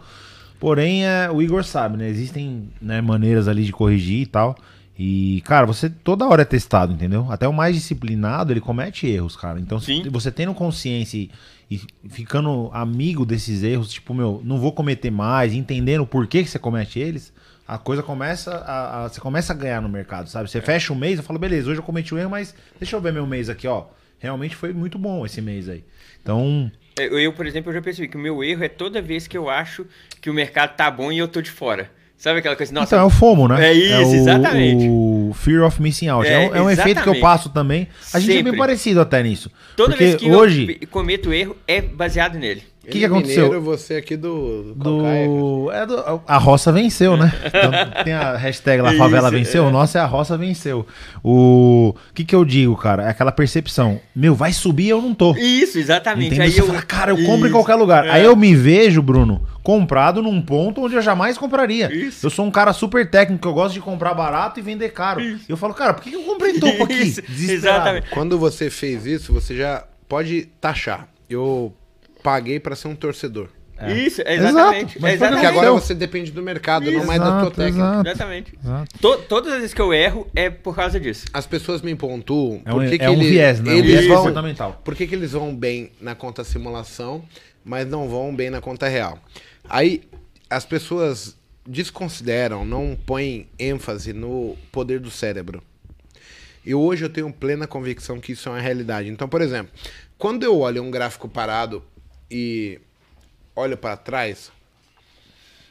Porém, 0.60 1.06
é, 1.06 1.30
o 1.30 1.42
Igor 1.42 1.64
sabe, 1.64 1.98
né? 1.98 2.10
Existem 2.10 2.70
né, 2.82 3.02
maneiras 3.02 3.48
ali 3.48 3.64
de 3.64 3.72
corrigir 3.72 4.22
e 4.22 4.26
tal. 4.26 4.56
E, 4.98 5.42
cara, 5.46 5.66
você 5.68 5.90
toda 5.90 6.26
hora 6.26 6.42
é 6.42 6.46
testado, 6.46 6.92
entendeu? 6.92 7.28
Até 7.30 7.48
o 7.48 7.54
mais 7.54 7.76
disciplinado, 7.76 8.52
ele 8.52 8.60
comete 8.60 9.06
erros, 9.06 9.36
cara. 9.36 9.60
Então, 9.60 9.80
Sim. 9.80 10.04
você 10.10 10.32
tendo 10.32 10.56
consciência 10.56 11.18
e, 11.18 11.30
e, 11.70 11.80
ficando 12.10 12.72
amigo 12.74 13.24
desses 13.24 13.62
erros, 13.62 13.92
tipo, 13.92 14.12
meu, 14.16 14.42
não 14.44 14.58
vou 14.58 14.72
cometer 14.72 15.12
mais, 15.12 15.54
entendendo 15.54 16.06
por 16.08 16.26
que, 16.26 16.44
que 16.44 16.50
você 16.50 16.58
comete 16.58 16.98
eles, 16.98 17.32
a 17.68 17.78
coisa 17.78 18.02
começa 18.02 18.56
a, 18.56 19.04
a, 19.04 19.10
Você 19.10 19.22
começa 19.22 19.54
a 19.54 19.56
ganhar 19.56 19.82
no 19.82 19.90
mercado, 19.90 20.30
sabe? 20.30 20.50
Você 20.50 20.58
é. 20.58 20.62
fecha 20.62 20.92
o 20.92 20.96
um 20.96 21.00
mês, 21.00 21.20
eu 21.20 21.24
falo, 21.24 21.38
beleza, 21.38 21.70
hoje 21.70 21.80
eu 21.80 21.84
cometi 21.84 22.16
um 22.16 22.18
erro, 22.18 22.32
mas 22.32 22.56
deixa 22.80 22.96
eu 22.96 23.02
ver 23.02 23.14
meu 23.14 23.28
mês 23.28 23.50
aqui, 23.50 23.68
ó. 23.68 23.86
Realmente 24.18 24.56
foi 24.56 24.74
muito 24.74 24.98
bom 24.98 25.24
esse 25.28 25.42
mês 25.42 25.70
aí. 25.70 25.84
Então. 26.24 26.72
Eu, 26.98 27.20
eu, 27.20 27.34
por 27.34 27.46
exemplo, 27.46 27.70
eu 27.70 27.76
já 27.76 27.82
percebi 27.82 28.08
que 28.08 28.18
o 28.18 28.20
meu 28.20 28.44
erro 28.44 28.64
é 28.64 28.70
toda 28.70 29.02
vez 29.02 29.28
que 29.28 29.38
eu 29.38 29.50
acho 29.50 29.86
que 30.22 30.30
o 30.30 30.34
mercado 30.34 30.76
tá 30.76 30.90
bom 30.90 31.12
e 31.12 31.18
eu 31.18 31.28
tô 31.28 31.42
de 31.42 31.52
fora. 31.52 31.90
Sabe 32.18 32.40
aquela 32.40 32.56
coisa? 32.56 32.74
Nossa, 32.74 32.96
então, 32.96 33.00
é 33.00 33.08
o 33.08 33.12
FOMO, 33.12 33.48
né? 33.48 33.70
É 33.70 33.74
isso, 33.74 33.94
é 33.94 34.00
o, 34.00 34.16
exatamente. 34.16 34.88
O 34.90 35.32
Fear 35.36 35.64
of 35.64 35.80
Missing 35.80 36.08
Out. 36.08 36.28
É, 36.28 36.46
é, 36.46 36.62
um, 36.62 36.68
é 36.68 36.74
efeito 36.74 37.04
que 37.04 37.10
eu 37.10 37.20
passo 37.20 37.50
também. 37.50 37.88
A 38.12 38.20
gente 38.20 38.34
Sempre. 38.34 38.50
é 38.50 38.52
bem 38.52 38.58
parecido 38.58 39.00
até 39.00 39.22
nisso. 39.22 39.52
Toda 39.76 39.96
vez 39.96 40.16
que 40.16 40.32
hoje... 40.32 40.80
eu 40.82 40.88
cometo 40.88 41.32
erro, 41.32 41.56
é 41.68 41.80
baseado 41.80 42.36
nele. 42.40 42.64
O 42.88 42.90
que, 42.90 43.00
que 43.00 43.06
aconteceu? 43.06 43.44
Mineiro, 43.44 43.62
você 43.66 43.96
aqui 43.96 44.16
do. 44.16 44.74
Do. 44.74 45.70
É 45.72 45.86
do... 45.86 46.22
A 46.26 46.38
roça 46.38 46.72
venceu, 46.72 47.18
né? 47.18 47.34
Então, 47.58 48.04
tem 48.04 48.14
a 48.14 48.38
hashtag 48.38 48.82
lá, 48.82 48.94
favela 48.94 49.28
Isso, 49.28 49.38
venceu. 49.38 49.64
É. 49.66 49.68
O 49.68 49.72
nosso 49.72 49.98
é 49.98 50.02
a 50.02 50.06
roça 50.06 50.38
venceu. 50.38 50.86
O 51.24 51.94
que, 52.14 52.24
que 52.24 52.36
eu 52.36 52.46
digo, 52.46 52.78
cara? 52.78 53.04
É 53.04 53.10
aquela 53.10 53.32
percepção. 53.32 54.00
Meu, 54.16 54.34
vai 54.34 54.54
subir 54.54 54.90
eu 54.90 55.02
não 55.02 55.14
tô. 55.14 55.36
Isso, 55.36 55.78
exatamente. 55.80 56.28
Entendeu? 56.28 56.46
Aí 56.46 56.52
você 56.52 56.62
eu... 56.62 56.68
fala, 56.68 56.82
cara, 56.82 57.12
eu 57.12 57.18
compro 57.18 57.40
Isso. 57.40 57.48
em 57.48 57.52
qualquer 57.52 57.76
lugar. 57.76 58.06
É. 58.06 58.12
Aí 58.12 58.24
eu 58.24 58.36
me 58.36 58.56
vejo, 58.56 59.02
Bruno, 59.02 59.42
comprado 59.64 60.22
num 60.22 60.42
ponto 60.42 60.86
onde 60.86 60.96
eu 60.96 61.02
jamais 61.02 61.38
compraria. 61.38 61.94
Isso. 61.94 62.26
Eu 62.26 62.30
sou 62.30 62.46
um 62.46 62.52
cara 62.52 62.72
super 62.72 63.10
técnico, 63.10 63.46
eu 63.48 63.54
gosto 63.54 63.74
de 63.74 63.82
comprar 63.82 64.14
barato 64.14 64.60
e 64.60 64.64
vender 64.64 64.90
caro. 64.90 65.20
Isso. 65.20 65.46
Eu 65.50 65.58
falo, 65.58 65.74
cara, 65.74 65.94
por 65.94 66.04
que 66.04 66.14
eu 66.14 66.24
comprei 66.24 66.60
topo 66.60 66.84
aqui? 66.84 66.94
Isso. 67.04 67.22
Exatamente. 67.30 68.10
Quando 68.12 68.38
você 68.40 68.70
fez 68.70 69.06
isso, 69.06 69.34
você 69.34 69.58
já 69.58 69.84
pode 70.08 70.48
taxar. 70.62 71.08
Eu 71.30 71.74
paguei 72.28 72.60
para 72.60 72.76
ser 72.76 72.90
um 72.90 72.96
torcedor. 72.96 73.48
É. 73.78 73.94
Isso, 73.94 74.22
exatamente. 74.22 74.98
Exato, 74.98 75.14
exatamente. 75.14 75.44
Porque 75.44 75.46
agora 75.46 75.72
você 75.72 75.96
depende 75.96 76.30
do 76.30 76.44
mercado, 76.44 76.90
Isso. 76.90 76.98
não 76.98 77.06
mais 77.06 77.22
da 77.22 77.40
tua 77.40 77.52
técnica. 77.52 77.86
Exato, 77.86 78.10
exatamente. 78.10 78.60
To, 79.00 79.18
todas 79.20 79.54
as 79.54 79.60
vezes 79.60 79.74
que 79.74 79.82
eu 79.82 79.94
erro 79.94 80.28
é 80.36 80.50
por 80.50 80.76
causa 80.76 81.00
disso. 81.00 81.26
As 81.32 81.48
pessoas 81.48 81.82
me 81.82 81.96
pontuam. 81.96 82.62
É 82.66 82.74
um, 82.74 82.80
que 82.80 82.96
é 82.96 82.98
que 82.98 83.08
um 83.08 83.14
ele, 83.14 83.30
viés, 83.30 83.62
né? 83.62 83.78
Eles 83.78 84.06
um 84.06 84.10
vão, 84.10 84.24
fundamental. 84.24 84.82
Por 84.84 84.94
que, 84.94 85.08
que 85.08 85.16
eles 85.16 85.32
vão 85.32 85.56
bem 85.56 85.90
na 86.02 86.16
conta 86.16 86.44
simulação, 86.44 87.24
mas 87.64 87.88
não 87.88 88.10
vão 88.10 88.36
bem 88.36 88.50
na 88.50 88.60
conta 88.60 88.90
real? 88.90 89.18
Aí 89.70 90.02
as 90.50 90.66
pessoas 90.66 91.38
desconsideram, 91.66 92.66
não 92.66 92.98
põem 93.06 93.48
ênfase 93.58 94.12
no 94.12 94.58
poder 94.70 95.00
do 95.00 95.10
cérebro. 95.10 95.64
E 96.66 96.76
hoje 96.76 97.06
eu 97.06 97.10
tenho 97.10 97.32
plena 97.32 97.68
convicção 97.68 98.20
que 98.20 98.34
isso 98.34 98.50
é 98.50 98.52
uma 98.52 98.60
realidade. 98.60 99.08
Então, 99.08 99.30
por 99.30 99.42
exemplo, 99.42 99.72
quando 100.18 100.44
eu 100.44 100.60
olho 100.60 100.84
um 100.84 100.92
gráfico 100.92 101.30
parado 101.30 101.82
e 102.30 102.80
olho 103.56 103.78
para 103.78 103.98
trás, 103.98 104.52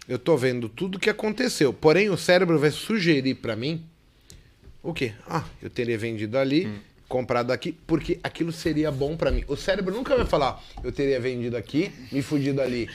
eu 0.09 0.18
tô 0.18 0.36
vendo 0.36 0.68
tudo 0.68 0.98
que 0.98 1.11
aconteceu. 1.11 1.72
Porém, 1.72 2.11
o 2.11 2.16
cérebro 2.16 2.59
vai 2.59 2.70
sugerir 2.70 3.34
para 3.34 3.57
mim 3.57 3.84
o 4.86 4.94
quê? 4.94 5.12
Ah, 5.28 5.42
eu 5.61 5.68
teria 5.68 5.98
vendido 5.98 6.38
ali, 6.38 6.66
hum. 6.66 6.78
comprado 7.09 7.52
aqui, 7.52 7.72
porque 7.72 8.20
aquilo 8.22 8.52
seria 8.52 8.88
bom 8.92 9.16
para 9.16 9.32
mim. 9.32 9.44
O 9.48 9.57
cérebro 9.57 9.92
nunca 9.92 10.16
vai 10.16 10.24
falar, 10.24 10.62
eu 10.84 10.92
teria 10.92 11.18
vendido 11.18 11.57
aqui, 11.57 11.92
me 12.12 12.22
fudido 12.22 12.62
ali, 12.62 12.88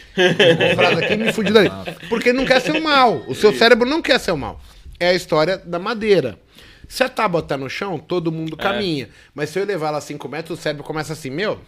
comprado 0.70 0.99
aqui, 0.99 1.18
me 1.18 1.34
fudido 1.34 1.59
ali. 1.59 1.70
Porque 2.07 2.32
não 2.32 2.45
quer 2.45 2.62
ser 2.62 2.72
o 2.72 2.82
mal. 2.82 3.26
O 3.28 3.36
seu 3.36 3.53
cérebro 3.53 3.89
não 3.89 4.01
quer 4.01 4.20
ser 4.22 4.32
o 4.32 4.38
mal. 4.38 4.62
É 5.01 5.09
a 5.09 5.14
história 5.14 5.57
da 5.57 5.78
madeira. 5.78 6.39
Se 6.88 7.03
a 7.03 7.09
tábua 7.09 7.41
tá 7.41 7.57
no 7.57 7.70
chão, 7.70 7.99
todo 7.99 8.32
mundo 8.32 8.55
é. 8.57 8.64
caminha. 8.64 9.09
Mas 9.34 9.49
se 9.49 9.59
eu 9.59 9.66
levar 9.66 9.89
ela 9.89 9.99
5 10.01 10.30
metros, 10.30 10.59
o 10.59 10.62
cérebro 10.62 10.86
começa 10.86 11.12
assim, 11.12 11.30
meu, 11.30 11.59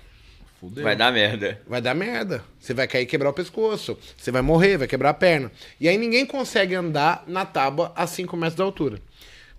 Fudeu. 0.64 0.82
Vai 0.82 0.96
dar 0.96 1.12
merda. 1.12 1.60
Vai 1.68 1.82
dar 1.82 1.94
merda. 1.94 2.42
Você 2.58 2.74
vai 2.74 2.88
cair 2.88 3.04
e 3.04 3.06
quebrar 3.06 3.32
o 3.32 3.34
pescoço. 3.34 3.98
Você 4.16 4.32
vai 4.32 4.42
morrer, 4.42 4.78
vai 4.78 4.88
quebrar 4.88 5.10
a 5.10 5.14
perna. 5.14 5.52
E 5.78 5.90
aí 5.90 5.98
ninguém 5.98 6.26
consegue 6.26 6.74
andar 6.74 7.26
na 7.28 7.46
tábua 7.46 7.92
a 7.98 8.08
5 8.08 8.38
metros 8.38 8.56
de 8.56 8.62
altura. 8.62 8.98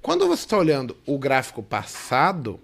Quando 0.00 0.26
você 0.26 0.44
está 0.44 0.56
olhando 0.56 0.96
o 1.04 1.18
gráfico 1.18 1.62
passado, 1.62 2.58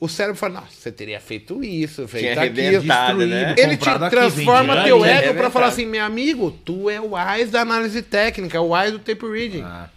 o 0.00 0.08
cérebro 0.08 0.36
fala, 0.36 0.54
nossa, 0.54 0.72
você 0.72 0.90
teria 0.90 1.20
feito 1.20 1.62
isso, 1.62 2.08
feito 2.08 2.40
aquilo. 2.40 3.24
Né? 3.24 3.54
Ele 3.56 3.76
te 3.76 3.98
transforma 4.10 4.74
aqui, 4.74 4.84
teu 4.86 5.04
ego 5.04 5.34
para 5.34 5.48
falar 5.48 5.66
assim, 5.68 5.86
meu 5.86 6.04
amigo, 6.04 6.50
tu 6.64 6.90
é 6.90 7.00
o 7.00 7.14
AIS 7.14 7.52
da 7.52 7.60
análise 7.60 8.02
técnica, 8.02 8.60
o 8.60 8.74
AIS 8.74 8.90
do 8.90 8.98
tape 8.98 9.24
reading. 9.24 9.62
Ah. 9.62 9.88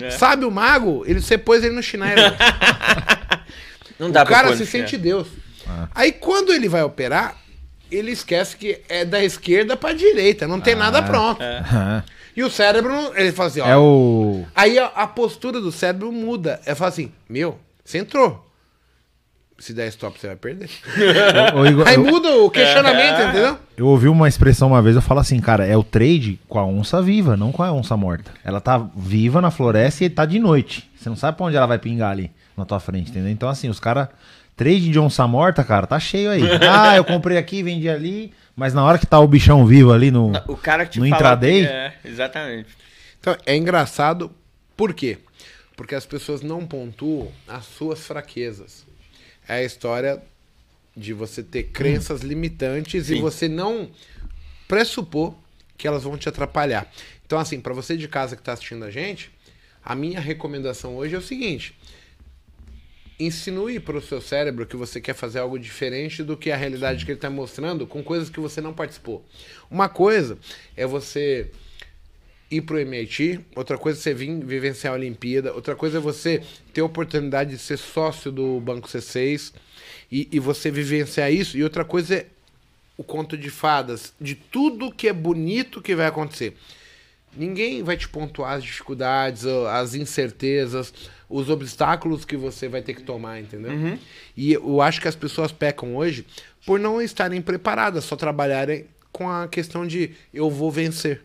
É. 0.00 0.10
Sabe 0.10 0.44
o 0.44 0.50
mago? 0.50 1.04
Ele, 1.06 1.20
você 1.20 1.38
pôs 1.38 1.62
ele 1.62 1.76
no 1.76 1.82
Schneider. 1.84 2.34
Não 3.96 4.10
dá 4.10 4.24
o 4.24 4.26
cara 4.26 4.56
se 4.56 4.66
sente 4.66 4.96
Deus. 4.96 5.28
Ah. 5.68 5.88
Aí 5.94 6.12
quando 6.12 6.52
ele 6.52 6.68
vai 6.68 6.82
operar, 6.82 7.36
ele 7.90 8.10
esquece 8.10 8.56
que 8.56 8.80
é 8.88 9.04
da 9.04 9.22
esquerda 9.22 9.76
para 9.76 9.94
direita, 9.94 10.46
não 10.46 10.60
tem 10.60 10.74
ah. 10.74 10.78
nada 10.78 11.02
pronto. 11.02 11.42
É. 11.42 12.02
E 12.38 12.42
o 12.44 12.48
cérebro, 12.48 12.94
ele 13.16 13.32
fala 13.32 13.48
assim, 13.48 13.60
ó. 13.60 13.66
É 13.66 13.76
o... 13.76 14.44
Aí 14.54 14.78
a, 14.78 14.86
a 14.86 15.08
postura 15.08 15.60
do 15.60 15.72
cérebro 15.72 16.12
muda. 16.12 16.60
É 16.64 16.72
fala 16.72 16.88
assim, 16.88 17.10
meu, 17.28 17.58
você 17.84 17.98
entrou. 17.98 18.48
Se 19.58 19.74
der 19.74 19.88
stop, 19.88 20.20
você 20.20 20.28
vai 20.28 20.36
perder. 20.36 20.70
o, 21.52 21.58
o 21.62 21.66
Igor, 21.66 21.88
Aí 21.88 21.96
eu... 21.96 22.04
muda 22.04 22.36
o 22.36 22.48
questionamento, 22.48 23.16
é. 23.16 23.24
entendeu? 23.24 23.58
Eu 23.76 23.88
ouvi 23.88 24.06
uma 24.06 24.28
expressão 24.28 24.68
uma 24.68 24.80
vez, 24.80 24.94
eu 24.94 25.02
falo 25.02 25.18
assim, 25.18 25.40
cara, 25.40 25.66
é 25.66 25.76
o 25.76 25.82
trade 25.82 26.38
com 26.48 26.60
a 26.60 26.64
onça 26.64 27.02
viva, 27.02 27.36
não 27.36 27.50
com 27.50 27.64
a 27.64 27.72
onça 27.72 27.96
morta. 27.96 28.30
Ela 28.44 28.60
tá 28.60 28.88
viva 28.94 29.40
na 29.40 29.50
floresta 29.50 30.04
e 30.04 30.08
tá 30.08 30.24
de 30.24 30.38
noite. 30.38 30.88
Você 30.96 31.08
não 31.08 31.16
sabe 31.16 31.36
pra 31.36 31.46
onde 31.46 31.56
ela 31.56 31.66
vai 31.66 31.80
pingar 31.80 32.12
ali 32.12 32.30
na 32.56 32.64
tua 32.64 32.78
frente, 32.78 33.10
entendeu? 33.10 33.32
Então, 33.32 33.48
assim, 33.48 33.68
os 33.68 33.80
caras 33.80 34.06
Trade 34.58 34.90
de 34.90 34.98
onça 34.98 35.24
morta, 35.24 35.62
cara, 35.62 35.86
tá 35.86 36.00
cheio 36.00 36.30
aí. 36.30 36.42
Ah, 36.68 36.96
eu 36.96 37.04
comprei 37.04 37.38
aqui, 37.38 37.62
vendi 37.62 37.88
ali, 37.88 38.32
mas 38.56 38.74
na 38.74 38.84
hora 38.84 38.98
que 38.98 39.06
tá 39.06 39.20
o 39.20 39.28
bichão 39.28 39.64
vivo 39.64 39.92
ali 39.92 40.10
no, 40.10 40.32
o 40.48 40.56
cara 40.56 40.84
que 40.84 40.94
te 40.94 40.98
no 40.98 41.06
intraday. 41.06 41.64
É, 41.64 41.94
exatamente. 42.04 42.68
Então, 43.20 43.36
é 43.46 43.56
engraçado, 43.56 44.32
por 44.76 44.92
quê? 44.92 45.18
Porque 45.76 45.94
as 45.94 46.04
pessoas 46.04 46.42
não 46.42 46.66
pontuam 46.66 47.30
as 47.46 47.66
suas 47.66 48.04
fraquezas. 48.04 48.84
É 49.46 49.54
a 49.54 49.62
história 49.62 50.20
de 50.96 51.12
você 51.12 51.40
ter 51.40 51.62
crenças 51.62 52.24
hum. 52.24 52.26
limitantes 52.26 53.06
Sim. 53.06 53.18
e 53.18 53.20
você 53.20 53.46
não 53.46 53.88
pressupor 54.66 55.34
que 55.76 55.86
elas 55.86 56.02
vão 56.02 56.18
te 56.18 56.28
atrapalhar. 56.28 56.90
Então, 57.24 57.38
assim, 57.38 57.60
para 57.60 57.72
você 57.72 57.96
de 57.96 58.08
casa 58.08 58.34
que 58.34 58.42
está 58.42 58.54
assistindo 58.54 58.84
a 58.84 58.90
gente, 58.90 59.30
a 59.84 59.94
minha 59.94 60.18
recomendação 60.18 60.96
hoje 60.96 61.14
é 61.14 61.18
o 61.18 61.22
seguinte: 61.22 61.77
insinue 63.18 63.80
para 63.80 63.96
o 63.96 64.02
seu 64.02 64.20
cérebro 64.20 64.66
que 64.66 64.76
você 64.76 65.00
quer 65.00 65.14
fazer 65.14 65.40
algo 65.40 65.58
diferente 65.58 66.22
do 66.22 66.36
que 66.36 66.50
a 66.50 66.56
realidade 66.56 67.04
que 67.04 67.10
ele 67.10 67.18
está 67.18 67.28
mostrando 67.28 67.86
com 67.86 68.02
coisas 68.02 68.30
que 68.30 68.38
você 68.38 68.60
não 68.60 68.72
participou. 68.72 69.24
Uma 69.70 69.88
coisa 69.88 70.38
é 70.76 70.86
você 70.86 71.50
ir 72.50 72.62
para 72.62 72.76
o 72.76 72.78
MIT, 72.78 73.40
outra 73.54 73.76
coisa 73.76 73.98
é 73.98 74.02
você 74.02 74.14
vir 74.14 74.44
vivenciar 74.44 74.94
a 74.94 74.96
Olimpíada, 74.96 75.52
outra 75.52 75.74
coisa 75.74 75.98
é 75.98 76.00
você 76.00 76.42
ter 76.72 76.80
a 76.80 76.84
oportunidade 76.84 77.50
de 77.50 77.58
ser 77.58 77.76
sócio 77.76 78.30
do 78.30 78.60
Banco 78.60 78.88
C6 78.88 79.52
e, 80.10 80.28
e 80.32 80.38
você 80.38 80.70
vivenciar 80.70 81.32
isso, 81.32 81.58
e 81.58 81.64
outra 81.64 81.84
coisa 81.84 82.14
é 82.14 82.26
o 82.96 83.04
conto 83.04 83.36
de 83.36 83.50
fadas, 83.50 84.12
de 84.20 84.34
tudo 84.34 84.92
que 84.92 85.08
é 85.08 85.12
bonito 85.12 85.82
que 85.82 85.94
vai 85.94 86.06
acontecer. 86.06 86.56
Ninguém 87.36 87.82
vai 87.82 87.96
te 87.96 88.08
pontuar 88.08 88.54
as 88.54 88.64
dificuldades, 88.64 89.44
as 89.44 89.94
incertezas, 89.94 90.92
os 91.28 91.50
obstáculos 91.50 92.24
que 92.24 92.36
você 92.36 92.68
vai 92.68 92.80
ter 92.80 92.94
que 92.94 93.02
tomar, 93.02 93.40
entendeu? 93.40 93.72
Uhum. 93.72 93.98
E 94.36 94.54
eu 94.54 94.80
acho 94.80 95.00
que 95.00 95.08
as 95.08 95.16
pessoas 95.16 95.52
pecam 95.52 95.96
hoje 95.96 96.26
por 96.64 96.78
não 96.78 97.00
estarem 97.00 97.40
preparadas, 97.42 98.04
só 98.04 98.16
trabalharem 98.16 98.86
com 99.12 99.28
a 99.28 99.48
questão 99.48 99.86
de 99.86 100.12
eu 100.32 100.50
vou 100.50 100.70
vencer. 100.70 101.22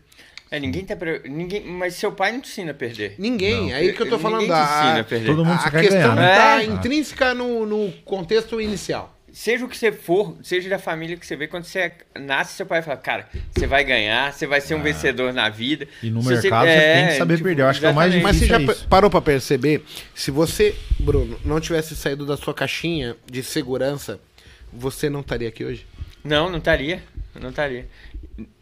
É, 0.50 0.60
ninguém 0.60 0.84
tá. 0.84 0.94
Pre... 0.94 1.22
Ninguém... 1.28 1.64
Mas 1.66 1.94
seu 1.94 2.12
pai 2.12 2.32
não 2.32 2.40
te 2.40 2.48
ensina 2.48 2.70
a 2.70 2.74
perder. 2.74 3.16
Ninguém. 3.18 3.70
Não. 3.70 3.76
Aí 3.76 3.92
que 3.92 4.02
eu 4.02 4.08
tô 4.08 4.18
falando. 4.18 4.42
Ninguém 4.42 4.56
te 4.56 4.62
ensina 4.62 4.94
a, 4.94 5.00
a 5.00 5.04
perder. 5.04 5.26
Todo 5.26 5.44
mundo 5.44 5.58
a, 5.58 5.66
a 5.66 5.70
questão 5.70 6.14
ganhar, 6.14 6.14
né? 6.14 6.34
tá 6.36 6.62
é. 6.62 6.64
intrínseca 6.66 7.34
no, 7.34 7.66
no 7.66 7.92
contexto 8.04 8.60
inicial. 8.60 9.13
Seja 9.34 9.64
o 9.64 9.68
que 9.68 9.76
você 9.76 9.90
for, 9.90 10.36
seja 10.44 10.70
da 10.70 10.78
família 10.78 11.16
que 11.16 11.26
você 11.26 11.34
vê, 11.34 11.48
quando 11.48 11.64
você 11.64 11.92
nasce, 12.18 12.54
seu 12.54 12.64
pai 12.64 12.80
fala, 12.82 12.96
cara, 12.96 13.28
você 13.50 13.66
vai 13.66 13.82
ganhar, 13.82 14.32
você 14.32 14.46
vai 14.46 14.60
ser 14.60 14.76
um 14.76 14.78
ah. 14.78 14.82
vencedor 14.82 15.32
na 15.32 15.48
vida. 15.48 15.88
E 16.00 16.08
no 16.08 16.22
se 16.22 16.28
mercado 16.28 16.64
você, 16.64 16.70
é, 16.70 16.94
tem 16.94 17.06
que 17.08 17.18
saber 17.18 17.34
tipo, 17.34 17.48
perder. 17.48 17.62
Eu 17.62 17.66
acho 17.66 17.80
que 17.80 17.86
é 17.86 17.90
o 17.90 17.94
mais 17.94 18.12
difícil. 18.12 18.28
Mas 18.28 18.38
você 18.38 18.46
já 18.46 18.72
é 18.84 18.88
parou 18.88 19.10
para 19.10 19.20
perceber, 19.20 19.84
se 20.14 20.30
você, 20.30 20.76
Bruno, 21.00 21.36
não 21.44 21.58
tivesse 21.58 21.96
saído 21.96 22.24
da 22.24 22.36
sua 22.36 22.54
caixinha 22.54 23.16
de 23.28 23.42
segurança, 23.42 24.20
você 24.72 25.10
não 25.10 25.20
estaria 25.20 25.48
aqui 25.48 25.64
hoje? 25.64 25.84
Não, 26.22 26.48
não 26.48 26.58
estaria. 26.58 27.02
Não 27.34 27.50
estaria. 27.50 27.88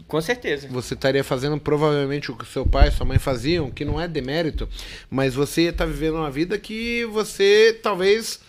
Com 0.09 0.21
certeza. 0.23 0.69
Você 0.69 0.95
estaria 0.95 1.23
fazendo 1.23 1.61
provavelmente 1.61 2.31
o 2.31 2.37
que 2.37 2.47
seu 2.47 2.67
pai 2.67 2.89
e 2.89 2.93
sua 2.93 3.05
mãe 3.05 3.19
faziam, 3.19 3.71
que 3.71 3.85
não 3.85 4.01
é 4.01 4.09
demérito, 4.09 4.67
mas 5.11 5.35
você 5.35 5.65
está 5.65 5.85
vivendo 5.85 6.17
uma 6.17 6.31
vida 6.31 6.59
que 6.59 7.05
você 7.07 7.79
talvez 7.83 8.41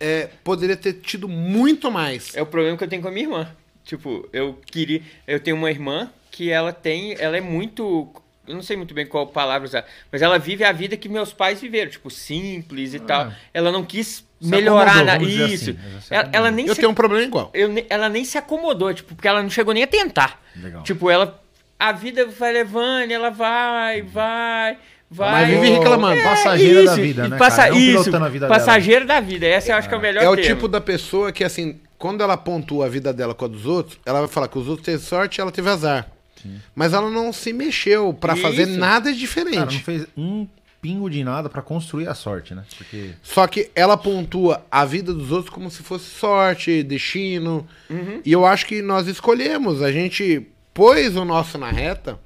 é, 0.00 0.30
poderia 0.42 0.76
ter 0.76 0.94
tido 0.94 1.28
muito 1.28 1.90
mais. 1.90 2.34
É 2.34 2.40
o 2.40 2.46
problema 2.46 2.76
que 2.76 2.82
eu 2.82 2.88
tenho 2.88 3.02
com 3.02 3.08
a 3.08 3.10
minha 3.10 3.26
irmã. 3.26 3.48
Tipo, 3.84 4.26
eu 4.32 4.58
queria. 4.66 5.02
Eu 5.26 5.38
tenho 5.38 5.56
uma 5.56 5.70
irmã 5.70 6.10
que 6.30 6.50
ela 6.50 6.72
tem. 6.72 7.14
Ela 7.18 7.36
é 7.36 7.40
muito. 7.40 8.08
Eu 8.48 8.54
não 8.54 8.62
sei 8.62 8.76
muito 8.76 8.94
bem 8.94 9.06
qual 9.06 9.26
palavra 9.26 9.68
usar, 9.68 9.84
mas 10.10 10.22
ela 10.22 10.38
vive 10.38 10.64
a 10.64 10.72
vida 10.72 10.96
que 10.96 11.08
meus 11.08 11.32
pais 11.32 11.60
viveram, 11.60 11.90
tipo, 11.90 12.10
simples 12.10 12.94
e 12.94 12.96
ah. 12.96 13.00
tal. 13.00 13.32
Ela 13.52 13.70
não 13.70 13.84
quis 13.84 14.24
se 14.40 14.48
melhorar 14.48 15.04
na 15.04 15.18
isso. 15.18 15.70
Assim, 15.70 15.78
ela, 16.10 16.30
ela, 16.32 16.50
nem 16.50 16.66
eu 16.66 16.74
se, 16.74 16.80
tenho 16.80 16.90
um 16.90 16.94
problema 16.94 17.22
igual. 17.22 17.50
Eu, 17.54 17.68
ela 17.88 18.08
nem 18.08 18.24
se 18.24 18.38
acomodou, 18.38 18.92
tipo, 18.92 19.14
porque 19.14 19.28
ela 19.28 19.42
não 19.42 19.50
chegou 19.50 19.72
nem 19.72 19.84
a 19.84 19.86
tentar. 19.86 20.42
Legal. 20.56 20.82
Tipo, 20.82 21.10
ela 21.10 21.40
a 21.80 21.92
vida 21.92 22.26
vai 22.26 22.52
levando, 22.52 23.10
ela 23.10 23.30
vai, 23.30 24.02
vai, 24.02 24.76
vai. 25.10 25.32
Mas 25.32 25.48
vive 25.48 25.70
reclamando. 25.78 26.20
É, 26.20 26.22
passageira 26.22 26.80
isso, 26.82 26.96
da 26.96 27.02
vida, 27.02 27.28
né? 27.28 27.36
Passa, 27.36 27.56
cara? 27.56 27.76
isso, 27.76 28.16
a 28.16 28.28
vida 28.28 28.48
passageiro 28.48 29.06
dela. 29.06 29.20
da 29.20 29.26
vida. 29.26 29.46
Essa 29.46 29.72
eu 29.72 29.76
acho 29.76 29.88
que 29.88 29.94
é 29.94 29.98
o 29.98 30.00
melhor 30.00 30.22
É 30.22 30.28
o 30.28 30.36
termo. 30.36 30.54
tipo 30.54 30.68
da 30.68 30.80
pessoa 30.80 31.32
que, 31.32 31.42
assim, 31.42 31.80
quando 31.98 32.22
ela 32.22 32.36
pontua 32.36 32.86
a 32.86 32.88
vida 32.88 33.12
dela 33.12 33.34
com 33.34 33.44
a 33.44 33.48
dos 33.48 33.66
outros, 33.66 33.98
ela 34.06 34.20
vai 34.20 34.28
falar 34.28 34.48
que 34.48 34.58
os 34.58 34.68
outros 34.68 34.84
teve 34.84 35.02
sorte 35.02 35.38
e 35.38 35.40
ela 35.40 35.50
teve 35.50 35.68
azar. 35.68 36.08
Sim. 36.40 36.58
Mas 36.74 36.92
ela 36.92 37.10
não 37.10 37.32
se 37.32 37.52
mexeu 37.52 38.14
para 38.14 38.34
fazer 38.36 38.66
nada 38.66 39.12
diferente. 39.12 39.56
Cara, 39.56 39.70
não 39.72 39.80
fez 39.80 40.06
um 40.16 40.46
pingo 40.80 41.10
de 41.10 41.22
nada 41.22 41.50
para 41.50 41.60
construir 41.60 42.08
a 42.08 42.14
sorte, 42.14 42.54
né? 42.54 42.64
Porque... 42.78 43.10
Só 43.22 43.46
que 43.46 43.70
ela 43.74 43.96
pontua 43.96 44.64
a 44.70 44.84
vida 44.86 45.12
dos 45.12 45.30
outros 45.30 45.52
como 45.52 45.70
se 45.70 45.82
fosse 45.82 46.06
sorte, 46.06 46.82
destino. 46.82 47.66
Uhum. 47.90 48.22
E 48.24 48.32
eu 48.32 48.46
acho 48.46 48.64
que 48.64 48.80
nós 48.80 49.06
escolhemos. 49.06 49.82
A 49.82 49.92
gente 49.92 50.46
pôs 50.72 51.16
o 51.16 51.24
nosso 51.24 51.58
na 51.58 51.70
reta 51.70 52.18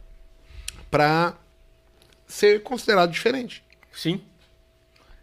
para 0.90 1.34
ser 2.26 2.62
considerado 2.62 3.10
diferente. 3.10 3.62
Sim. 3.92 4.20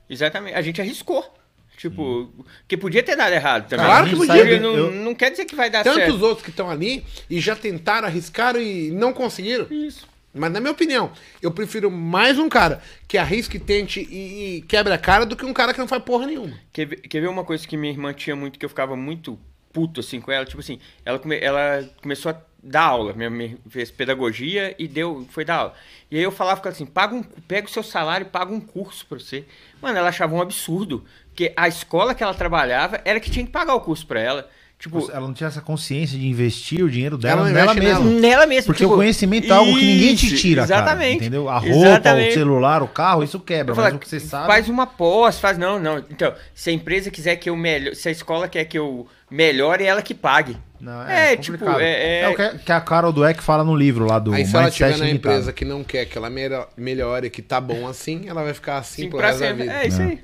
Exatamente. 0.09 0.55
A 0.55 0.61
gente 0.61 0.81
arriscou. 0.81 1.33
Tipo, 1.77 2.03
hum. 2.03 2.43
que 2.67 2.77
podia 2.77 3.01
ter 3.01 3.15
dado 3.15 3.33
errado 3.33 3.67
também. 3.67 3.85
Claro 3.85 4.09
que 4.09 4.15
podia. 4.15 4.59
Não, 4.59 4.75
eu... 4.75 4.91
não 4.91 5.15
quer 5.15 5.31
dizer 5.31 5.45
que 5.45 5.55
vai 5.55 5.67
dar 5.67 5.83
Tantos 5.83 5.97
certo. 5.97 6.11
Tantos 6.11 6.21
outros 6.21 6.43
que 6.43 6.51
estão 6.51 6.69
ali 6.69 7.03
e 7.27 7.39
já 7.39 7.55
tentaram, 7.55 8.07
arriscaram 8.07 8.61
e 8.61 8.91
não 8.91 9.11
conseguiram. 9.11 9.65
Isso. 9.71 10.07
Mas 10.33 10.51
na 10.51 10.59
minha 10.59 10.71
opinião, 10.71 11.11
eu 11.41 11.51
prefiro 11.51 11.89
mais 11.89 12.39
um 12.39 12.47
cara 12.47 12.81
que 13.07 13.17
arrisque, 13.17 13.59
tente 13.59 13.99
e, 13.99 14.57
e 14.57 14.61
quebre 14.61 14.93
a 14.93 14.97
cara 14.97 15.25
do 15.25 15.35
que 15.35 15.45
um 15.45 15.53
cara 15.53 15.73
que 15.73 15.79
não 15.79 15.87
faz 15.87 16.03
porra 16.03 16.27
nenhuma. 16.27 16.57
Quer 16.71 16.85
ver, 16.85 16.97
quer 16.97 17.19
ver 17.19 17.27
uma 17.27 17.43
coisa 17.43 17.67
que 17.67 17.75
minha 17.75 17.91
irmã 17.91 18.13
tinha 18.13 18.35
muito, 18.35 18.57
que 18.57 18.65
eu 18.65 18.69
ficava 18.69 18.95
muito 18.95 19.37
puto 19.73 19.99
assim 19.99 20.21
com 20.21 20.31
ela? 20.31 20.45
Tipo 20.45 20.61
assim, 20.61 20.79
ela, 21.03 21.19
come, 21.19 21.37
ela 21.37 21.89
começou 22.01 22.31
a 22.31 22.41
dar 22.63 22.83
aula, 22.83 23.13
minha, 23.13 23.57
fez 23.69 23.89
pedagogia 23.89 24.75
e 24.77 24.87
deu, 24.87 25.25
foi 25.29 25.43
dar 25.43 25.55
aula. 25.55 25.73
E 26.09 26.17
aí 26.17 26.23
eu 26.23 26.31
falava 26.31 26.67
assim, 26.69 26.85
paga 26.85 27.15
um, 27.15 27.23
pega 27.23 27.67
o 27.67 27.71
seu 27.71 27.83
salário 27.83 28.25
e 28.25 28.29
paga 28.29 28.53
um 28.53 28.59
curso 28.59 29.05
pra 29.05 29.17
você. 29.17 29.45
Mano, 29.81 29.97
ela 29.97 30.09
achava 30.09 30.35
um 30.35 30.41
absurdo, 30.41 31.03
porque 31.27 31.53
a 31.55 31.67
escola 31.67 32.13
que 32.13 32.23
ela 32.23 32.33
trabalhava 32.33 33.01
era 33.03 33.19
que 33.19 33.31
tinha 33.31 33.45
que 33.45 33.51
pagar 33.51 33.73
o 33.73 33.81
curso 33.81 34.05
pra 34.05 34.19
ela. 34.19 34.49
Tipo, 34.81 35.11
ela 35.11 35.27
não 35.27 35.33
tinha 35.33 35.47
essa 35.47 35.61
consciência 35.61 36.17
de 36.17 36.27
investir 36.27 36.83
o 36.83 36.89
dinheiro 36.89 37.15
dela 37.15 37.47
nela 37.51 37.75
mesma. 37.75 37.99
Nela, 37.99 38.19
nela 38.19 38.45
mesma. 38.47 38.65
Porque 38.65 38.83
tipo, 38.83 38.95
o 38.95 38.97
conhecimento 38.97 39.45
é 39.45 39.55
algo 39.55 39.77
que 39.77 39.85
ninguém 39.85 40.15
te 40.15 40.35
tira, 40.35 40.63
exatamente, 40.63 40.97
cara, 40.97 41.13
entendeu? 41.13 41.49
A 41.49 41.59
roupa, 41.59 41.87
exatamente. 41.87 42.29
o 42.31 42.33
celular, 42.33 42.81
o 42.81 42.87
carro, 42.87 43.23
isso 43.23 43.39
quebra, 43.39 43.75
mas 43.75 43.93
o 43.93 43.99
que 43.99 44.09
você 44.09 44.19
sabe... 44.19 44.47
Faz 44.47 44.67
uma 44.67 44.87
pós, 44.87 45.39
faz... 45.39 45.55
Não, 45.55 45.77
não. 45.77 45.99
Então, 45.99 46.33
se 46.55 46.71
a 46.71 46.73
empresa 46.73 47.11
quiser 47.11 47.35
que 47.35 47.47
eu 47.47 47.55
melhore... 47.55 47.95
Se 47.95 48.09
a 48.09 48.11
escola 48.11 48.47
quer 48.47 48.65
que 48.65 48.75
eu 48.75 49.05
melhore, 49.29 49.83
é 49.83 49.87
ela 49.87 50.01
que 50.01 50.15
pague. 50.15 50.57
Não, 50.79 51.07
é, 51.07 51.33
é 51.33 51.37
tipo... 51.37 51.63
É, 51.79 51.83
é... 51.83 52.21
é, 52.21 52.29
o 52.29 52.57
que 52.57 52.71
a 52.71 52.81
Carol 52.81 53.13
Dweck 53.13 53.43
fala 53.43 53.63
no 53.63 53.75
livro 53.75 54.07
lá 54.07 54.17
do 54.17 54.33
Aí 54.33 54.47
se 54.47 54.55
ela 54.55 54.71
tiver 54.71 54.97
na 54.97 55.11
empresa 55.11 55.53
que 55.53 55.63
não 55.63 55.83
quer 55.83 56.05
que 56.05 56.17
ela 56.17 56.31
melhore, 56.75 57.29
que 57.29 57.43
tá 57.43 57.61
bom 57.61 57.87
assim, 57.87 58.27
ela 58.27 58.41
vai 58.41 58.55
ficar 58.55 58.79
assim 58.79 59.03
Sim, 59.03 59.09
por 59.11 59.21
resto 59.21 59.41
da 59.41 59.53
vida. 59.53 59.73
É 59.73 59.85
isso 59.85 60.01
aí. 60.01 60.23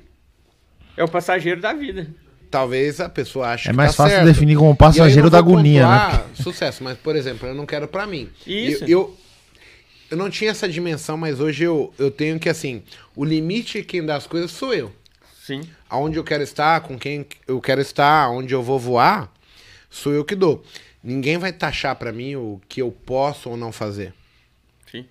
É 0.96 1.04
o 1.04 1.08
passageiro 1.08 1.60
da 1.60 1.72
vida 1.72 2.08
talvez 2.50 3.00
a 3.00 3.08
pessoa 3.08 3.48
ache 3.48 3.70
é 3.70 3.72
mais 3.72 3.90
que 3.90 3.96
tá 3.96 4.02
fácil 4.04 4.16
certo. 4.18 4.26
definir 4.26 4.56
como 4.56 4.74
passageiro 4.76 5.30
da 5.30 5.38
agonia, 5.38 5.86
né? 5.86 6.24
Sucesso, 6.34 6.82
mas 6.82 6.98
por 6.98 7.16
exemplo, 7.16 7.48
eu 7.48 7.54
não 7.54 7.66
quero 7.66 7.88
para 7.88 8.06
mim. 8.06 8.28
Isso. 8.46 8.84
Eu, 8.84 8.88
eu, 8.88 9.16
eu, 10.10 10.16
não 10.16 10.30
tinha 10.30 10.50
essa 10.50 10.68
dimensão, 10.68 11.16
mas 11.16 11.40
hoje 11.40 11.64
eu, 11.64 11.92
eu 11.98 12.10
tenho 12.10 12.38
que 12.38 12.48
assim, 12.48 12.82
o 13.14 13.24
limite 13.24 13.82
quem 13.82 14.04
dá 14.04 14.16
as 14.16 14.26
coisas 14.26 14.50
sou 14.50 14.74
eu. 14.74 14.92
Sim. 15.44 15.62
Aonde 15.88 16.18
eu 16.18 16.24
quero 16.24 16.42
estar, 16.42 16.80
com 16.80 16.98
quem 16.98 17.26
eu 17.46 17.60
quero 17.60 17.80
estar, 17.80 18.30
onde 18.30 18.54
eu 18.54 18.62
vou 18.62 18.78
voar, 18.78 19.32
sou 19.88 20.12
eu 20.12 20.24
que 20.24 20.34
dou. 20.34 20.62
Ninguém 21.02 21.38
vai 21.38 21.52
taxar 21.52 21.96
para 21.96 22.12
mim 22.12 22.36
o 22.36 22.60
que 22.68 22.82
eu 22.82 22.90
posso 22.90 23.48
ou 23.50 23.56
não 23.56 23.72
fazer. 23.72 24.12
Sim. 24.90 25.06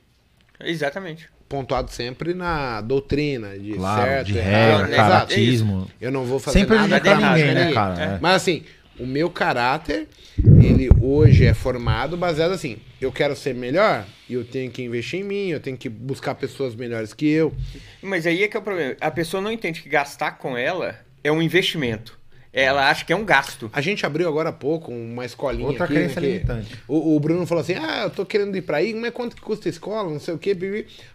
Exatamente 0.60 1.30
pontuado 1.48 1.92
sempre 1.92 2.34
na 2.34 2.82
doutrina 2.82 3.58
de 3.58 3.74
claro, 3.74 4.04
certo, 4.04 4.28
de 4.28 4.40
regra, 4.40 4.88
caratismo. 4.88 5.90
Eu 6.00 6.12
não 6.12 6.26
vou 6.26 6.40
fazer 6.40 6.60
sempre 6.60 6.76
nada 6.76 7.00
de 7.00 7.10
ninguém, 7.10 7.54
né, 7.54 7.74
cara? 7.74 8.02
É. 8.02 8.20
Mas 8.22 8.36
assim, 8.36 8.64
o 9.00 9.06
meu 9.06 9.30
caráter, 9.30 10.08
ele 10.62 10.90
hoje 11.02 11.46
é 11.46 11.54
formado 11.54 12.18
baseado 12.18 12.52
assim, 12.52 12.78
eu 13.00 13.12
quero 13.12 13.36
ser 13.36 13.54
melhor, 13.54 14.06
e 14.28 14.34
eu 14.34 14.44
tenho 14.44 14.72
que 14.72 14.84
investir 14.84 15.20
em 15.22 15.24
mim, 15.24 15.48
eu 15.50 15.60
tenho 15.60 15.78
que 15.78 15.88
buscar 15.88 16.36
pessoas 16.36 16.76
melhores 16.76 17.14
que 17.14 17.28
eu. 17.30 17.54
Mas 18.02 18.26
aí 18.26 18.44
é 18.44 18.48
que 18.48 18.58
é 18.58 18.60
o 18.60 18.64
problema. 18.64 18.96
A 19.00 19.12
pessoa 19.12 19.42
não 19.42 19.52
entende 19.52 19.82
que 19.82 19.90
gastar 19.90 20.32
com 20.32 20.58
ela 20.58 20.96
é 21.24 21.32
um 21.32 21.42
investimento. 21.42 22.17
Ela 22.58 22.90
acha 22.90 23.06
que 23.06 23.14
é 23.14 23.16
um 23.16 23.24
gasto. 23.24 23.70
A 23.72 23.82
gente 23.82 24.04
abriu 24.04 24.28
agora 24.28 24.50
há 24.50 24.54
pouco 24.54 24.92
uma 24.92 25.24
escolinha 25.24 25.68
Outra 25.68 25.86
aqui. 25.86 25.94
crença 25.94 26.20
limitante. 26.20 26.76
O, 26.88 27.16
o, 27.16 27.20
Bruno 27.20 27.46
falou 27.46 27.62
assim: 27.62 27.76
Ah, 27.76 28.04
eu 28.06 28.10
tô 28.10 28.26
querendo 28.26 28.58
ir 28.58 28.64
pra 28.64 28.78
aí, 28.78 28.96
mas 28.96 29.12
quanto 29.14 29.36
que 29.36 29.42
custa 29.42 29.70
a 29.70 29.72
escola? 29.72 30.10
Não 30.10 30.20
sei 30.20 30.34
o 30.34 30.40
quê. 30.40 30.58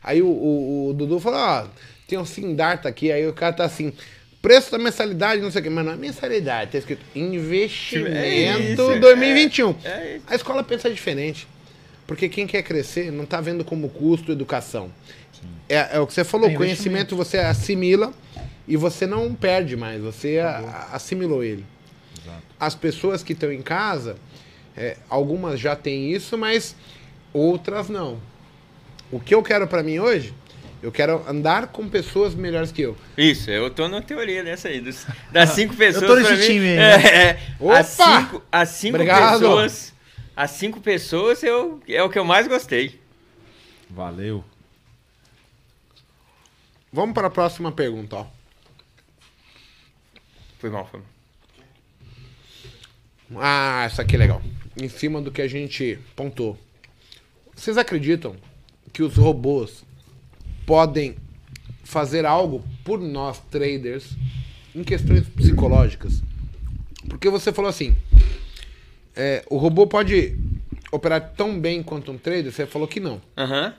Aí 0.05 0.23
o, 0.23 0.27
o, 0.29 0.91
o 0.91 0.93
Dudu 0.93 1.19
falou: 1.19 1.41
Ó, 1.41 1.67
tem 2.07 2.17
um 2.17 2.25
Sindarta 2.25 2.89
aqui. 2.89 3.11
Aí 3.11 3.27
o 3.27 3.33
cara 3.33 3.53
tá 3.53 3.65
assim. 3.65 3.93
Preço 4.41 4.71
da 4.73 4.79
mensalidade, 4.79 5.41
não 5.43 5.51
sei 5.51 5.61
o 5.61 5.65
quê. 5.65 5.71
Mas 5.71 5.85
não 5.85 5.93
é 5.93 5.97
mensalidade, 5.97 6.73
tá 6.73 6.79
escrito 6.79 7.05
investimento 7.15 8.17
é 8.17 8.59
isso, 8.59 9.01
2021. 9.01 9.75
É, 9.85 9.89
é 9.89 10.21
a 10.29 10.37
escola 10.37 10.63
pensa 10.63 10.89
diferente. 10.89 11.49
Porque 12.07 12.29
quem 12.29 12.47
quer 12.47 12.63
crescer 12.63 13.11
não 13.11 13.27
tá 13.27 13.41
vendo 13.41 13.65
como 13.65 13.89
custo 13.89 14.31
educação. 14.31 14.91
É, 15.69 15.97
é, 15.97 16.01
o 16.01 16.07
que 16.07 16.13
você 16.13 16.23
falou, 16.23 16.49
é 16.49 16.55
conhecimento 16.55 17.17
você 17.17 17.39
assimila 17.39 18.13
e 18.67 18.77
você 18.77 19.07
não 19.07 19.35
perde 19.35 19.77
mais, 19.77 20.01
você 20.01 20.39
a, 20.39 20.89
assimilou 20.93 21.43
ele. 21.43 21.65
Exato. 22.21 22.43
As 22.59 22.75
pessoas 22.75 23.23
que 23.23 23.33
estão 23.33 23.53
em 23.53 23.63
casa, 23.63 24.17
é, 24.77 24.97
algumas 25.09 25.59
já 25.59 25.75
têm 25.75 26.13
isso, 26.13 26.39
mas 26.39 26.77
outras 27.33 27.89
não. 27.89 28.21
O 29.11 29.21
que 29.21 29.35
eu 29.35 29.43
quero 29.43 29.67
para 29.67 29.83
mim 29.83 29.99
hoje, 29.99 30.33
eu 30.83 30.91
quero 30.91 31.23
andar 31.29 31.69
com 31.69 31.89
pessoas 31.89 32.35
melhores 32.35 32.73
que 32.73 32.83
eu. 32.83 32.97
Isso, 33.17 33.51
eu 33.51 33.71
tô 33.71 33.89
na 33.89 34.01
teoria 34.01 34.43
dessa 34.43 34.69
aí. 34.69 34.81
Dos, 34.81 35.07
das 35.31 35.51
cinco 35.51 35.77
pessoas. 35.77 36.03
eu 36.03 36.09
tô 36.09 36.17
nesse 36.17 36.47
time 36.47 36.69
aí. 36.71 36.77
Né? 36.77 37.05
É, 37.05 37.27
é, 37.29 37.39
Opa! 37.59 37.79
As 37.79 37.87
cinco, 37.87 38.43
as 38.51 38.69
cinco 38.69 38.99
pessoas. 38.99 39.93
As 40.35 40.51
cinco 40.51 40.81
pessoas 40.81 41.43
eu, 41.43 41.81
é 41.87 42.03
o 42.03 42.09
que 42.09 42.19
eu 42.19 42.25
mais 42.25 42.49
gostei. 42.49 42.99
Valeu. 43.91 44.43
Vamos 46.91 47.15
para 47.15 47.29
a 47.29 47.31
próxima 47.31 47.71
pergunta, 47.71 48.17
ó. 48.17 48.27
Foi 50.63 50.71
mal, 50.71 50.87
foi 50.87 51.01
mal. 51.01 51.09
Ah, 53.43 53.83
essa 53.85 54.03
aqui 54.03 54.15
é 54.15 54.19
legal. 54.21 54.41
Em 54.81 54.89
cima 54.89 55.21
do 55.21 55.33
que 55.33 55.43
a 55.43 55.49
gente 55.49 55.99
pontou. 56.15 56.57
Vocês 57.53 57.77
acreditam 57.77 58.37
que 58.93 59.03
os 59.03 59.17
robôs 59.17 59.85
podem 60.65 61.17
fazer 61.83 62.25
algo 62.25 62.65
por 62.85 63.01
nós 63.01 63.41
traders 63.51 64.17
em 64.73 64.85
questões 64.85 65.29
psicológicas? 65.31 66.23
Porque 67.09 67.29
você 67.29 67.53
falou 67.53 67.69
assim, 67.69 67.97
é, 69.17 69.45
o 69.51 69.57
robô 69.57 69.89
pode 69.89 70.39
operar 70.93 71.33
tão 71.37 71.59
bem 71.59 71.83
quanto 71.83 72.13
um 72.13 72.19
trader? 72.19 72.53
Você 72.53 72.67
falou 72.67 72.87
que 72.87 73.01
não. 73.01 73.21
Uhum. 73.37 73.73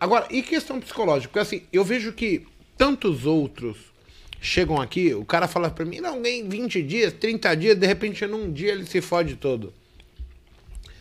Agora, 0.00 0.28
e 0.30 0.42
questão 0.42 0.80
psicológica? 0.80 1.28
Porque 1.28 1.40
assim, 1.40 1.62
eu 1.70 1.84
vejo 1.84 2.14
que 2.14 2.46
tantos 2.78 3.26
outros 3.26 3.91
chegam 4.42 4.80
aqui, 4.80 5.14
o 5.14 5.24
cara 5.24 5.46
fala 5.46 5.70
pra 5.70 5.84
mim, 5.84 6.00
não, 6.00 6.20
nem 6.20 6.46
20 6.48 6.82
dias, 6.82 7.12
30 7.12 7.56
dias, 7.56 7.78
de 7.78 7.86
repente 7.86 8.26
num 8.26 8.52
dia 8.52 8.72
ele 8.72 8.84
se 8.84 9.00
fode 9.00 9.36
todo. 9.36 9.72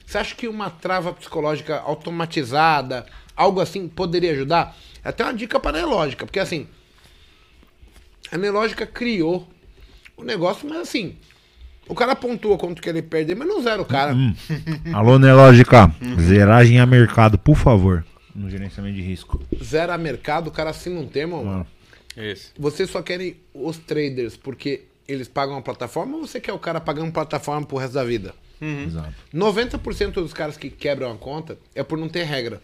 Você 0.06 0.20
acha 0.20 0.36
que 0.36 0.48
uma 0.48 0.70
trava 0.70 1.12
psicológica 1.12 1.80
automatizada, 1.80 3.06
algo 3.36 3.60
assim, 3.60 3.88
poderia 3.88 4.32
ajudar? 4.34 4.78
É 5.04 5.10
até 5.10 5.24
uma 5.24 5.34
dica 5.34 5.60
para 5.60 5.80
a 5.80 5.82
Nelógica, 5.82 6.26
porque 6.26 6.40
assim, 6.40 6.68
a 8.32 8.38
Nelógica 8.38 8.86
criou 8.86 9.50
o 10.16 10.24
negócio, 10.24 10.70
mas 10.70 10.78
assim, 10.78 11.16
o 11.88 11.96
cara 11.96 12.16
pontua 12.16 12.60
quanto 12.60 12.80
que 12.80 12.90
ele 12.90 13.02
perder, 13.02 13.36
mas 13.36 13.48
não 13.48 13.64
zera 13.64 13.82
o 13.82 13.86
cara. 13.86 14.14
Hum. 14.14 14.36
Alô, 14.94 15.18
Nelógica. 15.18 15.92
Zeragem 16.20 16.80
a 16.80 16.86
mercado, 16.86 17.40
por 17.40 17.58
favor. 17.58 18.06
No 18.36 18.50
gerenciamento 18.50 18.96
de 18.96 19.02
risco. 19.02 19.42
Zera 19.62 19.98
mercado, 19.98 20.48
o 20.48 20.52
cara 20.52 20.70
assina 20.70 21.00
um 21.00 21.08
termo. 21.08 21.44
Ah. 21.46 21.66
Isso. 22.16 22.52
Vocês 22.58 22.90
só 22.90 23.02
querem 23.02 23.38
os 23.54 23.78
traders 23.78 24.36
porque 24.36 24.84
eles 25.08 25.28
pagam 25.28 25.58
a 25.58 25.62
plataforma 25.62 26.18
ou 26.18 26.28
você 26.28 26.40
quer 26.40 26.54
o 26.54 26.60
cara 26.60 26.80
pagando 26.80 27.12
plataforma 27.12 27.66
pro 27.66 27.78
resto 27.78 27.94
da 27.94 28.04
vida? 28.04 28.34
Exato. 28.62 29.14
90% 29.34 30.12
dos 30.12 30.34
caras 30.34 30.56
que 30.56 30.70
quebram 30.70 31.12
a 31.12 31.18
conta 31.18 31.58
é 31.74 31.84
por 31.84 31.98
não 31.98 32.08
ter 32.08 32.24
regra. 32.24 32.62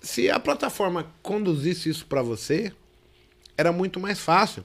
Se 0.00 0.30
a 0.30 0.40
plataforma 0.40 1.12
conduzisse 1.22 1.88
isso 1.88 2.06
pra 2.06 2.22
você, 2.22 2.72
era 3.56 3.70
muito 3.70 4.00
mais 4.00 4.18
fácil. 4.18 4.64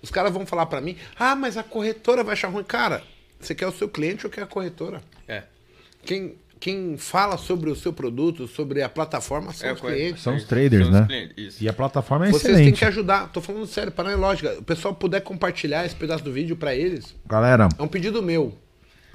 Os 0.00 0.10
caras 0.10 0.32
vão 0.32 0.46
falar 0.46 0.66
pra 0.66 0.80
mim: 0.80 0.96
"Ah, 1.18 1.34
mas 1.34 1.56
a 1.56 1.62
corretora 1.62 2.24
vai 2.24 2.32
achar 2.32 2.48
ruim". 2.48 2.64
Cara, 2.64 3.02
você 3.38 3.54
quer 3.54 3.66
o 3.66 3.72
seu 3.72 3.88
cliente 3.88 4.24
ou 4.24 4.32
quer 4.32 4.42
a 4.42 4.46
corretora? 4.46 5.02
É. 5.28 5.42
Quem 6.04 6.36
quem 6.66 6.96
fala 6.96 7.36
sobre 7.36 7.70
o 7.70 7.76
seu 7.76 7.92
produto, 7.92 8.48
sobre 8.48 8.82
a 8.82 8.88
plataforma 8.88 9.52
são 9.52 9.68
É, 9.68 9.72
os 9.72 9.80
clientes. 9.80 10.20
São 10.20 10.34
os 10.34 10.42
traders, 10.42 10.86
São 10.88 10.92
os 10.94 11.00
né? 11.00 11.06
clientes. 11.06 11.60
E 11.60 11.68
a 11.68 11.72
plataforma 11.72 12.26
é 12.26 12.30
Vocês 12.30 12.42
têm 12.42 12.52
excelente. 12.54 12.78
que 12.80 12.84
ajudar. 12.84 13.28
Tô 13.32 13.40
falando 13.40 13.64
sério, 13.66 13.92
para 13.92 14.06
não 14.06 14.10
é 14.10 14.16
lógica. 14.16 14.56
O 14.58 14.62
pessoal 14.64 14.92
puder 14.92 15.20
compartilhar 15.20 15.86
esse 15.86 15.94
pedaço 15.94 16.24
do 16.24 16.32
vídeo 16.32 16.56
pra 16.56 16.74
eles, 16.74 17.14
Galera, 17.24 17.68
é 17.78 17.82
um 17.82 17.86
pedido 17.86 18.20
meu. 18.20 18.52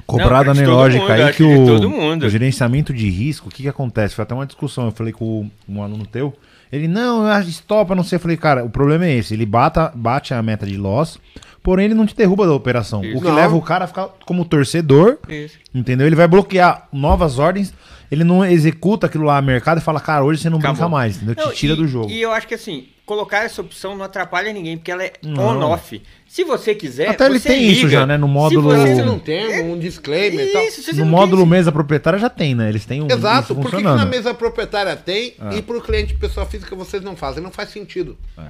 cobrada 0.08 0.52
analógica 0.52 1.14
aí 1.14 1.34
que 1.34 1.44
o, 1.44 1.66
todo 1.66 1.90
mundo. 1.90 2.26
o 2.26 2.30
gerenciamento 2.30 2.94
de 2.94 3.10
risco, 3.10 3.50
o 3.50 3.52
que 3.52 3.64
que 3.64 3.70
acontece? 3.70 4.16
Foi 4.16 4.24
até 4.24 4.34
uma 4.34 4.46
discussão, 4.46 4.86
eu 4.86 4.92
falei 4.94 5.12
com 5.12 5.50
um 5.68 5.84
aluno 5.84 6.06
teu, 6.06 6.34
ele, 6.72 6.88
não, 6.88 7.24
eu 7.24 7.28
acho 7.34 7.50
stop, 7.50 7.90
eu 7.90 7.98
não 7.98 8.04
sei. 8.04 8.16
Eu 8.16 8.22
falei, 8.22 8.38
cara, 8.38 8.64
o 8.64 8.70
problema 8.70 9.06
é 9.06 9.14
esse, 9.18 9.34
ele 9.34 9.46
bata, 9.46 9.92
bate 9.94 10.34
a 10.34 10.42
meta 10.42 10.66
de 10.66 10.78
loss, 10.78 11.20
porém 11.64 11.86
ele 11.86 11.94
não 11.94 12.06
te 12.06 12.16
derruba 12.16 12.46
da 12.48 12.54
operação. 12.54 13.04
Isso. 13.04 13.18
O 13.18 13.22
que 13.22 13.28
Não. 13.28 13.36
leva 13.36 13.56
o 13.56 13.62
cara 13.62 13.86
a 13.86 13.88
ficar 13.88 14.10
como 14.26 14.44
torcedor, 14.46 15.18
Isso. 15.30 15.58
entendeu? 15.74 16.08
Ele 16.08 16.16
vai 16.16 16.28
bloquear 16.28 16.88
novas 16.92 17.38
ordens, 17.40 17.74
ele 18.12 18.24
não 18.24 18.44
executa 18.46 19.08
aquilo 19.08 19.24
lá 19.26 19.40
no 19.42 19.48
mercado 19.48 19.78
e 19.80 19.82
fala, 19.82 20.00
cara, 20.00 20.24
hoje 20.24 20.42
você 20.42 20.50
não 20.50 20.58
Acabou. 20.58 20.76
brinca 20.76 20.90
mais, 20.90 21.18
entendeu? 21.18 21.36
Não, 21.38 21.52
te 21.52 21.58
tira 21.58 21.74
e- 21.74 21.78
do 21.78 21.88
jogo. 21.88 22.10
E 22.10 22.22
eu 22.22 22.32
acho 22.32 22.48
que 22.48 22.56
assim, 22.56 22.88
colocar 23.06 23.44
essa 23.44 23.62
opção 23.62 23.96
não 23.96 24.04
atrapalha 24.06 24.52
ninguém, 24.54 24.78
porque 24.78 24.92
ela 24.92 25.04
é 25.04 25.14
Não. 25.24 25.44
on-off. 25.48 26.02
Se 26.28 26.44
você 26.46 26.74
quiser. 26.74 27.10
Até 27.10 27.26
ele 27.26 27.40
você 27.40 27.50
tem 27.50 27.64
isso 27.70 27.82
liga. 27.82 27.90
já, 27.90 28.06
né, 28.06 28.18
no 28.18 28.28
Se 28.28 28.34
módulo- 28.34 28.70
você 28.70 28.96
Você 28.96 29.04
não 29.04 29.20
tem 29.20 29.64
um 29.64 29.78
disclaimer 29.78 30.48
e 30.48 30.52
tal. 30.54 30.64
Isso, 30.64 30.82
se 30.82 30.94
você 30.94 31.00
No 31.02 31.06
módulo 31.06 31.46
mesa 31.46 31.72
proprietária 31.74 32.18
já 32.20 32.30
tem, 32.30 32.56
né? 32.56 32.70
Eles 32.70 32.86
têm 32.86 33.02
um 33.02 33.08
Exato, 33.12 33.52
isso 33.54 33.56
por 33.62 33.70
que, 33.70 33.82
na 33.84 34.06
mesa 34.06 34.34
proprietária 34.34 34.96
tem 34.96 35.34
Ah. 35.40 35.54
e 35.56 35.62
pro 35.62 35.82
cliente 35.82 36.14
pessoa 36.16 36.46
física 36.46 36.74
vocês 36.76 37.04
não 37.04 37.16
fazem? 37.18 37.44
Não 37.44 37.52
faz 37.52 37.70
sentido. 37.70 38.18
É. 38.38 38.44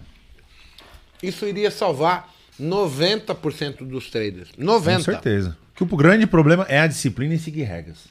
Isso 1.24 1.46
iria 1.46 1.70
salvar 1.72 2.30
90% 2.62 3.84
dos 3.86 4.10
traders. 4.10 4.52
Com 4.52 4.62
90%. 4.64 5.02
certeza. 5.04 5.58
Que 5.76 5.84
o 5.84 5.88
grande 5.88 6.28
problema 6.28 6.66
é 6.70 6.80
a 6.80 6.88
disciplina 6.88 7.34
e 7.34 7.40
seguir 7.40 7.64
regras. 7.64 8.06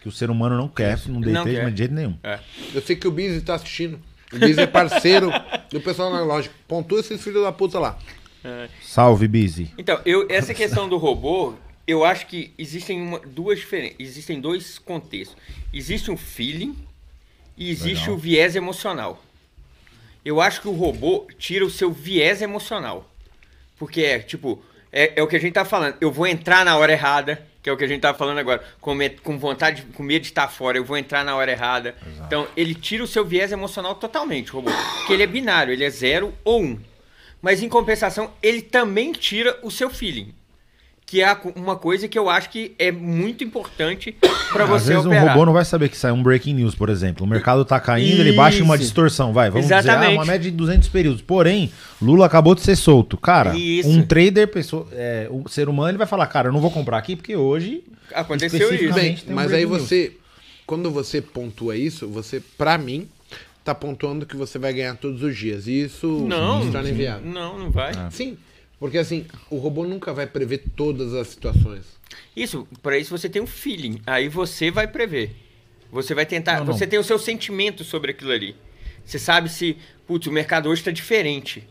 Que 0.00 0.08
o 0.08 0.12
ser 0.12 0.30
humano 0.30 0.56
não 0.56 0.68
quer, 0.68 0.98
não 1.08 1.14
Não 1.14 1.20
deitei 1.20 1.54
quer. 1.56 1.64
mas 1.64 1.72
de 1.72 1.78
jeito 1.78 1.94
nenhum. 1.94 2.16
É. 2.22 2.38
Eu 2.72 2.80
sei 2.82 2.94
que 2.96 3.08
o 3.08 3.10
Biz 3.10 3.42
tá 3.42 3.54
assistindo. 3.54 3.98
O 4.32 4.38
Biz 4.38 4.56
é 4.58 4.66
parceiro 4.66 5.30
do 5.72 5.80
pessoal 5.80 6.12
na 6.12 6.22
loja. 6.22 6.50
Pontua 6.68 7.00
esses 7.00 7.20
filhos 7.22 7.42
da 7.42 7.50
puta 7.52 7.78
lá. 7.78 7.98
Salve, 8.82 9.26
Busy. 9.26 9.72
Então, 9.76 10.00
eu, 10.06 10.26
essa 10.30 10.54
questão 10.54 10.88
do 10.88 10.96
robô, 10.96 11.54
eu 11.86 12.04
acho 12.04 12.26
que 12.28 12.52
existem 12.56 13.00
uma- 13.02 13.18
duas 13.20 13.58
diferenças. 13.58 13.96
Existem 13.98 14.40
dois 14.40 14.78
contextos. 14.78 15.36
Existe 15.74 16.10
um 16.10 16.16
feeling 16.16 16.76
e 17.56 17.68
existe 17.70 18.02
Legal. 18.02 18.14
o 18.14 18.18
viés 18.18 18.54
emocional. 18.56 19.22
Eu 20.24 20.40
acho 20.40 20.60
que 20.60 20.68
o 20.68 20.72
robô 20.72 21.26
tira 21.38 21.64
o 21.66 21.70
seu 21.70 21.90
viés 21.92 22.40
emocional. 22.40 23.10
Porque 23.78 24.02
é, 24.02 24.18
tipo, 24.18 24.62
é, 24.92 25.12
é 25.16 25.22
o 25.22 25.26
que 25.26 25.36
a 25.36 25.40
gente 25.40 25.52
tá 25.52 25.64
falando. 25.64 25.96
Eu 26.00 26.10
vou 26.10 26.26
entrar 26.26 26.64
na 26.64 26.76
hora 26.76 26.92
errada, 26.92 27.42
que 27.62 27.70
é 27.70 27.72
o 27.72 27.76
que 27.76 27.84
a 27.84 27.88
gente 27.88 28.00
tá 28.00 28.14
falando 28.14 28.38
agora. 28.38 28.62
Com, 28.80 28.96
com 29.22 29.38
vontade, 29.38 29.82
com 29.94 30.02
medo 30.02 30.22
de 30.22 30.28
estar 30.28 30.48
fora, 30.48 30.78
eu 30.78 30.84
vou 30.84 30.96
entrar 30.96 31.24
na 31.24 31.36
hora 31.36 31.50
errada. 31.50 31.94
Então, 32.26 32.46
ele 32.56 32.74
tira 32.74 33.04
o 33.04 33.06
seu 33.06 33.24
viés 33.24 33.52
emocional 33.52 33.94
totalmente, 33.94 34.50
robô. 34.50 34.70
Porque 34.98 35.12
ele 35.12 35.22
é 35.22 35.26
binário, 35.26 35.72
ele 35.72 35.84
é 35.84 35.90
zero 35.90 36.34
ou 36.44 36.62
um. 36.62 36.78
Mas 37.40 37.62
em 37.62 37.68
compensação, 37.68 38.32
ele 38.42 38.62
também 38.62 39.12
tira 39.12 39.58
o 39.62 39.70
seu 39.70 39.88
feeling. 39.88 40.34
Que 41.10 41.22
é 41.22 41.34
uma 41.56 41.74
coisa 41.74 42.06
que 42.06 42.18
eu 42.18 42.28
acho 42.28 42.50
que 42.50 42.74
é 42.78 42.92
muito 42.92 43.42
importante 43.42 44.12
para 44.52 44.64
Às 44.64 44.70
você 44.82 44.88
vezes 44.92 45.06
operar. 45.06 45.24
um 45.24 45.28
robô 45.28 45.46
não 45.46 45.54
vai 45.54 45.64
saber 45.64 45.88
que 45.88 45.96
sai 45.96 46.12
um 46.12 46.22
breaking 46.22 46.52
news, 46.52 46.74
por 46.74 46.90
exemplo. 46.90 47.24
O 47.24 47.28
mercado 47.28 47.64
tá 47.64 47.80
caindo, 47.80 48.20
ele 48.20 48.32
baixa 48.32 48.62
uma 48.62 48.74
Isso. 48.74 48.84
distorção. 48.84 49.32
Vai, 49.32 49.48
vamos 49.48 49.64
dizer, 49.64 49.74
ah, 49.76 49.78
Exatamente. 49.78 50.12
uma 50.18 50.26
média 50.26 50.50
de 50.50 50.56
200 50.56 50.86
períodos. 50.90 51.22
Porém, 51.22 51.72
Lula 52.00 52.26
acabou 52.26 52.54
de 52.54 52.60
ser 52.60 52.76
solto. 52.76 53.16
Cara, 53.16 53.56
Isso. 53.56 53.88
um 53.88 54.02
trader, 54.02 54.48
pessoa, 54.48 54.86
é, 54.92 55.26
um 55.30 55.48
ser 55.48 55.70
humano, 55.70 55.92
ele 55.92 55.98
vai 55.98 56.06
falar, 56.06 56.26
cara, 56.26 56.48
eu 56.48 56.52
não 56.52 56.60
vou 56.60 56.70
comprar 56.70 56.98
aqui 56.98 57.16
porque 57.16 57.34
hoje... 57.34 57.82
Aconteceu 58.14 58.74
isso. 58.74 58.92
Bem, 58.94 59.16
um 59.28 59.32
mas 59.34 59.50
aí 59.50 59.64
news. 59.64 59.82
você, 59.82 60.12
quando 60.66 60.90
você 60.90 61.22
pontua 61.22 61.74
isso, 61.74 62.06
você, 62.06 62.38
pra 62.58 62.76
mim, 62.76 63.08
tá 63.64 63.74
pontuando 63.74 64.26
que 64.26 64.36
você 64.36 64.58
vai 64.58 64.74
ganhar 64.74 64.94
todos 64.96 65.22
os 65.22 65.34
dias. 65.34 65.66
E 65.66 65.84
isso 65.84 66.06
Não, 66.28 66.64
se 66.64 66.70
torna 66.70 66.90
inviável. 66.90 67.30
não, 67.30 67.58
não 67.58 67.70
vai. 67.70 67.92
Sim, 68.10 68.36
porque 68.78 68.98
assim, 68.98 69.26
o 69.50 69.56
robô 69.56 69.84
nunca 69.84 70.12
vai 70.12 70.26
prever 70.26 70.64
todas 70.76 71.14
as 71.14 71.28
situações. 71.28 71.84
Isso, 72.34 72.66
para 72.82 72.98
isso 72.98 73.16
você 73.16 73.28
tem 73.28 73.42
um 73.42 73.46
feeling. 73.46 74.00
Aí 74.06 74.28
você 74.28 74.70
vai 74.70 74.86
prever. 74.86 75.34
Você 75.90 76.14
vai 76.14 76.26
tentar. 76.26 76.58
Não, 76.58 76.66
não. 76.66 76.72
Você 76.72 76.86
tem 76.86 76.98
o 76.98 77.04
seu 77.04 77.18
sentimento 77.18 77.82
sobre 77.82 78.12
aquilo 78.12 78.30
ali. 78.30 78.54
Você 79.04 79.18
sabe 79.18 79.48
se, 79.48 79.76
putz, 80.06 80.26
o 80.26 80.32
mercado 80.32 80.68
hoje 80.68 80.80
está 80.82 80.90
diferente. 80.90 81.66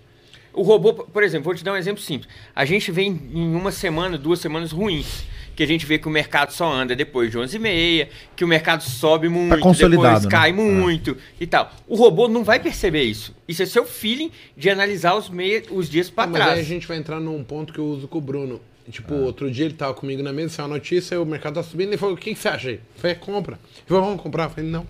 O 0.53 0.63
robô, 0.63 0.93
por 0.93 1.21
exemplo, 1.21 1.45
vou 1.45 1.53
te 1.53 1.63
dar 1.63 1.73
um 1.73 1.77
exemplo 1.77 2.01
simples. 2.01 2.27
A 2.55 2.65
gente 2.65 2.91
vem 2.91 3.11
em 3.31 3.55
uma 3.55 3.71
semana, 3.71 4.17
duas 4.17 4.39
semanas 4.39 4.71
ruins. 4.71 5.23
Que 5.57 5.63
a 5.63 5.67
gente 5.67 5.85
vê 5.87 5.97
que 5.97 6.07
o 6.07 6.11
mercado 6.11 6.51
só 6.53 6.71
anda 6.71 6.95
depois 6.95 7.31
de 7.31 7.37
11h30, 7.39 8.07
que 8.35 8.45
o 8.45 8.47
mercado 8.47 8.83
sobe 8.83 9.27
muito, 9.27 9.59
consolidado, 9.59 10.03
depois 10.03 10.23
né? 10.25 10.29
cai 10.29 10.51
É. 10.51 10.53
muito 10.53 11.17
e 11.41 11.47
tal. 11.47 11.73
O 11.87 11.95
robô 11.95 12.27
não 12.27 12.43
vai 12.43 12.59
perceber 12.59 13.01
isso. 13.01 13.35
Isso 13.47 13.63
é 13.63 13.65
seu 13.65 13.83
feeling 13.83 14.31
de 14.55 14.69
analisar 14.69 15.15
os, 15.15 15.29
mei- 15.29 15.65
os 15.71 15.89
dias 15.89 16.09
para 16.11 16.25
Ah, 16.25 16.27
mas 16.27 16.41
aí 16.41 16.47
a 16.47 16.51
trás. 16.53 16.67
gente 16.67 16.87
vai 16.87 16.95
entrar 16.97 17.19
num 17.19 17.43
ponto 17.43 17.73
que 17.73 17.79
eu 17.79 17.85
uso 17.85 18.07
com 18.07 18.19
o 18.19 18.21
Bruno. 18.21 18.61
Tipo, 18.91 19.15
outro 19.15 19.49
dia 19.51 19.65
ele 19.65 19.73
tava 19.73 19.93
comigo 19.95 20.21
na 20.23 20.31
mesa, 20.31 20.53
saiu 20.53 20.67
uma 20.67 20.75
notícia, 20.75 21.19
o 21.19 21.25
mercado 21.25 21.55
tá 21.55 21.63
subindo, 21.63 21.89
ele 21.89 21.97
falou, 21.97 22.13
o 22.15 22.17
que, 22.17 22.33
que 22.33 22.39
você 22.39 22.47
acha 22.47 22.69
aí? 22.69 22.75
Eu 22.75 22.81
falei, 23.01 23.15
compra. 23.17 23.55
Ele 23.75 23.83
falou, 23.87 24.03
vamos 24.05 24.21
comprar? 24.21 24.43
Eu 24.45 24.49
falei, 24.51 24.69
não. 24.69 24.87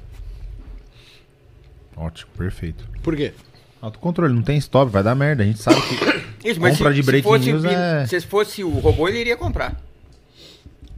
Ótimo, 1.95 2.29
perfeito. 2.37 2.85
Por 3.01 3.15
quê? 3.15 3.33
Autocontrole, 3.81 4.33
não 4.33 4.41
tem 4.43 4.57
stop, 4.57 4.91
vai 4.91 5.01
dar 5.01 5.15
merda. 5.15 5.43
A 5.43 5.45
gente 5.45 5.59
sabe 5.59 5.79
que 5.81 5.95
Isso, 6.49 6.59
mas 6.59 6.77
compra 6.77 6.91
se, 6.91 6.95
de 6.97 7.03
se 7.03 7.05
breaking 7.05 7.29
fosse, 7.29 7.45
news 7.53 7.65
é... 7.65 8.05
se 8.05 8.21
fosse 8.21 8.63
o 8.63 8.69
robô, 8.69 9.07
ele 9.07 9.19
iria 9.19 9.37
comprar. 9.37 9.81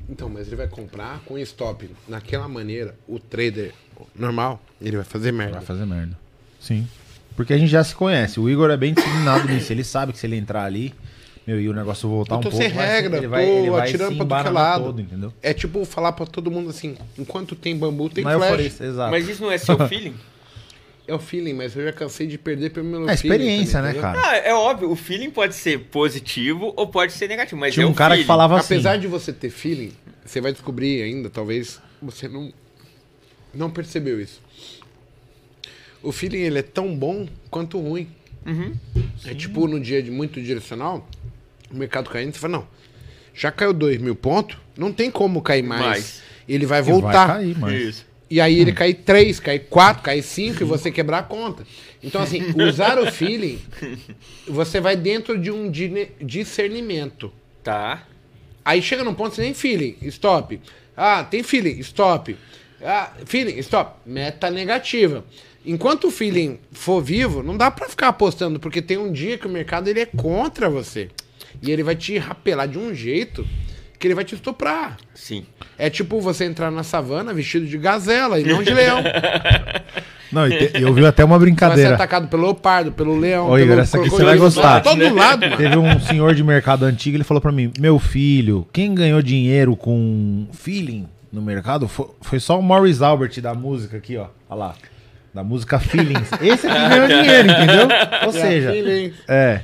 Então, 0.10 0.28
mas 0.30 0.48
ele 0.48 0.56
vai 0.56 0.68
comprar 0.68 1.20
com 1.26 1.38
stop. 1.38 1.90
Naquela 2.08 2.48
maneira, 2.48 2.96
o 3.08 3.20
trader 3.20 3.72
normal, 4.16 4.60
ele 4.82 4.96
vai 4.98 5.06
fazer 5.06 5.32
merda. 5.32 5.54
Vai 5.58 5.62
fazer 5.66 5.86
merda. 5.86 6.18
Sim. 6.60 6.88
Porque 7.36 7.54
a 7.54 7.58
gente 7.58 7.70
já 7.70 7.84
se 7.84 7.94
conhece. 7.96 8.40
O 8.40 8.50
Igor 8.50 8.70
é 8.72 8.78
bem 8.78 8.94
disciplinado 8.94 9.48
nisso. 9.54 9.72
Ele 9.72 9.84
sabe 9.84 10.12
que 10.12 10.20
se 10.20 10.26
ele 10.28 10.36
entrar 10.36 10.64
ali, 10.66 10.94
meu, 11.46 11.60
e 11.62 11.70
o 11.70 11.74
negócio 11.74 12.10
voltar 12.10 12.36
Eu 12.36 12.42
tô 12.42 12.48
um 12.48 12.52
pouco. 12.52 12.66
sem 12.66 12.70
regra, 12.76 13.18
ele 13.18 13.26
tô 13.28 13.32
vai, 13.32 13.46
ele 13.48 13.70
vai 13.70 13.88
atirando 13.88 14.26
pra 14.26 14.42
que 14.44 14.48
é 14.50 14.52
lado. 14.52 14.84
todo, 14.86 15.02
entendeu? 15.02 15.34
É 15.42 15.54
tipo 15.54 15.86
falar 15.86 16.12
pra 16.14 16.26
todo 16.26 16.50
mundo 16.52 16.70
assim, 16.70 16.98
enquanto 17.18 17.56
tem 17.56 17.78
bambu, 17.78 18.10
tem 18.10 18.24
Mas 18.24 18.36
flash. 18.38 18.66
isso, 18.66 18.84
exato. 18.84 19.12
Mas 19.12 19.30
isso 19.30 19.42
não 19.44 19.52
é 19.52 19.58
seu 19.58 19.78
feeling? 19.88 20.16
É 21.08 21.14
o 21.14 21.18
feeling, 21.18 21.54
mas 21.54 21.76
eu 21.76 21.84
já 21.86 21.92
cansei 21.92 22.28
de 22.28 22.38
perder 22.38 22.70
pelo 22.70 22.86
meu 22.86 23.10
É 23.10 23.18
feeling 23.18 23.36
experiência, 23.44 23.80
também, 23.80 23.96
né, 23.96 24.00
cara? 24.02 24.22
Ah, 24.24 24.38
é 24.38 24.54
óbvio, 24.54 24.92
o 24.92 24.96
feeling 24.96 25.32
pode 25.32 25.56
ser 25.56 25.80
positivo 25.86 26.72
ou 26.76 26.86
pode 26.86 27.14
ser 27.14 27.28
negativo, 27.28 27.60
mas 27.60 27.74
Tinha 27.74 27.84
é 27.84 27.88
um 27.88 27.92
o 27.94 27.96
cara 27.96 28.14
que 28.14 28.18
feeling. 28.18 28.28
falava 28.28 28.60
assim. 28.60 28.76
Apesar 28.76 28.98
de 28.98 29.08
você 29.08 29.34
ter 29.34 29.50
feeling, 29.50 29.92
você 30.30 30.40
vai 30.40 30.52
descobrir 30.52 31.02
ainda, 31.02 31.28
talvez 31.28 31.82
você 32.00 32.28
não 32.28 32.54
não 33.52 33.72
percebeu 33.72 34.22
isso. 34.22 34.40
O 36.04 36.12
feeling 36.12 36.42
ele 36.42 36.60
é 36.60 36.64
tão 36.64 36.96
bom 36.96 37.28
quanto 37.50 37.80
ruim. 37.80 38.08
Uhum. 38.46 38.76
É 39.26 39.34
tipo 39.34 39.68
no 39.68 39.80
dia 39.80 40.04
de 40.04 40.12
muito 40.12 40.40
direcional, 40.40 41.08
o 41.72 41.76
mercado 41.76 42.12
caindo, 42.12 42.34
você 42.34 42.40
fala, 42.40 42.60
não, 42.60 42.68
já 43.34 43.52
caiu 43.52 43.74
2 43.74 44.00
mil 44.00 44.16
pontos, 44.16 44.56
não 44.78 44.94
tem 44.94 45.10
como 45.10 45.42
cair 45.42 45.64
mais. 45.64 45.82
Mais. 45.82 46.22
Ele 46.48 46.66
vai 46.66 46.80
Ele 46.80 46.92
voltar. 46.92 47.28
Vai 47.28 47.38
cair, 47.38 47.58
mas... 47.58 47.82
Isso. 47.82 48.10
E 48.30 48.40
aí 48.40 48.60
ele 48.60 48.72
cai 48.72 48.94
3, 48.94 49.40
cai 49.40 49.58
4, 49.58 50.04
cai 50.04 50.22
5 50.22 50.62
e 50.62 50.66
você 50.66 50.92
quebrar 50.92 51.18
a 51.18 51.24
conta. 51.24 51.66
Então, 52.04 52.22
assim, 52.22 52.54
usar 52.62 53.00
o 53.00 53.12
feeling, 53.12 53.60
você 54.48 54.80
vai 54.80 54.96
dentro 54.96 55.36
de 55.40 55.50
um 55.50 55.72
discernimento. 56.22 57.34
Tá. 57.64 58.08
Aí 58.70 58.84
chega 58.84 59.04
num 59.04 59.16
ponto, 59.16 59.34
você 59.34 59.42
nem 59.42 59.56
feeling, 59.56 59.96
stop. 60.04 60.62
Ah, 60.96 61.24
tem 61.24 61.42
feeling, 61.42 61.80
stop. 61.80 62.38
Ah, 62.80 63.12
feeling, 63.26 63.58
stop. 63.62 63.94
Meta 64.06 64.52
negativa. 64.52 65.26
Enquanto 65.66 66.06
o 66.06 66.12
feeling 66.12 66.60
for 66.72 67.02
vivo, 67.02 67.42
não 67.42 67.58
dá 67.58 67.72
pra 67.72 67.90
ficar 67.90 68.10
apostando, 68.10 68.60
porque 68.60 68.80
tem 68.80 68.96
um 68.96 69.12
dia 69.12 69.40
que 69.40 69.48
o 69.48 69.50
mercado 69.50 69.88
ele 69.88 70.02
é 70.02 70.06
contra 70.06 70.70
você. 70.70 71.10
E 71.64 71.72
ele 71.72 71.82
vai 71.82 71.96
te 71.96 72.16
rapelar 72.20 72.68
de 72.68 72.78
um 72.78 72.94
jeito 72.94 73.44
que 74.00 74.08
ele 74.08 74.16
vai 74.16 74.24
te 74.24 74.34
estuprar. 74.34 74.96
Sim. 75.14 75.46
É 75.78 75.90
tipo 75.90 76.20
você 76.22 76.46
entrar 76.46 76.72
na 76.72 76.84
savana 76.84 77.34
vestido 77.34 77.66
de 77.68 77.78
gazela 77.78 78.40
e 78.40 78.44
não 78.46 78.64
de 78.64 78.74
leão. 78.74 79.04
Não, 80.32 80.48
e 80.48 80.56
te- 80.70 80.80
eu 80.80 80.94
vi 80.94 81.04
até 81.04 81.26
uma 81.26 81.40
Vai 81.40 81.40
ser 81.40 81.46
brincadeira. 81.52 81.96
atacado 81.96 82.28
pelo 82.28 82.44
leopardo, 82.44 82.92
pelo 82.92 83.18
leão. 83.18 83.48
Igor, 83.58 83.70
pelo 83.70 83.82
essa 83.82 83.98
aqui 83.98 84.10
você 84.12 84.24
vai 84.24 84.38
gostar. 84.38 84.80
Todo 84.82 85.16
lado, 85.16 85.42
mano. 85.42 85.58
Teve 85.58 85.76
um 85.76 86.00
senhor 86.02 86.36
de 86.36 86.44
mercado 86.44 86.84
antigo, 86.86 87.18
ele 87.18 87.24
falou 87.24 87.42
pra 87.42 87.52
mim: 87.52 87.72
Meu 87.80 87.98
filho, 87.98 88.68
quem 88.72 88.94
ganhou 88.94 89.24
dinheiro 89.24 89.76
com 89.76 90.46
feeling 90.54 91.08
no 91.34 91.42
mercado 91.42 91.88
foi, 91.88 92.06
foi 92.22 92.40
só 92.40 92.60
o 92.60 92.62
Morris 92.62 93.02
Albert 93.02 93.42
da 93.42 93.56
música 93.56 93.98
aqui, 93.98 94.18
ó. 94.18 94.28
Olha 94.48 94.60
lá. 94.60 94.76
Da 95.34 95.44
música 95.44 95.80
Feelings. 95.80 96.30
Esse 96.42 96.68
aqui 96.68 96.90
ganhou 96.90 97.08
dinheiro, 97.24 97.50
entendeu? 97.52 97.88
Ou 98.28 98.32
seja, 98.32 98.72
Feeling. 98.72 99.14
é. 99.28 99.62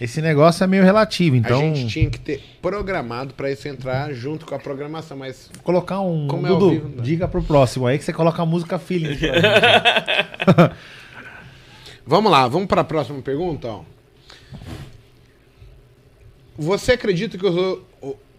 Esse 0.00 0.22
negócio 0.22 0.62
é 0.62 0.66
meio 0.66 0.84
relativo, 0.84 1.34
então. 1.34 1.58
A 1.58 1.62
gente 1.74 1.86
tinha 1.88 2.08
que 2.08 2.20
ter 2.20 2.40
programado 2.62 3.34
pra 3.34 3.50
isso 3.50 3.66
entrar 3.66 4.12
junto 4.12 4.46
com 4.46 4.54
a 4.54 4.58
programação, 4.58 5.16
mas 5.16 5.50
colocar 5.62 6.00
um. 6.00 6.28
Como 6.28 6.46
é 6.46 6.50
ao 6.50 6.58
Dudu, 6.58 6.70
vivo, 6.70 6.88
né? 6.88 7.02
diga 7.02 7.26
pro 7.26 7.42
próximo 7.42 7.86
aí 7.86 7.98
que 7.98 8.04
você 8.04 8.12
coloca 8.12 8.40
a 8.40 8.46
música 8.46 8.78
Feelings 8.78 9.18
pra 9.18 9.34
gente. 9.34 10.76
Vamos 12.06 12.32
lá, 12.32 12.48
vamos 12.48 12.68
para 12.68 12.80
a 12.80 12.84
próxima 12.84 13.20
pergunta. 13.20 13.68
ó. 13.68 13.82
Você 16.56 16.92
acredita 16.92 17.36
que 17.36 17.46
os, 17.46 17.78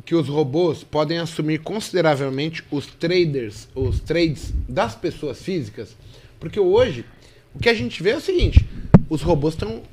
que 0.03 0.15
os 0.15 0.27
robôs 0.27 0.83
podem 0.83 1.19
assumir 1.19 1.59
consideravelmente 1.59 2.63
os 2.71 2.87
traders, 2.87 3.69
os 3.75 3.99
trades 3.99 4.51
das 4.67 4.95
pessoas 4.95 5.39
físicas? 5.39 5.95
Porque 6.39 6.59
hoje 6.59 7.05
o 7.53 7.59
que 7.59 7.69
a 7.69 7.73
gente 7.75 8.01
vê 8.01 8.09
é 8.09 8.17
o 8.17 8.21
seguinte: 8.21 8.67
os 9.07 9.21
robôs 9.21 9.53
estão 9.53 9.83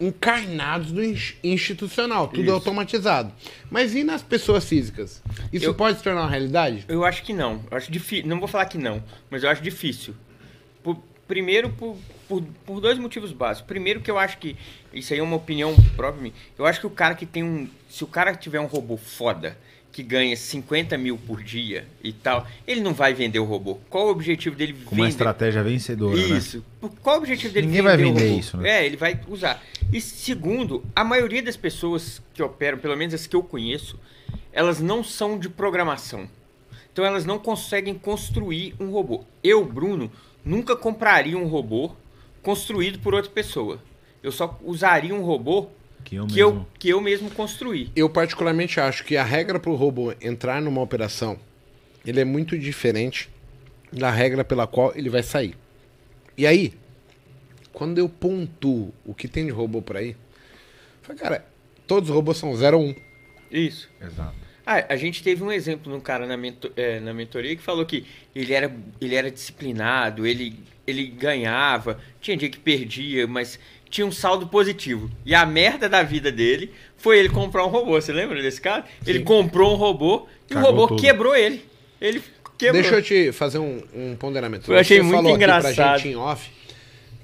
encarnados 0.00 0.92
no 0.92 1.02
ins- 1.02 1.34
institucional, 1.42 2.28
tudo 2.28 2.42
Isso. 2.42 2.52
automatizado. 2.52 3.32
Mas 3.70 3.94
e 3.94 4.04
nas 4.04 4.22
pessoas 4.22 4.64
físicas? 4.64 5.22
Isso 5.52 5.66
Eu- 5.66 5.74
pode 5.74 5.98
se 5.98 6.04
tornar 6.04 6.22
uma 6.22 6.30
realidade? 6.30 6.84
Eu 6.88 7.04
acho 7.04 7.22
que 7.22 7.32
não. 7.32 7.60
Eu 7.70 7.76
acho 7.76 7.90
difícil. 7.90 8.26
Não 8.26 8.38
vou 8.38 8.48
falar 8.48 8.66
que 8.66 8.78
não, 8.78 9.02
mas 9.30 9.42
eu 9.42 9.50
acho 9.50 9.62
difícil. 9.62 10.14
Por- 10.82 10.98
primeiro, 11.26 11.70
por, 11.70 11.96
por, 12.28 12.42
por 12.64 12.80
dois 12.80 12.98
motivos 12.98 13.32
básicos. 13.32 13.66
Primeiro, 13.66 14.00
que 14.00 14.10
eu 14.10 14.18
acho 14.18 14.38
que. 14.38 14.56
Isso 14.92 15.12
aí 15.12 15.18
é 15.18 15.22
uma 15.22 15.36
opinião 15.36 15.74
própria. 15.96 16.32
Eu 16.58 16.64
acho 16.64 16.80
que 16.80 16.86
o 16.86 16.90
cara 16.90 17.14
que 17.14 17.26
tem 17.26 17.42
um. 17.42 17.68
Se 17.90 18.04
o 18.04 18.06
cara 18.06 18.34
tiver 18.34 18.60
um 18.60 18.66
robô 18.66 18.96
foda, 18.96 19.58
que 19.92 20.02
ganha 20.02 20.36
50 20.36 20.96
mil 20.96 21.16
por 21.18 21.42
dia 21.42 21.86
e 22.04 22.12
tal, 22.12 22.46
ele 22.66 22.80
não 22.80 22.94
vai 22.94 23.12
vender 23.14 23.38
o 23.40 23.44
robô. 23.44 23.76
Qual 23.90 24.06
o 24.06 24.10
objetivo 24.10 24.54
dele 24.54 24.72
Com 24.84 24.94
uma 24.94 25.02
vender? 25.04 25.08
estratégia 25.08 25.62
vencedora, 25.62 26.16
né? 26.16 26.38
Isso. 26.38 26.64
Por- 26.80 26.90
Qual 27.02 27.16
o 27.16 27.18
objetivo 27.18 27.52
dele 27.52 27.66
Ninguém 27.66 27.82
vai 27.82 27.96
vender 27.96 28.10
o 28.10 28.14
vender 28.14 28.28
robô? 28.28 28.40
isso, 28.40 28.56
né? 28.58 28.70
É, 28.70 28.86
ele 28.86 28.96
vai 28.96 29.20
usar. 29.28 29.62
E 29.92 30.00
segundo, 30.00 30.84
a 30.94 31.02
maioria 31.02 31.42
das 31.42 31.56
pessoas 31.56 32.22
que 32.34 32.42
operam, 32.42 32.78
pelo 32.78 32.96
menos 32.96 33.14
as 33.14 33.26
que 33.26 33.34
eu 33.34 33.42
conheço, 33.42 33.98
elas 34.52 34.78
não 34.80 35.02
são 35.02 35.38
de 35.38 35.48
programação. 35.48 36.28
Então 36.92 37.04
elas 37.04 37.24
não 37.24 37.38
conseguem 37.38 37.94
construir 37.94 38.74
um 38.78 38.90
robô. 38.90 39.24
Eu, 39.42 39.64
Bruno, 39.64 40.10
nunca 40.44 40.76
compraria 40.76 41.36
um 41.38 41.46
robô 41.46 41.92
construído 42.42 42.98
por 42.98 43.14
outra 43.14 43.30
pessoa. 43.30 43.80
Eu 44.22 44.30
só 44.32 44.58
usaria 44.64 45.14
um 45.14 45.22
robô 45.22 45.68
Que 46.08 46.16
eu 46.16 46.26
que 46.26 46.34
mesmo. 46.36 46.40
eu, 46.60 46.66
que 46.78 46.88
eu 46.88 47.00
mesmo 47.00 47.30
construí. 47.30 47.90
Eu 47.94 48.08
particularmente 48.08 48.80
acho 48.80 49.04
que 49.04 49.16
a 49.16 49.22
regra 49.24 49.58
para 49.60 49.70
o 49.70 49.74
robô 49.74 50.12
entrar 50.22 50.62
numa 50.62 50.80
operação, 50.80 51.38
ele 52.06 52.20
é 52.20 52.24
muito 52.24 52.58
diferente 52.58 53.28
da 53.92 54.10
regra 54.10 54.42
pela 54.42 54.66
qual 54.66 54.92
ele 54.96 55.10
vai 55.10 55.22
sair. 55.22 55.54
E 56.36 56.46
aí, 56.46 56.72
quando 57.72 57.98
eu 57.98 58.08
pontuo 58.08 58.92
o 59.04 59.12
que 59.14 59.28
tem 59.28 59.44
de 59.44 59.50
robô 59.52 59.82
por 59.82 59.96
aí, 59.96 60.10
eu 60.10 60.16
falei, 61.02 61.20
cara, 61.20 61.44
todos 61.86 62.08
os 62.08 62.14
robôs 62.14 62.38
são 62.38 62.52
01. 62.52 62.94
Isso. 63.50 63.88
Exato. 64.00 64.34
Ah, 64.64 64.84
a 64.90 64.96
gente 64.96 65.22
teve 65.22 65.42
um 65.42 65.50
exemplo 65.50 65.90
num 65.90 66.00
cara 66.00 66.26
na, 66.26 66.36
mento- 66.36 66.70
eh, 66.76 67.00
na 67.00 67.14
mentoria 67.14 67.56
que 67.56 67.62
falou 67.62 67.86
que 67.86 68.04
ele 68.34 68.52
era, 68.52 68.70
ele 69.00 69.14
era 69.14 69.30
disciplinado, 69.30 70.26
ele, 70.26 70.58
ele 70.86 71.06
ganhava, 71.06 71.98
tinha 72.20 72.36
dia 72.36 72.50
que 72.50 72.58
perdia, 72.58 73.26
mas 73.26 73.58
tinha 73.90 74.06
um 74.06 74.12
saldo 74.12 74.46
positivo. 74.46 75.10
E 75.24 75.34
a 75.34 75.44
merda 75.46 75.88
da 75.88 76.02
vida 76.02 76.30
dele 76.32 76.72
foi 76.96 77.18
ele 77.18 77.28
comprar 77.28 77.64
um 77.64 77.68
robô. 77.68 77.92
Você 78.00 78.12
lembra 78.12 78.40
desse 78.42 78.60
cara? 78.60 78.84
Ele 79.06 79.20
comprou 79.20 79.72
um 79.72 79.76
robô 79.76 80.26
e 80.50 80.54
Cagou 80.54 80.68
o 80.68 80.72
robô 80.72 80.88
tudo. 80.88 81.00
quebrou 81.00 81.34
ele. 81.36 81.64
Ele 82.00 82.22
quebrou. 82.56 82.80
Deixa 82.82 82.96
eu 82.96 83.02
te 83.02 83.32
fazer 83.32 83.58
um, 83.58 83.82
um 83.94 84.16
ponderamento. 84.16 84.70
Eu 84.72 84.78
achei 84.78 84.98
Você 84.98 85.02
muito 85.02 85.16
falou 85.16 85.34
aqui 85.34 85.36
engraçado. 85.44 85.74
pra 85.74 85.96
gente 85.98 86.08
em 86.08 86.16
off 86.16 86.50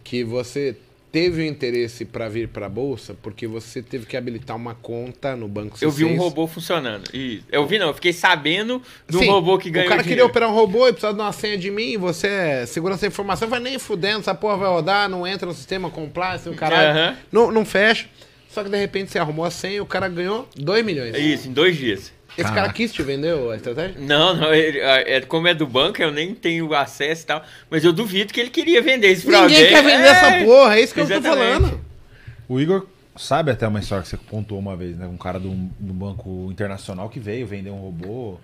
que 0.02 0.22
você 0.24 0.76
teve 1.14 1.42
o 1.42 1.46
interesse 1.46 2.04
para 2.04 2.28
vir 2.28 2.48
para 2.48 2.66
a 2.66 2.68
bolsa 2.68 3.14
porque 3.22 3.46
você 3.46 3.80
teve 3.80 4.04
que 4.04 4.16
habilitar 4.16 4.56
uma 4.56 4.74
conta 4.74 5.36
no 5.36 5.46
banco 5.46 5.78
Eu 5.80 5.88
vi 5.88 6.04
um 6.04 6.14
C6. 6.16 6.18
robô 6.18 6.48
funcionando. 6.48 7.08
E 7.14 7.40
eu 7.52 7.64
vi 7.68 7.78
não, 7.78 7.86
eu 7.86 7.94
fiquei 7.94 8.12
sabendo 8.12 8.82
um 9.12 9.18
Sim, 9.20 9.26
robô 9.26 9.56
que 9.56 9.70
ganhou 9.70 9.86
O 9.86 9.90
cara 9.90 10.02
queria 10.02 10.16
dinheiro. 10.16 10.28
operar 10.28 10.50
um 10.50 10.52
robô 10.52 10.88
e 10.88 10.92
precisava 10.92 11.14
de 11.14 11.20
uma 11.20 11.30
senha 11.30 11.56
de 11.56 11.70
mim, 11.70 11.96
você 11.96 12.66
segurança 12.66 13.02
da 13.02 13.06
informação, 13.06 13.46
vai 13.48 13.60
nem 13.60 13.78
fudendo, 13.78 14.18
essa 14.18 14.34
porra 14.34 14.56
vai 14.56 14.68
rodar, 14.68 15.08
não 15.08 15.24
entra 15.24 15.46
no 15.46 15.54
sistema 15.54 15.88
compliance, 15.88 16.48
o 16.48 16.54
caralho. 16.56 16.98
Aham. 16.98 17.16
Não, 17.30 17.52
não 17.52 17.64
fecha. 17.64 18.08
Só 18.48 18.64
que 18.64 18.68
de 18.70 18.76
repente 18.76 19.12
você 19.12 19.18
arrumou 19.20 19.44
a 19.44 19.50
senha 19.52 19.74
e 19.76 19.80
o 19.80 19.86
cara 19.86 20.08
ganhou 20.08 20.48
2 20.56 20.84
milhões. 20.84 21.14
É 21.14 21.18
Isso, 21.20 21.48
em 21.48 21.52
dois 21.52 21.76
dias. 21.76 22.12
Esse 22.36 22.52
cara 22.52 22.72
quis 22.72 22.92
te 22.92 23.02
vender 23.02 23.32
a 23.34 23.54
estratégia? 23.56 23.94
Não, 24.00 24.34
não, 24.36 24.52
ele- 24.54 24.80
é, 24.80 25.20
como 25.22 25.46
é 25.48 25.54
do 25.54 25.66
banco, 25.66 26.02
eu 26.02 26.10
nem 26.10 26.34
tenho 26.34 26.72
acesso 26.74 27.22
e 27.22 27.26
tal, 27.26 27.42
mas 27.70 27.84
eu 27.84 27.92
duvido 27.92 28.32
que 28.32 28.40
ele 28.40 28.50
queria 28.50 28.82
vender 28.82 29.12
isso 29.12 29.26
pra 29.26 29.42
Ninguém 29.42 29.56
alguém. 29.58 29.70
quer 29.72 29.82
vender 29.82 30.06
É, 30.06 30.08
essa 30.08 30.44
porra, 30.44 30.76
é 30.76 30.80
isso 30.82 30.92
que 30.94 31.00
eu 31.00 31.06
tô 31.06 31.12
exatamente. 31.12 31.60
falando. 31.62 31.80
O 32.48 32.60
Igor 32.60 32.86
sabe 33.16 33.52
até 33.52 33.66
uma 33.68 33.78
história 33.78 34.02
que 34.02 34.08
você 34.08 34.16
contou 34.16 34.58
uma 34.58 34.76
vez, 34.76 34.96
né? 34.98 35.06
Um 35.06 35.16
cara 35.16 35.38
do, 35.38 35.50
do 35.78 35.92
banco 35.94 36.48
internacional 36.50 37.08
que 37.08 37.20
veio 37.20 37.46
vender 37.46 37.70
um 37.70 37.78
robô. 37.80 38.38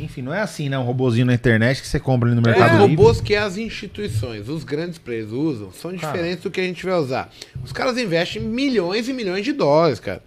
Enfim, 0.00 0.20
não 0.20 0.34
é 0.34 0.40
assim, 0.40 0.68
né? 0.68 0.76
Um 0.76 0.82
robozinho 0.82 1.26
na 1.26 1.32
internet 1.34 1.80
que 1.80 1.86
você 1.86 2.00
compra 2.00 2.28
ali 2.28 2.34
no 2.34 2.40
Os 2.42 2.46
Mercado 2.48 2.72
Livre. 2.72 2.96
robôs 2.96 3.20
que 3.20 3.36
as 3.36 3.56
instituições, 3.56 4.48
os 4.48 4.64
grandes 4.64 4.98
players 4.98 5.30
usam, 5.30 5.70
são 5.72 5.92
diferentes 5.92 6.42
do 6.42 6.50
que 6.50 6.60
a 6.60 6.64
gente 6.64 6.84
vai 6.84 6.96
usar. 6.98 7.30
Os 7.64 7.70
caras 7.72 7.96
investem 7.96 8.42
milhões 8.42 9.08
e 9.08 9.12
milhões 9.12 9.44
de 9.44 9.52
dólares, 9.52 10.00
cara. 10.00 10.20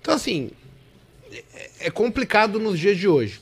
Então, 0.00 0.12
assim, 0.14 0.50
é- 1.54 1.70
é 1.86 1.90
complicado 1.90 2.58
nos 2.58 2.78
dias 2.78 2.96
de 2.98 3.06
hoje. 3.08 3.40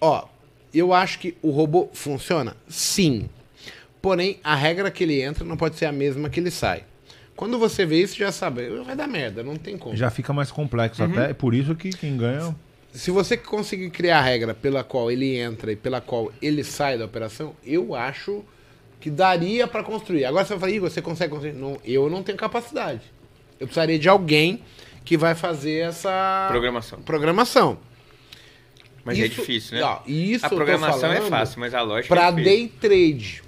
Ó, 0.00 0.26
eu 0.74 0.92
acho 0.92 1.18
que 1.18 1.36
o 1.42 1.50
robô 1.50 1.88
funciona? 1.92 2.56
Sim. 2.68 3.28
Porém, 4.02 4.38
a 4.44 4.54
regra 4.54 4.90
que 4.90 5.02
ele 5.04 5.20
entra 5.20 5.44
não 5.44 5.56
pode 5.56 5.76
ser 5.76 5.86
a 5.86 5.92
mesma 5.92 6.28
que 6.28 6.38
ele 6.38 6.50
sai. 6.50 6.84
Quando 7.34 7.58
você 7.58 7.84
vê 7.84 8.00
isso, 8.00 8.16
já 8.16 8.32
sabe, 8.32 8.68
vai 8.84 8.96
dar 8.96 9.06
merda, 9.06 9.42
não 9.42 9.56
tem 9.56 9.76
como. 9.76 9.94
Já 9.96 10.10
fica 10.10 10.32
mais 10.32 10.50
complexo 10.50 11.02
até. 11.02 11.30
É 11.30 11.34
por 11.34 11.54
isso 11.54 11.74
que 11.74 11.90
quem 11.90 12.16
ganha. 12.16 12.54
Se 12.92 13.10
você 13.10 13.36
conseguir 13.36 13.90
criar 13.90 14.18
a 14.18 14.22
regra 14.22 14.54
pela 14.54 14.82
qual 14.82 15.10
ele 15.10 15.36
entra 15.36 15.70
e 15.72 15.76
pela 15.76 16.00
qual 16.00 16.32
ele 16.40 16.64
sai 16.64 16.96
da 16.96 17.04
operação, 17.04 17.54
eu 17.64 17.94
acho 17.94 18.42
que 18.98 19.10
daria 19.10 19.66
pra 19.66 19.82
construir. 19.84 20.24
Agora 20.24 20.44
você 20.46 20.54
vai 20.54 20.60
falar, 20.60 20.72
Igor, 20.72 20.88
você 20.90 21.02
consegue 21.02 21.30
construir? 21.30 21.52
Não, 21.52 21.78
eu 21.84 22.08
não 22.08 22.22
tenho 22.22 22.38
capacidade. 22.38 23.02
Eu 23.60 23.66
precisaria 23.66 23.98
de 23.98 24.08
alguém 24.08 24.62
que 25.06 25.16
vai 25.16 25.34
fazer 25.34 25.86
essa 25.86 26.46
Programação. 26.50 27.00
programação. 27.00 27.78
Mas 29.04 29.18
é 29.18 29.26
Isso- 29.26 29.36
difícil, 29.40 29.78
né? 29.78 29.82
ó, 29.84 30.00
isso 30.06 30.44
a 30.44 30.48
programação 30.48 31.12
é 31.12 31.20
fácil, 31.22 31.60
mas 31.60 31.72
a 31.72 31.80
lógica 31.80 32.12
Pra 32.14 32.26
é 32.26 32.32
difícil. 32.32 32.44
day 32.44 32.68
trade. 32.68 33.42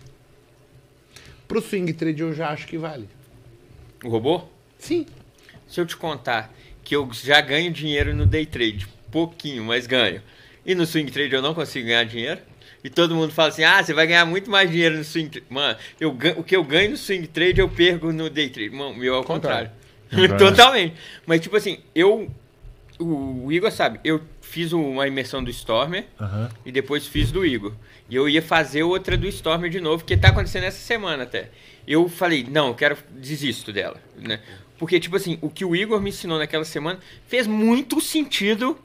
Pro 1.48 1.60
swing 1.60 1.92
trade 1.92 2.22
eu 2.22 2.32
já 2.32 2.50
acho 2.50 2.66
que 2.66 2.78
vale. 2.78 3.08
O 4.04 4.08
robô? 4.08 4.42
Sim. 4.78 5.04
Se 5.66 5.80
eu 5.80 5.86
te 5.86 5.96
contar 5.96 6.54
que 6.84 6.94
eu 6.94 7.08
já 7.12 7.40
ganho 7.40 7.72
dinheiro 7.72 8.14
no 8.14 8.24
day 8.24 8.46
trade, 8.46 8.86
pouquinho, 9.10 9.64
mas 9.64 9.86
ganho. 9.86 10.22
E 10.64 10.74
no 10.74 10.86
swing 10.86 11.10
trade 11.10 11.34
eu 11.34 11.42
não 11.42 11.54
consigo 11.54 11.86
ganhar 11.86 12.04
dinheiro. 12.04 12.40
E 12.84 12.88
todo 12.88 13.14
mundo 13.16 13.32
fala 13.32 13.48
assim: 13.48 13.64
ah, 13.64 13.82
você 13.82 13.92
vai 13.92 14.06
ganhar 14.06 14.24
muito 14.24 14.48
mais 14.50 14.70
dinheiro 14.70 14.96
no 14.96 15.04
swing 15.04 15.28
trade. 15.28 15.46
Mano, 15.50 15.76
eu, 15.98 16.16
o 16.36 16.44
que 16.44 16.54
eu 16.54 16.62
ganho 16.62 16.90
no 16.92 16.96
swing 16.96 17.26
trade 17.26 17.60
eu 17.60 17.68
perco 17.68 18.12
no 18.12 18.30
day 18.30 18.48
trade. 18.48 18.70
Mano, 18.70 18.94
meu 18.94 19.14
é 19.14 19.18
o 19.18 19.24
contrário. 19.24 19.68
Contrário. 19.70 19.77
Totalmente. 20.38 20.94
Mas, 21.26 21.40
tipo 21.40 21.56
assim, 21.56 21.78
eu. 21.94 22.30
O, 22.98 23.52
Igor 23.52 23.70
sabe, 23.70 24.00
eu 24.02 24.20
fiz 24.40 24.72
uma 24.72 25.06
imersão 25.06 25.42
do 25.44 25.50
Stormer 25.50 26.06
Aham. 26.20 26.50
e 26.66 26.72
depois 26.72 27.06
fiz 27.06 27.30
do 27.30 27.46
Igor. 27.46 27.72
E 28.10 28.16
eu 28.16 28.28
ia 28.28 28.42
fazer 28.42 28.82
outra 28.82 29.16
do 29.16 29.28
Stormer 29.28 29.70
de 29.70 29.80
novo, 29.80 30.04
que 30.04 30.16
tá 30.16 30.28
acontecendo 30.30 30.64
essa 30.64 30.80
semana 30.80 31.22
até. 31.22 31.50
Eu 31.86 32.08
falei, 32.08 32.44
não, 32.50 32.68
eu 32.68 32.74
quero, 32.74 32.98
desisto 33.10 33.72
dela, 33.72 33.98
né? 34.16 34.40
Porque, 34.78 34.98
tipo 34.98 35.14
assim, 35.16 35.38
o 35.40 35.48
que 35.48 35.64
o 35.64 35.76
Igor 35.76 36.00
me 36.00 36.10
ensinou 36.10 36.38
naquela 36.38 36.64
semana 36.64 36.98
fez 37.28 37.46
muito 37.46 38.00
sentido 38.00 38.76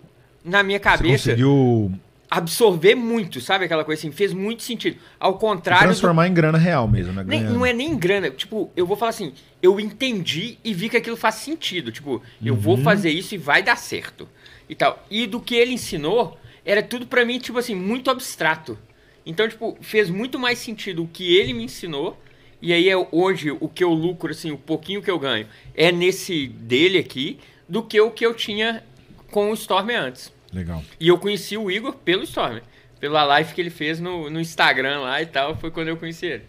na 0.44 0.62
minha 0.62 0.78
Você 0.80 0.84
cabeça. 0.84 1.30
conseguiu 1.32 1.92
Absorver 2.36 2.96
muito, 2.96 3.40
sabe 3.40 3.66
aquela 3.66 3.84
coisa 3.86 4.00
assim? 4.02 4.12
Fez 4.12 4.34
muito 4.34 4.64
sentido. 4.64 4.98
Ao 5.20 5.38
contrário 5.38 5.84
do 5.84 5.90
transformar 5.90 6.28
em 6.28 6.34
grana 6.34 6.58
real 6.58 6.88
mesmo, 6.88 7.14
né? 7.14 7.24
nem- 7.28 7.44
não 7.44 7.64
é 7.64 7.72
nem 7.72 7.96
grana. 7.96 8.32
Tipo, 8.32 8.72
eu 8.76 8.88
vou 8.88 8.98
falar 8.98 9.10
assim, 9.12 9.34
eu 9.62 9.80
entendi 9.80 10.58
e 10.64 10.74
vi 10.74 10.90
que 10.90 10.98
aquilo 10.98 11.16
faz 11.16 11.36
sentido. 11.36 11.92
Tipo, 11.92 12.24
eu 12.44 12.56
vou 12.56 12.76
Uhum. 12.78 12.84
fazer 12.84 13.12
isso 13.12 13.36
e 13.36 13.38
vai 13.38 13.62
dar 13.62 13.76
certo. 13.78 14.28
E 14.68 14.74
tal. 14.74 15.06
E 15.12 15.28
do 15.28 15.40
que 15.40 15.54
ele 15.54 15.74
ensinou, 15.74 16.36
era 16.66 16.82
tudo 16.82 17.06
pra 17.06 17.24
mim, 17.24 17.38
tipo 17.38 17.60
assim, 17.60 17.76
muito 17.76 18.10
abstrato. 18.10 18.80
Então, 19.24 19.48
tipo, 19.48 19.78
fez 19.82 20.10
muito 20.10 20.40
mais 20.40 20.58
sentido 20.58 21.04
o 21.04 21.08
que 21.08 21.36
ele 21.38 21.54
me 21.54 21.64
ensinou. 21.66 22.20
E 22.60 22.74
aí, 22.74 22.90
é 22.90 22.96
hoje, 23.12 23.52
o 23.52 23.70
que 23.70 23.84
eu 23.84 23.92
lucro, 23.94 24.32
assim, 24.32 24.50
o 24.50 24.58
pouquinho 24.58 25.04
que 25.04 25.12
eu 25.12 25.20
ganho, 25.20 25.46
é 25.76 25.92
nesse 25.92 26.48
dele 26.48 26.98
aqui, 26.98 27.38
do 27.70 27.84
que 27.84 28.02
o 28.02 28.10
que 28.10 28.26
eu 28.26 28.34
tinha 28.34 28.84
com 29.30 29.52
o 29.52 29.54
Storm 29.54 29.92
antes. 29.92 30.33
Legal. 30.54 30.84
E 31.00 31.08
eu 31.08 31.18
conheci 31.18 31.58
o 31.58 31.70
Igor 31.72 31.94
pelo 31.96 32.24
Storm. 32.24 32.60
pela 33.00 33.24
live 33.26 33.54
que 33.54 33.62
ele 33.62 33.70
fez 33.70 34.00
no, 34.00 34.30
no 34.30 34.40
Instagram 34.40 35.00
lá 35.02 35.22
e 35.22 35.26
tal, 35.26 35.56
foi 35.58 35.72
quando 35.72 35.90
eu 35.90 35.98
conheci 35.98 36.26
ele. 36.28 36.44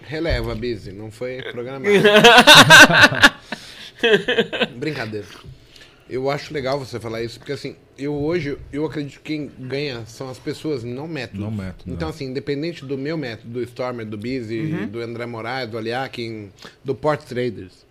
Releva, 0.00 0.54
Busy, 0.54 0.92
não 0.92 1.10
foi 1.10 1.42
programado. 1.52 1.84
Brincadeira. 4.76 5.26
Eu 6.08 6.30
acho 6.30 6.54
legal 6.54 6.78
você 6.78 6.98
falar 6.98 7.22
isso, 7.22 7.38
porque 7.38 7.52
assim, 7.52 7.76
eu 7.98 8.14
hoje, 8.14 8.56
eu 8.72 8.86
acredito 8.86 9.20
que 9.20 9.36
quem 9.36 9.50
ganha 9.58 10.06
são 10.06 10.30
as 10.30 10.38
pessoas, 10.38 10.82
não 10.82 11.06
métodos. 11.06 11.40
Não 11.40 11.50
método, 11.50 11.92
Então 11.92 12.08
não. 12.08 12.14
assim, 12.14 12.24
independente 12.24 12.82
do 12.86 12.96
meu 12.96 13.18
método, 13.18 13.52
do 13.52 13.62
Stormer, 13.62 14.06
do 14.06 14.16
Busy, 14.16 14.86
do 14.86 15.00
André 15.00 15.26
Moraes, 15.26 15.68
do 15.68 15.76
Aliakin, 15.76 16.50
do 16.82 16.94
Port 16.94 17.20
Traders. 17.24 17.86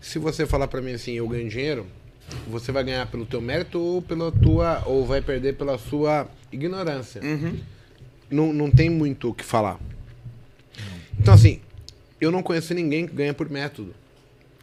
Se 0.00 0.18
você 0.18 0.44
falar 0.44 0.66
pra 0.66 0.80
mim 0.80 0.94
assim, 0.94 1.12
eu 1.12 1.28
ganho 1.28 1.48
dinheiro, 1.48 1.86
você 2.46 2.72
vai 2.72 2.84
ganhar 2.84 3.06
pelo 3.06 3.26
teu 3.26 3.40
mérito 3.40 3.78
ou 3.78 4.02
pela 4.02 4.30
tua 4.30 4.82
ou 4.86 5.06
vai 5.06 5.20
perder 5.20 5.56
pela 5.56 5.78
sua 5.78 6.28
ignorância. 6.52 7.20
Não, 8.30 8.52
não 8.52 8.70
tem 8.70 8.90
muito 8.90 9.30
o 9.30 9.34
que 9.34 9.44
falar. 9.44 9.78
Então 11.18 11.34
assim, 11.34 11.60
eu 12.20 12.30
não 12.30 12.42
conheço 12.42 12.74
ninguém 12.74 13.06
que 13.06 13.14
ganha 13.14 13.34
por 13.34 13.48
método. 13.48 13.94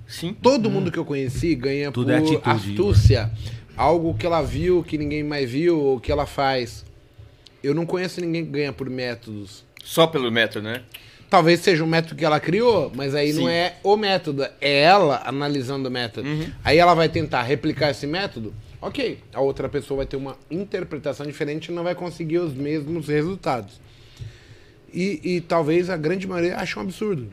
Sim. 0.08 0.36
Todo 0.40 0.70
mundo 0.70 0.92
que 0.92 1.00
eu 1.00 1.06
conheci 1.06 1.56
ganha 1.56 1.92
Tudo 1.92 2.08
por 2.08 2.14
é 2.14 2.18
atitude, 2.18 2.42
astúcia. 2.46 3.32
Algo 3.76 4.14
que 4.14 4.26
ela 4.26 4.42
viu, 4.42 4.84
que 4.84 4.98
ninguém 4.98 5.24
mais 5.24 5.50
viu, 5.50 5.80
ou 5.80 6.00
que 6.00 6.12
ela 6.12 6.26
faz. 6.26 6.86
Eu 7.64 7.74
não 7.74 7.86
conheço 7.86 8.22
ninguém 8.22 8.46
que 8.46 8.52
ganha 8.52 8.72
por 8.72 8.90
métodos. 8.90 9.66
Só 9.84 10.08
pelo 10.08 10.32
método, 10.32 10.66
né? 10.66 10.84
Talvez 11.30 11.60
seja 11.60 11.84
um 11.84 11.88
método 11.88 12.15
que 12.15 12.23
ela 12.23 12.39
criou, 12.39 12.91
mas 12.95 13.15
aí 13.15 13.34
não 13.34 13.43
Sim. 13.43 13.49
é 13.49 13.77
o 13.84 13.97
método, 13.97 14.43
é 14.61 14.81
ela 14.81 15.23
analisando 15.26 15.89
o 15.89 15.91
método. 15.91 16.27
Aí 16.64 16.77
ela 16.77 16.93
vai 16.93 17.10
tentar 17.10 17.41
replicar 17.41 17.89
esse 17.89 18.06
método, 18.06 18.53
ok. 18.81 19.19
A 19.34 19.41
outra 19.41 19.68
pessoa 19.68 19.97
vai 19.97 20.06
ter 20.06 20.18
uma 20.18 20.38
interpretação 20.49 21.26
diferente 21.26 21.68
e 21.68 21.72
não 21.73 21.84
vai 21.84 21.95
conseguir 21.95 22.39
os 22.39 22.53
mesmos 22.53 23.07
resultados. 23.07 23.80
E, 24.93 25.19
e 25.23 25.41
talvez 25.41 25.89
a 25.89 25.97
grande 25.97 26.26
maioria 26.27 26.57
ache 26.57 26.80
um 26.80 26.84
absurdo. 26.84 27.30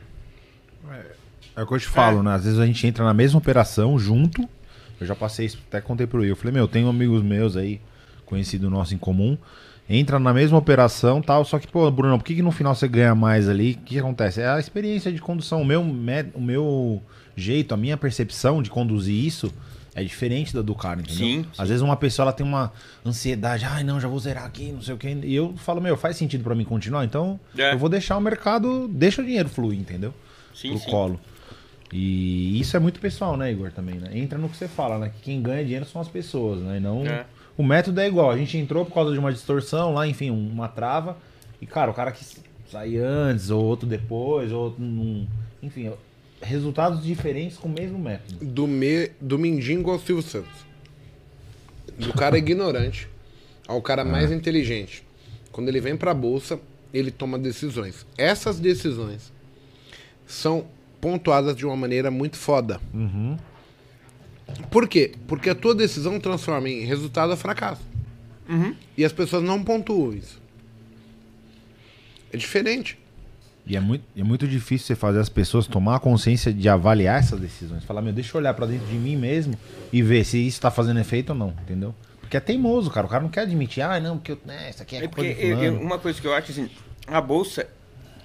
É 1.55 1.61
o 1.61 1.67
que 1.67 1.73
eu 1.73 1.79
te 1.79 1.87
falo, 1.87 2.23
né? 2.23 2.33
Às 2.33 2.43
vezes 2.43 2.59
a 2.59 2.65
gente 2.65 2.85
entra 2.85 3.05
na 3.05 3.13
mesma 3.13 3.37
operação 3.37 3.97
junto. 3.97 4.47
Eu 4.99 5.07
já 5.07 5.15
passei 5.15 5.45
isso, 5.45 5.59
até 5.67 5.79
contei 5.79 6.07
pro 6.07 6.19
Will. 6.19 6.29
Eu 6.29 6.35
falei, 6.35 6.53
meu, 6.53 6.67
tenho 6.67 6.89
amigos 6.89 7.21
meus 7.21 7.55
aí, 7.55 7.79
conhecido 8.25 8.69
nosso 8.69 8.93
em 8.93 8.97
comum. 8.97 9.37
Entra 9.95 10.17
na 10.17 10.33
mesma 10.33 10.57
operação 10.57 11.21
tal, 11.21 11.45
só 11.45 11.59
que, 11.59 11.67
pô, 11.67 11.89
Bruno, 11.91 12.17
por 12.17 12.23
que, 12.25 12.33
que 12.33 12.41
no 12.41 12.51
final 12.51 12.73
você 12.73 12.87
ganha 12.87 13.13
mais 13.13 13.47
ali? 13.47 13.73
O 13.73 13.85
que, 13.85 13.99
acontece? 13.99 14.41
É 14.41 14.47
a 14.47 14.57
experiência 14.59 15.11
de 15.11 15.21
condução. 15.21 15.61
O 15.61 15.65
meu, 15.65 15.81
o 15.81 16.41
meu 16.41 16.99
jeito, 17.35 17.75
a 17.75 17.77
minha 17.77 17.95
percepção 17.95 18.63
de 18.63 18.71
conduzir 18.71 19.13
isso 19.13 19.53
é 19.93 20.03
diferente 20.03 20.51
da 20.51 20.63
do 20.63 20.73
cara, 20.73 20.99
entendeu? 20.99 21.43
Sim, 21.43 21.45
Às 21.55 21.69
vezes 21.69 21.83
uma 21.83 21.95
pessoa 21.95 22.23
ela 22.23 22.33
tem 22.33 22.43
uma 22.43 22.73
ansiedade, 23.05 23.65
ai 23.65 23.83
não, 23.83 24.01
já 24.01 24.07
vou 24.07 24.17
zerar 24.17 24.45
aqui, 24.45 24.71
não 24.71 24.81
sei 24.81 24.95
o 24.95 24.97
quê. 24.97 25.15
E 25.21 25.35
eu 25.35 25.53
falo, 25.57 25.79
meu, 25.79 25.95
faz 25.95 26.17
sentido 26.17 26.43
pra 26.43 26.55
mim 26.55 26.63
continuar, 26.65 27.05
então 27.05 27.39
É. 27.55 27.73
eu 27.73 27.77
vou 27.77 27.87
deixar 27.87 28.17
o 28.17 28.21
mercado, 28.21 28.87
deixa 28.87 29.21
o 29.21 29.25
dinheiro 29.25 29.47
fluir, 29.47 29.79
entendeu? 29.79 30.11
Sim, 30.55 30.69
pro 30.71 30.79
sim. 30.79 30.89
colo. 30.89 31.19
E 31.91 32.59
isso 32.59 32.75
é 32.75 32.79
muito 32.79 32.99
pessoal, 32.99 33.37
né, 33.37 33.51
Igor, 33.51 33.71
também, 33.71 33.95
né? 33.99 34.09
Entra 34.17 34.39
no 34.39 34.49
que 34.49 34.57
você 34.57 34.67
fala, 34.67 34.97
né? 34.97 35.11
Que 35.15 35.21
quem 35.21 35.39
ganha 35.39 35.63
dinheiro 35.63 35.85
são 35.85 36.01
as 36.01 36.07
pessoas, 36.07 36.61
né? 36.61 36.77
E 36.77 36.79
não... 36.79 37.05
É. 37.05 37.25
O 37.57 37.63
método 37.63 37.99
é 37.99 38.07
igual. 38.07 38.31
A 38.31 38.37
gente 38.37 38.57
entrou 38.57 38.85
por 38.85 38.93
causa 38.93 39.11
de 39.11 39.19
uma 39.19 39.31
distorção 39.31 39.93
lá, 39.93 40.07
enfim, 40.07 40.29
uma 40.29 40.67
trava. 40.67 41.17
E, 41.61 41.65
cara, 41.65 41.91
o 41.91 41.93
cara 41.93 42.11
que 42.11 42.25
sai 42.69 42.97
antes, 42.97 43.49
ou 43.49 43.63
outro 43.63 43.87
depois, 43.87 44.51
ou 44.51 44.63
outro 44.65 44.81
num... 44.81 45.27
Enfim, 45.61 45.91
resultados 46.41 47.03
diferentes 47.03 47.57
com 47.57 47.67
o 47.67 47.71
mesmo 47.71 47.97
método. 47.97 48.43
Do, 48.43 48.67
me, 48.67 49.11
do 49.21 49.37
mendigo 49.37 49.91
ao 49.91 49.99
Silvio 49.99 50.23
Santos. 50.23 50.65
Do 51.97 52.11
cara 52.13 52.37
ignorante 52.39 53.07
ao 53.67 53.81
cara 53.81 54.03
mais 54.03 54.31
inteligente. 54.31 55.03
Quando 55.51 55.69
ele 55.69 55.79
vem 55.79 55.95
pra 55.95 56.13
bolsa, 56.13 56.59
ele 56.93 57.11
toma 57.11 57.37
decisões. 57.37 58.05
Essas 58.17 58.59
decisões 58.59 59.31
são 60.25 60.65
pontuadas 60.99 61.55
de 61.55 61.65
uma 61.65 61.75
maneira 61.75 62.09
muito 62.09 62.37
foda. 62.37 62.79
Por 64.69 64.87
quê? 64.87 65.13
Porque 65.27 65.49
a 65.49 65.55
tua 65.55 65.73
decisão 65.75 66.19
transforma 66.19 66.69
em 66.69 66.81
resultado 66.85 67.29
ou 67.31 67.37
fracasso. 67.37 67.81
E 68.97 69.03
as 69.05 69.11
pessoas 69.13 69.43
não 69.43 69.63
pontuam 69.63 70.13
isso. 70.13 70.41
É 72.31 72.37
diferente. 72.37 72.97
E 73.65 73.77
é 73.77 73.79
muito, 73.79 74.03
é 74.17 74.23
muito 74.23 74.45
difícil 74.47 74.87
você 74.87 74.95
fazer 74.95 75.19
as 75.19 75.29
pessoas 75.29 75.65
tomar 75.67 75.95
a 75.95 75.99
consciência 75.99 76.51
de 76.53 76.67
avaliar 76.67 77.19
essas 77.19 77.39
decisões. 77.39 77.83
Falar, 77.85 78.01
meu, 78.01 78.11
deixa 78.11 78.35
eu 78.35 78.41
olhar 78.41 78.53
pra 78.53 78.65
dentro 78.65 78.85
de 78.87 78.95
mim 78.95 79.15
mesmo 79.15 79.57
e 79.91 80.01
ver 80.01 80.25
se 80.25 80.37
isso 80.45 80.59
tá 80.59 80.69
fazendo 80.69 80.99
efeito 80.99 81.29
ou 81.29 81.35
não, 81.35 81.49
entendeu? 81.61 81.95
Porque 82.19 82.35
é 82.35 82.39
teimoso, 82.41 82.89
cara. 82.91 83.07
O 83.07 83.09
cara 83.09 83.23
não 83.23 83.29
quer 83.29 83.41
admitir, 83.41 83.81
ah, 83.81 83.99
não, 84.01 84.17
porque 84.17 84.33
eu, 84.33 84.39
né, 84.45 84.69
isso 84.69 84.81
aqui 84.83 84.97
é, 84.97 85.05
É 85.05 85.07
porque 85.07 85.33
de 85.33 85.41
eu- 85.47 85.59
eu- 85.61 85.79
uma 85.81 85.97
coisa 85.97 86.19
que 86.19 86.27
eu 86.27 86.33
acho 86.33 86.51
assim, 86.51 86.69
a 87.07 87.21
bolsa 87.21 87.69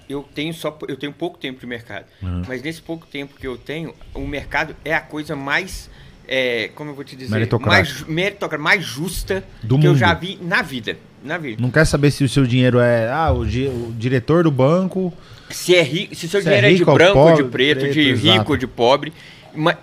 eu 0.08 0.22
tenho 0.34 0.52
só 0.54 0.76
eu 0.88 0.96
tenho 0.96 1.12
pouco 1.12 1.38
tempo 1.38 1.60
de 1.60 1.66
mercado, 1.66 2.06
Uhum. 2.22 2.42
mas 2.48 2.62
nesse 2.62 2.80
pouco 2.82 3.06
tempo 3.06 3.34
que 3.36 3.46
eu 3.46 3.56
tenho, 3.58 3.94
o 4.14 4.26
mercado 4.26 4.74
é 4.84 4.92
a 4.94 5.00
coisa 5.00 5.36
mais 5.36 5.88
é, 6.28 6.70
como 6.74 6.90
eu 6.90 6.94
vou 6.94 7.02
te 7.04 7.16
dizer, 7.16 7.30
Meritocrática. 7.32 8.00
mais 8.04 8.08
meritocrática, 8.08 8.62
mais 8.62 8.84
justa 8.84 9.42
Do 9.62 9.78
que 9.78 9.86
eu 9.86 9.90
mundo. 9.92 9.98
já 9.98 10.12
vi 10.14 10.38
na 10.42 10.60
vida, 10.62 10.96
na 11.24 11.38
vida. 11.38 11.60
Não 11.60 11.70
quer 11.70 11.84
saber 11.86 12.10
se 12.10 12.22
o 12.22 12.28
seu 12.28 12.46
dinheiro 12.46 12.78
é, 12.78 13.10
ah, 13.10 13.32
o, 13.32 13.44
di- 13.46 13.66
o 13.68 13.92
diretor 13.98 14.44
do 14.44 14.50
banco... 14.50 15.12
Se 15.50 15.74
é 15.74 15.82
rico, 15.82 16.14
se 16.14 16.28
seu 16.28 16.42
Se 16.42 16.48
é 16.48 16.50
dinheiro 16.50 16.66
é, 16.66 16.70
de 16.70 16.76
rico 16.80 16.90
ou 16.90 16.96
branco, 16.96 17.14
pobre, 17.14 17.42
de 17.42 17.48
preto, 17.48 17.80
preto, 17.80 17.92
de 17.94 18.00
exato. 18.10 18.38
rico, 18.38 18.58
de 18.58 18.66
pobre, 18.66 19.12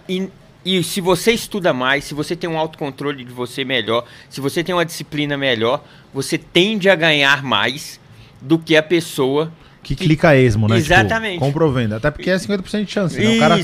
e, 0.07 0.29
e 0.63 0.83
se 0.83 1.01
você 1.01 1.31
estuda 1.31 1.73
mais, 1.73 2.03
se 2.03 2.13
você 2.13 2.35
tem 2.35 2.47
um 2.49 2.57
autocontrole 2.59 3.25
de 3.25 3.31
você 3.33 3.65
melhor, 3.65 4.05
se 4.29 4.39
você 4.39 4.63
tem 4.63 4.75
uma 4.75 4.85
disciplina 4.85 5.35
melhor, 5.35 5.83
você 6.13 6.37
tende 6.37 6.87
a 6.87 6.95
ganhar 6.95 7.41
mais 7.43 7.99
do 8.39 8.59
que 8.59 8.75
a 8.77 8.83
pessoa 8.83 9.51
Que 9.81 9.95
clica 9.95 10.35
esmo, 10.37 10.67
né? 10.67 10.77
Exatamente. 10.77 11.33
Tipo, 11.33 11.45
compra 11.45 11.65
ou 11.65 11.71
venda. 11.73 11.97
Até 11.97 12.11
porque 12.11 12.29
é 12.29 12.35
50% 12.35 12.85
de 12.85 12.91
chance. 12.91 13.19
Né? 13.19 13.35
O 13.35 13.39
cara. 13.39 13.59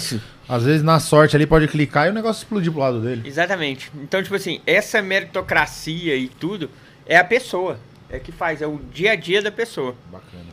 Às 0.54 0.64
vezes, 0.64 0.84
na 0.84 1.00
sorte 1.00 1.36
ali, 1.36 1.46
pode 1.48 1.68
clicar 1.68 2.08
e 2.08 2.10
o 2.10 2.14
negócio 2.14 2.42
explodir 2.44 2.72
pro 2.72 2.82
lado 2.82 3.00
dele. 3.02 3.22
Exatamente. 3.26 3.90
Então, 3.96 4.22
tipo 4.22 4.36
assim, 4.36 4.60
essa 4.68 5.02
meritocracia 5.02 6.16
e 6.16 6.28
tudo 6.28 6.70
é 7.06 7.16
a 7.18 7.24
pessoa. 7.24 7.80
É 8.10 8.20
que 8.20 8.34
faz, 8.34 8.62
é 8.62 8.68
o 8.68 8.78
dia 8.94 9.14
a 9.14 9.16
dia 9.16 9.42
da 9.42 9.52
pessoa. 9.52 9.96
Bacana. 10.12 10.52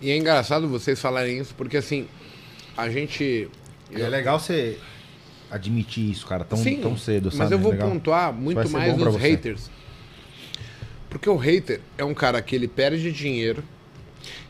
E 0.00 0.10
é 0.10 0.16
engraçado 0.16 0.68
vocês 0.68 1.00
falarem 1.00 1.38
isso, 1.38 1.54
porque 1.54 1.76
assim, 1.76 2.08
a 2.76 2.88
gente. 2.90 3.48
E 3.92 4.02
é 4.02 4.08
legal 4.08 4.40
você 4.40 4.76
admitir 5.50 6.10
isso, 6.10 6.26
cara, 6.26 6.42
tão, 6.44 6.58
Sim, 6.58 6.80
tão 6.80 6.96
cedo, 6.96 7.30
sabe? 7.30 7.42
Mas 7.44 7.52
eu 7.52 7.58
É 7.58 7.60
vou 7.60 7.70
legal. 7.72 7.88
pontuar 7.90 8.32
muito 8.32 8.68
mais 8.70 8.96
os 8.96 9.02
você. 9.04 9.18
haters. 9.18 9.70
Porque 11.08 11.28
o 11.28 11.36
hater 11.36 11.80
é 11.98 12.04
um 12.04 12.14
cara 12.14 12.40
que 12.42 12.54
ele 12.56 12.66
perde 12.68 13.10
dinheiro 13.12 13.62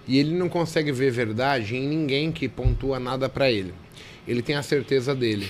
e 0.06 0.18
ele 0.18 0.34
não 0.34 0.48
consegue 0.48 0.92
ver 0.92 1.10
verdade 1.10 1.76
em 1.76 1.86
ninguém 1.88 2.30
que 2.32 2.48
pontua 2.48 2.98
nada 3.00 3.28
pra 3.28 3.50
ele. 3.50 3.72
Ele 4.26 4.42
tem 4.42 4.56
a 4.56 4.62
certeza 4.62 5.14
dele. 5.14 5.48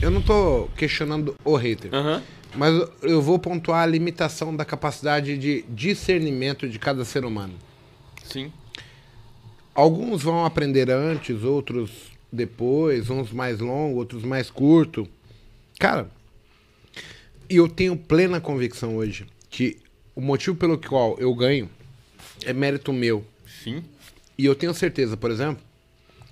Eu 0.00 0.10
não 0.10 0.20
tô 0.22 0.68
questionando 0.76 1.34
o 1.44 1.56
hater, 1.56 1.92
Aham. 1.94 2.22
mas 2.54 2.74
eu- 3.02 3.20
vou 3.22 3.38
pontuar 3.38 3.82
a 3.82 3.86
limitação 3.86 4.54
da 4.54 4.64
capacidade 4.64 5.36
de 5.38 5.64
discernimento 5.68 6.68
de 6.68 6.78
cada 6.78 7.04
ser 7.04 7.24
humano. 7.24 7.54
Sim. 8.24 8.52
Alguns 9.74 10.22
vão 10.22 10.44
aprender 10.44 10.90
antes, 10.90 11.42
outros 11.42 11.90
depois, 12.32 13.10
uns 13.10 13.30
mais 13.32 13.60
longos, 13.60 13.98
outros 13.98 14.22
mais 14.22 14.50
curto. 14.50 15.06
Cara, 15.78 16.10
e 17.48 17.56
eu 17.56 17.68
tenho 17.68 17.96
plena 17.96 18.40
convicção 18.40 18.96
hoje 18.96 19.26
que 19.50 19.78
o 20.14 20.20
motivo 20.20 20.56
pelo 20.56 20.78
qual 20.78 21.16
eu 21.18 21.34
ganho 21.34 21.68
é 22.44 22.52
mérito 22.52 22.92
meu. 22.92 23.24
Sim. 23.62 23.82
E 24.38 24.44
eu 24.44 24.54
tenho 24.54 24.72
certeza, 24.74 25.16
por 25.16 25.30
exemplo, 25.30 25.62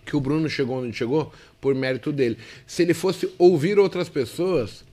que 0.05 0.17
o 0.17 0.21
Bruno 0.21 0.49
chegou 0.49 0.83
onde 0.83 0.97
chegou 0.97 1.33
por 1.61 1.75
mérito 1.75 2.13
dele. 2.13 2.39
Se 2.67 2.83
ele 2.83 2.95
fosse 2.95 3.33
ouvir 3.39 3.79
outras 3.79 4.09
pessoas, 4.09 4.85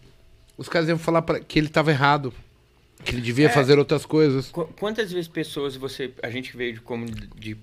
os 0.57 0.69
caras 0.69 0.87
iam 0.89 0.97
falar 0.97 1.21
pra, 1.21 1.39
que 1.39 1.59
ele 1.59 1.67
estava 1.67 1.91
errado, 1.91 2.33
que 3.03 3.13
ele 3.15 3.21
devia 3.21 3.49
fazer 3.49 3.77
outras 3.79 4.05
coisas. 4.05 4.49
Qu- 4.51 4.67
Quantas 4.79 5.11
vezes 5.11 5.27
pessoas 5.27 5.75
você. 5.75 6.11
A 6.21 6.29
gente 6.29 6.55
veio 6.55 6.73
de 6.75 6.79
como 6.81 7.05
de, 7.05 7.27
de 7.35 7.57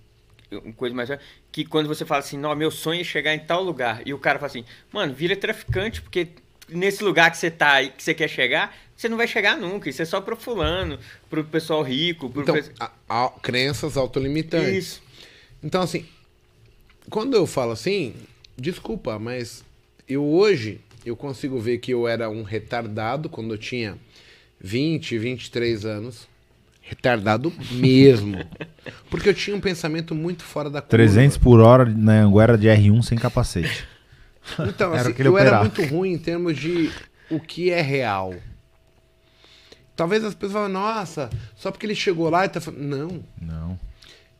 uma 0.51 0.73
coisa 0.73 0.95
mais. 0.95 1.09
Que 1.53 1.65
quando 1.65 1.87
você 1.87 2.05
fala 2.05 2.20
assim, 2.20 2.37
não, 2.37 2.55
meu 2.57 2.70
sonho 2.70 3.01
é 3.01 3.05
chegar 3.05 3.35
em 3.35 3.39
tal 3.41 3.62
lugar. 3.62 4.03
E 4.07 4.12
o 4.12 4.19
cara 4.19 4.39
fala 4.39 4.49
assim, 4.51 4.65
mano, 4.93 5.15
vira 5.15 5.37
traficante, 5.37 6.03
porque 6.03 6.29
nesse 6.69 7.03
lugar 7.05 7.31
que 7.31 7.37
você 7.39 7.51
tá 7.51 7.73
aí, 7.75 7.91
que 7.91 8.03
você 8.03 8.12
quer 8.12 8.29
chegar, 8.29 8.77
você 8.97 9.09
não 9.09 9.16
vai 9.16 9.27
chegar 9.29 9.57
nunca. 9.57 9.89
Isso 9.89 10.03
é 10.03 10.05
só 10.05 10.20
pro 10.20 10.37
fulano, 10.37 10.99
pro 11.31 11.43
pessoal 11.45 11.83
rico, 11.83 12.29
pro 12.29 12.43
Então, 12.43 12.55
pe- 12.55 12.73
a- 12.81 12.91
a- 13.09 13.31
crenças 13.41 13.97
autolimitantes. 13.97 14.75
Isso. 14.77 15.03
Então, 15.62 15.81
assim, 15.83 16.05
quando 17.10 17.35
eu 17.35 17.47
falo 17.47 17.72
assim, 17.72 18.14
desculpa, 18.56 19.18
mas 19.18 19.64
eu 20.09 20.24
hoje 20.24 20.80
eu 21.05 21.16
consigo 21.16 21.59
ver 21.59 21.78
que 21.78 21.93
eu 21.93 22.06
era 22.06 22.28
um 22.28 22.43
retardado 22.43 23.28
quando 23.28 23.55
eu 23.55 23.59
tinha 23.59 23.97
20, 24.60 25.18
23 25.18 25.85
anos. 25.85 26.28
Retardado 26.82 27.52
mesmo. 27.72 28.39
Porque 29.10 29.28
eu 29.28 29.35
tinha 29.35 29.55
um 29.55 29.60
pensamento 29.60 30.14
muito 30.14 30.43
fora 30.43 30.70
da 30.70 30.80
curva. 30.80 30.90
300 30.90 31.36
por 31.36 31.60
hora 31.60 31.85
na 31.85 32.22
Anguera 32.22 32.56
de 32.56 32.66
R1 32.66 33.02
sem 33.02 33.18
capacete. 33.18 33.86
Então, 34.60 34.93
Era 34.97 35.10
assim, 35.10 35.22
eu 35.22 35.36
era 35.36 35.51
operava. 35.51 35.64
muito 35.64 35.85
ruim 35.85 36.12
em 36.12 36.18
termos 36.18 36.56
de 36.56 36.90
o 37.30 37.39
que 37.39 37.70
é 37.70 37.82
real. 37.82 38.35
Talvez 39.94 40.24
as 40.24 40.32
pessoas 40.35 40.52
falem, 40.52 40.72
nossa, 40.72 41.28
só 41.56 41.70
porque 41.70 41.85
ele 41.85 41.94
chegou 41.94 42.30
lá 42.30 42.47
e 42.47 42.48
tá 42.48 42.60
falando. 42.60 42.80
Não. 42.80 43.24
Não. 43.40 43.78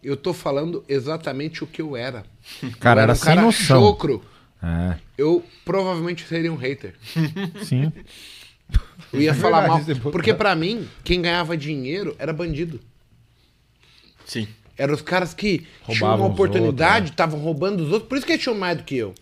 Eu 0.03 0.17
tô 0.17 0.33
falando 0.33 0.85
exatamente 0.89 1.63
o 1.65 1.67
que 1.67 1.83
eu 1.83 1.97
era. 1.97 2.25
Cara, 2.81 3.01
eu 3.01 3.03
era 3.05 3.13
um 3.13 3.17
sem 3.17 3.25
cara 3.25 3.43
noção. 3.43 3.81
chocro. 3.83 4.25
É, 4.63 4.97
Eu 5.17 5.45
provavelmente 5.65 6.27
seria 6.27 6.53
um 6.53 6.57
hater. 6.57 6.95
sim. 7.65 7.93
Eu 9.13 9.21
ia 9.21 9.31
É 9.31 9.35
falar 9.35 9.61
verdade, 9.63 9.87
mal. 9.95 10.01
pode- 10.01 10.13
Porque 10.13 10.35
pra 10.35 10.55
mim, 10.55 10.87
quem 11.05 11.23
ganhava 11.23 11.57
dinheiro 11.57 12.15
era 12.19 12.33
bandido. 12.33 12.81
Sim. 14.25 14.47
Eram 14.77 14.95
os 14.95 15.01
caras 15.03 15.33
que 15.35 15.59
tinham 15.59 15.67
Roubavam 16.01 16.17
uma 16.19 16.27
os 16.29 16.33
oportunidade, 16.35 17.11
estavam 17.11 17.41
roubando 17.41 17.83
os 17.83 17.91
outros. 17.93 18.09
Por 18.09 18.17
isso 18.19 18.27
que 18.27 18.33
eles 18.33 18.43
tinham 18.43 18.57
mais 18.57 18.77
do 18.77 18.85
que 18.85 18.97
eu. 18.97 19.15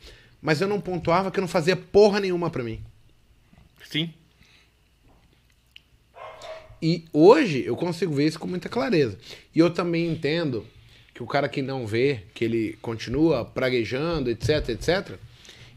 Mas 0.42 0.60
eu 0.60 0.68
não 0.68 0.80
pontuava 0.80 1.30
que 1.30 1.38
eu 1.38 1.42
não 1.42 1.48
fazia 1.48 1.76
porra 1.76 2.20
nenhuma 2.20 2.50
pra 2.50 2.62
mim. 2.62 2.80
Sim. 3.88 4.12
E 6.80 7.04
hoje 7.12 7.64
eu 7.64 7.76
consigo 7.76 8.14
ver 8.14 8.26
isso 8.26 8.38
com 8.38 8.46
muita 8.46 8.68
clareza. 8.68 9.18
E 9.54 9.58
eu 9.58 9.70
também 9.70 10.08
entendo 10.08 10.66
que 11.14 11.22
o 11.22 11.26
cara 11.26 11.48
que 11.48 11.62
não 11.62 11.86
vê, 11.86 12.20
que 12.34 12.44
ele 12.44 12.78
continua 12.82 13.44
praguejando, 13.44 14.30
etc, 14.30 14.68
etc, 14.68 15.18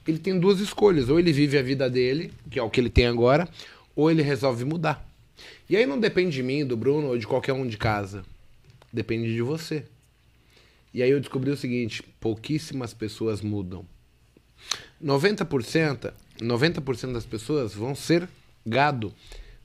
ele 0.06 0.20
tem 0.20 0.38
duas 0.38 0.60
escolhas. 0.60 1.10
Ou 1.10 1.20
ele 1.20 1.32
vive 1.32 1.58
a 1.58 1.62
vida 1.62 1.90
dele, 1.90 2.32
que 2.50 2.60
é 2.60 2.64
o 2.64 2.70
que 2.70 2.80
ele 2.80 2.90
tem 2.90 3.08
agora, 3.08 3.48
ou 3.96 4.12
ele 4.12 4.22
resolve 4.22 4.66
mudar. 4.66 5.08
E 5.70 5.78
aí 5.78 5.86
não 5.86 6.00
depende 6.00 6.36
de 6.36 6.44
mim, 6.44 6.66
do 6.66 6.76
Bruno 6.76 7.08
ou 7.08 7.18
de 7.18 7.28
qualquer 7.28 7.54
um 7.54 7.66
de 7.66 7.78
casa. 7.78 8.26
Depende 8.92 9.34
de 9.34 9.42
você. 9.42 9.86
E 10.94 11.04
aí 11.04 11.12
eu 11.12 11.20
descobri 11.20 11.52
o 11.52 11.58
seguinte: 11.58 12.04
pouquíssimas 12.20 12.94
pessoas 12.94 13.42
mudam. 13.42 13.86
90%, 15.02 16.12
90% 16.42 17.14
das 17.14 17.26
pessoas 17.26 17.74
vão 17.74 17.96
ser 17.96 18.28
gado. 18.66 19.14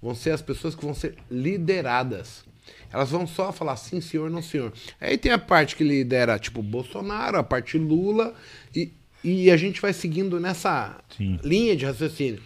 Vão 0.04 0.14
ser 0.14 0.32
as 0.32 0.42
pessoas 0.42 0.74
que 0.74 0.84
vão 0.84 0.92
ser 0.92 1.14
lideradas. 1.30 2.44
Elas 2.92 3.08
vão 3.10 3.26
só 3.26 3.50
falar 3.52 3.74
sim, 3.76 4.02
senhor, 4.02 4.28
não, 4.30 4.42
senhor. 4.42 4.70
Aí 5.00 5.16
tem 5.16 5.32
a 5.32 5.38
parte 5.38 5.74
que 5.74 5.82
lidera, 5.82 6.38
tipo, 6.38 6.62
Bolsonaro, 6.62 7.38
a 7.38 7.42
parte 7.42 7.78
Lula, 7.78 8.34
e, 8.76 8.92
e 9.24 9.50
a 9.50 9.56
gente 9.56 9.80
vai 9.80 9.94
seguindo 9.94 10.38
nessa 10.38 10.98
Sim. 11.16 11.40
linha 11.42 11.74
de 11.74 11.86
raciocínio. 11.86 12.42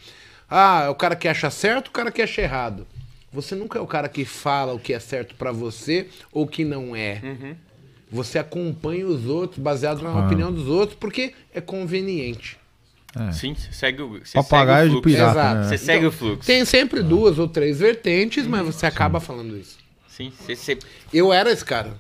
Ah, 0.48 0.85
é 0.86 0.89
o 0.89 0.94
cara 0.94 1.16
que 1.16 1.26
acha 1.26 1.51
certo, 1.51 1.89
o 1.89 1.90
cara 1.90 2.12
que 2.12 2.22
acha 2.22 2.40
errado. 2.40 2.86
Você 3.32 3.56
nunca 3.56 3.76
é 3.76 3.82
o 3.82 3.86
cara 3.89 4.09
que 4.09 4.24
fala 4.24 4.72
o 4.72 4.78
que 4.78 4.94
é 4.94 5.01
certo 5.01 5.35
pra 5.35 5.51
você 5.51 6.06
ou 6.32 6.44
o 6.44 6.48
que 6.48 6.64
não 6.64 6.94
é. 6.94 7.56
Você 8.09 8.39
acompanha 8.39 9.05
os 9.05 9.26
outros 9.26 9.59
baseado 9.59 10.01
na 10.01 10.10
Ah. 10.10 10.24
opinião 10.26 10.52
dos 10.52 10.68
outros 10.68 10.97
porque 10.98 11.35
é 11.52 11.60
conveniente. 11.60 12.56
É. 13.16 13.32
Sim, 13.32 13.55
você 13.55 13.72
segue 13.72 14.02
o. 14.02 14.18
Você 14.24 14.35
Papagaio 14.35 14.90
segue 14.90 14.90
de 14.90 14.97
o 14.98 15.02
fluxo. 15.02 15.16
pirata, 15.16 15.30
Exato. 15.40 15.59
né? 15.60 15.68
Você 15.68 15.78
segue 15.78 16.06
o 16.06 16.12
fluxo. 16.12 16.47
Tem 16.47 16.64
sempre 16.64 17.02
duas 17.02 17.39
ou 17.39 17.48
três 17.48 17.78
vertentes, 17.78 18.47
mas 18.47 18.64
você 18.66 18.86
acaba 18.86 19.18
falando 19.20 19.56
isso. 19.56 19.78
Sim, 20.09 20.32
você, 20.39 20.55
você- 20.55 20.78
Eu 21.12 21.32
era 21.32 21.51
esse 21.51 21.64
cara. 21.64 21.97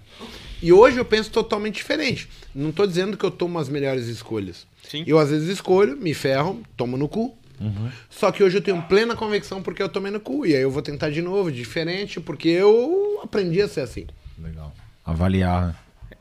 E 0.60 0.72
hoje 0.72 0.98
eu 0.98 1.04
penso 1.04 1.30
totalmente 1.30 1.76
diferente. 1.76 2.28
Não 2.54 2.72
tô 2.72 2.86
dizendo 2.86 3.16
que 3.16 3.24
eu 3.24 3.30
tomo 3.30 3.58
as 3.58 3.68
melhores 3.68 4.06
escolhas. 4.08 4.66
Sim. 4.82 5.04
Eu 5.06 5.18
às 5.18 5.30
vezes 5.30 5.48
escolho, 5.48 5.96
me 5.96 6.12
ferro, 6.14 6.60
tomo 6.76 6.96
no 6.96 7.08
cu. 7.08 7.36
Só 8.10 8.30
que 8.30 8.42
hoje 8.42 8.58
eu 8.58 8.62
tenho 8.62 8.80
plena 8.82 9.16
convicção 9.16 9.62
porque 9.62 9.82
eu 9.82 9.88
tomei 9.88 10.10
no 10.12 10.20
cu. 10.20 10.44
E 10.46 10.54
aí 10.54 10.62
eu 10.62 10.70
vou 10.70 10.82
tentar 10.82 11.10
de 11.10 11.20
novo, 11.22 11.50
diferente, 11.50 12.20
porque 12.20 12.48
eu 12.48 13.20
aprendi 13.22 13.60
a 13.62 13.66
ser 13.68 13.80
assim. 13.80 14.06
Legal. 14.38 14.72
Avaliar. 15.04 15.68
né? 15.68 15.74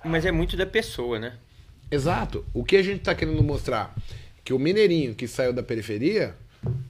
Mas 0.06 0.26
é 0.26 0.32
muito 0.32 0.56
da 0.58 0.66
pessoa, 0.66 1.20
né? 1.20 1.34
Exato. 1.92 2.44
O 2.54 2.64
que 2.64 2.76
a 2.78 2.82
gente 2.84 3.02
tá 3.02 3.14
querendo 3.16 3.44
mostrar? 3.44 3.94
Que 4.48 4.54
o 4.54 4.60
mineirinho 4.60 5.14
que 5.14 5.28
saiu 5.28 5.52
da 5.52 5.62
periferia 5.62 6.34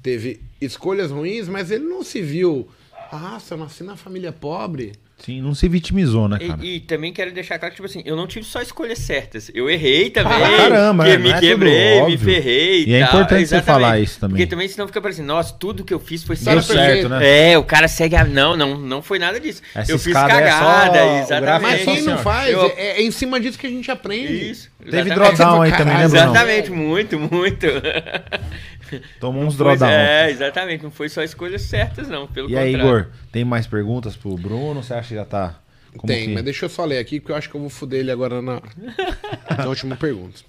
teve 0.03 0.39
escolhas 0.61 1.09
ruins, 1.09 1.47
mas 1.47 1.71
ele 1.71 1.85
não 1.85 2.03
se 2.03 2.21
viu. 2.21 2.69
Ah, 3.11 3.39
se 3.39 3.51
eu 3.51 3.57
nasci 3.57 3.83
na 3.83 3.97
família 3.97 4.31
pobre. 4.31 4.91
Sim, 5.19 5.41
não 5.41 5.55
se 5.55 5.67
vitimizou, 5.67 6.27
né, 6.29 6.37
cara? 6.37 6.59
E, 6.61 6.75
e 6.75 6.79
também 6.79 7.11
quero 7.11 7.31
deixar 7.31 7.57
claro 7.57 7.73
que, 7.73 7.81
tipo 7.81 7.87
assim, 7.87 8.03
eu 8.05 8.15
não 8.15 8.27
tive 8.27 8.45
só 8.45 8.61
escolhas 8.61 8.99
certas. 8.99 9.49
Eu 9.53 9.67
errei 9.67 10.11
também. 10.11 10.31
Ah, 10.31 10.57
caramba, 10.57 11.05
que 11.05 11.09
é, 11.09 11.17
me 11.17 11.29
é 11.31 11.39
quebrei, 11.39 11.95
me 11.95 12.01
óbvio. 12.13 12.19
ferrei. 12.19 12.85
E 12.85 12.93
é 12.93 12.99
tal. 12.99 13.09
importante 13.09 13.47
você 13.47 13.55
Exatamente. 13.55 13.65
falar 13.65 13.99
isso 13.99 14.19
também. 14.19 14.35
Porque 14.37 14.45
também 14.47 14.67
senão 14.67 14.85
fica 14.87 15.01
parecendo, 15.01 15.27
nossa, 15.27 15.53
tudo 15.55 15.83
que 15.83 15.91
eu 15.93 15.99
fiz 15.99 16.23
foi 16.23 16.35
Deu 16.37 16.61
certo. 16.61 17.09
né? 17.09 17.51
É, 17.51 17.57
o 17.57 17.63
cara 17.63 17.87
segue 17.87 18.15
a. 18.15 18.23
Não, 18.23 18.55
não, 18.55 18.77
não 18.77 19.01
foi 19.01 19.17
nada 19.17 19.39
disso. 19.39 19.61
Essa 19.73 19.91
eu 19.91 19.97
fiz 19.97 20.07
escada 20.07 20.33
é 20.39 20.51
só- 20.51 20.59
cagada, 20.59 21.19
exatamente. 21.19 21.61
Mas 21.63 21.81
É 21.81 21.83
só 21.83 21.91
quem 21.93 22.01
não 22.03 22.17
faz, 22.19 22.51
Eu- 22.53 22.73
é, 22.77 22.87
é 22.91 23.01
em 23.01 23.11
cima 23.11 23.39
disso 23.39 23.57
que 23.57 23.65
a 23.65 23.71
gente 23.71 23.89
aprende. 23.89 24.51
Isso. 24.51 24.69
Teve 24.89 25.09
drawdown 25.09 25.63
aí 25.63 25.71
também, 25.71 25.95
né, 25.97 26.07
Bruno? 26.07 26.23
Exatamente, 26.25 26.71
muito, 26.71 27.19
muito. 27.19 27.65
Tomou 29.19 29.43
uns 29.43 29.55
drawdown. 29.57 29.89
É, 29.89 30.29
exatamente. 30.31 30.83
Não 30.83 30.91
foi 30.91 31.09
só 31.09 31.23
escolhas 31.23 31.61
certas, 31.63 32.07
não. 32.07 32.27
Pelo 32.27 32.49
E 32.49 32.55
aí, 32.57 32.73
contrário. 32.73 32.99
Igor, 32.99 33.11
tem 33.31 33.43
mais 33.45 33.65
perguntas 33.67 34.15
pro 34.15 34.35
Bruno? 34.35 34.81
Você 34.83 34.93
acha 34.93 35.09
que 35.09 35.15
já 35.15 35.25
tá. 35.25 35.59
Como 35.95 36.07
Tem, 36.13 36.27
que- 36.27 36.33
mas 36.33 36.43
deixa 36.43 36.65
eu 36.65 36.69
só 36.69 36.85
ler 36.85 36.99
aqui, 36.99 37.19
porque 37.19 37.31
eu 37.31 37.35
acho 37.35 37.49
que 37.49 37.55
eu 37.55 37.61
vou 37.61 37.69
foder 37.69 38.01
ele 38.01 38.11
agora 38.11 38.41
na, 38.41 38.61
na 39.57 39.65
última 39.67 39.95
pergunta. 39.95 40.41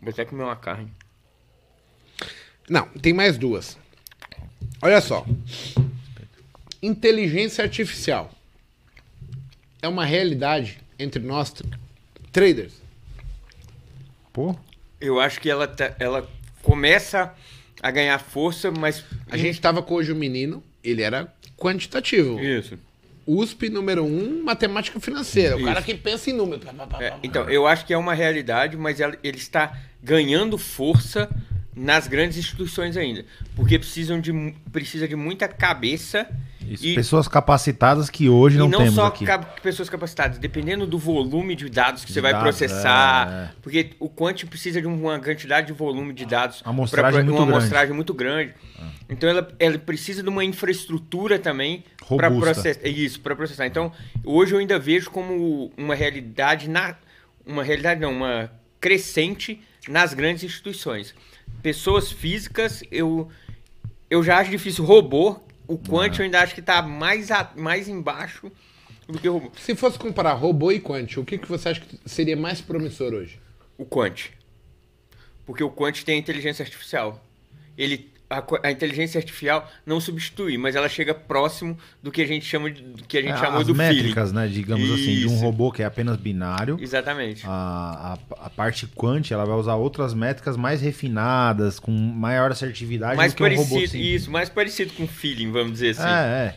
Vou 0.00 0.10
até 0.10 0.24
comer 0.24 0.42
uma 0.44 0.56
carne. 0.56 0.88
Não, 2.68 2.86
tem 2.88 3.12
mais 3.12 3.36
duas. 3.38 3.76
Olha 4.80 5.00
só. 5.00 5.24
Inteligência 6.82 7.62
artificial 7.64 8.30
é 9.80 9.88
uma 9.88 10.04
realidade 10.04 10.78
entre 10.98 11.22
nós 11.22 11.50
tra- 11.52 11.68
traders. 12.32 12.74
Pô, 14.32 14.56
Eu 15.02 15.20
acho 15.20 15.40
que 15.40 15.50
ela, 15.50 15.66
tá- 15.66 15.94
ela 15.98 16.28
começa 16.62 17.34
a 17.82 17.90
ganhar 17.90 18.18
força, 18.18 18.70
mas. 18.70 19.04
A 19.30 19.36
gente 19.36 19.60
tava 19.60 19.82
com 19.82 19.94
hoje 19.94 20.12
um 20.12 20.16
menino, 20.16 20.62
ele 20.82 21.02
era 21.02 21.32
quantitativo. 21.56 22.38
Isso. 22.40 22.78
USP 23.26 23.68
número 23.68 24.04
um, 24.04 24.42
matemática 24.42 24.98
financeira. 24.98 25.54
O 25.56 25.58
Isso. 25.58 25.66
cara 25.68 25.82
que 25.82 25.94
pensa 25.94 26.30
em 26.30 26.32
pá, 26.58 27.02
É, 27.02 27.14
então, 27.22 27.48
eu 27.48 27.66
acho 27.66 27.86
que 27.86 27.92
é 27.92 27.96
uma 27.98 28.14
realidade, 28.14 28.76
mas 28.76 28.98
ela- 29.00 29.16
ele 29.22 29.36
está 29.36 29.76
ganhando 30.02 30.58
força 30.58 31.28
nas 31.74 32.06
grandes 32.06 32.36
instituições 32.36 32.96
ainda. 32.96 33.24
Porque 33.56 33.78
precisam 33.78 34.20
de, 34.20 34.32
precisa 34.70 35.08
de 35.08 35.16
muita 35.16 35.48
cabeça 35.48 36.26
isso, 36.68 36.86
e, 36.86 36.94
pessoas 36.94 37.26
capacitadas 37.26 38.08
que 38.10 38.28
hoje 38.28 38.56
e 38.56 38.58
não, 38.58 38.68
não 38.68 38.78
temos 38.80 38.94
só 38.94 39.06
aqui. 39.06 39.24
cap- 39.24 39.60
pessoas 39.62 39.88
capacitadas, 39.88 40.38
dependendo 40.38 40.86
do 40.86 40.98
volume 40.98 41.56
de 41.56 41.68
dados 41.70 42.02
que 42.02 42.08
De 42.08 42.12
você 42.14 42.20
vai 42.20 42.32
dados, 42.32 42.44
processar. 42.56 43.50
é. 43.50 43.54
Porque 43.62 43.90
o 43.98 44.08
Quant 44.08 44.44
precisa 44.46 44.80
de 44.80 44.86
uma 44.86 45.18
quantidade 45.18 45.66
de 45.68 45.72
volume 45.72 46.12
de 46.12 46.26
dados. 46.26 46.60
Amostragem 46.64 47.12
pra- 47.12 47.24
muito 47.24 47.36
uma 47.36 47.46
grande. 47.46 47.52
Ah. 47.52 47.58
amostragem 47.58 47.94
muito 47.94 48.14
grande. 48.14 48.54
Então 49.08 49.28
ela, 49.28 49.48
ela 49.58 49.78
precisa 49.78 50.22
de 50.22 50.28
uma 50.28 50.44
infraestrutura 50.44 51.38
também 51.38 51.84
para 52.16 52.30
processar. 52.30 52.86
Isso, 52.86 53.20
para 53.20 53.34
processar. 53.34 53.66
Então, 53.66 53.90
hoje 54.24 54.52
eu 54.54 54.58
ainda 54.58 54.78
vejo 54.78 55.10
como 55.10 55.72
uma 55.76 55.94
realidade 55.94 56.68
na 56.68 56.96
uma 57.46 57.64
realidade 57.64 58.00
não, 58.00 58.12
uma 58.12 58.50
crescente 58.80 59.60
nas 59.88 60.14
grandes 60.14 60.44
instituições. 60.44 61.12
Pessoas 61.60 62.10
físicas, 62.10 62.82
eu 62.90 63.28
eu 64.10 64.22
já 64.22 64.38
acho 64.38 64.50
difícil 64.50 64.84
robô, 64.84 65.40
o 65.66 65.78
Quant 65.78 66.18
eu 66.18 66.24
ainda 66.24 66.40
acho 66.40 66.54
que 66.54 66.60
está 66.60 66.82
mais 66.82 67.30
a- 67.30 67.50
mais 67.56 67.88
embaixo 67.88 68.50
do 69.08 69.18
que 69.18 69.28
o 69.28 69.34
robô. 69.34 69.50
Se 69.56 69.74
fosse 69.74 69.98
comparar 69.98 70.34
robô 70.34 70.70
e 70.70 70.78
quant, 70.80 71.16
o 71.18 71.24
que, 71.24 71.38
que 71.38 71.48
você 71.48 71.70
acha 71.70 71.80
que 71.80 71.98
seria 72.06 72.36
mais 72.36 72.60
promissor 72.60 73.12
hoje? 73.14 73.40
O 73.78 73.84
Quant. 73.86 74.30
Porque 75.46 75.62
o 75.64 75.70
Quant 75.70 76.02
tem 76.04 76.16
a 76.16 76.18
inteligência 76.18 76.62
artificial. 76.62 77.24
Ele 77.76 78.11
a, 78.38 78.44
a 78.68 78.70
inteligência 78.70 79.18
artificial 79.18 79.70
não 79.84 80.00
substitui, 80.00 80.56
mas 80.58 80.74
ela 80.74 80.88
chega 80.88 81.14
próximo 81.14 81.76
do 82.02 82.10
que 82.10 82.22
a 82.22 82.26
gente 82.26 82.44
chama 82.44 82.70
de, 82.70 82.82
do 82.82 83.04
que 83.04 83.18
a 83.18 83.22
gente 83.22 83.32
É, 83.34 83.36
chamou 83.36 83.64
do 83.64 83.74
feeling. 83.74 83.96
métricas, 83.96 84.32
né? 84.32 84.46
Digamos 84.48 84.90
assim, 84.90 85.16
de 85.16 85.26
um 85.28 85.34
Isso. 85.34 85.42
robô 85.44 85.70
que 85.70 85.82
é 85.82 85.86
apenas 85.86 86.16
binário. 86.16 86.76
Exatamente. 86.80 87.44
A, 87.46 88.16
a, 88.40 88.46
a 88.46 88.50
parte 88.50 88.86
quant, 88.86 89.30
ela 89.30 89.44
vai 89.44 89.56
usar 89.56 89.74
outras 89.76 90.14
métricas 90.14 90.56
mais 90.56 90.80
refinadas, 90.80 91.78
com 91.78 91.90
maior 91.92 92.50
assertividade 92.50 93.16
mais 93.16 93.32
do 93.32 93.36
que 93.36 93.42
um 93.42 93.46
robô 93.48 93.56
parecido, 93.62 93.92
simples. 93.92 94.22
isso, 94.22 94.30
mais 94.30 94.48
parecido 94.48 94.92
com 94.94 95.06
feeling, 95.06 95.50
vamos 95.50 95.72
dizer 95.72 95.90
assim. 95.90 96.02
É, 96.02 96.46
é. 96.48 96.54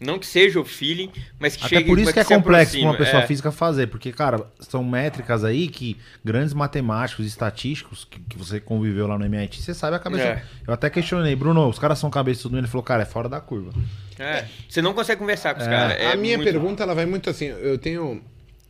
Não 0.00 0.16
que 0.18 0.26
seja 0.26 0.60
o 0.60 0.64
feeling, 0.64 1.10
mas 1.40 1.56
que 1.56 1.64
Até 1.66 1.76
chegue 1.76 1.88
por 1.88 1.98
isso 1.98 2.12
que 2.12 2.20
é 2.20 2.24
complexo 2.24 2.78
para 2.78 2.86
uma 2.88 2.96
pessoa 2.96 3.22
É. 3.22 3.26
física 3.26 3.50
fazer, 3.50 3.88
porque, 3.88 4.12
cara, 4.12 4.46
são 4.60 4.84
métricas 4.84 5.42
aí 5.42 5.66
que 5.66 5.96
grandes 6.24 6.54
matemáticos, 6.54 7.26
estatísticos, 7.26 8.04
que, 8.04 8.20
que 8.20 8.38
você 8.38 8.60
conviveu 8.60 9.08
lá 9.08 9.18
no 9.18 9.24
MIT, 9.24 9.60
você 9.60 9.74
sabe 9.74 9.96
a 9.96 9.98
cabeça. 9.98 10.22
É. 10.24 10.42
Eu 10.66 10.72
até 10.72 10.88
questionei, 10.88 11.34
Bruno, 11.34 11.68
os 11.68 11.80
caras 11.80 11.98
são 11.98 12.08
cabeça 12.10 12.42
tudo, 12.42 12.56
ele 12.56 12.68
falou, 12.68 12.84
cara, 12.84 13.02
é 13.02 13.06
fora 13.06 13.28
da 13.28 13.40
curva. 13.40 13.72
É. 14.20 14.44
Você 14.68 14.80
não 14.80 14.94
consegue 14.94 15.18
conversar 15.18 15.54
com 15.54 15.60
os 15.62 15.66
É. 15.66 15.70
caras. 15.70 15.96
é 16.00 16.12
a 16.12 16.16
minha 16.16 16.36
muito- 16.38 16.48
pergunta, 16.52 16.82
ela 16.84 16.94
vai 16.94 17.04
muito 17.06 17.28
assim. 17.28 17.46
Eu 17.46 17.76
tenho, 17.76 18.22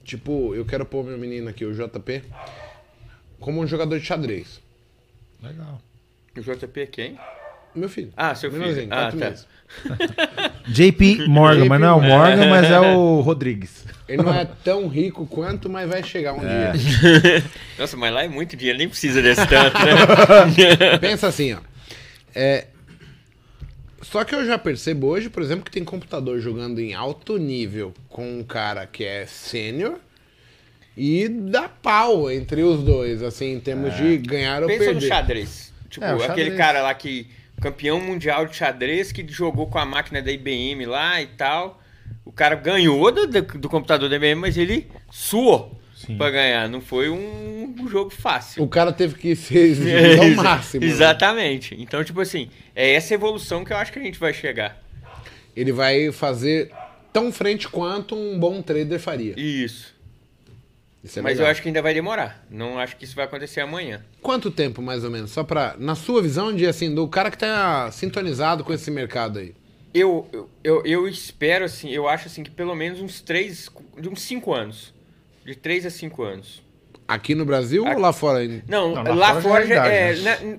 tipo, 0.04 0.54
eu 0.54 0.64
quero 0.64 0.86
pôr 0.86 1.04
meu 1.04 1.18
menino 1.18 1.48
aqui, 1.50 1.64
o 1.66 1.74
JP, 1.74 2.22
como 3.38 3.60
um 3.60 3.66
jogador 3.66 3.98
de 4.00 4.06
xadrez. 4.06 4.60
Legal. 5.42 5.80
O 6.36 6.40
JP 6.40 6.80
é 6.80 6.86
quem? 6.86 7.18
Meu 7.74 7.88
filho. 7.90 8.12
Ah, 8.16 8.34
seu 8.34 8.50
filho. 8.50 8.62
Menorzinho, 8.62 8.88
Ah, 8.90 9.10
tá. 9.10 9.16
meses. 9.16 9.46
JP 10.68 11.26
Morgan, 11.28 11.64
mas 11.66 11.80
não 11.80 11.88
é 11.88 11.92
o 11.92 12.00
Morgan, 12.00 12.50
mas 12.50 12.70
é 12.70 12.80
o 12.80 13.20
Rodrigues. 13.20 13.86
Ele 14.08 14.22
não 14.22 14.34
é 14.34 14.46
tão 14.64 14.88
rico 14.88 15.26
quanto, 15.26 15.68
mas 15.68 15.88
vai 15.88 16.02
chegar 16.02 16.32
um 16.34 16.40
É. 16.46 16.72
dia. 16.72 17.44
Nossa, 17.78 17.96
mas 17.96 18.12
lá 18.12 18.24
é 18.24 18.28
muito 18.28 18.56
dinheiro, 18.56 18.78
nem 18.78 18.88
precisa 18.88 19.20
desse 19.20 19.46
tanto, 19.46 19.76
né? 19.84 20.96
Pensa 20.98 21.26
assim, 21.28 21.52
ó. 21.52 21.58
É, 22.34 22.66
Só 24.00 24.24
que 24.24 24.34
eu 24.34 24.46
já 24.46 24.56
percebo 24.56 25.08
hoje, 25.08 25.28
por 25.28 25.42
exemplo, 25.42 25.64
que 25.64 25.70
tem 25.70 25.84
computador 25.84 26.40
jogando 26.40 26.80
em 26.80 26.94
alto 26.94 27.36
nível 27.36 27.92
com 28.08 28.38
um 28.38 28.42
cara 28.42 28.86
que 28.86 29.04
é 29.04 29.26
sênior 29.26 29.96
e 30.96 31.28
dá 31.28 31.68
pau 31.68 32.30
entre 32.30 32.62
os 32.62 32.82
dois, 32.82 33.22
assim, 33.22 33.52
em 33.54 33.60
termos 33.60 33.94
de 33.96 34.16
ganhar 34.18 34.62
ou 34.62 34.68
Pensa 34.68 34.84
no 34.86 34.90
perder. 34.92 35.08
xadrez. 35.08 35.72
Tipo, 35.90 36.06
É, 36.06 36.12
o 36.12 36.16
aquele 36.16 36.26
xadrez. 36.50 36.56
cara 36.56 36.82
lá 36.82 36.94
que. 36.94 37.26
Campeão 37.60 38.00
mundial 38.00 38.46
de 38.46 38.56
xadrez 38.56 39.10
que 39.12 39.26
jogou 39.28 39.66
com 39.66 39.78
a 39.78 39.84
máquina 39.84 40.22
da 40.22 40.30
IBM 40.30 40.84
lá 40.86 41.20
e 41.20 41.26
tal. 41.26 41.82
O 42.24 42.32
cara 42.32 42.54
ganhou 42.54 43.10
do, 43.10 43.26
do, 43.26 43.42
do 43.42 43.68
computador 43.68 44.08
da 44.08 44.16
IBM, 44.16 44.36
mas 44.40 44.56
ele 44.56 44.86
suou 45.10 45.78
Sim. 45.94 46.16
pra 46.16 46.30
ganhar. 46.30 46.68
Não 46.68 46.80
foi 46.80 47.08
um, 47.10 47.74
um 47.80 47.88
jogo 47.88 48.10
fácil. 48.10 48.62
O 48.62 48.68
cara 48.68 48.92
teve 48.92 49.14
que 49.16 49.34
se 49.34 49.56
exigir 49.56 50.20
ao 50.20 50.28
máximo. 50.42 50.84
né? 50.84 50.90
Exatamente. 50.90 51.74
Então, 51.78 52.04
tipo 52.04 52.20
assim, 52.20 52.48
é 52.74 52.92
essa 52.94 53.14
evolução 53.14 53.64
que 53.64 53.72
eu 53.72 53.76
acho 53.76 53.92
que 53.92 53.98
a 53.98 54.02
gente 54.02 54.18
vai 54.18 54.32
chegar. 54.32 54.80
Ele 55.56 55.72
vai 55.72 56.12
fazer 56.12 56.70
tão 57.12 57.32
frente 57.32 57.68
quanto 57.68 58.14
um 58.14 58.38
bom 58.38 58.62
trader 58.62 59.00
faria. 59.00 59.34
Isso. 59.36 59.97
Isso 61.08 61.18
é 61.18 61.22
Mas 61.22 61.32
legal. 61.32 61.46
eu 61.46 61.50
acho 61.50 61.62
que 61.62 61.68
ainda 61.68 61.80
vai 61.82 61.94
demorar. 61.94 62.44
Não 62.50 62.78
acho 62.78 62.96
que 62.96 63.04
isso 63.04 63.16
vai 63.16 63.24
acontecer 63.24 63.60
amanhã. 63.60 64.04
Quanto 64.20 64.50
tempo, 64.50 64.82
mais 64.82 65.02
ou 65.04 65.10
menos? 65.10 65.30
Só 65.30 65.42
pra, 65.42 65.74
na 65.78 65.94
sua 65.94 66.20
visão, 66.20 66.54
de 66.54 66.66
assim, 66.66 66.94
do 66.94 67.08
cara 67.08 67.30
que 67.30 67.38
tá 67.38 67.90
sintonizado 67.90 68.62
com 68.62 68.72
esse 68.72 68.90
mercado 68.90 69.38
aí. 69.38 69.54
Eu, 69.94 70.28
eu, 70.32 70.50
eu, 70.62 70.82
eu 70.84 71.08
espero, 71.08 71.64
assim, 71.64 71.90
eu 71.90 72.06
acho 72.06 72.26
assim 72.28 72.42
que 72.42 72.50
pelo 72.50 72.74
menos 72.74 73.00
uns 73.00 73.20
três, 73.22 73.70
de 73.98 74.08
uns 74.08 74.20
cinco 74.20 74.52
anos. 74.54 74.92
De 75.46 75.54
três 75.54 75.86
a 75.86 75.90
cinco 75.90 76.22
anos. 76.22 76.62
Aqui 77.08 77.34
no 77.34 77.46
Brasil 77.46 77.82
ou 77.84 77.88
Aqui- 77.90 78.00
lá 78.02 78.12
fora 78.12 78.40
ainda? 78.40 78.62
Não, 78.68 78.94
Não, 78.94 79.02
lá, 79.02 79.14
lá 79.14 79.28
fora 79.28 79.42
fora 79.42 79.66
já 79.66 79.74
já 79.76 79.88
é 79.88 80.10
é. 80.12 80.16
na- 80.22 80.58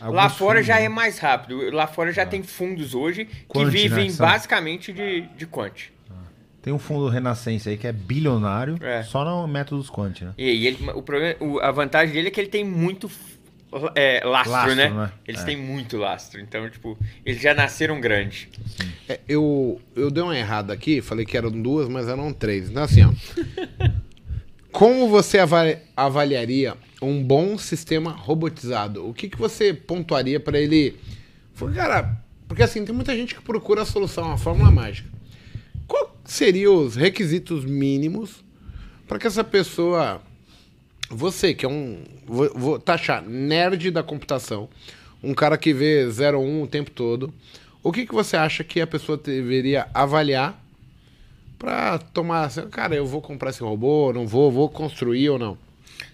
Alguns 0.00 0.16
lá 0.16 0.28
fora 0.28 0.54
fundos, 0.56 0.66
já 0.66 0.74
né? 0.74 0.84
é 0.84 0.88
mais 0.90 1.18
rápido. 1.18 1.70
Lá 1.70 1.86
fora 1.86 2.12
já 2.12 2.26
tem 2.26 2.42
fundos 2.42 2.94
hoje 2.94 3.24
que 3.24 3.46
Quant, 3.46 3.64
né, 3.64 3.70
vivem 3.70 4.10
são- 4.10 4.26
basicamente 4.26 4.92
de, 4.92 5.22
de 5.22 5.46
quant. 5.46 5.90
Tem 6.68 6.74
um 6.74 6.78
fundo 6.78 7.08
renascença 7.08 7.70
aí 7.70 7.78
que 7.78 7.86
é 7.86 7.92
bilionário, 7.92 8.76
É. 8.82 9.02
só 9.02 9.24
no 9.24 9.48
métodos 9.48 9.88
quant, 9.88 10.20
né? 10.20 10.34
E, 10.36 10.50
e 10.52 10.66
ele, 10.66 10.90
o 10.94 11.00
problema, 11.00 11.34
o- 11.40 11.58
a 11.60 11.70
vantagem 11.70 12.12
dele 12.14 12.28
é 12.28 12.30
que 12.30 12.38
ele 12.38 12.50
tem 12.50 12.62
muito 12.62 13.10
é, 13.94 14.20
lastro, 14.22 14.52
Lastro, 14.52 14.74
né? 14.74 14.90
né? 14.90 15.10
Eles 15.26 15.40
É. 15.40 15.44
têm 15.46 15.56
muito 15.56 15.96
lastro. 15.96 16.38
Então, 16.42 16.68
tipo, 16.68 16.98
eles 17.24 17.40
já 17.40 17.54
nasceram 17.54 17.98
grandes. 18.02 18.48
É, 19.08 19.18
eu, 19.26 19.80
eu 19.96 20.10
dei 20.10 20.22
uma 20.22 20.36
errada 20.36 20.74
aqui, 20.74 21.00
falei 21.00 21.24
que 21.24 21.38
eram 21.38 21.50
duas, 21.50 21.88
mas 21.88 22.06
eram 22.06 22.30
três. 22.34 22.68
Então, 22.68 22.82
assim, 22.82 23.02
ó. 23.02 23.12
Como 24.70 25.08
você 25.08 25.38
avali- 25.38 25.78
avaliaria 25.96 26.74
um 27.00 27.22
bom 27.24 27.56
sistema 27.56 28.10
robotizado? 28.10 29.08
O 29.08 29.14
que, 29.14 29.26
que 29.30 29.38
você 29.38 29.72
pontuaria 29.72 30.38
para 30.38 30.58
ele? 30.58 30.96
Foi, 31.54 31.72
Cara, 31.72 32.22
porque 32.46 32.62
assim, 32.62 32.84
tem 32.84 32.94
muita 32.94 33.16
gente 33.16 33.34
que 33.34 33.40
procura 33.40 33.80
a 33.82 33.86
solução, 33.86 34.30
a 34.32 34.36
fórmula 34.36 34.70
mágica. 34.70 35.16
Seriam 36.28 36.76
os 36.76 36.94
requisitos 36.94 37.64
mínimos 37.64 38.44
para 39.06 39.18
que 39.18 39.26
essa 39.26 39.42
pessoa, 39.42 40.20
você 41.08 41.54
que 41.54 41.64
é 41.64 41.68
um, 41.68 42.04
vou, 42.26 42.52
vou 42.54 42.78
taxar, 42.78 43.22
nerd 43.22 43.90
da 43.90 44.02
computação, 44.02 44.68
um 45.22 45.32
cara 45.32 45.56
que 45.56 45.72
vê 45.72 46.04
01 46.06 46.62
o 46.62 46.66
tempo 46.66 46.90
todo, 46.90 47.32
o 47.82 47.90
que, 47.90 48.04
que 48.04 48.12
você 48.12 48.36
acha 48.36 48.62
que 48.62 48.78
a 48.78 48.86
pessoa 48.86 49.16
deveria 49.16 49.88
avaliar 49.94 50.62
para 51.58 51.98
tomar, 51.98 52.44
assim, 52.44 52.68
cara, 52.68 52.94
eu 52.94 53.06
vou 53.06 53.22
comprar 53.22 53.48
esse 53.48 53.62
robô, 53.62 54.12
não 54.12 54.26
vou, 54.26 54.52
vou 54.52 54.68
construir 54.68 55.30
ou 55.30 55.38
não? 55.38 55.56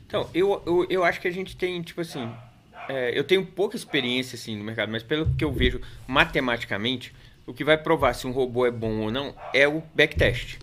Então, 0.07 0.31
eu, 0.32 0.62
eu, 0.65 0.86
eu 0.89 1.05
acho 1.05 1.20
que 1.20 1.27
a 1.27 1.32
gente 1.32 1.57
tem, 1.57 1.82
tipo 1.82 2.01
assim. 2.01 2.31
é, 2.89 3.19
eu 3.19 3.24
tenho 3.24 3.45
pouca 3.45 3.74
experiência 3.74 4.36
assim 4.36 4.57
no 4.57 4.62
mercado, 4.62 4.93
mas 4.93 5.03
pelo 5.03 5.28
que 5.35 5.45
eu 5.45 5.53
vejo 5.53 5.81
matematicamente, 6.07 7.12
o 7.47 7.53
que 7.53 7.65
vai 7.65 7.77
provar 7.77 8.15
se 8.15 8.27
um 8.27 8.33
robô 8.33 8.66
é 8.66 8.71
bom 8.71 9.01
ou 9.01 9.11
não 9.11 9.35
é 9.53 9.66
o 9.69 9.83
backtest. 9.95 10.59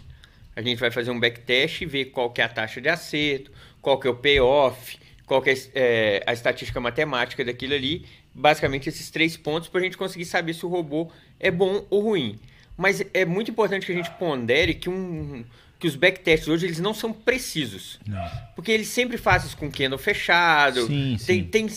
A 0.56 0.62
gente 0.62 0.80
vai 0.80 0.91
fazer 0.91 1.12
um 1.12 1.20
backtest 1.20 1.82
e 1.82 1.86
ver 1.86 2.06
qual 2.06 2.30
que 2.30 2.41
é 2.41 2.44
a 2.44 2.49
taxa 2.49 2.82
de 2.82 2.90
acerto, 2.90 3.52
qual 3.82 3.99
que 3.99 4.08
é 4.08 4.12
o 4.12 4.16
payoff, 4.16 4.98
qual 5.26 5.41
que 5.41 5.49
é, 5.49 5.56
é, 5.74 6.24
a 6.26 6.34
estatística 6.34 6.80
matemática 6.80 7.44
daquilo 7.44 7.74
ali. 7.74 8.06
Basicamente 8.34 8.90
esses 8.90 9.10
três 9.10 9.38
pontos 9.38 9.70
para 9.70 9.80
a 9.80 9.84
gente 9.84 9.98
conseguir 9.98 10.26
saber 10.26 10.53
se 10.53 10.66
o 10.66 10.70
robô 10.70 11.10
é 11.40 11.49
bom 11.49 11.86
ou 11.90 12.02
ruim. 12.02 12.40
Mas 12.78 13.03
é 13.14 13.26
muito 13.26 13.52
importante 13.52 13.86
que 13.86 13.91
a 13.91 13.95
gente 13.95 14.12
pondere 14.12 14.74
que, 14.74 14.90
um, 14.90 15.44
que 15.80 15.88
os 15.88 15.95
backtests 15.95 16.48
hoje 16.48 16.66
eles 16.66 16.80
não 16.80 16.94
são 16.94 17.14
precisos. 17.14 17.99
Porque 18.56 18.72
eles 18.72 18.88
sempre 18.88 19.18
fazem 19.18 19.48
isso 19.48 19.58
com 19.58 19.70
candle 19.70 19.98
fechado. 19.98 20.88
Sim, 20.88 21.18
tem, 21.26 21.44
sim. 21.44 21.44
tem 21.44 21.70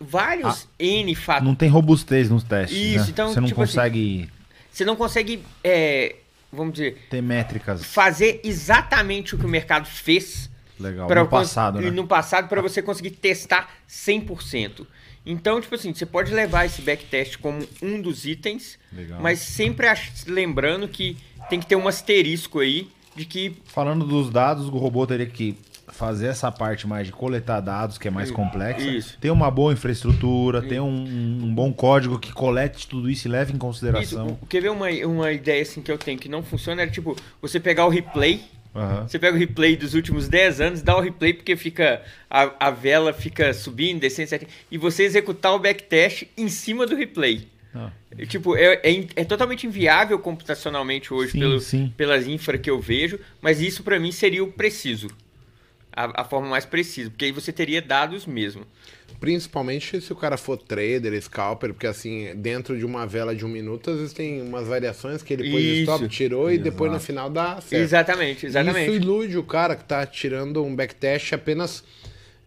vários 0.00 0.68
N 0.78 1.14
fatos. 1.14 1.46
Não 1.46 1.54
tem 1.54 1.68
robustez 1.68 2.30
nos 2.30 2.44
testes, 2.44 2.76
Isso, 2.76 3.04
né? 3.04 3.10
então, 3.10 3.32
Você 3.32 3.40
não 3.40 3.48
tipo 3.48 3.62
assim, 3.62 3.74
consegue 3.74 4.30
Você 4.72 4.84
não 4.84 4.96
consegue, 4.96 5.44
é, 5.62 6.16
vamos 6.50 6.74
dizer, 6.74 7.06
ter 7.10 7.22
métricas 7.22 7.84
fazer 7.84 8.40
exatamente 8.42 9.34
o 9.34 9.38
que 9.38 9.44
o 9.44 9.48
mercado 9.48 9.86
fez 9.86 10.50
legal. 10.80 11.08
no 11.08 11.28
passado, 11.28 11.80
e 11.80 11.84
né? 11.84 11.90
no 11.90 12.06
passado 12.06 12.48
para 12.48 12.62
você 12.62 12.80
conseguir 12.80 13.10
testar 13.10 13.70
100%. 13.88 14.86
Então, 15.24 15.60
tipo 15.60 15.74
assim, 15.74 15.94
você 15.94 16.04
pode 16.04 16.32
levar 16.32 16.64
esse 16.66 16.82
backtest 16.82 17.38
como 17.38 17.64
um 17.80 18.00
dos 18.00 18.24
itens, 18.26 18.78
Legal. 18.92 19.20
mas 19.20 19.38
sempre 19.38 19.86
lembrando 20.26 20.88
que 20.88 21.16
tem 21.48 21.60
que 21.60 21.66
ter 21.66 21.76
um 21.76 21.86
asterisco 21.86 22.58
aí 22.58 22.90
de 23.14 23.24
que 23.24 23.56
Falando 23.66 24.04
dos 24.04 24.30
dados, 24.30 24.66
o 24.66 24.76
robô 24.78 25.06
teria 25.06 25.26
que 25.26 25.56
fazer 26.02 26.26
essa 26.26 26.50
parte 26.50 26.84
mais 26.84 27.06
de 27.06 27.12
coletar 27.12 27.60
dados, 27.60 27.96
que 27.96 28.08
é 28.08 28.10
mais 28.10 28.28
complexa. 28.28 28.84
Isso. 28.84 29.16
Ter 29.20 29.30
uma 29.30 29.48
boa 29.52 29.72
infraestrutura, 29.72 30.60
ter 30.60 30.80
um, 30.80 31.04
um 31.44 31.54
bom 31.54 31.72
código 31.72 32.18
que 32.18 32.32
colete 32.32 32.88
tudo 32.88 33.08
isso 33.08 33.28
e 33.28 33.30
leve 33.30 33.52
em 33.52 33.54
Isso, 33.54 33.60
consideração. 33.60 34.26
o- 34.42 34.46
quer 34.46 34.60
ver 34.62 34.70
uma, 34.72 34.88
uma 35.06 35.30
ideia 35.30 35.62
assim 35.62 35.80
que 35.80 35.92
eu 35.92 35.96
tenho 35.98 36.18
que 36.18 36.28
não 36.28 36.42
funciona? 36.42 36.82
Era 36.82 36.90
tipo, 36.90 37.14
você 37.40 37.60
pegar 37.60 37.86
o 37.86 37.88
replay, 37.88 38.40
Aham. 38.74 39.06
você 39.06 39.16
pega 39.16 39.36
o 39.36 39.38
replay 39.38 39.76
dos 39.76 39.94
últimos 39.94 40.26
10 40.28 40.60
anos, 40.60 40.82
dá 40.82 40.96
o 40.96 41.00
replay 41.00 41.32
porque 41.34 41.54
fica 41.54 42.02
a, 42.28 42.50
a 42.66 42.70
vela 42.72 43.12
fica 43.12 43.54
subindo, 43.54 44.00
descendo, 44.00 44.28
certinho, 44.28 44.50
e 44.72 44.76
você 44.76 45.04
executar 45.04 45.54
o 45.54 45.60
backtest 45.60 46.24
em 46.36 46.48
cima 46.48 46.84
do 46.84 46.96
replay. 46.96 47.46
Ah. 47.72 47.90
É, 48.18 48.26
Tipo, 48.26 48.56
é, 48.56 48.80
é, 48.82 49.06
é 49.16 49.24
totalmente 49.24 49.68
inviável 49.68 50.18
computacionalmente 50.18 51.14
hoje 51.14 51.30
Sim, 51.32 51.38
pelo, 51.38 51.60
sim. 51.60 51.92
pelas 51.96 52.26
infra 52.26 52.58
que 52.58 52.68
eu 52.68 52.80
vejo, 52.80 53.20
mas 53.40 53.60
isso 53.62 53.82
pra 53.84 54.00
mim 54.00 54.10
seria 54.10 54.42
o 54.42 54.48
preciso. 54.52 55.06
A, 55.94 56.22
a 56.22 56.24
forma 56.24 56.48
mais 56.48 56.64
precisa, 56.64 57.10
porque 57.10 57.26
aí 57.26 57.32
você 57.32 57.52
teria 57.52 57.82
dados 57.82 58.26
mesmo. 58.26 58.66
Principalmente 59.20 60.00
se 60.00 60.12
o 60.12 60.16
cara 60.16 60.36
for 60.36 60.56
trader, 60.56 61.20
scalper, 61.22 61.72
porque 61.72 61.86
assim, 61.86 62.34
dentro 62.34 62.76
de 62.76 62.84
uma 62.84 63.06
vela 63.06 63.34
de 63.34 63.44
um 63.44 63.48
minuto, 63.48 63.90
às 63.90 63.98
vezes 63.98 64.12
tem 64.12 64.42
umas 64.42 64.66
variações 64.66 65.22
que 65.22 65.32
ele 65.32 65.50
pôs 65.50 65.62
Isso. 65.62 65.82
stop, 65.82 66.08
tirou 66.08 66.50
e 66.50 66.58
depois 66.58 66.90
no 66.90 66.96
Exato. 66.96 67.06
final 67.06 67.30
dá 67.30 67.60
certo. 67.60 67.82
Exatamente, 67.82 68.46
exatamente. 68.46 68.90
Isso 68.90 68.96
ilude 68.96 69.38
o 69.38 69.44
cara 69.44 69.76
que 69.76 69.84
tá 69.84 70.04
tirando 70.04 70.64
um 70.64 70.74
backtest 70.74 71.34
apenas 71.34 71.84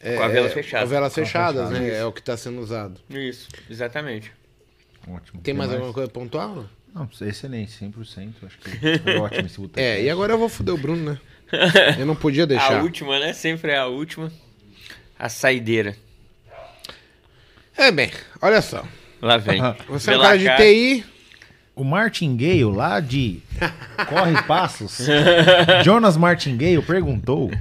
é, 0.02 0.18
Com 0.18 0.24
a 0.24 0.28
vela 0.28 0.48
é, 0.48 0.50
fechada. 0.50 0.84
Com 0.84 0.88
a 0.88 0.90
velas 0.90 1.14
fechadas, 1.14 1.68
fechada, 1.70 1.80
né? 1.80 1.88
isso. 1.88 1.98
É 1.98 2.06
o 2.06 2.12
que 2.12 2.22
tá 2.22 2.38
sendo 2.38 2.60
usado. 2.60 3.00
Isso, 3.10 3.48
exatamente. 3.70 4.32
Ótimo. 5.08 5.42
Tem 5.42 5.54
mais 5.54 5.72
alguma 5.72 5.94
coisa 5.94 6.10
pontual? 6.10 6.66
Não, 6.94 7.10
excelente, 7.22 7.72
100%. 7.72 8.34
Acho 8.46 8.58
que 8.60 8.70
foi 9.00 9.16
ótimo 9.18 9.48
esse 9.48 9.60
boteco. 9.60 9.80
É, 9.80 10.04
e 10.04 10.10
agora 10.10 10.34
eu 10.34 10.38
vou 10.38 10.48
foder 10.48 10.76
o 10.76 10.78
Bruno, 10.78 11.12
né? 11.12 11.20
Eu 12.00 12.06
não 12.06 12.16
podia 12.16 12.44
A 12.44 12.48
deixar. 12.48 12.82
última, 12.84 13.20
né? 13.20 13.34
Sempre 13.34 13.72
é 13.72 13.78
a 13.78 13.86
última. 13.88 14.32
A 15.18 15.30
saideira. 15.30 15.96
É 17.78 17.92
bem, 17.92 18.12
olha 18.42 18.62
só. 18.62 18.84
Lá 19.22 19.38
vem. 19.38 19.62
Você 19.90 20.14
é 20.14 20.18
um 20.18 20.22
cara 20.22 20.38
de. 20.38 20.56
TI. 20.58 21.06
O 21.76 21.84
Martingale, 21.84 22.64
lá 22.64 23.02
de 23.02 23.42
Corre 24.08 24.42
Passos, 24.44 25.00
Jonas 25.84 26.16
Martingale 26.16 26.82
perguntou 26.82 27.52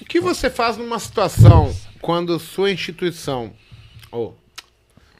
O 0.00 0.04
que 0.06 0.18
você 0.18 0.48
faz 0.48 0.78
numa 0.78 0.98
situação 0.98 1.76
quando 2.00 2.38
sua 2.38 2.70
instituição. 2.70 3.52
Ou. 4.10 4.34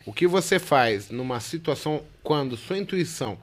o 0.07 0.13
que 0.13 0.27
você 0.27 0.59
faz 0.59 1.11
numa 1.11 1.39
situação 1.39 2.03
quando 2.23 2.57
sua 2.57 2.79
intuição 2.79 3.37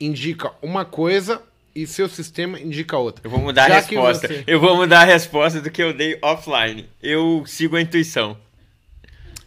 indica 0.00 0.52
uma 0.62 0.84
coisa 0.84 1.42
e 1.74 1.86
seu 1.86 2.08
sistema 2.08 2.58
indica 2.60 2.96
outra? 2.96 3.26
Eu 3.26 3.30
vou 3.30 3.40
mudar 3.40 3.68
Já 3.68 3.74
a 3.76 3.80
resposta. 3.80 4.28
você- 4.28 4.44
Eu 4.46 4.60
vou 4.60 4.76
mudar 4.76 5.00
a 5.00 5.04
resposta 5.04 5.60
do 5.60 5.70
que 5.70 5.82
eu 5.82 5.92
dei 5.92 6.18
offline. 6.22 6.86
Eu 7.02 7.42
sigo 7.46 7.76
a 7.76 7.80
intuição. 7.80 8.36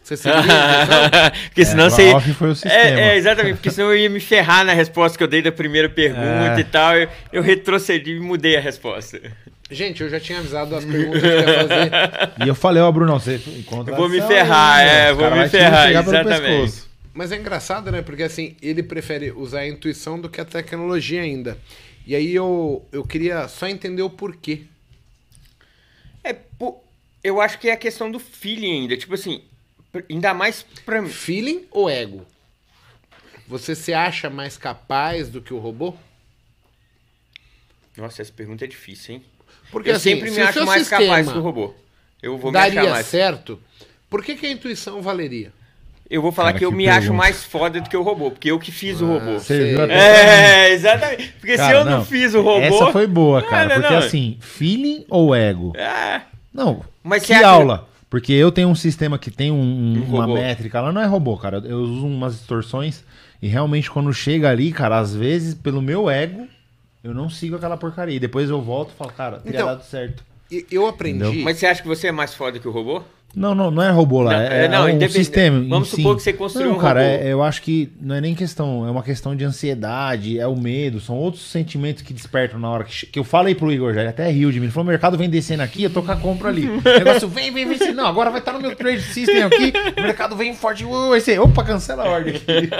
Você 0.02 0.16
seguiu 0.16 0.38
a 0.38 0.42
intuição? 0.42 1.30
porque 1.48 1.64
senão 1.64 1.86
É, 1.86 1.90
você. 1.90 2.12
off 2.14 2.32
foi 2.34 2.50
o 2.50 2.54
sistema. 2.54 2.74
É, 2.74 3.00
é, 3.10 3.16
exatamente, 3.16 3.56
porque 3.56 3.70
senão 3.70 3.92
eu 3.92 3.98
ia 3.98 4.10
me 4.10 4.20
ferrar 4.20 4.64
na 4.64 4.72
resposta 4.72 5.16
que 5.18 5.22
eu 5.24 5.28
dei 5.28 5.42
da 5.42 5.52
primeira 5.52 5.88
pergunta 5.88 6.54
É. 6.56 6.60
e 6.60 6.64
tal. 6.64 6.96
Eu, 6.96 7.08
eu 7.32 7.42
retrocedi 7.42 8.12
e 8.12 8.20
mudei 8.20 8.56
a 8.56 8.60
resposta. 8.60 9.20
Gente, 9.70 10.02
eu 10.02 10.08
já 10.08 10.18
tinha 10.18 10.38
avisado 10.38 10.74
as 10.74 10.82
perguntas 10.84 11.20
que 11.20 11.26
eu 11.26 11.38
ia 11.40 11.44
fazer. 11.44 11.90
E 12.44 12.48
eu 12.48 12.54
falei, 12.54 12.82
ó, 12.82 12.90
Bruno, 12.90 13.20
você 13.20 13.38
encontra 13.58 13.92
Eu 13.92 13.98
vou 13.98 14.08
me 14.08 14.20
ferrar, 14.22 14.80
é, 14.80 15.12
vou 15.12 15.30
me 15.30 15.46
ferrar, 15.48 15.90
exatamente. 15.90 16.88
Mas 17.12 17.32
é 17.32 17.36
engraçado, 17.36 17.90
né? 17.92 18.00
Porque 18.00 18.22
assim, 18.22 18.56
ele 18.62 18.82
prefere 18.82 19.30
usar 19.32 19.60
a 19.60 19.68
intuição 19.68 20.18
do 20.20 20.28
que 20.28 20.40
a 20.40 20.44
tecnologia 20.44 21.20
ainda. 21.20 21.58
E 22.08 22.16
aí 22.16 22.34
eu, 22.34 22.88
eu 22.90 23.04
queria 23.04 23.46
só 23.48 23.68
entender 23.68 24.00
o 24.00 24.08
porquê. 24.08 24.62
É, 26.24 26.32
pô, 26.32 26.82
eu 27.22 27.38
acho 27.38 27.58
que 27.58 27.68
é 27.68 27.72
a 27.72 27.76
questão 27.76 28.10
do 28.10 28.18
feeling 28.18 28.80
ainda. 28.80 28.96
Tipo 28.96 29.12
assim, 29.12 29.44
ainda 30.08 30.32
mais 30.32 30.62
pra 30.86 31.02
mim. 31.02 31.10
Feeling 31.10 31.66
ou 31.70 31.90
ego? 31.90 32.26
você 33.46 33.74
se 33.74 33.92
acha 33.92 34.30
mais 34.30 34.56
capaz 34.56 35.28
do 35.28 35.42
que 35.42 35.52
o 35.52 35.58
robô? 35.58 35.94
Nossa, 37.94 38.22
essa 38.22 38.32
pergunta 38.32 38.64
é 38.64 38.68
difícil, 38.68 39.16
hein? 39.16 39.24
Porque 39.70 39.90
eu 39.90 39.96
assim, 39.96 40.12
sempre 40.14 40.30
se 40.30 40.36
me 40.36 40.42
acho 40.42 40.64
mais 40.64 40.88
capaz 40.88 41.30
que 41.30 41.36
o 41.36 41.42
robô. 41.42 41.74
Eu 42.22 42.38
vou 42.38 42.50
me 42.50 42.58
achar 42.58 42.74
daria 42.74 42.90
mais. 42.90 43.06
certo, 43.06 43.62
por 44.08 44.24
que, 44.24 44.34
que 44.34 44.46
a 44.46 44.50
intuição 44.50 45.02
valeria? 45.02 45.52
Eu 46.10 46.22
vou 46.22 46.32
falar 46.32 46.48
Cara, 46.48 46.58
que 46.58 46.64
eu 46.64 46.70
que 46.70 46.76
me 46.76 46.88
acho 46.88 47.12
mais 47.12 47.44
foda 47.44 47.80
do 47.80 47.88
que 47.90 47.96
o 47.96 48.02
robô, 48.02 48.30
porque 48.30 48.50
eu 48.50 48.58
que 48.58 48.72
fiz 48.72 49.00
o 49.02 49.06
robô. 49.06 49.36
Ah, 49.36 49.38
Você 49.40 49.64
viu 49.74 49.82
até- 49.84 49.94
É, 50.68 50.72
exatamente. 50.72 51.32
Porque 51.38 51.52
se 51.52 51.58
Cara, 51.58 51.78
eu 51.78 51.84
não, 51.84 52.04
fiz 52.04 52.34
o 52.34 52.40
robô. 52.40 52.60
Essa 52.60 52.92
foi 52.92 53.06
boa, 53.06 53.42
cara. 53.48 53.68
Não, 53.68 53.74
não, 53.74 53.80
porque 53.82 53.92
não. 53.94 53.98
assim, 54.06 54.38
feeling 54.40 55.04
ou 55.10 55.34
ego? 55.34 55.72
É. 55.76 56.22
Não. 56.52 56.82
Mas 57.04 57.24
que 57.26 57.34
aula? 57.34 57.86
Porque 58.08 58.32
eu 58.32 58.50
tenho 58.50 58.68
um 58.68 58.74
sistema 58.74 59.18
que 59.18 59.30
tem 59.30 59.50
um- 59.50 59.54
um- 59.60 59.98
Um 59.98 60.14
uma 60.14 60.24
robô. 60.24 60.34
métrica 60.40 60.80
lá, 60.80 60.90
não 60.90 61.02
é 61.02 61.04
robô, 61.04 61.36
cara. 61.36 61.62
Eu 61.64 61.78
uso 61.80 62.06
umas 62.06 62.38
distorções 62.38 63.04
e 63.42 63.46
realmente 63.46 63.90
quando 63.90 64.10
chega 64.14 64.48
ali, 64.48 64.72
cara, 64.72 64.98
às 64.98 65.14
vezes 65.14 65.54
pelo 65.54 65.82
meu 65.82 66.08
ego, 66.08 66.48
eu 67.04 67.12
não 67.12 67.28
sigo 67.28 67.56
aquela 67.56 67.76
porcaria. 67.76 68.16
E 68.16 68.20
depois 68.20 68.48
eu 68.48 68.62
volto 68.62 68.92
e 68.94 68.96
falo, 68.96 69.12
cara, 69.12 69.40
teria 69.40 69.58
Então, 69.58 69.66
dado 69.68 69.84
certo. 69.84 70.24
Eu 70.70 70.86
aprendi. 70.86 71.22
Entendeu? 71.22 71.44
Mas 71.44 71.58
você 71.58 71.66
acha 71.66 71.82
que 71.82 71.88
você 71.88 72.06
é 72.06 72.12
mais 72.12 72.32
foda 72.32 72.58
que 72.58 72.66
o 72.66 72.70
robô? 72.70 73.02
Não, 73.36 73.54
não, 73.54 73.70
não 73.70 73.82
é 73.82 73.90
robô 73.90 74.22
lá, 74.22 74.32
Não, 74.32 74.40
é, 74.40 74.64
é, 74.64 74.68
não, 74.68 74.80
um 74.84 74.88
independente- 74.88 75.12
sistema. 75.12 75.58
em 75.58 75.68
vamos 75.68 75.88
supor 75.90 76.16
que 76.16 76.22
você 76.22 76.32
construiu 76.32 76.70
não, 76.70 76.76
um 76.78 76.80
cara, 76.80 77.00
robô. 77.02 77.12
é- 77.14 77.28
eu 77.32 77.42
acho 77.42 77.60
que 77.62 77.92
não 78.00 78.14
é 78.16 78.20
nem 78.22 78.34
questão, 78.34 78.86
é 78.86 78.90
uma 78.90 79.02
questão 79.02 79.36
de 79.36 79.44
ansiedade, 79.44 80.40
é 80.40 80.46
o 80.46 80.56
medo, 80.56 80.98
são 80.98 81.14
outros 81.14 81.42
sentimentos 81.48 82.02
que 82.02 82.12
despertam 82.14 82.58
na 82.58 82.68
hora 82.70 82.84
que, 82.84 83.06
que 83.06 83.18
eu 83.18 83.22
falei 83.22 83.54
pro 83.54 83.70
Igor 83.70 83.92
já, 83.92 84.00
ele 84.00 84.08
até 84.08 84.28
riu 84.30 84.50
de 84.50 84.58
mim, 84.58 84.64
ele 84.66 84.72
falou, 84.72 84.86
o 84.86 84.88
mercado 84.90 85.16
vem 85.18 85.28
descendo 85.28 85.62
aqui, 85.62 85.84
eu 85.84 85.90
tô 85.90 86.02
com 86.02 86.10
a 86.10 86.16
compra 86.16 86.48
ali. 86.48 86.66
O 86.80 86.82
negócio 86.82 87.28
vem, 87.28 87.52
vem, 87.52 87.66
vem, 87.68 87.92
não, 87.94 88.06
agora 88.06 88.30
vai 88.30 88.40
estar 88.40 88.52
no 88.54 88.60
meu 88.60 88.74
trade 88.74 89.02
system 89.02 89.42
aqui, 89.42 89.72
o 89.96 90.02
mercado 90.02 90.34
vem 90.34 90.54
forte, 90.54 90.84
aí 90.84 91.20
você, 91.20 91.38
opa, 91.38 91.62
cancela 91.62 92.04
a 92.04 92.08
ordem 92.08 92.34
aqui. 92.36 92.70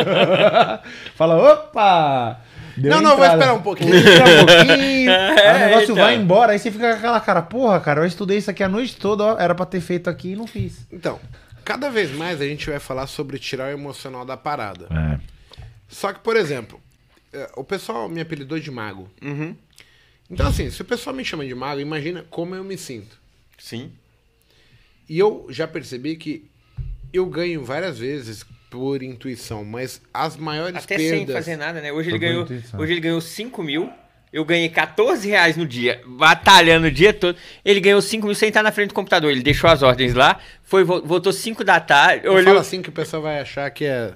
Fala, 1.14 1.52
opa! 1.52 2.40
Deu 2.80 2.90
Não, 2.90 3.00
não, 3.02 3.16
vou 3.16 3.26
esperar 3.26 3.54
um 3.54 3.62
pouquinho. 3.62 3.94
Espera 3.94 4.42
um 4.42 4.46
pouquinho, 4.46 4.72
aí 4.80 5.08
o 5.08 5.10
É, 5.10 5.66
negócio 5.66 5.82
então. 5.84 5.96
vai 5.96 6.14
embora, 6.16 6.52
aí 6.52 6.58
você 6.58 6.70
fica 6.70 6.90
com 6.92 6.98
aquela 6.98 7.20
cara, 7.20 7.42
porra, 7.42 7.80
cara, 7.80 8.00
eu 8.02 8.06
estudei 8.06 8.38
isso 8.38 8.50
aqui 8.50 8.62
a 8.62 8.68
noite 8.68 8.96
toda, 8.96 9.24
ó, 9.24 9.38
era 9.38 9.54
pra 9.54 9.66
ter 9.66 9.80
feito 9.80 10.08
aqui 10.08 10.32
e 10.32 10.36
não 10.36 10.46
fiz. 10.46 10.86
Então, 10.92 11.18
cada 11.64 11.90
vez 11.90 12.10
mais 12.12 12.40
a 12.40 12.44
gente 12.46 12.68
vai 12.70 12.78
falar 12.78 13.06
sobre 13.06 13.38
tirar 13.38 13.68
o 13.68 13.72
emocional 13.72 14.24
da 14.24 14.36
parada. 14.36 14.86
É. 14.90 15.18
Só 15.88 16.12
que, 16.12 16.20
por 16.20 16.36
exemplo, 16.36 16.80
eh, 17.32 17.50
o 17.56 17.64
pessoal 17.64 18.08
me 18.08 18.20
apelidou 18.20 18.58
de 18.58 18.70
mago. 18.70 19.08
Uhum. 19.22 19.56
Então, 20.30 20.46
assim, 20.46 20.70
se 20.70 20.82
o 20.82 20.84
pessoal 20.84 21.16
me 21.16 21.24
chama 21.24 21.46
de 21.46 21.54
mago, 21.54 21.80
imagina 21.80 22.24
como 22.30 22.54
eu 22.54 22.62
me 22.62 22.76
sinto. 22.76 23.18
Sim. 23.58 23.90
E 25.08 25.18
eu 25.18 25.46
já 25.48 25.66
percebi 25.66 26.16
que 26.16 26.44
eu 27.10 27.24
ganho 27.24 27.64
várias 27.64 27.98
vezes 27.98 28.44
por 28.70 29.02
intuição, 29.02 29.64
mas 29.64 30.00
as 30.12 30.36
maiores 30.36 30.76
Até 30.84 30.96
perdas... 30.96 31.18
sem 31.18 31.26
fazer 31.26 31.56
nada, 31.56 31.80
né? 31.80 31.90
Hoje 31.92 32.10
ele, 32.10 32.18
ganhou, 32.18 32.42
intuição. 32.42 32.78
hoje 32.80 32.92
ele 32.92 33.00
ganhou 33.00 33.20
5 33.20 33.62
mil. 33.62 33.90
Eu 34.30 34.44
ganhei 34.44 34.68
14 34.68 35.26
reais 35.26 35.56
no 35.56 35.66
dia, 35.66 36.02
batalhando 36.06 36.86
o 36.88 36.90
dia 36.90 37.14
todo. 37.14 37.34
Ele 37.64 37.80
ganhou 37.80 38.02
5 38.02 38.26
mil 38.26 38.34
sem 38.34 38.48
estar 38.48 38.62
na 38.62 38.70
frente 38.70 38.88
do 38.88 38.94
computador. 38.94 39.30
Ele 39.30 39.42
deixou 39.42 39.70
as 39.70 39.82
ordens 39.82 40.12
lá, 40.12 40.38
foi, 40.62 40.84
vo- 40.84 41.00
voltou 41.02 41.32
5 41.32 41.64
da 41.64 41.80
tarde, 41.80 42.26
Eu 42.26 42.32
olhou, 42.34 42.44
falo 42.44 42.58
assim 42.58 42.82
que 42.82 42.90
o 42.90 42.92
pessoal 42.92 43.22
vai 43.22 43.40
achar 43.40 43.70
que 43.70 43.86
é... 43.86 44.12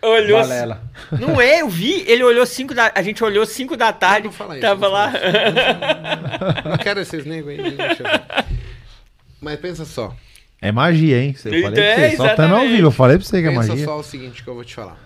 olhou. 0.00 0.40
Balela. 0.40 0.82
Não 1.20 1.38
é, 1.38 1.60
eu 1.60 1.68
vi, 1.68 2.04
ele 2.08 2.24
olhou 2.24 2.46
5 2.46 2.72
da. 2.72 2.90
A 2.94 3.02
gente 3.02 3.22
olhou 3.22 3.44
5 3.44 3.76
da 3.76 3.92
tarde. 3.92 4.28
Não, 4.28 4.30
não 4.30 4.32
fala 4.32 4.54
isso, 4.54 4.62
tava 4.62 4.86
não 4.86 4.92
lá. 4.94 5.12
fala 5.12 6.62
Não 6.70 6.78
quero 6.78 7.00
esses 7.00 7.26
negros 7.26 7.50
aí. 7.50 7.70
ver. 7.70 7.76
Mas 9.42 9.60
pensa 9.60 9.84
só. 9.84 10.16
É 10.66 10.72
magia, 10.72 11.22
hein? 11.22 11.34
Você 11.34 11.48
Então, 11.48 11.62
falei 11.62 11.74
pra 11.82 11.84
é, 12.04 12.10
você. 12.10 12.16
Só 12.16 12.34
tá 12.34 12.50
ao 12.50 12.66
vivo. 12.68 12.86
Eu 12.86 12.90
falei 12.90 13.16
pra 13.18 13.26
você 13.26 13.42
que 13.42 13.48
é 13.48 13.50
Pensa 13.50 13.68
magia. 13.68 13.84
só 13.84 13.98
o 13.98 14.02
seguinte 14.02 14.42
que 14.42 14.48
eu 14.48 14.54
vou 14.54 14.64
te 14.64 14.74
falar. 14.74 14.98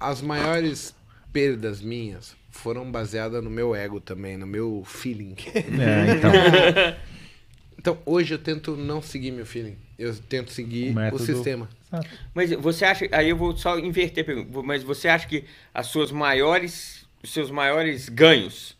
As 0.00 0.20
maiores 0.22 0.94
perdas 1.32 1.80
minhas 1.80 2.34
foram 2.50 2.90
baseadas 2.90 3.42
no 3.44 3.50
meu 3.50 3.74
ego 3.74 4.00
também, 4.00 4.36
no 4.36 4.46
meu 4.46 4.82
feeling. 4.86 5.34
É, 5.54 6.14
então. 6.16 6.32
Então, 7.78 7.98
hoje 8.04 8.34
eu 8.34 8.38
tento 8.38 8.74
não 8.76 9.00
seguir 9.00 9.30
meu 9.30 9.46
feeling. 9.46 9.76
Eu 9.96 10.12
tento 10.16 10.50
seguir 10.50 10.88
O 10.88 10.90
o, 10.90 10.94
método- 10.94 11.24
sistema. 11.24 11.68
Mas 12.34 12.50
você 12.50 12.84
acha. 12.84 13.06
Aí 13.12 13.28
eu 13.28 13.36
vou 13.36 13.56
só 13.56 13.78
inverter 13.78 14.24
a 14.24 14.26
pergunta. 14.26 14.62
Mas 14.62 14.82
você 14.82 15.06
acha 15.06 15.28
que 15.28 15.44
as 15.72 15.86
suas 15.86 16.10
maiores. 16.10 17.06
Os 17.22 17.32
seus 17.32 17.50
maiores 17.50 18.08
ganhos 18.08 18.75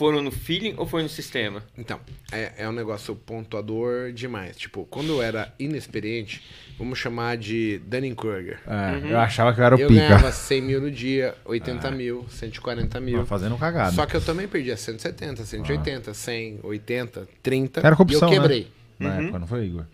foram 0.00 0.22
no 0.22 0.30
feeling 0.30 0.72
ou 0.78 0.86
foi 0.86 1.02
no 1.02 1.10
sistema? 1.10 1.62
Então, 1.76 2.00
é, 2.32 2.54
é 2.56 2.66
um 2.66 2.72
negócio 2.72 3.14
pontuador 3.14 4.12
demais. 4.12 4.56
Tipo, 4.56 4.86
quando 4.86 5.10
eu 5.10 5.22
era 5.22 5.52
inexperiente, 5.58 6.42
vamos 6.78 6.98
chamar 6.98 7.36
de 7.36 7.82
Dunning-Kruger. 7.84 8.60
É, 8.66 9.12
Eu 9.12 9.18
achava 9.20 9.52
que 9.52 9.60
eu 9.60 9.64
era 9.66 9.76
o 9.76 9.78
Eu 9.78 9.88
pica. 9.88 10.00
ganhava 10.00 10.32
100 10.32 10.62
mil 10.62 10.80
no 10.80 10.90
dia, 10.90 11.34
80 11.44 11.90
mil, 11.90 12.24
140 12.30 12.98
mil. 12.98 13.16
Tava 13.16 13.26
fazendo 13.26 13.58
cagada. 13.58 13.92
Só 13.92 14.06
que 14.06 14.16
eu 14.16 14.22
também 14.22 14.48
perdia 14.48 14.74
170, 14.74 15.44
180, 15.44 16.14
100, 16.14 16.60
80, 16.62 17.28
30. 17.42 17.80
Era 17.80 17.94
corrupção, 17.94 18.32
e 18.32 18.34
eu 18.36 18.40
quebrei. 18.40 18.68
né? 18.98 19.08
Na 19.10 19.14
época, 19.22 19.38
não 19.38 19.46
foi, 19.46 19.66
Igor? 19.66 19.84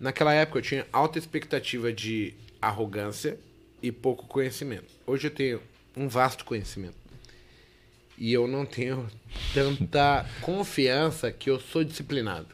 Naquela 0.00 0.34
época 0.34 0.58
eu 0.58 0.62
tinha 0.62 0.84
alta 0.92 1.20
expectativa 1.20 1.92
de 1.92 2.34
arrogância 2.60 3.38
e 3.80 3.92
pouco 3.92 4.26
conhecimento. 4.26 4.86
Hoje 5.06 5.28
eu 5.28 5.30
tenho 5.30 5.60
um 5.96 6.08
vasto 6.08 6.44
conhecimento. 6.44 6.98
E 8.20 8.32
eu 8.34 8.46
não 8.46 8.66
tenho 8.66 9.08
tanta 9.54 10.26
confiança 10.42 11.32
que 11.32 11.48
eu 11.48 11.58
sou 11.58 11.82
disciplinado. 11.82 12.48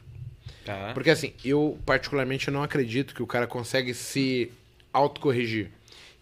Tá. 0.63 0.91
Porque 0.93 1.09
assim, 1.09 1.33
eu 1.43 1.77
particularmente 1.85 2.49
não 2.49 2.63
acredito 2.63 3.13
que 3.13 3.21
o 3.21 3.27
cara 3.27 3.45
consegue 3.45 3.93
se 3.93 4.49
autocorrigir. 4.93 5.69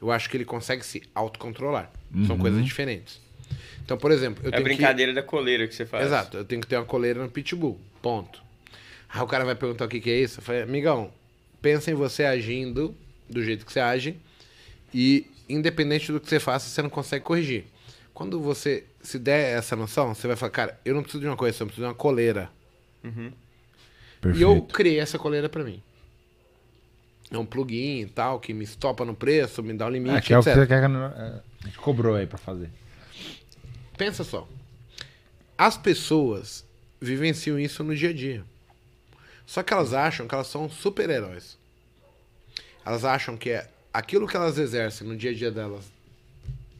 Eu 0.02 0.12
acho 0.12 0.30
que 0.30 0.36
ele 0.36 0.46
consegue 0.46 0.84
se 0.84 1.04
autocontrolar. 1.14 1.92
São 2.26 2.38
coisas 2.38 2.66
diferentes. 2.66 3.22
Então, 3.84 3.98
por 3.98 4.12
exemplo, 4.12 4.44
eu 4.44 4.48
É 4.48 4.50
a 4.50 4.58
tenho 4.58 4.64
que... 4.64 4.76
brincadeira 4.76 5.14
da 5.14 5.22
coleira 5.22 5.68
que 5.68 5.76
você 5.76 5.86
faz. 5.86 6.08
Exato, 6.08 6.38
eu 6.38 6.46
tenho 6.46 6.62
que 6.62 6.68
ter 6.68 6.78
uma 6.78 6.86
coleira 6.86 7.22
no 7.22 7.30
pitbull. 7.30 7.80
Ponto. 8.02 8.42
Aí 9.08 9.22
o 9.22 9.28
cara 9.28 9.46
vai 9.46 9.54
perguntar 9.56 9.86
o 9.86 9.88
que, 9.88 10.00
que 10.00 10.10
é 10.10 10.20
isso. 10.20 10.40
Eu 10.40 10.44
falei, 10.44 10.64
amigão, 10.64 11.12
pensa 11.62 11.92
em 11.92 11.94
você 11.94 12.24
agindo 12.26 12.96
do 13.30 13.44
jeito 13.44 13.64
que 13.64 13.72
você 13.72 13.80
age 13.80 14.18
e 14.94 15.28
independente 15.48 16.12
do 16.12 16.20
que 16.20 16.28
você 16.28 16.40
faça, 16.40 16.68
você 16.68 16.82
não 16.82 16.90
consegue 16.90 17.24
corrigir. 17.24 17.66
Quando 18.16 18.40
você 18.40 18.86
se 19.02 19.20
der 19.20 19.58
essa 19.58 19.76
noção, 19.76 20.16
você 20.16 20.26
vai 20.26 20.38
falar, 20.38 20.50
cara, 20.50 20.80
eu 20.86 20.96
não 20.96 21.04
preciso 21.04 21.20
de 21.22 21.28
uma 21.28 21.36
coisa, 21.36 21.62
eu 21.62 21.68
preciso 21.68 21.86
de 21.86 21.90
uma 21.90 21.94
coleira. 21.94 22.50
Perfeito. 23.04 24.40
E 24.40 24.42
eu 24.42 24.62
criei 24.62 25.02
essa 25.02 25.20
coleira 25.20 25.50
pra 25.50 25.66
mim. 25.66 25.84
É 27.30 27.38
um 27.38 27.46
plugin 27.46 28.00
e 28.00 28.06
tal, 28.06 28.40
que 28.40 28.54
me 28.54 28.64
estopa 28.64 29.04
no 29.04 29.14
preço, 29.14 29.62
me 29.62 29.74
dá 29.74 29.86
o 29.88 29.90
É, 29.90 29.92
limite, 29.92 30.28
que 30.28 30.34
é 30.34 30.40
o 30.40 30.42
que 30.42 30.50
etc. 30.50 30.62
você 30.62 30.68
quer 30.68 30.84
é, 30.84 30.86
a 30.86 31.42
gente 31.66 31.78
cobrou 31.78 32.16
aí 32.16 32.26
pra 32.26 32.38
fazer. 32.38 32.70
Pensa 33.98 34.24
só. 34.24 34.48
As 35.58 35.78
pessoas 35.78 36.66
vivenciam 37.02 37.60
isso 37.60 37.84
no 37.84 37.94
dia 37.94 38.12
a 38.12 38.14
dia. 38.14 38.46
Só 39.46 39.62
que 39.62 39.74
elas 39.74 39.94
acham 39.94 40.26
que 40.26 40.34
elas 40.34 40.48
são 40.48 40.70
super-heróis. 40.70 41.58
Elas 42.86 43.04
acham 43.04 43.36
que 43.36 43.50
é 43.50 43.70
aquilo 43.94 44.26
que 44.26 44.38
elas 44.38 44.58
exercem 44.58 45.06
no 45.06 45.18
dia 45.18 45.32
a 45.32 45.34
dia 45.34 45.52
delas, 45.52 45.92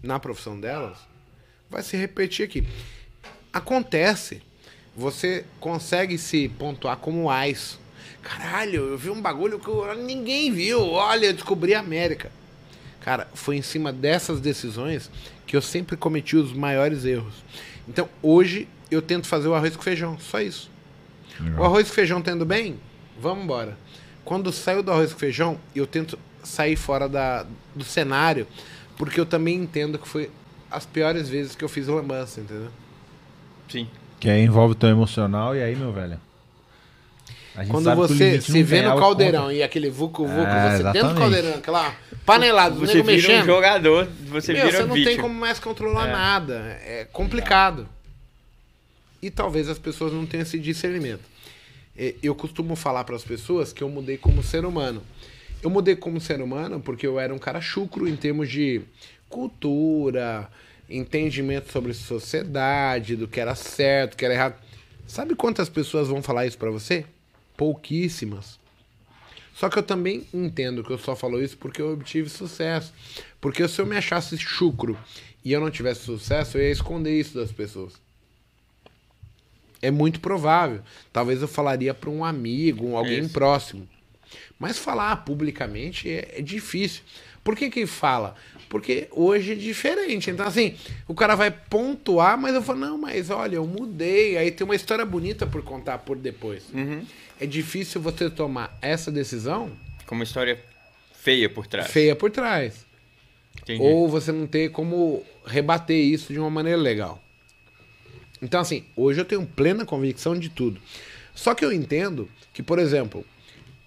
na 0.02 0.18
profissão 0.18 0.58
delas, 0.58 0.98
vai 1.70 1.82
se 1.84 1.96
repetir 1.98 2.46
aqui. 2.46 2.66
Acontece. 3.52 4.42
Você 4.96 5.46
consegue 5.60 6.18
se 6.18 6.48
pontuar 6.50 6.98
como 6.98 7.30
AIS. 7.30 7.78
Caralho, 8.22 8.88
eu 8.90 8.98
vi 8.98 9.10
um 9.10 9.22
bagulho 9.22 9.60
que 9.60 9.68
eu- 9.68 9.94
ninguém 9.96 10.52
viu. 10.52 10.82
Olha, 10.82 11.28
eu 11.28 11.34
descobri 11.34 11.74
a 11.76 11.80
América. 11.80 12.32
Cara, 13.02 13.28
foi 13.34 13.58
em 13.58 13.62
cima 13.62 13.92
dessas 13.94 14.40
decisões 14.40 15.12
que 15.46 15.56
eu 15.56 15.62
sempre 15.62 15.96
cometi 15.96 16.36
os 16.36 16.54
maiores 16.54 17.06
erros. 17.06 17.36
Então, 17.88 18.10
hoje, 18.22 18.68
eu 18.90 19.02
tento 19.02 19.28
fazer 19.28 19.48
o 19.48 19.54
arroz 19.54 19.76
com 19.76 19.84
feijão, 19.84 20.18
só 20.20 20.40
isso. 20.42 20.72
O 21.60 21.64
arroz 21.64 21.88
com 21.88 21.94
feijão 21.94 22.22
tendo 22.22 22.46
bem, 22.46 22.80
vamos 23.20 23.44
embora. 23.44 23.78
Quando 24.24 24.52
saiu 24.52 24.82
do 24.82 24.92
arroz 24.92 25.14
com 25.14 25.20
feijão, 25.20 25.60
eu 25.76 25.86
tento 25.86 26.18
sair 26.44 26.76
fora 26.76 27.08
da, 27.08 27.46
do 27.76 27.84
cenário, 27.84 28.48
porque 28.98 29.20
eu 29.20 29.26
também 29.26 29.56
entendo 29.56 30.00
que 30.00 30.08
foi 30.08 30.32
as 30.76 30.86
piores 30.86 31.30
vezes 31.30 31.56
que 31.56 31.64
eu 31.64 31.70
fiz 31.70 31.88
lambança, 31.88 32.42
entendeu? 32.42 32.70
Sim. 33.70 33.88
Que 34.20 34.30
aí 34.30 34.42
envolve 34.42 34.74
o 34.74 34.76
teu 34.76 34.90
emocional 34.90 35.56
e 35.56 35.62
aí, 35.62 35.76
meu 35.76 35.92
velho. 35.92 36.20
a 37.56 37.64
gente 37.64 37.72
Quando 37.72 37.84
sabe 37.86 37.96
que 37.96 38.04
o 38.06 38.08
você 38.08 38.42
se 38.42 38.64
vê 38.64 38.82
no 38.82 38.90
algo 38.90 39.02
caldeirão 39.02 39.42
contra. 39.44 39.56
e 39.56 39.64
aquele 39.64 39.90
vucu-vucu, 39.90 40.42
É, 40.42 40.44
você 40.78 40.84
dentro 40.84 40.84
do 40.84 40.98
exatamente. 40.98 41.18
caldeirão, 41.20 41.58
aquela 41.58 41.96
panelada, 42.26 42.76
Você 42.76 42.86
vira 43.02 43.04
um 43.04 43.06
mexendo, 43.06 43.46
jogador, 43.46 44.08
você 44.28 44.54
Meu, 44.54 44.66
vira 44.66 44.78
você 44.78 44.86
não 44.86 44.94
vítima. 44.96 45.12
tem 45.14 45.22
como 45.22 45.34
mais 45.34 45.60
controlar 45.60 46.08
É. 46.10 46.12
nada. 46.12 46.56
É 46.86 47.08
complicado. 47.12 47.88
E 49.22 49.32
talvez 49.32 49.70
as 49.70 49.80
pessoas 49.80 50.12
não 50.14 50.26
tenham 50.26 50.42
esse 50.44 50.60
discernimento. 50.60 51.22
É, 51.98 52.14
Eu 52.22 52.36
costumo 52.36 52.76
falar 52.76 53.04
para 53.06 53.16
as 53.16 53.24
pessoas 53.24 53.72
que 53.72 53.82
eu 53.82 53.90
mudei 53.90 54.18
como 54.18 54.44
ser 54.44 54.66
humano. 54.66 55.02
Eu 55.64 55.70
mudei 55.70 55.96
como 55.96 56.20
ser 56.20 56.42
humano 56.42 56.80
porque 56.80 57.08
eu 57.08 57.20
era 57.20 57.34
um 57.34 57.40
cara 57.40 57.62
chucro 57.62 58.08
em 58.08 58.16
termos 58.16 58.50
de 58.50 58.82
cultura, 59.30 60.48
entendimento 60.90 61.72
sobre 61.72 61.94
sociedade, 61.94 63.16
do 63.16 63.28
que 63.28 63.40
era 63.40 63.56
certo, 63.56 64.12
do 64.12 64.18
que 64.18 64.26
era 64.26 64.34
errado. 64.34 64.56
Sabe 65.08 65.36
quantas 65.36 65.70
pessoas 65.70 66.08
vão 66.08 66.22
falar 66.22 66.46
isso 66.46 66.58
para 66.58 66.72
você? 66.72 67.06
Pouquíssimas. 67.56 68.60
Só 69.54 69.70
que 69.70 69.80
eu 69.80 69.84
também 69.84 70.28
entendo 70.34 70.84
que 70.84 70.92
eu 70.92 70.98
só 70.98 71.16
falo 71.16 71.42
isso 71.42 71.58
porque 71.58 71.82
eu 71.82 71.94
obtive 71.94 72.30
sucesso. 72.30 72.94
Porque 73.40 73.68
se 73.68 73.80
eu 73.80 73.86
me 73.86 73.96
achasse 73.96 74.38
chucro 74.38 74.98
e 75.44 75.54
eu 75.54 75.62
não 75.62 75.72
tivesse 75.72 76.02
sucesso, 76.02 76.58
eu 76.58 76.64
ia 76.64 76.72
esconder 76.72 77.18
isso 77.18 77.36
das 77.38 77.52
pessoas. 77.52 77.94
É 79.82 79.92
muito 79.92 80.20
provável. 80.20 80.82
Talvez 81.14 81.42
eu 81.42 81.48
falaria 81.48 81.94
para 81.94 82.10
um 82.10 82.26
amigo, 82.26 82.86
um 82.86 82.98
alguém 82.98 83.22
Isso. 83.22 83.34
próximo. 83.34 83.88
Mas 84.60 84.78
falar 84.78 85.18
publicamente 85.18 86.10
é, 86.10 86.40
é 86.40 86.42
difícil. 86.42 87.04
Por 87.44 87.56
que 87.56 87.70
que 87.70 87.86
fala? 87.86 88.36
Porque 88.70 89.08
hoje 89.12 89.54
é 89.54 89.56
diferente. 89.56 90.30
Então, 90.30 90.46
assim, 90.46 90.76
o 91.08 91.14
cara 91.14 91.36
vai 91.36 91.52
pontuar, 91.52 92.38
mas 92.38 92.56
eu 92.56 92.62
falo, 92.62 92.80
não, 92.80 92.98
mas 92.98 93.30
olha, 93.30 93.56
eu 93.56 93.66
mudei. 93.68 94.38
Aí 94.38 94.52
tem 94.52 94.66
uma 94.66 94.76
história 94.76 95.06
bonita 95.06 95.46
por 95.46 95.62
contar 95.64 96.00
por 96.00 96.18
depois. 96.18 96.64
É 97.40 97.46
difícil 97.46 98.02
você 98.02 98.30
tomar 98.30 98.78
essa 98.82 99.12
decisão 99.12 99.72
Com 100.06 100.16
uma 100.16 100.24
história 100.24 100.60
feia 101.14 101.50
por 101.50 101.68
trás. 101.68 101.92
feia 101.92 102.16
por 102.16 102.32
trás. 102.32 102.86
Entendi. 103.62 103.82
Ou 103.82 104.08
você 104.08 104.32
não 104.32 104.46
ter 104.48 104.70
como 104.72 105.24
rebater 105.46 105.98
isso 105.98 106.34
de 106.34 106.40
uma 106.40 106.50
maneira 106.50 106.80
legal. 106.80 107.22
Então, 108.42 108.60
assim, 108.60 108.84
hoje 108.96 109.22
eu 109.22 109.26
tenho 109.26 109.46
plena 109.46 109.86
convicção 109.86 110.38
de 110.38 110.50
tudo. 110.50 110.80
Só 111.34 111.54
que 111.54 111.64
eu 111.64 111.72
entendo 111.72 112.30
que, 112.54 112.62
por 112.62 112.80
exemplo, 112.80 113.26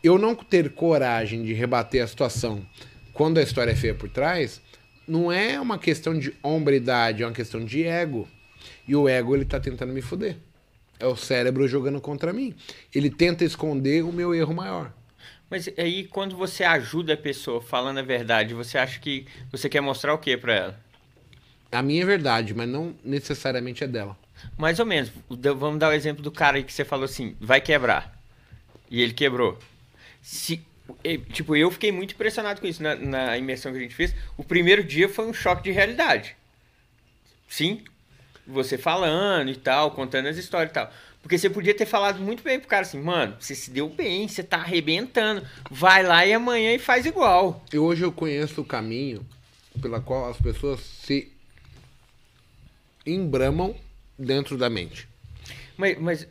eu 0.02 0.18
não 0.18 0.34
ter 0.34 0.70
coragem 0.70 1.42
de 1.42 1.52
rebater 1.52 2.02
a 2.02 2.06
situação 2.06 2.64
quando 3.12 3.38
a 3.38 3.42
história 3.42 3.72
é 3.72 3.76
feia 3.76 3.94
por 3.94 4.08
trás, 4.08 4.60
não 5.08 5.32
é 5.32 5.58
uma 5.58 5.78
questão 5.78 6.16
de 6.16 6.34
hombridade, 6.42 7.22
é 7.22 7.26
uma 7.26 7.32
questão 7.32 7.64
de 7.64 7.84
ego. 7.84 8.28
E 8.86 8.94
o 8.94 9.08
ego, 9.08 9.34
ele 9.34 9.44
tá 9.44 9.58
tentando 9.58 9.92
me 9.92 10.02
fuder. 10.02 10.36
É 11.00 11.06
o 11.06 11.16
cérebro 11.16 11.66
jogando 11.66 12.00
contra 12.00 12.32
mim. 12.32 12.54
Ele 12.94 13.08
tenta 13.08 13.44
esconder 13.44 14.04
o 14.04 14.12
meu 14.12 14.34
erro 14.34 14.54
maior. 14.54 14.92
Mas 15.50 15.68
aí, 15.78 16.04
quando 16.04 16.36
você 16.36 16.62
ajuda 16.62 17.14
a 17.14 17.16
pessoa 17.16 17.62
falando 17.62 17.98
a 17.98 18.02
verdade, 18.02 18.52
você 18.52 18.76
acha 18.76 19.00
que 19.00 19.26
você 19.50 19.68
quer 19.68 19.80
mostrar 19.80 20.12
o 20.12 20.18
que 20.18 20.36
pra 20.36 20.54
ela? 20.54 20.80
A 21.72 21.82
minha 21.82 22.02
é 22.02 22.06
verdade, 22.06 22.54
mas 22.54 22.68
não 22.68 22.94
necessariamente 23.04 23.84
é 23.84 23.86
dela. 23.86 24.16
Mais 24.56 24.78
ou 24.78 24.86
menos. 24.86 25.10
Vamos 25.28 25.78
dar 25.78 25.88
o 25.88 25.92
exemplo 25.92 26.22
do 26.22 26.30
cara 26.30 26.56
aí 26.56 26.64
que 26.64 26.72
você 26.72 26.84
falou 26.84 27.04
assim, 27.04 27.34
vai 27.40 27.60
quebrar. 27.60 28.18
E 28.90 29.00
ele 29.02 29.12
quebrou. 29.12 29.58
Se, 30.20 30.62
e, 31.04 31.18
tipo, 31.18 31.54
eu 31.54 31.70
fiquei 31.70 31.92
muito 31.92 32.14
impressionado 32.14 32.60
com 32.60 32.66
isso 32.66 32.82
na, 32.82 32.94
na 32.94 33.38
imersão 33.38 33.72
que 33.72 33.78
a 33.78 33.82
gente 33.82 33.94
fez. 33.94 34.14
O 34.36 34.44
primeiro 34.44 34.82
dia 34.82 35.08
foi 35.08 35.26
um 35.26 35.34
choque 35.34 35.62
de 35.62 35.70
realidade. 35.70 36.36
Sim. 37.48 37.82
Você 38.46 38.78
falando 38.78 39.50
e 39.50 39.56
tal, 39.56 39.90
contando 39.90 40.26
as 40.26 40.36
histórias 40.36 40.70
e 40.70 40.74
tal. 40.74 40.92
Porque 41.22 41.36
você 41.36 41.50
podia 41.50 41.74
ter 41.74 41.84
falado 41.84 42.20
muito 42.20 42.42
bem 42.42 42.58
pro 42.58 42.68
cara 42.68 42.82
assim, 42.82 43.00
mano, 43.00 43.36
você 43.38 43.54
se 43.54 43.70
deu 43.70 43.88
bem, 43.88 44.26
você 44.26 44.42
tá 44.42 44.58
arrebentando. 44.58 45.46
Vai 45.70 46.02
lá 46.02 46.24
e 46.24 46.32
amanhã 46.32 46.72
e 46.72 46.78
faz 46.78 47.04
igual. 47.04 47.62
E 47.72 47.78
hoje 47.78 48.02
eu 48.02 48.12
conheço 48.12 48.62
o 48.62 48.64
caminho 48.64 49.26
pela 49.82 50.00
qual 50.00 50.30
as 50.30 50.40
pessoas 50.40 50.80
se 50.80 51.30
embramam 53.04 53.76
dentro 54.18 54.56
da 54.56 54.70
mente. 54.70 55.08
Mas, 55.76 55.98
mas, 55.98 56.28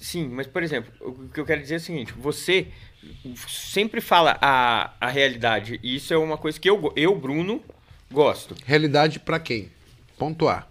sim, 0.00 0.28
mas 0.28 0.46
por 0.46 0.62
exemplo, 0.62 0.92
o 1.00 1.28
que 1.28 1.40
eu 1.40 1.46
quero 1.46 1.62
dizer 1.62 1.74
é 1.74 1.78
o 1.78 1.80
seguinte: 1.80 2.12
você 2.12 2.68
sempre 3.48 4.00
fala 4.00 4.36
a, 4.40 4.90
a 5.00 5.08
realidade, 5.08 5.78
e 5.82 5.96
isso 5.96 6.12
é 6.12 6.18
uma 6.18 6.36
coisa 6.36 6.58
que 6.60 6.68
eu, 6.68 6.92
eu 6.96 7.14
Bruno, 7.16 7.62
gosto. 8.10 8.54
Realidade 8.66 9.18
pra 9.20 9.38
quem? 9.38 9.70
Pontuar. 10.18 10.66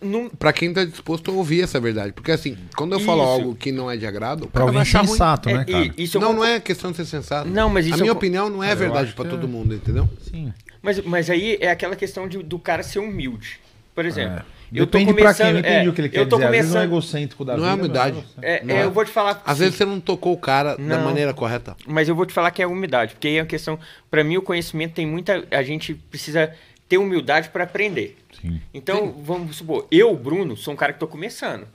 Não, 0.00 0.28
Pra 0.30 0.52
quem 0.52 0.72
tá 0.72 0.84
disposto 0.84 1.32
a 1.32 1.34
ouvir 1.34 1.62
essa 1.62 1.80
verdade. 1.80 2.12
Porque 2.12 2.30
assim, 2.30 2.56
quando 2.76 2.92
eu 2.92 3.00
falo 3.00 3.22
Isso. 3.22 3.30
algo 3.32 3.54
que 3.56 3.72
não 3.72 3.90
é 3.90 3.96
de 3.96 4.06
agrado, 4.06 4.46
Pra 4.46 4.62
alguém 4.62 4.80
achar 4.80 5.00
ruim. 5.00 5.08
sensato, 5.08 5.48
né, 5.50 5.64
é, 5.66 5.72
cara? 5.72 5.84
e- 5.96 6.04
isso 6.04 6.16
eu 6.16 6.20
Não, 6.20 6.28
concor- 6.28 6.46
não 6.46 6.52
é 6.54 6.60
questão 6.60 6.90
de 6.92 6.96
ser 6.98 7.04
sensato. 7.06 7.48
Não, 7.48 7.68
mas 7.68 7.86
isso 7.86 7.94
A 7.96 7.98
eu 7.98 8.02
minha 8.02 8.12
con- 8.12 8.18
opinião 8.18 8.48
não 8.48 8.62
é 8.62 8.70
Eu 8.72 8.76
verdade 8.76 9.10
que 9.10 9.16
todo 9.16 9.46
é. 9.46 9.48
mundo, 9.48 9.74
entendeu? 9.74 10.08
Sim. 10.30 10.54
Mas, 10.80 11.00
mas 11.04 11.28
aí 11.28 11.58
é 11.60 11.70
aquela 11.72 11.96
questão 11.96 12.28
de- 12.28 12.40
do 12.42 12.56
cara 12.58 12.84
ser 12.84 13.00
humilde. 13.00 13.58
Por 14.00 14.06
exemplo, 14.06 14.38
É. 14.38 14.80
eu 14.80 14.86
tô 14.86 14.96
quem, 14.96 15.06
começando. 15.06 15.58
entendi 15.58 15.86
é, 15.86 15.88
o 15.90 15.92
que 15.92 16.00
ele 16.00 16.08
quer 16.08 16.20
eu 16.20 16.26
tô 16.28 16.36
dizer. 16.36 16.50
Vezes 16.50 16.72
não 16.72 16.80
é 16.80 16.86
começando. 16.86 16.92
egocêntrico 17.18 17.44
da 17.44 17.54
Não 17.54 17.66
é 17.66 17.70
vida, 17.72 17.82
humildade. 17.82 18.16
mas 18.16 18.24
você- 18.24 18.46
É, 18.46 18.64
Não 18.64 18.74
é, 18.74 18.78
é. 18.78 18.84
eu 18.84 18.90
vou 18.90 19.04
te 19.04 19.10
falar. 19.10 19.42
Às 19.44 19.58
vezes 19.58 19.74
você 19.74 19.84
não 19.84 20.00
tocou 20.00 20.32
o 20.32 20.38
cara 20.38 20.74
da 20.76 20.82
Não. 20.82 21.04
maneira 21.04 21.34
correta. 21.34 21.76
Mas 21.86 22.08
eu 22.08 22.14
vou 22.14 22.24
te 22.24 22.32
falar 22.32 22.50
que 22.50 22.62
é 22.62 22.66
humildade, 22.66 23.12
porque 23.12 23.28
aí 23.28 23.36
é 23.36 23.40
uma 23.42 23.46
questão. 23.46 23.78
Pra 24.10 24.24
mim, 24.24 24.38
o 24.38 24.42
conhecimento 24.42 24.94
tem 24.94 25.06
muita. 25.06 25.44
A 25.50 25.62
gente 25.62 25.92
precisa 25.92 26.50
ter 26.88 26.96
humildade 26.96 27.50
pra 27.50 27.64
aprender. 27.64 28.16
Sim. 28.40 28.58
Então, 28.72 29.12
vamos 29.22 29.56
supor, 29.56 29.86
eu, 29.90 30.16
Bruno, 30.16 30.56
sou 30.56 30.72
um 30.72 30.76
cara 30.78 30.94
que 30.94 30.98
tô 30.98 31.06
começando. 31.06 31.66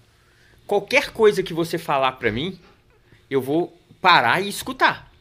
Qualquer 0.65 1.11
coisa 1.11 1.43
que 1.43 1.53
você 1.53 1.77
falar 1.77 2.13
pra 2.13 2.31
mim, 2.31 2.57
eu 3.29 3.39
vou 3.39 3.71
parar 4.01 4.41
e 4.41 4.49
escutar. 4.49 5.11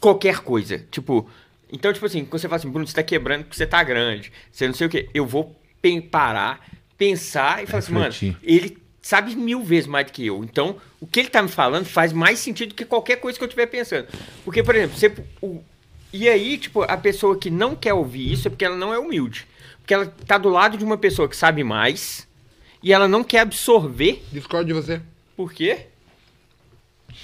Qualquer 0.00 0.38
coisa. 0.40 0.78
Tipo, 0.90 1.28
então, 1.72 1.92
tipo 1.92 2.04
assim, 2.06 2.24
quando 2.24 2.40
você 2.40 2.48
fala 2.48 2.56
assim, 2.58 2.70
Bruno, 2.70 2.86
você 2.86 2.94
tá 2.94 3.02
quebrando 3.02 3.44
porque 3.44 3.56
você 3.56 3.66
tá 3.66 3.82
grande. 3.84 4.32
Você 4.50 4.66
não 4.66 4.74
sei 4.74 4.86
o 4.86 4.90
quê. 4.90 5.08
Eu 5.14 5.26
vou 5.26 5.54
parar, 6.00 6.60
pensar 6.98 7.62
e 7.62 7.66
falar 7.66 7.78
assim, 7.78 7.92
mano, 7.92 8.12
ele 8.42 8.76
sabe 9.00 9.34
mil 9.34 9.62
vezes 9.62 9.86
mais 9.86 10.06
do 10.06 10.12
que 10.12 10.26
eu. 10.26 10.44
Então, 10.44 10.76
o 11.00 11.06
que 11.06 11.20
ele 11.20 11.28
tá 11.30 11.40
me 11.42 11.48
falando 11.48 11.86
faz 11.86 12.12
mais 12.12 12.38
sentido 12.38 12.74
que 12.74 12.84
qualquer 12.84 13.16
coisa 13.16 13.38
que 13.38 13.44
eu 13.44 13.48
estiver 13.48 13.66
pensando. 13.66 14.06
Porque, 14.44 14.62
por 14.62 14.74
exemplo, 14.74 14.96
você. 14.98 15.12
o- 15.40 15.62
e 16.12 16.28
aí, 16.28 16.56
tipo, 16.58 16.82
a 16.82 16.96
pessoa 16.96 17.36
que 17.38 17.50
não 17.50 17.74
quer 17.76 17.92
ouvir 17.94 18.32
isso 18.32 18.48
é 18.48 18.50
porque 18.50 18.64
ela 18.64 18.76
não 18.76 18.92
é 18.92 18.98
humilde. 18.98 19.46
Porque 19.78 19.94
ela 19.94 20.06
tá 20.26 20.36
do 20.38 20.48
lado 20.48 20.76
de 20.76 20.84
uma 20.84 20.98
pessoa 20.98 21.28
que 21.28 21.36
sabe 21.36 21.62
mais 21.64 22.26
e 22.82 22.92
ela 22.92 23.06
não 23.08 23.22
quer 23.24 23.40
absorver. 23.40 24.22
Discordo 24.32 24.66
de 24.66 24.72
você. 24.72 25.00
Por 25.36 25.52
quê? 25.52 25.86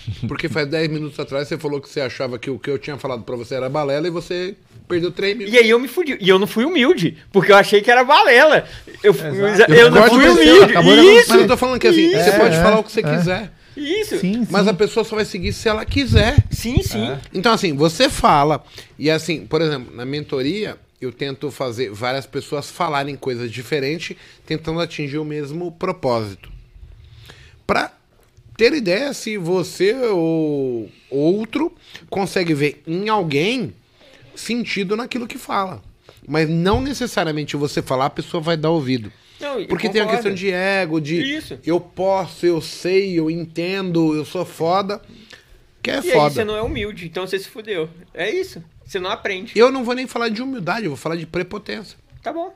Porque 0.28 0.48
faz 0.48 0.68
10 0.68 0.88
minutos 0.90 1.18
atrás 1.18 1.48
você 1.48 1.58
falou 1.58 1.80
que 1.80 1.88
você 1.88 2.00
achava 2.00 2.38
que 2.38 2.50
o 2.50 2.58
que 2.58 2.70
eu 2.70 2.78
tinha 2.78 2.96
falado 2.98 3.22
pra 3.22 3.36
você 3.36 3.54
era 3.54 3.68
balela 3.68 4.06
e 4.06 4.10
você 4.10 4.54
perdeu 4.88 5.10
3 5.10 5.36
minutos. 5.36 5.54
E 5.54 5.62
aí 5.62 5.70
eu 5.70 5.78
me 5.78 5.88
fudi. 5.88 6.16
E 6.20 6.28
eu 6.28 6.38
não 6.38 6.46
fui 6.46 6.64
humilde, 6.64 7.16
porque 7.32 7.52
eu 7.52 7.56
achei 7.56 7.80
que 7.80 7.90
era 7.90 8.04
balela. 8.04 8.66
Eu, 9.02 9.12
Exato. 9.12 9.72
eu, 9.72 9.90
não 9.90 10.08
fui 10.08 10.28
humilde. 10.28 10.72
Isso, 11.20 11.30
Mas 11.30 11.40
eu 11.40 11.46
tô 11.48 11.56
falando 11.56 11.80
que 11.80 11.86
assim, 11.88 12.10
você 12.10 12.30
É, 12.30 12.38
pode 12.38 12.54
é, 12.54 12.62
falar 12.62 12.78
o 12.78 12.84
que 12.84 12.92
você 12.92 13.00
é. 13.00 13.16
quiser. 13.16 13.52
isso. 13.76 14.18
Sim, 14.18 14.46
Mas 14.50 14.64
sim. 14.64 14.70
a 14.70 14.74
pessoa 14.74 15.04
só 15.04 15.16
vai 15.16 15.24
seguir 15.24 15.52
se 15.52 15.68
ela 15.68 15.84
quiser. 15.84 16.36
Sim, 16.50 16.82
sim. 16.82 17.08
É. 17.10 17.18
Então, 17.32 17.52
assim, 17.52 17.74
você 17.74 18.08
fala, 18.08 18.64
e 18.98 19.10
assim, 19.10 19.46
por 19.46 19.60
exemplo, 19.62 19.94
na 19.94 20.04
mentoria, 20.04 20.76
eu 21.00 21.10
tento 21.12 21.50
fazer 21.50 21.90
várias 21.90 22.26
pessoas 22.26 22.70
falarem 22.70 23.16
coisas 23.16 23.50
diferentes, 23.50 24.16
tentando 24.46 24.80
atingir 24.80 25.18
o 25.18 25.24
mesmo 25.24 25.72
propósito. 25.72 26.52
Pra 27.66 27.92
ter 28.56 28.72
ideia 28.72 29.12
se 29.12 29.36
você 29.36 29.92
ou 29.94 30.90
outro 31.10 31.72
consegue 32.08 32.54
ver 32.54 32.82
em 32.86 33.08
alguém 33.08 33.74
sentido 34.34 34.96
naquilo 34.96 35.26
que 35.26 35.38
fala. 35.38 35.82
Mas 36.26 36.48
não 36.48 36.80
necessariamente 36.80 37.56
você 37.56 37.82
falar, 37.82 38.06
a 38.06 38.10
pessoa 38.10 38.40
vai 38.40 38.56
dar 38.56 38.70
ouvido. 38.70 39.12
Não, 39.40 39.64
Porque 39.66 39.88
tem 39.88 40.00
a 40.00 40.06
questão 40.06 40.32
de 40.32 40.50
ego, 40.50 41.00
de 41.00 41.20
Isso. 41.36 41.58
eu 41.66 41.78
posso, 41.78 42.46
eu 42.46 42.60
sei, 42.62 43.18
eu 43.18 43.30
entendo, 43.30 44.14
eu 44.14 44.24
sou 44.24 44.44
foda. 44.44 45.02
Que 45.82 45.90
é 45.90 45.94
E 45.96 45.98
aí 45.98 46.10
foda. 46.12 46.30
você 46.34 46.44
não 46.44 46.56
é 46.56 46.62
humilde, 46.62 47.04
então 47.06 47.26
você 47.26 47.38
se 47.38 47.48
fudeu. 47.48 47.90
É 48.14 48.30
isso. 48.30 48.64
Você 48.86 48.98
não 48.98 49.10
aprende. 49.10 49.52
Eu 49.54 49.70
não 49.70 49.84
vou 49.84 49.94
nem 49.94 50.06
falar 50.06 50.30
de 50.30 50.40
humildade, 50.40 50.84
eu 50.86 50.90
vou 50.90 50.96
falar 50.96 51.16
de 51.16 51.26
prepotência. 51.26 51.98
Tá 52.22 52.32
bom. 52.32 52.54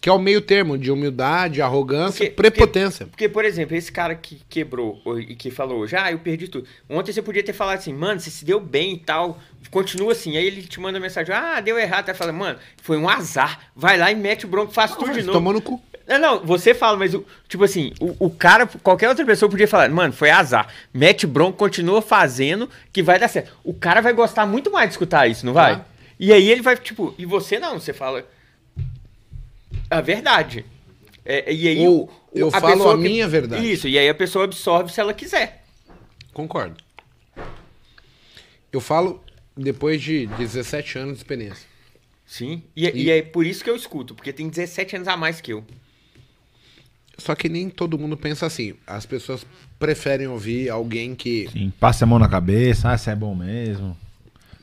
Que 0.00 0.08
é 0.08 0.12
o 0.12 0.18
meio 0.18 0.40
termo 0.40 0.78
de 0.78 0.90
humildade, 0.90 1.60
arrogância, 1.60 2.24
Porque- 2.24 2.30
prepotência. 2.50 3.06
Porque, 3.06 3.28
por 3.28 3.44
exemplo, 3.44 3.76
esse 3.76 3.92
cara 3.92 4.14
que 4.14 4.40
quebrou 4.48 4.98
e 5.20 5.34
que 5.34 5.50
falou 5.50 5.80
hoje, 5.80 5.94
ah, 5.94 6.10
eu 6.10 6.18
perdi 6.18 6.48
tudo. 6.48 6.66
Ontem 6.88 7.12
você 7.12 7.20
podia 7.20 7.42
ter 7.42 7.52
falado 7.52 7.78
assim, 7.78 7.92
mano, 7.92 8.18
você 8.18 8.30
se 8.30 8.42
deu 8.44 8.58
bem 8.58 8.94
e 8.94 8.98
tal, 8.98 9.38
continua 9.70 10.12
assim. 10.12 10.38
Aí 10.38 10.46
ele 10.46 10.62
te 10.62 10.80
manda 10.80 10.98
mensagem, 10.98 11.34
ah, 11.34 11.60
deu 11.60 11.78
errado. 11.78 12.08
Aí 12.08 12.14
fala, 12.14 12.32
mano, 12.32 12.58
foi 12.82 12.96
um 12.96 13.08
azar. 13.10 13.60
Vai 13.76 13.98
lá 13.98 14.10
e 14.10 14.14
mete 14.14 14.46
o 14.46 14.48
bronco, 14.48 14.72
faz 14.72 14.96
tudo 14.96 15.12
de 15.12 15.20
novo. 15.20 15.32
Tomou 15.32 15.52
no 15.52 15.60
cu. 15.60 15.82
Não, 16.08 16.18
não, 16.18 16.40
você 16.44 16.74
fala, 16.74 16.96
mas 16.96 17.14
o, 17.14 17.24
tipo 17.46 17.62
assim, 17.62 17.92
o, 18.00 18.26
o 18.26 18.30
cara, 18.30 18.66
qualquer 18.82 19.08
outra 19.08 19.24
pessoa 19.24 19.48
podia 19.50 19.68
falar, 19.68 19.88
mano, 19.90 20.12
foi 20.12 20.30
azar. 20.30 20.66
Mete 20.92 21.24
bronco, 21.26 21.56
continua 21.58 22.00
fazendo, 22.02 22.68
que 22.92 23.02
vai 23.02 23.18
dar 23.18 23.28
certo. 23.28 23.52
O 23.62 23.72
cara 23.74 24.00
vai 24.00 24.12
gostar 24.12 24.44
muito 24.46 24.72
mais 24.72 24.88
de 24.88 24.94
escutar 24.94 25.28
isso, 25.28 25.44
não 25.46 25.52
vai? 25.52 25.76
Tá. 25.76 25.84
E 26.18 26.32
aí 26.32 26.50
ele 26.50 26.62
vai, 26.62 26.76
tipo, 26.76 27.14
e 27.16 27.24
você 27.24 27.60
não, 27.60 27.78
você 27.78 27.92
fala 27.92 28.26
a 29.90 30.00
verdade. 30.00 30.64
É, 31.24 31.52
e 31.52 31.68
aí 31.68 31.78
Ou 31.86 32.04
o- 32.04 32.10
eu 32.32 32.50
falo 32.50 32.66
pessoa 32.76 32.94
a 32.94 32.96
minha 32.96 33.28
verdade. 33.28 33.70
Isso, 33.72 33.86
e 33.88 33.98
aí 33.98 34.08
a 34.08 34.14
pessoa 34.14 34.44
absorve 34.44 34.92
se 34.92 35.00
ela 35.00 35.12
quiser. 35.14 35.64
Concordo. 36.32 36.76
Eu 38.72 38.80
falo 38.80 39.22
depois 39.56 40.00
de 40.00 40.26
17 40.26 40.98
anos 40.98 41.14
de 41.14 41.18
experiência. 41.20 41.68
Sim. 42.24 42.62
E, 42.76 42.86
E- 42.86 43.02
e 43.04 43.10
é 43.10 43.22
por 43.22 43.44
isso 43.44 43.62
que 43.64 43.68
eu 43.70 43.74
escuto, 43.76 44.14
porque 44.14 44.32
tem 44.32 44.48
17 44.48 44.96
anos 44.96 45.08
a 45.08 45.16
mais 45.16 45.40
que 45.40 45.52
eu. 45.52 45.64
Só 47.18 47.34
que 47.34 47.48
nem 47.48 47.68
todo 47.68 47.98
mundo 47.98 48.16
pensa 48.16 48.46
assim. 48.46 48.74
As 48.86 49.04
pessoas 49.04 49.44
preferem 49.78 50.26
ouvir 50.28 50.70
alguém 50.70 51.14
que. 51.14 51.48
Sim, 51.52 51.70
passe 51.78 52.02
a 52.02 52.06
mão 52.06 52.18
na 52.18 52.28
cabeça, 52.28 52.90
ah, 52.90 52.94
isso 52.94 53.10
é 53.10 53.16
bom 53.16 53.34
mesmo. 53.34 53.96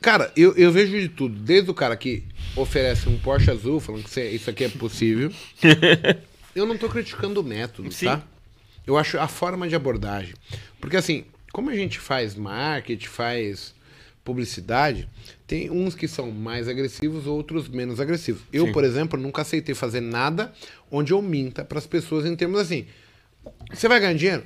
Cara, 0.00 0.32
eu, 0.36 0.54
eu 0.56 0.70
vejo 0.70 0.98
de 0.98 1.08
tudo. 1.08 1.34
Desde 1.34 1.70
o 1.70 1.74
cara 1.74 1.96
que 1.96 2.24
oferece 2.56 3.08
um 3.08 3.18
Porsche 3.18 3.50
azul, 3.50 3.80
falando 3.80 4.04
que 4.04 4.20
isso 4.20 4.48
aqui 4.48 4.64
é 4.64 4.68
possível. 4.68 5.32
eu 6.54 6.66
não 6.66 6.78
tô 6.78 6.88
criticando 6.88 7.40
o 7.40 7.44
método, 7.44 7.90
Sim. 7.90 8.06
tá? 8.06 8.22
Eu 8.86 8.96
acho 8.96 9.18
a 9.18 9.28
forma 9.28 9.68
de 9.68 9.74
abordagem. 9.74 10.34
Porque 10.80 10.96
assim, 10.96 11.24
como 11.52 11.70
a 11.70 11.74
gente 11.74 11.98
faz 11.98 12.34
marketing, 12.34 13.06
faz 13.06 13.74
publicidade, 14.24 15.08
tem 15.46 15.70
uns 15.70 15.94
que 15.94 16.06
são 16.06 16.30
mais 16.30 16.68
agressivos, 16.68 17.26
outros 17.26 17.68
menos 17.68 17.98
agressivos. 17.98 18.42
Eu, 18.52 18.66
Sim. 18.66 18.72
por 18.72 18.84
exemplo, 18.84 19.18
nunca 19.18 19.42
aceitei 19.42 19.74
fazer 19.74 20.00
nada 20.00 20.52
onde 20.90 21.12
eu 21.12 21.22
minta 21.22 21.64
para 21.64 21.78
as 21.78 21.86
pessoas 21.86 22.26
em 22.26 22.36
termos 22.36 22.60
assim. 22.60 22.86
Você 23.72 23.88
vai 23.88 23.98
ganhar 23.98 24.14
dinheiro? 24.14 24.44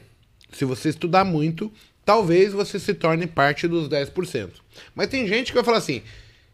Se 0.53 0.65
você 0.65 0.91
estudar 0.91 1.24
muito, 1.24 1.73
talvez 2.05 2.53
você 2.53 2.79
se 2.79 2.95
torne 2.95 3.27
parte 3.27 3.66
dos 3.69 3.89
10%. 3.89 4.51
Mas 4.95 5.09
tem 5.09 5.27
gente 5.27 5.49
que 5.49 5.55
vai 5.55 5.65
falar 5.65 5.79
assim: 5.79 6.03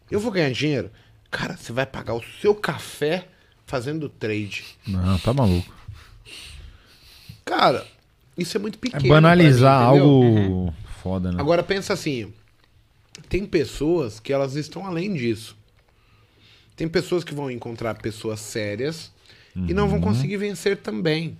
eu 0.09 0.19
vou 0.19 0.31
ganhar 0.31 0.51
dinheiro? 0.51 0.91
Cara, 1.31 1.55
você 1.57 1.71
vai 1.71 1.85
pagar 1.85 2.13
o 2.15 2.23
seu 2.41 2.55
café 2.55 3.27
fazendo 3.65 4.09
trade. 4.09 4.65
Não, 4.87 5.17
tá 5.19 5.33
maluco. 5.33 5.71
Cara, 7.45 7.85
isso 8.37 8.57
é 8.57 8.59
muito 8.59 8.75
É 8.77 8.79
pequeno. 8.81 9.07
banalizar 9.09 9.79
pra 9.89 9.93
mim, 9.93 9.99
algo 9.99 10.73
foda, 11.01 11.31
né? 11.31 11.39
Agora 11.41 11.63
pensa 11.63 11.93
assim, 11.93 12.33
tem 13.27 13.45
pessoas 13.45 14.19
que 14.19 14.31
elas 14.33 14.55
estão 14.55 14.85
além 14.85 15.13
disso. 15.13 15.55
Tem 16.75 16.87
pessoas 16.87 17.23
que 17.23 17.33
vão 17.33 17.51
encontrar 17.51 17.95
pessoas 17.95 18.39
sérias 18.39 19.11
e 19.55 19.73
não 19.73 19.83
Uhum. 19.83 19.89
vão 19.89 20.01
conseguir 20.01 20.37
vencer 20.37 20.77
também. 20.77 21.37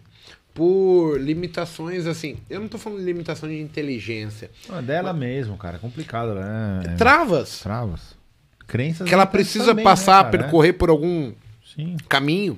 Por 0.59 1.17
limitações, 1.21 2.05
assim, 2.05 2.35
eu 2.49 2.59
não 2.59 2.67
tô 2.67 2.77
falando 2.77 2.99
de 2.99 3.05
limitação 3.05 3.47
de 3.47 3.61
inteligência. 3.61 4.51
Não, 4.67 4.79
é 4.79 4.81
dela 4.81 5.13
mesmo, 5.13 5.55
cara. 5.57 5.77
É 5.77 5.79
complicado, 5.79 6.35
né? 6.35 6.83
É... 6.85 6.95
Travas. 6.95 7.61
Travas. 7.61 8.13
Crenças. 8.67 9.07
Que 9.07 9.13
ela 9.13 9.25
precisa 9.25 9.67
também, 9.67 9.85
passar, 9.85 10.25
né, 10.25 10.31
cara? 10.31 10.43
percorrer 10.43 10.73
por 10.73 10.89
algum. 10.89 11.31
Sim. 11.73 11.95
caminho 12.09 12.57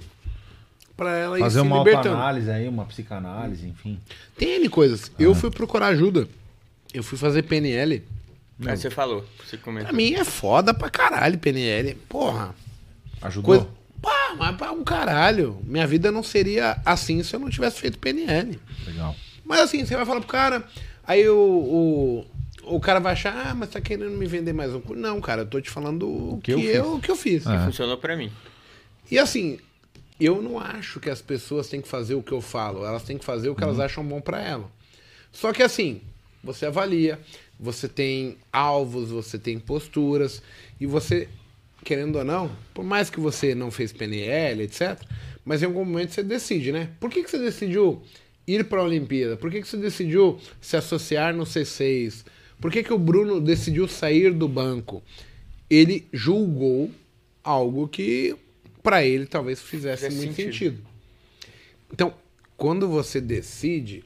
para 0.98 1.16
ela 1.16 1.38
ir 1.38 1.44
Fazer 1.44 1.60
se 1.60 1.66
uma 1.68 1.78
libertando. 1.78 2.08
autoanálise 2.16 2.50
aí, 2.50 2.68
uma 2.68 2.86
psicanálise, 2.86 3.68
enfim. 3.68 4.00
Tem 4.36 4.56
N 4.56 4.68
coisas. 4.68 5.12
Eu 5.20 5.36
fui 5.36 5.52
procurar 5.52 5.90
ajuda. 5.90 6.28
Eu 6.92 7.04
fui 7.04 7.20
fazer 7.20 7.44
PNL. 7.44 8.04
Aí 8.66 8.78
você 8.78 8.90
falou, 8.90 9.24
você 9.46 9.58
Pra 9.58 9.64
comentou. 9.66 9.94
mim 9.94 10.16
é 10.16 10.24
foda 10.24 10.74
pra 10.74 10.90
caralho 10.90 11.38
PNL. 11.38 11.94
Porra. 12.10 12.56
Ajudou? 13.22 13.60
Coisa... 13.60 13.81
Pá, 14.02 14.36
mas 14.38 14.56
pra 14.56 14.72
um 14.72 14.84
caralho. 14.84 15.60
Minha 15.64 15.86
vida 15.86 16.12
não 16.12 16.24
seria 16.24 16.82
assim 16.86 17.22
se 17.24 17.36
eu 17.36 17.40
não 17.40 17.50
tivesse 17.50 17.80
feito 17.80 18.00
PNL. 18.00 18.60
Legal. 18.86 19.16
Mas 19.46 19.60
assim, 19.60 19.86
você 19.86 19.96
vai 19.96 20.06
falar 20.06 20.22
pro 20.22 20.30
cara, 20.30 20.64
aí 21.06 21.28
o, 21.30 22.26
o, 22.64 22.76
o 22.76 22.80
cara 22.80 23.00
vai 23.00 23.14
achar, 23.14 23.48
ah, 23.48 23.54
mas 23.54 23.70
tá 23.70 23.82
querendo 23.82 24.12
me 24.12 24.26
vender 24.26 24.54
mais 24.54 24.74
um 24.74 24.82
curso. 24.82 25.02
Não, 25.02 25.20
cara, 25.22 25.42
eu 25.42 25.46
tô 25.46 25.60
te 25.62 25.70
falando 25.70 26.08
o 26.08 26.40
que, 26.42 26.54
que 26.56 26.60
eu 26.60 26.60
eu, 26.60 26.84
fiz. 26.84 26.94
o 26.94 27.00
que 27.00 27.12
eu 27.12 27.16
fiz. 27.16 27.46
É. 27.46 27.66
Funcionou 27.66 27.98
pra 27.98 28.16
mim. 28.16 28.32
E 29.10 29.20
assim, 29.20 29.60
eu 30.20 30.42
não 30.42 30.60
acho 30.60 31.00
que 31.00 31.10
as 31.10 31.22
pessoas 31.22 31.68
têm 31.68 31.82
que 31.82 31.88
fazer 31.88 32.16
o 32.16 32.24
que 32.24 32.32
eu 32.32 32.42
falo, 32.42 32.86
elas 32.86 33.04
têm 33.04 33.18
que 33.18 33.26
fazer 33.26 33.50
o 33.50 33.56
que 33.56 33.64
elas 33.64 33.80
acham 33.80 34.06
bom 34.06 34.22
pra 34.22 34.42
ela. 34.42 34.70
Só 35.32 35.52
que 35.52 35.64
assim, 35.64 36.02
você 36.44 36.66
avalia, 36.66 37.20
você 37.60 37.88
tem 37.88 38.38
alvos, 38.52 39.10
você 39.10 39.38
tem 39.38 39.60
posturas, 39.60 40.42
e 40.80 40.86
você, 40.86 41.28
querendo 41.84 42.18
ou 42.18 42.24
não, 42.24 42.52
por 42.74 42.84
mais 42.84 43.10
que 43.10 43.20
você 43.20 43.56
não 43.56 43.72
fez 43.72 43.92
PNL, 43.92 44.64
etc., 44.64 45.00
mas 45.44 45.62
em 45.62 45.66
algum 45.66 45.84
momento 45.84 46.12
você 46.12 46.22
decide, 46.22 46.72
né? 46.72 46.90
Por 47.00 47.10
que, 47.10 47.24
que 47.24 47.30
você 47.30 47.40
decidiu 47.40 48.02
ir 48.48 48.66
pra 48.66 48.84
Olimpíada? 48.84 49.36
Por 49.36 49.50
que, 49.50 49.62
que 49.62 49.68
você 49.68 49.78
decidiu 49.78 50.40
se 50.60 50.78
associar 50.78 51.34
no 51.36 51.44
C6? 51.44 52.24
Por 52.60 52.72
que, 52.72 52.84
que 52.84 52.94
o 52.94 53.00
Bruno 53.00 53.42
decidiu 53.42 53.88
sair 53.88 54.32
do 54.34 54.48
banco? 54.48 55.02
Ele 55.70 56.08
julgou 56.14 56.92
algo 57.44 57.88
que 57.88 58.36
para 58.84 59.04
ele 59.04 59.26
talvez 59.26 59.62
fizesse 59.62 60.06
Fizesse 60.06 60.18
muito 60.18 60.36
sentido. 60.36 60.76
sentido. 60.76 60.88
Então, 61.92 62.14
quando 62.56 62.88
você 62.88 63.20
decide, 63.20 64.04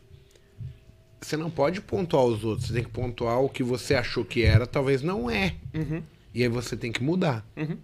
você 1.21 1.35
não 1.35 1.49
pode 1.49 1.81
pontuar 1.81 2.23
os 2.23 2.43
outros, 2.45 2.67
você 2.67 2.73
tem 2.75 2.83
que 2.83 2.89
pontuar 2.89 3.41
o 3.41 3.49
que 3.49 3.63
você 3.63 3.95
achou 3.95 4.23
que 4.23 4.43
era, 4.43 4.65
talvez 4.65 5.01
não 5.01 5.29
é. 5.29 5.55
Uhum. 5.73 6.01
E 6.35 6.43
aí 6.43 6.49
você 6.49 6.75
tem 6.75 6.91
que 6.91 7.01
mudar. 7.01 7.47
Uhum. 7.55 7.77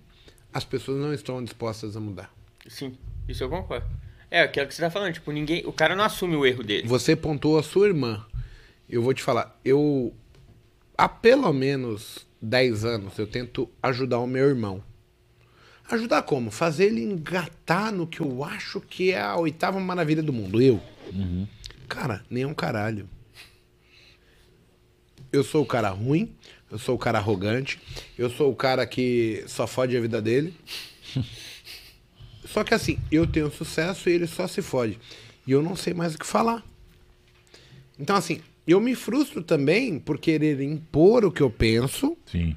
As 0.54 0.66
pessoas 0.66 1.00
não 1.00 1.14
estão 1.14 1.42
dispostas 1.42 1.96
a 1.96 2.02
mudar. 2.02 2.30
Sim, 2.68 2.98
isso 3.26 3.46
eu 3.46 3.50
concordo. 3.50 3.88
É, 4.30 4.42
aquilo 4.42 4.68
que 4.68 4.76
você 4.76 4.82
tá 4.82 4.92
falando, 4.92 5.14
tipo, 5.14 5.32
ninguém. 5.32 5.66
O 5.66 5.72
cara 5.72 5.96
não 5.96 6.04
assume 6.04 6.36
o 6.36 6.46
erro 6.46 6.62
dele. 6.62 6.86
Você 6.86 7.16
pontuou 7.16 7.58
a 7.58 7.64
sua 7.64 7.88
irmã. 7.88 8.26
Eu 8.90 9.02
vou 9.02 9.14
te 9.14 9.24
falar, 9.24 9.58
eu 9.64 10.14
há 10.98 11.08
pelo 11.08 11.52
menos 11.54 12.28
10 12.42 12.84
anos 12.84 13.18
eu 13.18 13.26
tento 13.26 13.70
ajudar 13.82 14.20
o 14.20 14.28
meu 14.28 14.50
irmão. 14.50 14.84
Ajudar 15.90 16.22
como? 16.24 16.52
Fazer 16.52 16.86
ele 16.88 17.02
engatar 17.02 17.92
no 17.92 18.06
que 18.06 18.20
eu 18.20 18.44
acho 18.44 18.82
que 18.82 19.12
é 19.12 19.22
a 19.22 19.38
oitava 19.38 19.80
maravilha 19.80 20.22
do 20.22 20.34
mundo. 20.34 20.62
Eu. 20.62 20.82
Cara, 21.88 22.22
nem 22.30 22.46
um 22.46 22.54
caralho. 22.54 23.10
Eu 25.32 25.44
sou 25.44 25.64
o 25.64 25.66
cara 25.66 25.90
ruim, 25.90 26.36
eu 26.72 26.80
sou 26.80 26.96
o 26.96 27.00
cara 27.00 27.18
arrogante, 27.18 27.80
eu 28.18 28.30
sou 28.30 28.50
o 28.52 28.56
cara 28.56 28.86
que 28.88 29.44
só 29.48 29.68
fode 29.68 29.96
a 29.96 30.02
vida 30.02 30.22
dele. 30.22 30.54
Só 32.46 32.64
que 32.64 32.74
assim, 32.74 32.98
eu 33.12 33.28
tenho 33.28 33.52
sucesso 33.52 34.10
e 34.10 34.14
ele 34.14 34.28
só 34.28 34.48
se 34.48 34.62
fode. 34.62 35.00
E 35.46 35.52
eu 35.52 35.62
não 35.62 35.76
sei 35.76 35.94
mais 35.94 36.16
o 36.16 36.20
que 36.20 36.26
falar. 36.26 36.64
Então, 38.00 38.16
assim, 38.16 38.42
eu 38.66 38.80
me 38.80 38.96
frustro 38.96 39.44
também 39.44 40.00
por 40.00 40.18
querer 40.18 40.62
impor 40.62 41.26
o 41.26 41.32
que 41.32 41.42
eu 41.42 41.50
penso, 41.50 42.18
Sim. 42.26 42.56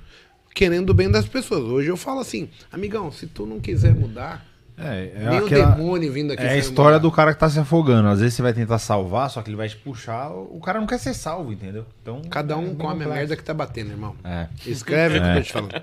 querendo 0.54 0.90
o 0.90 0.94
bem 0.94 1.10
das 1.10 1.28
pessoas. 1.28 1.64
Hoje 1.64 1.88
eu 1.88 1.96
falo 1.96 2.20
assim, 2.20 2.48
amigão, 2.72 3.10
se 3.12 3.26
tu 3.26 3.46
não 3.46 3.60
quiser 3.60 3.94
mudar, 3.94 4.46
É, 4.76 5.12
é 5.14 5.28
nem 5.30 5.38
aquela- 5.38 5.68
o 5.72 5.76
demônio 5.76 6.12
vindo 6.12 6.32
aqui 6.32 6.42
É 6.42 6.48
a 6.50 6.56
história 6.56 6.98
mudar. 6.98 7.08
do 7.08 7.12
cara 7.12 7.32
que 7.32 7.38
tá 7.38 7.48
se 7.48 7.58
afogando. 7.60 8.08
Às 8.08 8.18
vezes 8.20 8.34
você 8.34 8.42
vai 8.42 8.52
tentar 8.52 8.78
salvar, 8.78 9.30
só 9.30 9.40
que 9.40 9.48
ele 9.48 9.56
vai 9.56 9.68
te 9.68 9.76
puxar. 9.76 10.30
O 10.32 10.58
cara 10.60 10.80
não 10.80 10.86
quer 10.86 10.98
ser 10.98 11.14
salvo, 11.14 11.52
entendeu? 11.52 11.86
Então, 12.02 12.20
Cada 12.28 12.54
é 12.54 12.56
um 12.56 12.66
bem 12.66 12.74
come 12.74 13.04
a 13.04 13.08
merda 13.08 13.36
que 13.36 13.44
tá 13.44 13.54
batendo, 13.54 13.90
irmão. 13.92 14.16
É. 14.24 14.48
Escreve 14.66 15.18
o 15.18 15.20
que 15.20 15.26
eu 15.28 15.30
É. 15.30 15.34
tô 15.36 15.42
te 15.42 15.52
falando. 15.52 15.82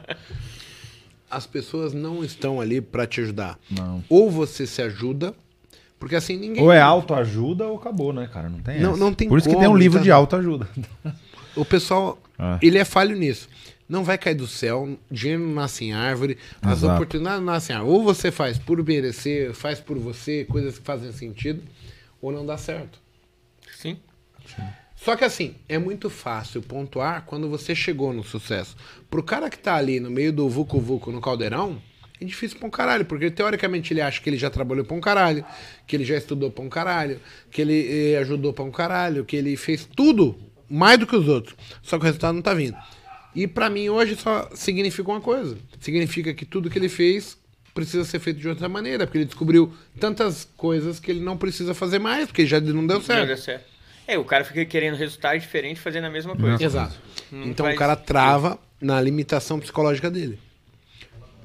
As 1.29 1.47
pessoas 1.47 1.93
não 1.93 2.23
estão 2.23 2.59
ali 2.59 2.81
pra 2.81 3.07
te 3.07 3.21
ajudar. 3.21 3.57
Não. 3.69 4.03
Ou 4.09 4.29
você 4.29 4.67
se 4.67 4.81
ajuda, 4.81 5.33
porque 5.97 6.15
assim 6.15 6.35
ninguém. 6.35 6.61
Ou 6.61 6.71
é 6.73 6.81
autoajuda 6.81 7.65
ou 7.67 7.77
acabou, 7.77 8.11
né, 8.11 8.27
cara? 8.31 8.49
Não 8.49 8.59
tem 8.59 8.81
Não- 8.81 8.91
essa. 8.91 8.99
não 8.99 9.13
tem 9.13 9.29
Por 9.29 9.37
isso 9.37 9.47
que 9.47 9.53
como, 9.55 9.65
tem 9.65 9.73
um 9.73 9.77
livro 9.77 9.99
tá? 9.99 10.03
de 10.03 10.11
autoajuda. 10.11 10.67
O 11.55 11.63
pessoal, 11.63 12.17
É. 12.37 12.57
ele 12.61 12.77
é 12.77 12.83
falho 12.83 13.15
nisso. 13.15 13.47
Não 13.91 14.05
vai 14.05 14.17
cair 14.17 14.35
do 14.35 14.47
céu, 14.47 14.97
dinheiro 15.11 15.43
não 15.43 15.53
nasce 15.53 15.83
em 15.83 15.91
árvore, 15.91 16.37
as 16.61 16.77
Exato. 16.77 16.93
oportunidades 16.93 17.39
não 17.39 17.53
nascem 17.53 17.75
em 17.75 17.79
árvore. 17.79 17.93
Ou 17.97 18.01
você 18.01 18.31
faz 18.31 18.57
por 18.57 18.81
merecer, 18.81 19.53
faz 19.53 19.81
por 19.81 19.99
você, 19.99 20.45
coisas 20.45 20.79
que 20.79 20.85
fazem 20.85 21.11
sentido, 21.11 21.61
ou 22.21 22.31
não 22.31 22.45
dá 22.45 22.57
certo. 22.57 23.01
Sim. 23.75 23.99
Só 24.95 25.17
que 25.17 25.25
assim, 25.25 25.55
é 25.67 25.77
muito 25.77 26.09
fácil 26.09 26.61
pontuar 26.61 27.25
quando 27.25 27.49
você 27.49 27.75
chegou 27.75 28.13
no 28.13 28.23
sucesso. 28.23 28.77
Pro 29.09 29.21
cara 29.21 29.49
que 29.49 29.59
tá 29.59 29.75
ali 29.75 29.99
no 29.99 30.09
meio 30.09 30.31
do 30.31 30.47
Vucu 30.47 30.79
Vucu 30.79 31.11
no 31.11 31.19
caldeirão, 31.19 31.81
é 32.21 32.23
difícil 32.23 32.59
pra 32.59 32.69
um 32.69 32.71
caralho, 32.71 33.03
porque 33.03 33.29
teoricamente 33.29 33.91
ele 33.91 33.99
acha 33.99 34.21
que 34.21 34.29
ele 34.29 34.37
já 34.37 34.49
trabalhou 34.49 34.85
pra 34.85 34.95
um 34.95 35.01
caralho, 35.01 35.43
que 35.85 35.97
ele 35.97 36.05
já 36.05 36.15
estudou 36.15 36.49
pra 36.49 36.63
um 36.63 36.69
caralho, 36.69 37.19
que 37.49 37.61
ele 37.61 38.13
eh, 38.13 38.17
ajudou 38.19 38.53
pra 38.53 38.63
um 38.63 38.71
caralho, 38.71 39.25
que 39.25 39.35
ele 39.35 39.57
fez 39.57 39.85
tudo 39.85 40.39
mais 40.69 40.97
do 40.97 41.05
que 41.05 41.15
os 41.17 41.27
outros. 41.27 41.57
Só 41.81 41.97
que 41.97 42.03
o 42.03 42.05
resultado 42.05 42.35
não 42.35 42.41
tá 42.41 42.53
vindo. 42.53 42.77
E 43.33 43.47
pra 43.47 43.69
mim 43.69 43.89
hoje 43.89 44.15
só 44.15 44.49
significa 44.53 45.09
uma 45.09 45.21
coisa. 45.21 45.57
Significa 45.79 46.33
que 46.33 46.45
tudo 46.45 46.69
que 46.69 46.77
ele 46.77 46.89
fez 46.89 47.37
precisa 47.73 48.03
ser 48.03 48.19
feito 48.19 48.39
de 48.39 48.49
outra 48.49 48.67
maneira, 48.67 49.05
porque 49.05 49.17
ele 49.19 49.25
descobriu 49.25 49.73
tantas 49.99 50.47
coisas 50.57 50.99
que 50.99 51.09
ele 51.09 51.21
não 51.21 51.37
precisa 51.37 51.73
fazer 51.73 51.99
mais, 51.99 52.27
porque 52.27 52.45
já 52.45 52.59
não 52.59 52.85
deu 52.85 52.97
Não 52.97 53.01
certo. 53.05 53.27
deu 53.27 53.37
certo. 53.37 53.65
É, 54.07 54.17
o 54.17 54.25
cara 54.25 54.43
fica 54.43 54.65
querendo 54.65 54.95
resultado 54.97 55.39
diferente 55.39 55.79
fazendo 55.79 56.05
a 56.05 56.09
mesma 56.09 56.35
coisa. 56.35 56.61
Exato. 56.61 56.99
Não 57.31 57.45
então 57.47 57.65
faz 57.65 57.75
o 57.75 57.79
cara 57.79 57.95
trava 57.95 58.59
na 58.81 58.99
limitação 58.99 59.59
psicológica 59.59 60.11
dele. 60.11 60.37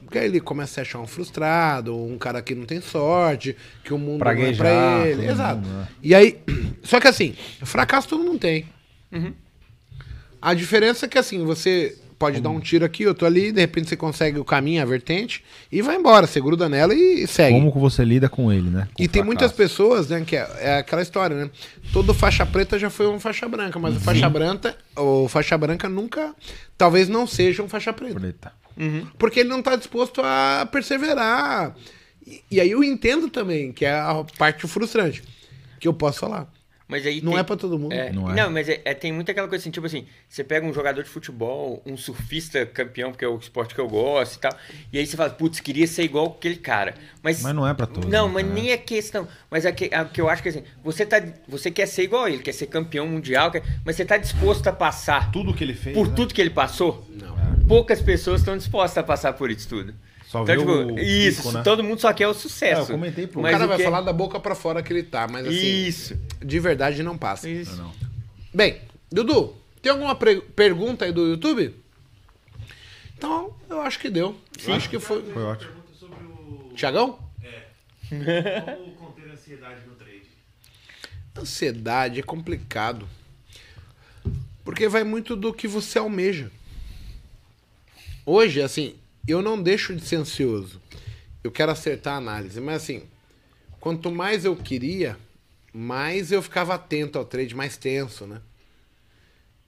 Porque 0.02 0.18
aí 0.18 0.26
ele 0.26 0.40
começa 0.40 0.72
a 0.72 0.74
se 0.74 0.80
achar 0.88 0.98
um 1.00 1.06
frustrado, 1.06 1.94
ou 1.96 2.08
um 2.10 2.16
cara 2.18 2.40
que 2.40 2.54
não 2.54 2.64
tem 2.64 2.80
sorte, 2.80 3.56
que 3.84 3.92
o 3.92 3.98
mundo 3.98 4.24
não 4.24 4.30
é 4.30 4.34
Praguejar, 4.34 4.56
pra 5.00 5.08
ele. 5.08 5.26
Exato. 5.28 5.60
mundo, 5.60 5.68
né? 5.78 5.88
E 6.02 6.14
aí, 6.14 6.38
só 6.82 6.98
que 7.00 7.08
assim, 7.08 7.34
fracasso 7.62 8.08
todo 8.08 8.22
mundo 8.24 8.38
tem. 8.38 8.66
Uhum. 9.12 9.32
A 10.46 10.54
diferença 10.54 11.06
é 11.06 11.08
que 11.08 11.18
assim, 11.18 11.44
você 11.44 11.98
pode 12.16 12.40
dar 12.40 12.50
um 12.50 12.60
tiro 12.60 12.84
aqui, 12.84 13.04
outro 13.04 13.26
ali, 13.26 13.50
de 13.50 13.60
repente 13.60 13.88
você 13.88 13.96
consegue 13.96 14.38
o 14.38 14.44
caminho, 14.44 14.80
a 14.80 14.84
vertente, 14.84 15.42
e 15.72 15.82
vai 15.82 15.96
embora, 15.96 16.24
você 16.24 16.40
gruda 16.40 16.68
nela 16.68 16.94
e 16.94 17.26
segue. 17.26 17.58
Como 17.58 17.72
que 17.72 17.78
você 17.80 18.04
lida 18.04 18.28
com 18.28 18.52
ele, 18.52 18.70
né? 18.70 18.86
Com 18.94 19.02
E 19.02 19.08
tem 19.08 19.24
muitas 19.24 19.50
pessoas, 19.50 20.08
né, 20.08 20.22
que 20.24 20.36
é, 20.36 20.48
é 20.60 20.78
aquela 20.78 21.02
história, 21.02 21.34
né? 21.34 21.50
Todo 21.92 22.14
faixa 22.14 22.46
preta 22.46 22.78
já 22.78 22.88
foi 22.88 23.08
um 23.08 23.18
faixa 23.18 23.48
branca, 23.48 23.76
mas 23.80 23.96
o 23.96 24.00
faixa 24.00 24.28
branca, 24.30 24.76
o 24.94 25.26
faixa 25.26 25.58
branca 25.58 25.88
nunca, 25.88 26.32
talvez 26.78 27.08
não 27.08 27.26
seja 27.26 27.60
um 27.60 27.68
faixa 27.68 27.92
preta. 27.92 28.20
Preta. 28.20 28.52
Porque 29.18 29.40
ele 29.40 29.48
não 29.48 29.58
está 29.58 29.74
disposto 29.74 30.20
a 30.22 30.64
perseverar. 30.70 31.74
E, 32.24 32.40
e 32.52 32.60
aí 32.60 32.70
eu 32.70 32.84
entendo 32.84 33.28
também, 33.28 33.72
que 33.72 33.84
é 33.84 33.98
a 33.98 34.24
parte 34.38 34.64
frustrante, 34.68 35.24
que 35.80 35.88
eu 35.88 35.92
posso 35.92 36.20
falar. 36.20 36.48
Mas 36.88 37.04
aí 37.04 37.20
Não 37.20 37.32
tem- 37.32 37.40
é 37.40 37.42
pra 37.42 37.56
todo 37.56 37.76
mundo. 37.78 37.92
É, 37.92 38.12
Não 38.12 38.28
não, 38.28 38.44
é. 38.44 38.48
mas 38.48 38.68
é- 38.68 38.80
é- 38.84 38.94
tem 38.94 39.10
muita 39.12 39.32
aquela 39.32 39.48
coisa 39.48 39.60
assim, 39.60 39.72
tipo 39.72 39.86
assim, 39.86 40.06
você 40.28 40.44
pega 40.44 40.64
um 40.64 40.72
jogador 40.72 41.02
de 41.02 41.08
futebol, 41.08 41.82
um 41.84 41.96
surfista 41.96 42.64
campeão, 42.64 43.10
porque 43.10 43.24
é 43.24 43.28
o 43.28 43.36
esporte 43.38 43.74
que 43.74 43.80
eu 43.80 43.88
gosto 43.88 44.36
e 44.36 44.38
tal, 44.38 44.52
e 44.92 44.98
aí 44.98 45.04
você 45.04 45.16
fala, 45.16 45.30
putz, 45.30 45.58
queria 45.58 45.86
ser 45.88 46.04
igual 46.04 46.26
aquele 46.38 46.54
cara. 46.56 46.94
Mas, 47.22 47.42
Mas 47.42 47.54
não 47.54 47.66
é 47.66 47.74
pra 47.74 47.86
todos, 47.86 48.08
Não, 48.08 48.28
né, 48.28 48.34
mas 48.34 48.46
nem 48.46 48.70
é 48.70 48.76
questão. 48.76 49.26
Mas 49.50 49.64
é 49.64 49.72
que, 49.72 49.90
a 49.92 50.04
que 50.04 50.20
eu 50.20 50.28
acho 50.28 50.42
que 50.44 50.48
assim, 50.48 50.62
você, 50.84 51.04
tá, 51.04 51.20
você 51.48 51.72
quer 51.72 51.86
ser 51.86 52.04
igual 52.04 52.24
a 52.24 52.30
ele, 52.30 52.40
quer 52.42 52.52
ser 52.52 52.66
campeão 52.66 53.08
mundial, 53.08 53.50
quer- 53.50 53.64
mas 53.84 53.96
você 53.96 54.04
tá 54.04 54.16
disposto 54.16 54.66
a 54.68 54.72
passar 54.72 55.32
Tudo 55.32 55.52
que 55.52 55.64
ele 55.64 55.74
fez. 55.74 55.92
por 55.96 56.06
né? 56.06 56.12
tudo 56.14 56.32
que 56.32 56.40
ele 56.40 56.50
passou? 56.50 57.04
Não. 57.10 57.34
poucas 57.66 58.00
pessoas 58.00 58.42
estão 58.42 58.56
dispostas 58.56 58.98
a 58.98 59.02
passar 59.02 59.32
por 59.32 59.50
isso 59.50 59.68
tudo. 59.68 59.92
Só 60.44 60.52
Então, 60.52 60.56
tipo, 60.58 60.92
o 60.94 60.98
isso, 60.98 61.42
pico, 61.42 61.52
né? 61.52 61.62
todo 61.62 61.82
mundo 61.84 62.00
só 62.00 62.12
quer 62.12 62.26
o 62.28 62.32
É, 62.32 62.34
sucesso. 62.34 62.82
eu 62.92 62.96
comentei 62.98 63.26
pro 63.26 63.40
O 63.40 63.42
Mas 63.42 63.52
cara 63.52 63.64
o 63.64 63.68
vai 63.68 63.76
que- 63.78 63.84
falar 63.84 64.00
da 64.02 64.12
boca 64.12 64.38
pra 64.40 64.54
fora 64.54 64.82
que 64.82 64.92
ele 64.92 65.02
tá, 65.02 65.26
mas 65.30 65.46
assim, 65.46 65.86
Isso. 65.86 66.18
de 66.44 66.58
verdade 66.60 67.02
não 67.02 67.16
passa. 67.16 67.48
Isso. 67.48 67.76
Não. 67.76 67.92
Bem, 68.52 68.80
Dudu, 69.10 69.54
tem 69.80 69.92
alguma 69.92 70.14
pre- 70.14 70.40
pergunta 70.40 71.04
aí 71.04 71.12
do 71.12 71.26
YouTube? 71.26 71.74
Então, 73.16 73.54
eu 73.70 73.80
acho 73.80 73.98
que 73.98 74.10
deu. 74.10 74.36
Eu 74.66 74.74
acho 74.74 74.90
que 74.90 74.98
foi. 74.98 75.22
Foi 75.22 75.42
ótimo. 75.42 75.72
O. 76.02 76.72
Tiagão? 76.74 77.18
Como 78.08 78.92
conter 78.96 79.30
ansiedade 79.32 79.80
no 79.86 79.94
trade? 79.94 80.22
Ansiedade 81.38 82.20
é 82.20 82.22
complicado. 82.22 83.08
Porque 84.64 84.88
vai 84.88 85.02
muito 85.04 85.34
do 85.36 85.52
que 85.52 85.66
você 85.66 85.98
almeja. 85.98 86.50
Hoje, 88.24 88.60
assim, 88.60 88.94
eu 89.26 89.42
não 89.42 89.60
deixo 89.60 89.94
de 89.94 90.04
ser 90.04 90.16
ansioso. 90.16 90.80
Eu 91.42 91.50
quero 91.50 91.72
acertar 91.72 92.14
a 92.14 92.18
análise. 92.18 92.60
Mas, 92.60 92.82
assim, 92.82 93.02
quanto 93.80 94.10
mais 94.10 94.44
eu 94.44 94.56
queria, 94.56 95.18
mais 95.72 96.32
eu 96.32 96.42
ficava 96.42 96.74
atento 96.74 97.18
ao 97.18 97.24
trade, 97.24 97.54
mais 97.54 97.76
tenso, 97.76 98.26
né? 98.26 98.40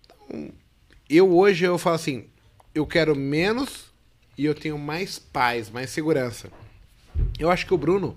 Então, 0.05 0.52
eu 1.09 1.36
hoje 1.36 1.64
eu 1.64 1.78
falo 1.78 1.97
assim, 1.97 2.26
eu 2.74 2.86
quero 2.86 3.14
menos 3.16 3.93
e 4.36 4.44
eu 4.44 4.55
tenho 4.55 4.78
mais 4.78 5.18
paz, 5.18 5.70
mais 5.70 5.90
segurança. 5.90 6.51
Eu 7.39 7.51
acho 7.51 7.66
que 7.66 7.74
o 7.74 7.78
Bruno 7.78 8.16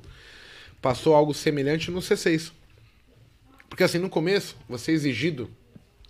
passou 0.82 1.16
algo 1.16 1.34
semelhante 1.34 1.90
no 1.90 2.00
C6. 2.00 2.52
Porque 3.70 3.84
assim, 3.84 3.98
no 3.98 4.10
começo, 4.10 4.56
você 4.68 4.92
é 4.92 4.94
exigido 4.96 5.50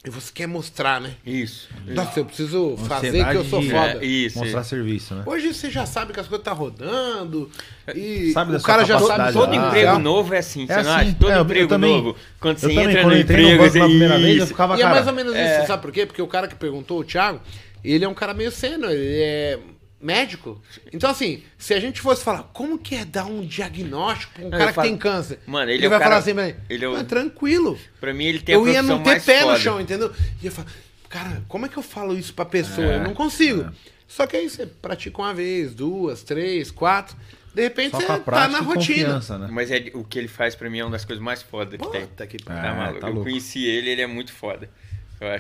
e 0.03 0.10
você 0.10 0.32
quer 0.34 0.48
mostrar, 0.48 0.99
né? 0.99 1.14
Isso. 1.26 1.69
Nossa, 1.86 2.19
eu 2.19 2.26
preciso 2.26 2.76
fazer 2.88 3.23
que 3.23 3.38
eu 3.38 3.45
sou 3.45 3.61
de- 3.61 3.69
foda. 3.69 3.99
É, 4.02 4.06
isso. 4.06 4.40
Mostrar 4.40 4.61
isso. 4.61 4.69
serviço, 4.69 5.14
né? 5.15 5.23
Hoje 5.26 5.53
você 5.53 5.69
já 5.69 5.86
sabe 5.86 6.11
que 6.11 6.19
as 6.19 6.28
coisas 6.28 6.44
tá 6.44 6.52
rodando 6.53 7.49
e 7.95 8.32
Sabe 8.32 8.52
da 8.52 8.57
o 8.57 8.60
sua 8.60 8.68
cara 8.68 8.84
já 8.86 8.98
sabe 8.99 9.32
Todo 9.34 9.52
Ah, 9.53 9.56
emprego 9.56 9.91
já. 9.94 9.99
novo 9.99 10.34
é 10.34 10.40
assim, 10.40 10.65
É 10.68 10.73
assim. 10.73 11.14
Todo 11.14 11.32
É, 11.32 11.40
emprego 11.40 11.68
também- 11.69 11.98
novo. 12.02 12.15
Quando 12.40 12.57
você 12.57 12.68
também, 12.69 12.84
entra 12.90 13.02
quando 13.02 13.10
no 13.11 13.15
no 13.15 13.22
emprego, 13.22 13.64
banco 13.64 13.78
na 13.78 13.86
primeira 13.86 14.18
vez, 14.18 14.40
eu 14.40 14.48
ficava, 14.48 14.76
E 14.76 14.80
é 14.80 14.84
cara... 14.84 14.95
mais 14.95 15.07
ou 15.07 15.14
menos 15.14 15.36
é. 15.36 15.57
isso, 15.60 15.68
sabe 15.68 15.82
por 15.84 15.91
quê? 15.91 16.06
Porque 16.07 16.22
o 16.22 16.28
cara 16.28 16.48
que 16.48 16.56
perguntou, 16.56 16.99
o 16.99 17.03
Thiago, 17.03 17.40
ele 17.84 18.03
é 18.03 18.07
um 18.07 18.14
cara 18.15 18.34
meio 18.34 18.52
sênior, 18.52 18.90
ele 18.91 19.22
é 19.22 19.60
médico. 20.02 20.61
Então, 20.91 21.10
assim, 21.10 21.44
se 21.57 21.73
a 21.73 21.80
gente 21.80 22.02
fosse 22.02 22.23
falar, 22.23 22.44
como 22.53 22.78
que 22.78 22.95
é 22.95 23.06
dar 23.06 23.26
um 23.26 23.45
diagnóstico 23.45 24.34
pra 24.34 24.41
um 24.41 24.49
Não, 24.49 24.52
cara 24.52 24.64
eu 24.64 24.68
que 24.69 24.73
falo- 24.73 24.88
tem 24.88 24.98
câncer? 24.98 25.40
Mano, 25.45 25.69
ele 25.69 25.78
ele 25.80 25.86
é 25.86 25.88
o 25.88 25.90
vai 25.90 25.99
cara- 25.99 26.10
falar 26.11 26.22
assim, 26.22 26.34
mas, 26.34 26.56
ele 26.69 26.86
é 26.86 26.90
o- 26.90 26.94
mas 26.94 27.03
tranquilo. 27.07 27.78
Pra 27.99 28.14
mim, 28.14 28.26
ele 28.26 28.40
tem 28.40 28.56
a 28.56 28.57
Eu 28.57 28.68
ia 28.68 28.82
não 28.82 29.02
ter 29.03 29.22
pé 29.23 29.41
foda. 29.41 29.53
no 29.53 29.60
chão, 29.60 29.80
entendeu? 29.82 30.11
E 30.41 30.45
eu 30.45 30.52
falo, 30.52 30.68
cara, 31.10 31.44
como 31.48 31.65
é 31.65 31.69
que 31.69 31.78
eu 31.78 31.84
falo 31.84 32.18
isso 32.18 32.34
pra 32.34 32.45
pessoa? 32.45 32.88
É, 32.88 32.95
eu 32.95 33.03
não 33.03 33.14
consigo. 33.14 33.69
Só 34.07 34.26
que 34.28 34.36
aí 34.36 34.49
você 34.49 34.65
pratica 34.65 35.22
uma 35.22 35.34
vez, 35.34 35.73
duas, 35.73 36.23
três, 36.23 36.69
quatro. 36.72 37.15
De 37.53 37.61
repente 37.64 37.91
Só 37.91 37.98
você 37.99 38.19
tá 38.19 38.48
na 38.48 38.60
rotina. 38.60 39.19
né? 39.19 39.48
Mas 39.52 39.69
é, 39.72 39.91
o 39.94 40.03
que 40.06 40.18
ele 40.18 40.28
faz 40.30 40.56
pra 40.56 40.69
mim 40.69 40.80
é 40.80 40.86
uma 40.86 40.91
das 40.91 41.03
coisas 41.06 41.22
mais 41.23 41.41
fodas 41.41 41.80
que 41.80 41.88
tem. 41.91 42.02
Puta 42.07 42.26
que 42.26 42.38
Tá, 42.38 42.53
É, 42.65 42.73
maluco? 42.73 42.99
tá 43.02 43.10
eu 43.10 43.22
conheci 43.22 43.65
ele, 43.65 43.90
ele 43.90 44.02
é 44.02 44.07
muito 44.07 44.32
foda. 44.34 44.69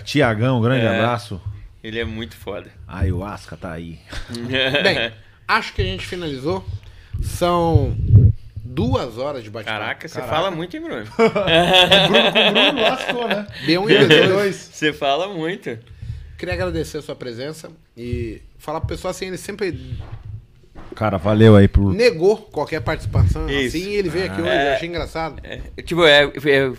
Tiagão, 0.03 0.61
grande 0.61 0.85
É. 0.85 0.89
abraço. 0.89 1.41
Ele 1.83 1.99
é 1.99 2.05
muito 2.05 2.35
foda. 2.35 2.71
Ayahuasca 2.87 3.57
tá 3.57 3.71
aí. 3.71 3.99
Bem, 4.83 5.11
acho 5.47 5.73
que 5.73 5.81
a 5.81 5.85
gente 5.85 6.05
finalizou. 6.05 6.63
São 7.21 7.95
duas 8.63 9.17
horas 9.17 9.43
de 9.43 9.49
bate-papo. 9.49 9.79
Caraca, 9.79 10.07
você 10.07 10.21
fala 10.21 10.51
muito, 10.51 10.75
hein, 10.75 10.83
Bruno? 10.83 11.05
Bruno 11.11 12.81
lascou, 12.81 13.27
né? 13.27 13.47
B1 13.65 13.89
e 13.89 14.07
B2. 14.07 14.51
Você 14.51 14.93
fala 14.93 15.27
muito. 15.27 15.77
Queria 16.37 16.53
agradecer 16.53 16.97
a 16.97 17.01
sua 17.01 17.15
presença 17.15 17.69
e 17.95 18.41
falar 18.57 18.79
pro 18.79 18.89
pessoal 18.89 19.11
assim, 19.11 19.27
ele 19.27 19.37
sempre 19.37 19.99
Cara, 20.95 21.17
valeu 21.17 21.55
aí 21.55 21.67
por... 21.67 21.93
negou 21.93 22.37
qualquer 22.37 22.81
participação 22.81 23.49
Isso. 23.49 23.77
assim 23.77 23.89
e 23.89 23.95
ele 23.95 24.09
veio 24.09 24.25
aqui 24.25 24.41
hoje, 24.41 24.51
eu 24.51 24.73
achei 24.73 24.89
engraçado. 24.89 25.39
É, 25.43 25.61
tipo, 25.81 26.03
é, 26.03 26.23
é, 26.23 26.71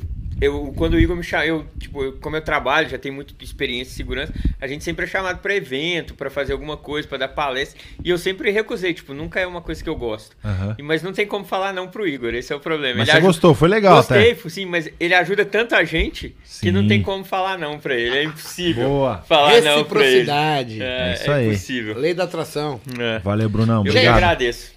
eu, 0.44 0.72
quando 0.76 0.94
o 0.94 0.98
Igor 0.98 1.16
me 1.16 1.22
chama, 1.22 1.44
eu, 1.46 1.64
tipo, 1.78 2.02
eu- 2.02 2.12
como 2.14 2.36
eu 2.36 2.42
trabalho, 2.42 2.88
já 2.88 2.98
tenho 2.98 3.14
muita 3.14 3.32
experiência 3.42 3.92
em 3.92 3.96
segurança, 3.96 4.32
a 4.60 4.66
gente 4.66 4.82
sempre 4.84 5.04
é 5.04 5.08
chamado 5.08 5.38
pra 5.38 5.54
evento, 5.54 6.14
pra 6.14 6.28
fazer 6.30 6.52
alguma 6.52 6.76
coisa, 6.76 7.06
pra 7.08 7.18
dar 7.18 7.28
palestra, 7.28 7.80
e 8.04 8.10
eu 8.10 8.18
sempre 8.18 8.50
recusei, 8.50 8.92
tipo, 8.92 9.14
nunca 9.14 9.38
é 9.40 9.46
uma 9.46 9.60
coisa 9.62 9.82
que 9.82 9.88
eu 9.88 9.96
gosto. 9.96 10.36
Aham. 10.44 10.76
E- 10.78 10.82
Mas 10.82 11.02
não 11.02 11.12
tem 11.12 11.26
como 11.26 11.44
falar 11.44 11.72
não 11.72 11.88
pro 11.88 12.06
Igor, 12.06 12.34
esse 12.34 12.52
é 12.52 12.56
o 12.56 12.60
problema. 12.60 12.98
Mas 12.98 13.08
Ele 13.08 13.12
você 13.12 13.16
aju- 13.18 13.26
gostou, 13.26 13.54
foi 13.54 13.68
legal 13.68 13.96
Gostei, 13.96 14.32
até. 14.32 14.48
sim, 14.50 14.66
mas 14.66 14.90
ele 14.98 15.14
ajuda 15.14 15.44
tanta 15.44 15.82
gente 15.84 16.34
que 16.60 16.70
não 16.72 16.82
Sim. 16.82 16.88
tem 16.88 17.02
como 17.02 17.24
falar 17.24 17.56
não 17.58 17.78
pra 17.78 17.94
ele, 17.94 18.16
é 18.18 18.24
impossível 18.24 18.88
Boa. 18.88 19.18
falar 19.28 19.60
não 19.60 19.84
pra 19.84 20.00
ele. 20.04 20.08
Reciprocidade, 20.18 20.82
É, 20.82 21.10
É 21.10 21.14
isso 21.14 21.30
é 21.30 21.34
aí. 21.34 21.48
impossível. 21.48 21.98
lei 21.98 22.14
da 22.14 22.24
atração. 22.24 22.80
É. 22.98 23.18
Valeu, 23.20 23.48
Brunão. 23.48 23.84
Eu 23.84 23.90
Obrigado. 23.92 24.14
agradeço. 24.16 24.71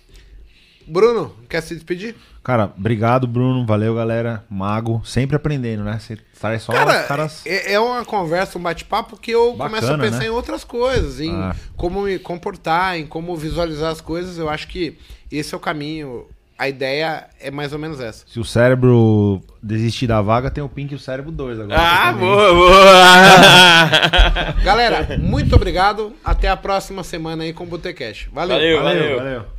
Bruno, 0.87 1.33
quer 1.49 1.61
se 1.61 1.73
despedir? 1.75 2.15
Cara, 2.43 2.71
obrigado, 2.77 3.25
Bruno. 3.27 3.65
Valeu, 3.65 3.95
galera. 3.95 4.43
Mago. 4.49 5.01
Sempre 5.03 5.35
aprendendo, 5.35 5.83
né? 5.83 5.97
Você 5.99 6.17
traz 6.39 6.61
só 6.61 6.71
Cara, 6.73 7.01
os 7.01 7.07
caras... 7.07 7.41
é, 7.45 7.73
é 7.73 7.79
uma 7.79 8.05
conversa, 8.05 8.57
um 8.59 8.61
bate-papo 8.61 9.17
que 9.17 9.31
eu 9.31 9.53
Bacana, 9.55 9.69
começo 9.81 9.93
a 9.93 9.97
pensar 9.97 10.19
né? 10.19 10.25
em 10.27 10.29
outras 10.29 10.63
coisas, 10.63 11.19
em 11.19 11.33
Ah. 11.33 11.55
como 11.75 12.01
me 12.03 12.19
comportar, 12.19 12.97
em 12.99 13.05
como 13.07 13.35
visualizar 13.35 13.91
as 13.91 13.99
coisas. 14.01 14.37
Eu 14.37 14.47
acho 14.49 14.67
que 14.67 14.97
esse 15.31 15.53
é 15.53 15.57
o 15.57 15.59
caminho. 15.59 16.27
A 16.57 16.69
ideia 16.69 17.27
é 17.41 17.51
mais 17.51 17.73
ou 17.73 17.79
menos 17.79 17.99
essa. 17.99 18.23
Se 18.27 18.39
o 18.39 18.45
cérebro 18.45 19.41
desistir 19.61 20.07
da 20.07 20.21
vaga, 20.21 20.49
tem 20.49 20.63
o 20.63 20.69
Pink 20.69 20.93
e 20.93 20.95
o 20.95 20.99
cérebro 20.99 21.29
2 21.29 21.59
agora. 21.59 21.77
Ah, 21.77 22.13
também. 22.13 22.19
boa, 22.29 22.53
boa! 22.53 22.81
Galera, 24.63 25.17
muito 25.19 25.53
obrigado. 25.55 26.13
Até 26.23 26.47
a 26.47 26.55
próxima 26.55 27.03
semana 27.03 27.43
aí 27.43 27.51
com 27.51 27.65
o 27.65 27.67
Botecash. 27.67 28.27
Valeu. 28.31 28.55
Valeu, 28.57 28.83
Valeu, 28.83 29.01
valeu. 29.01 29.17
valeu. 29.17 29.54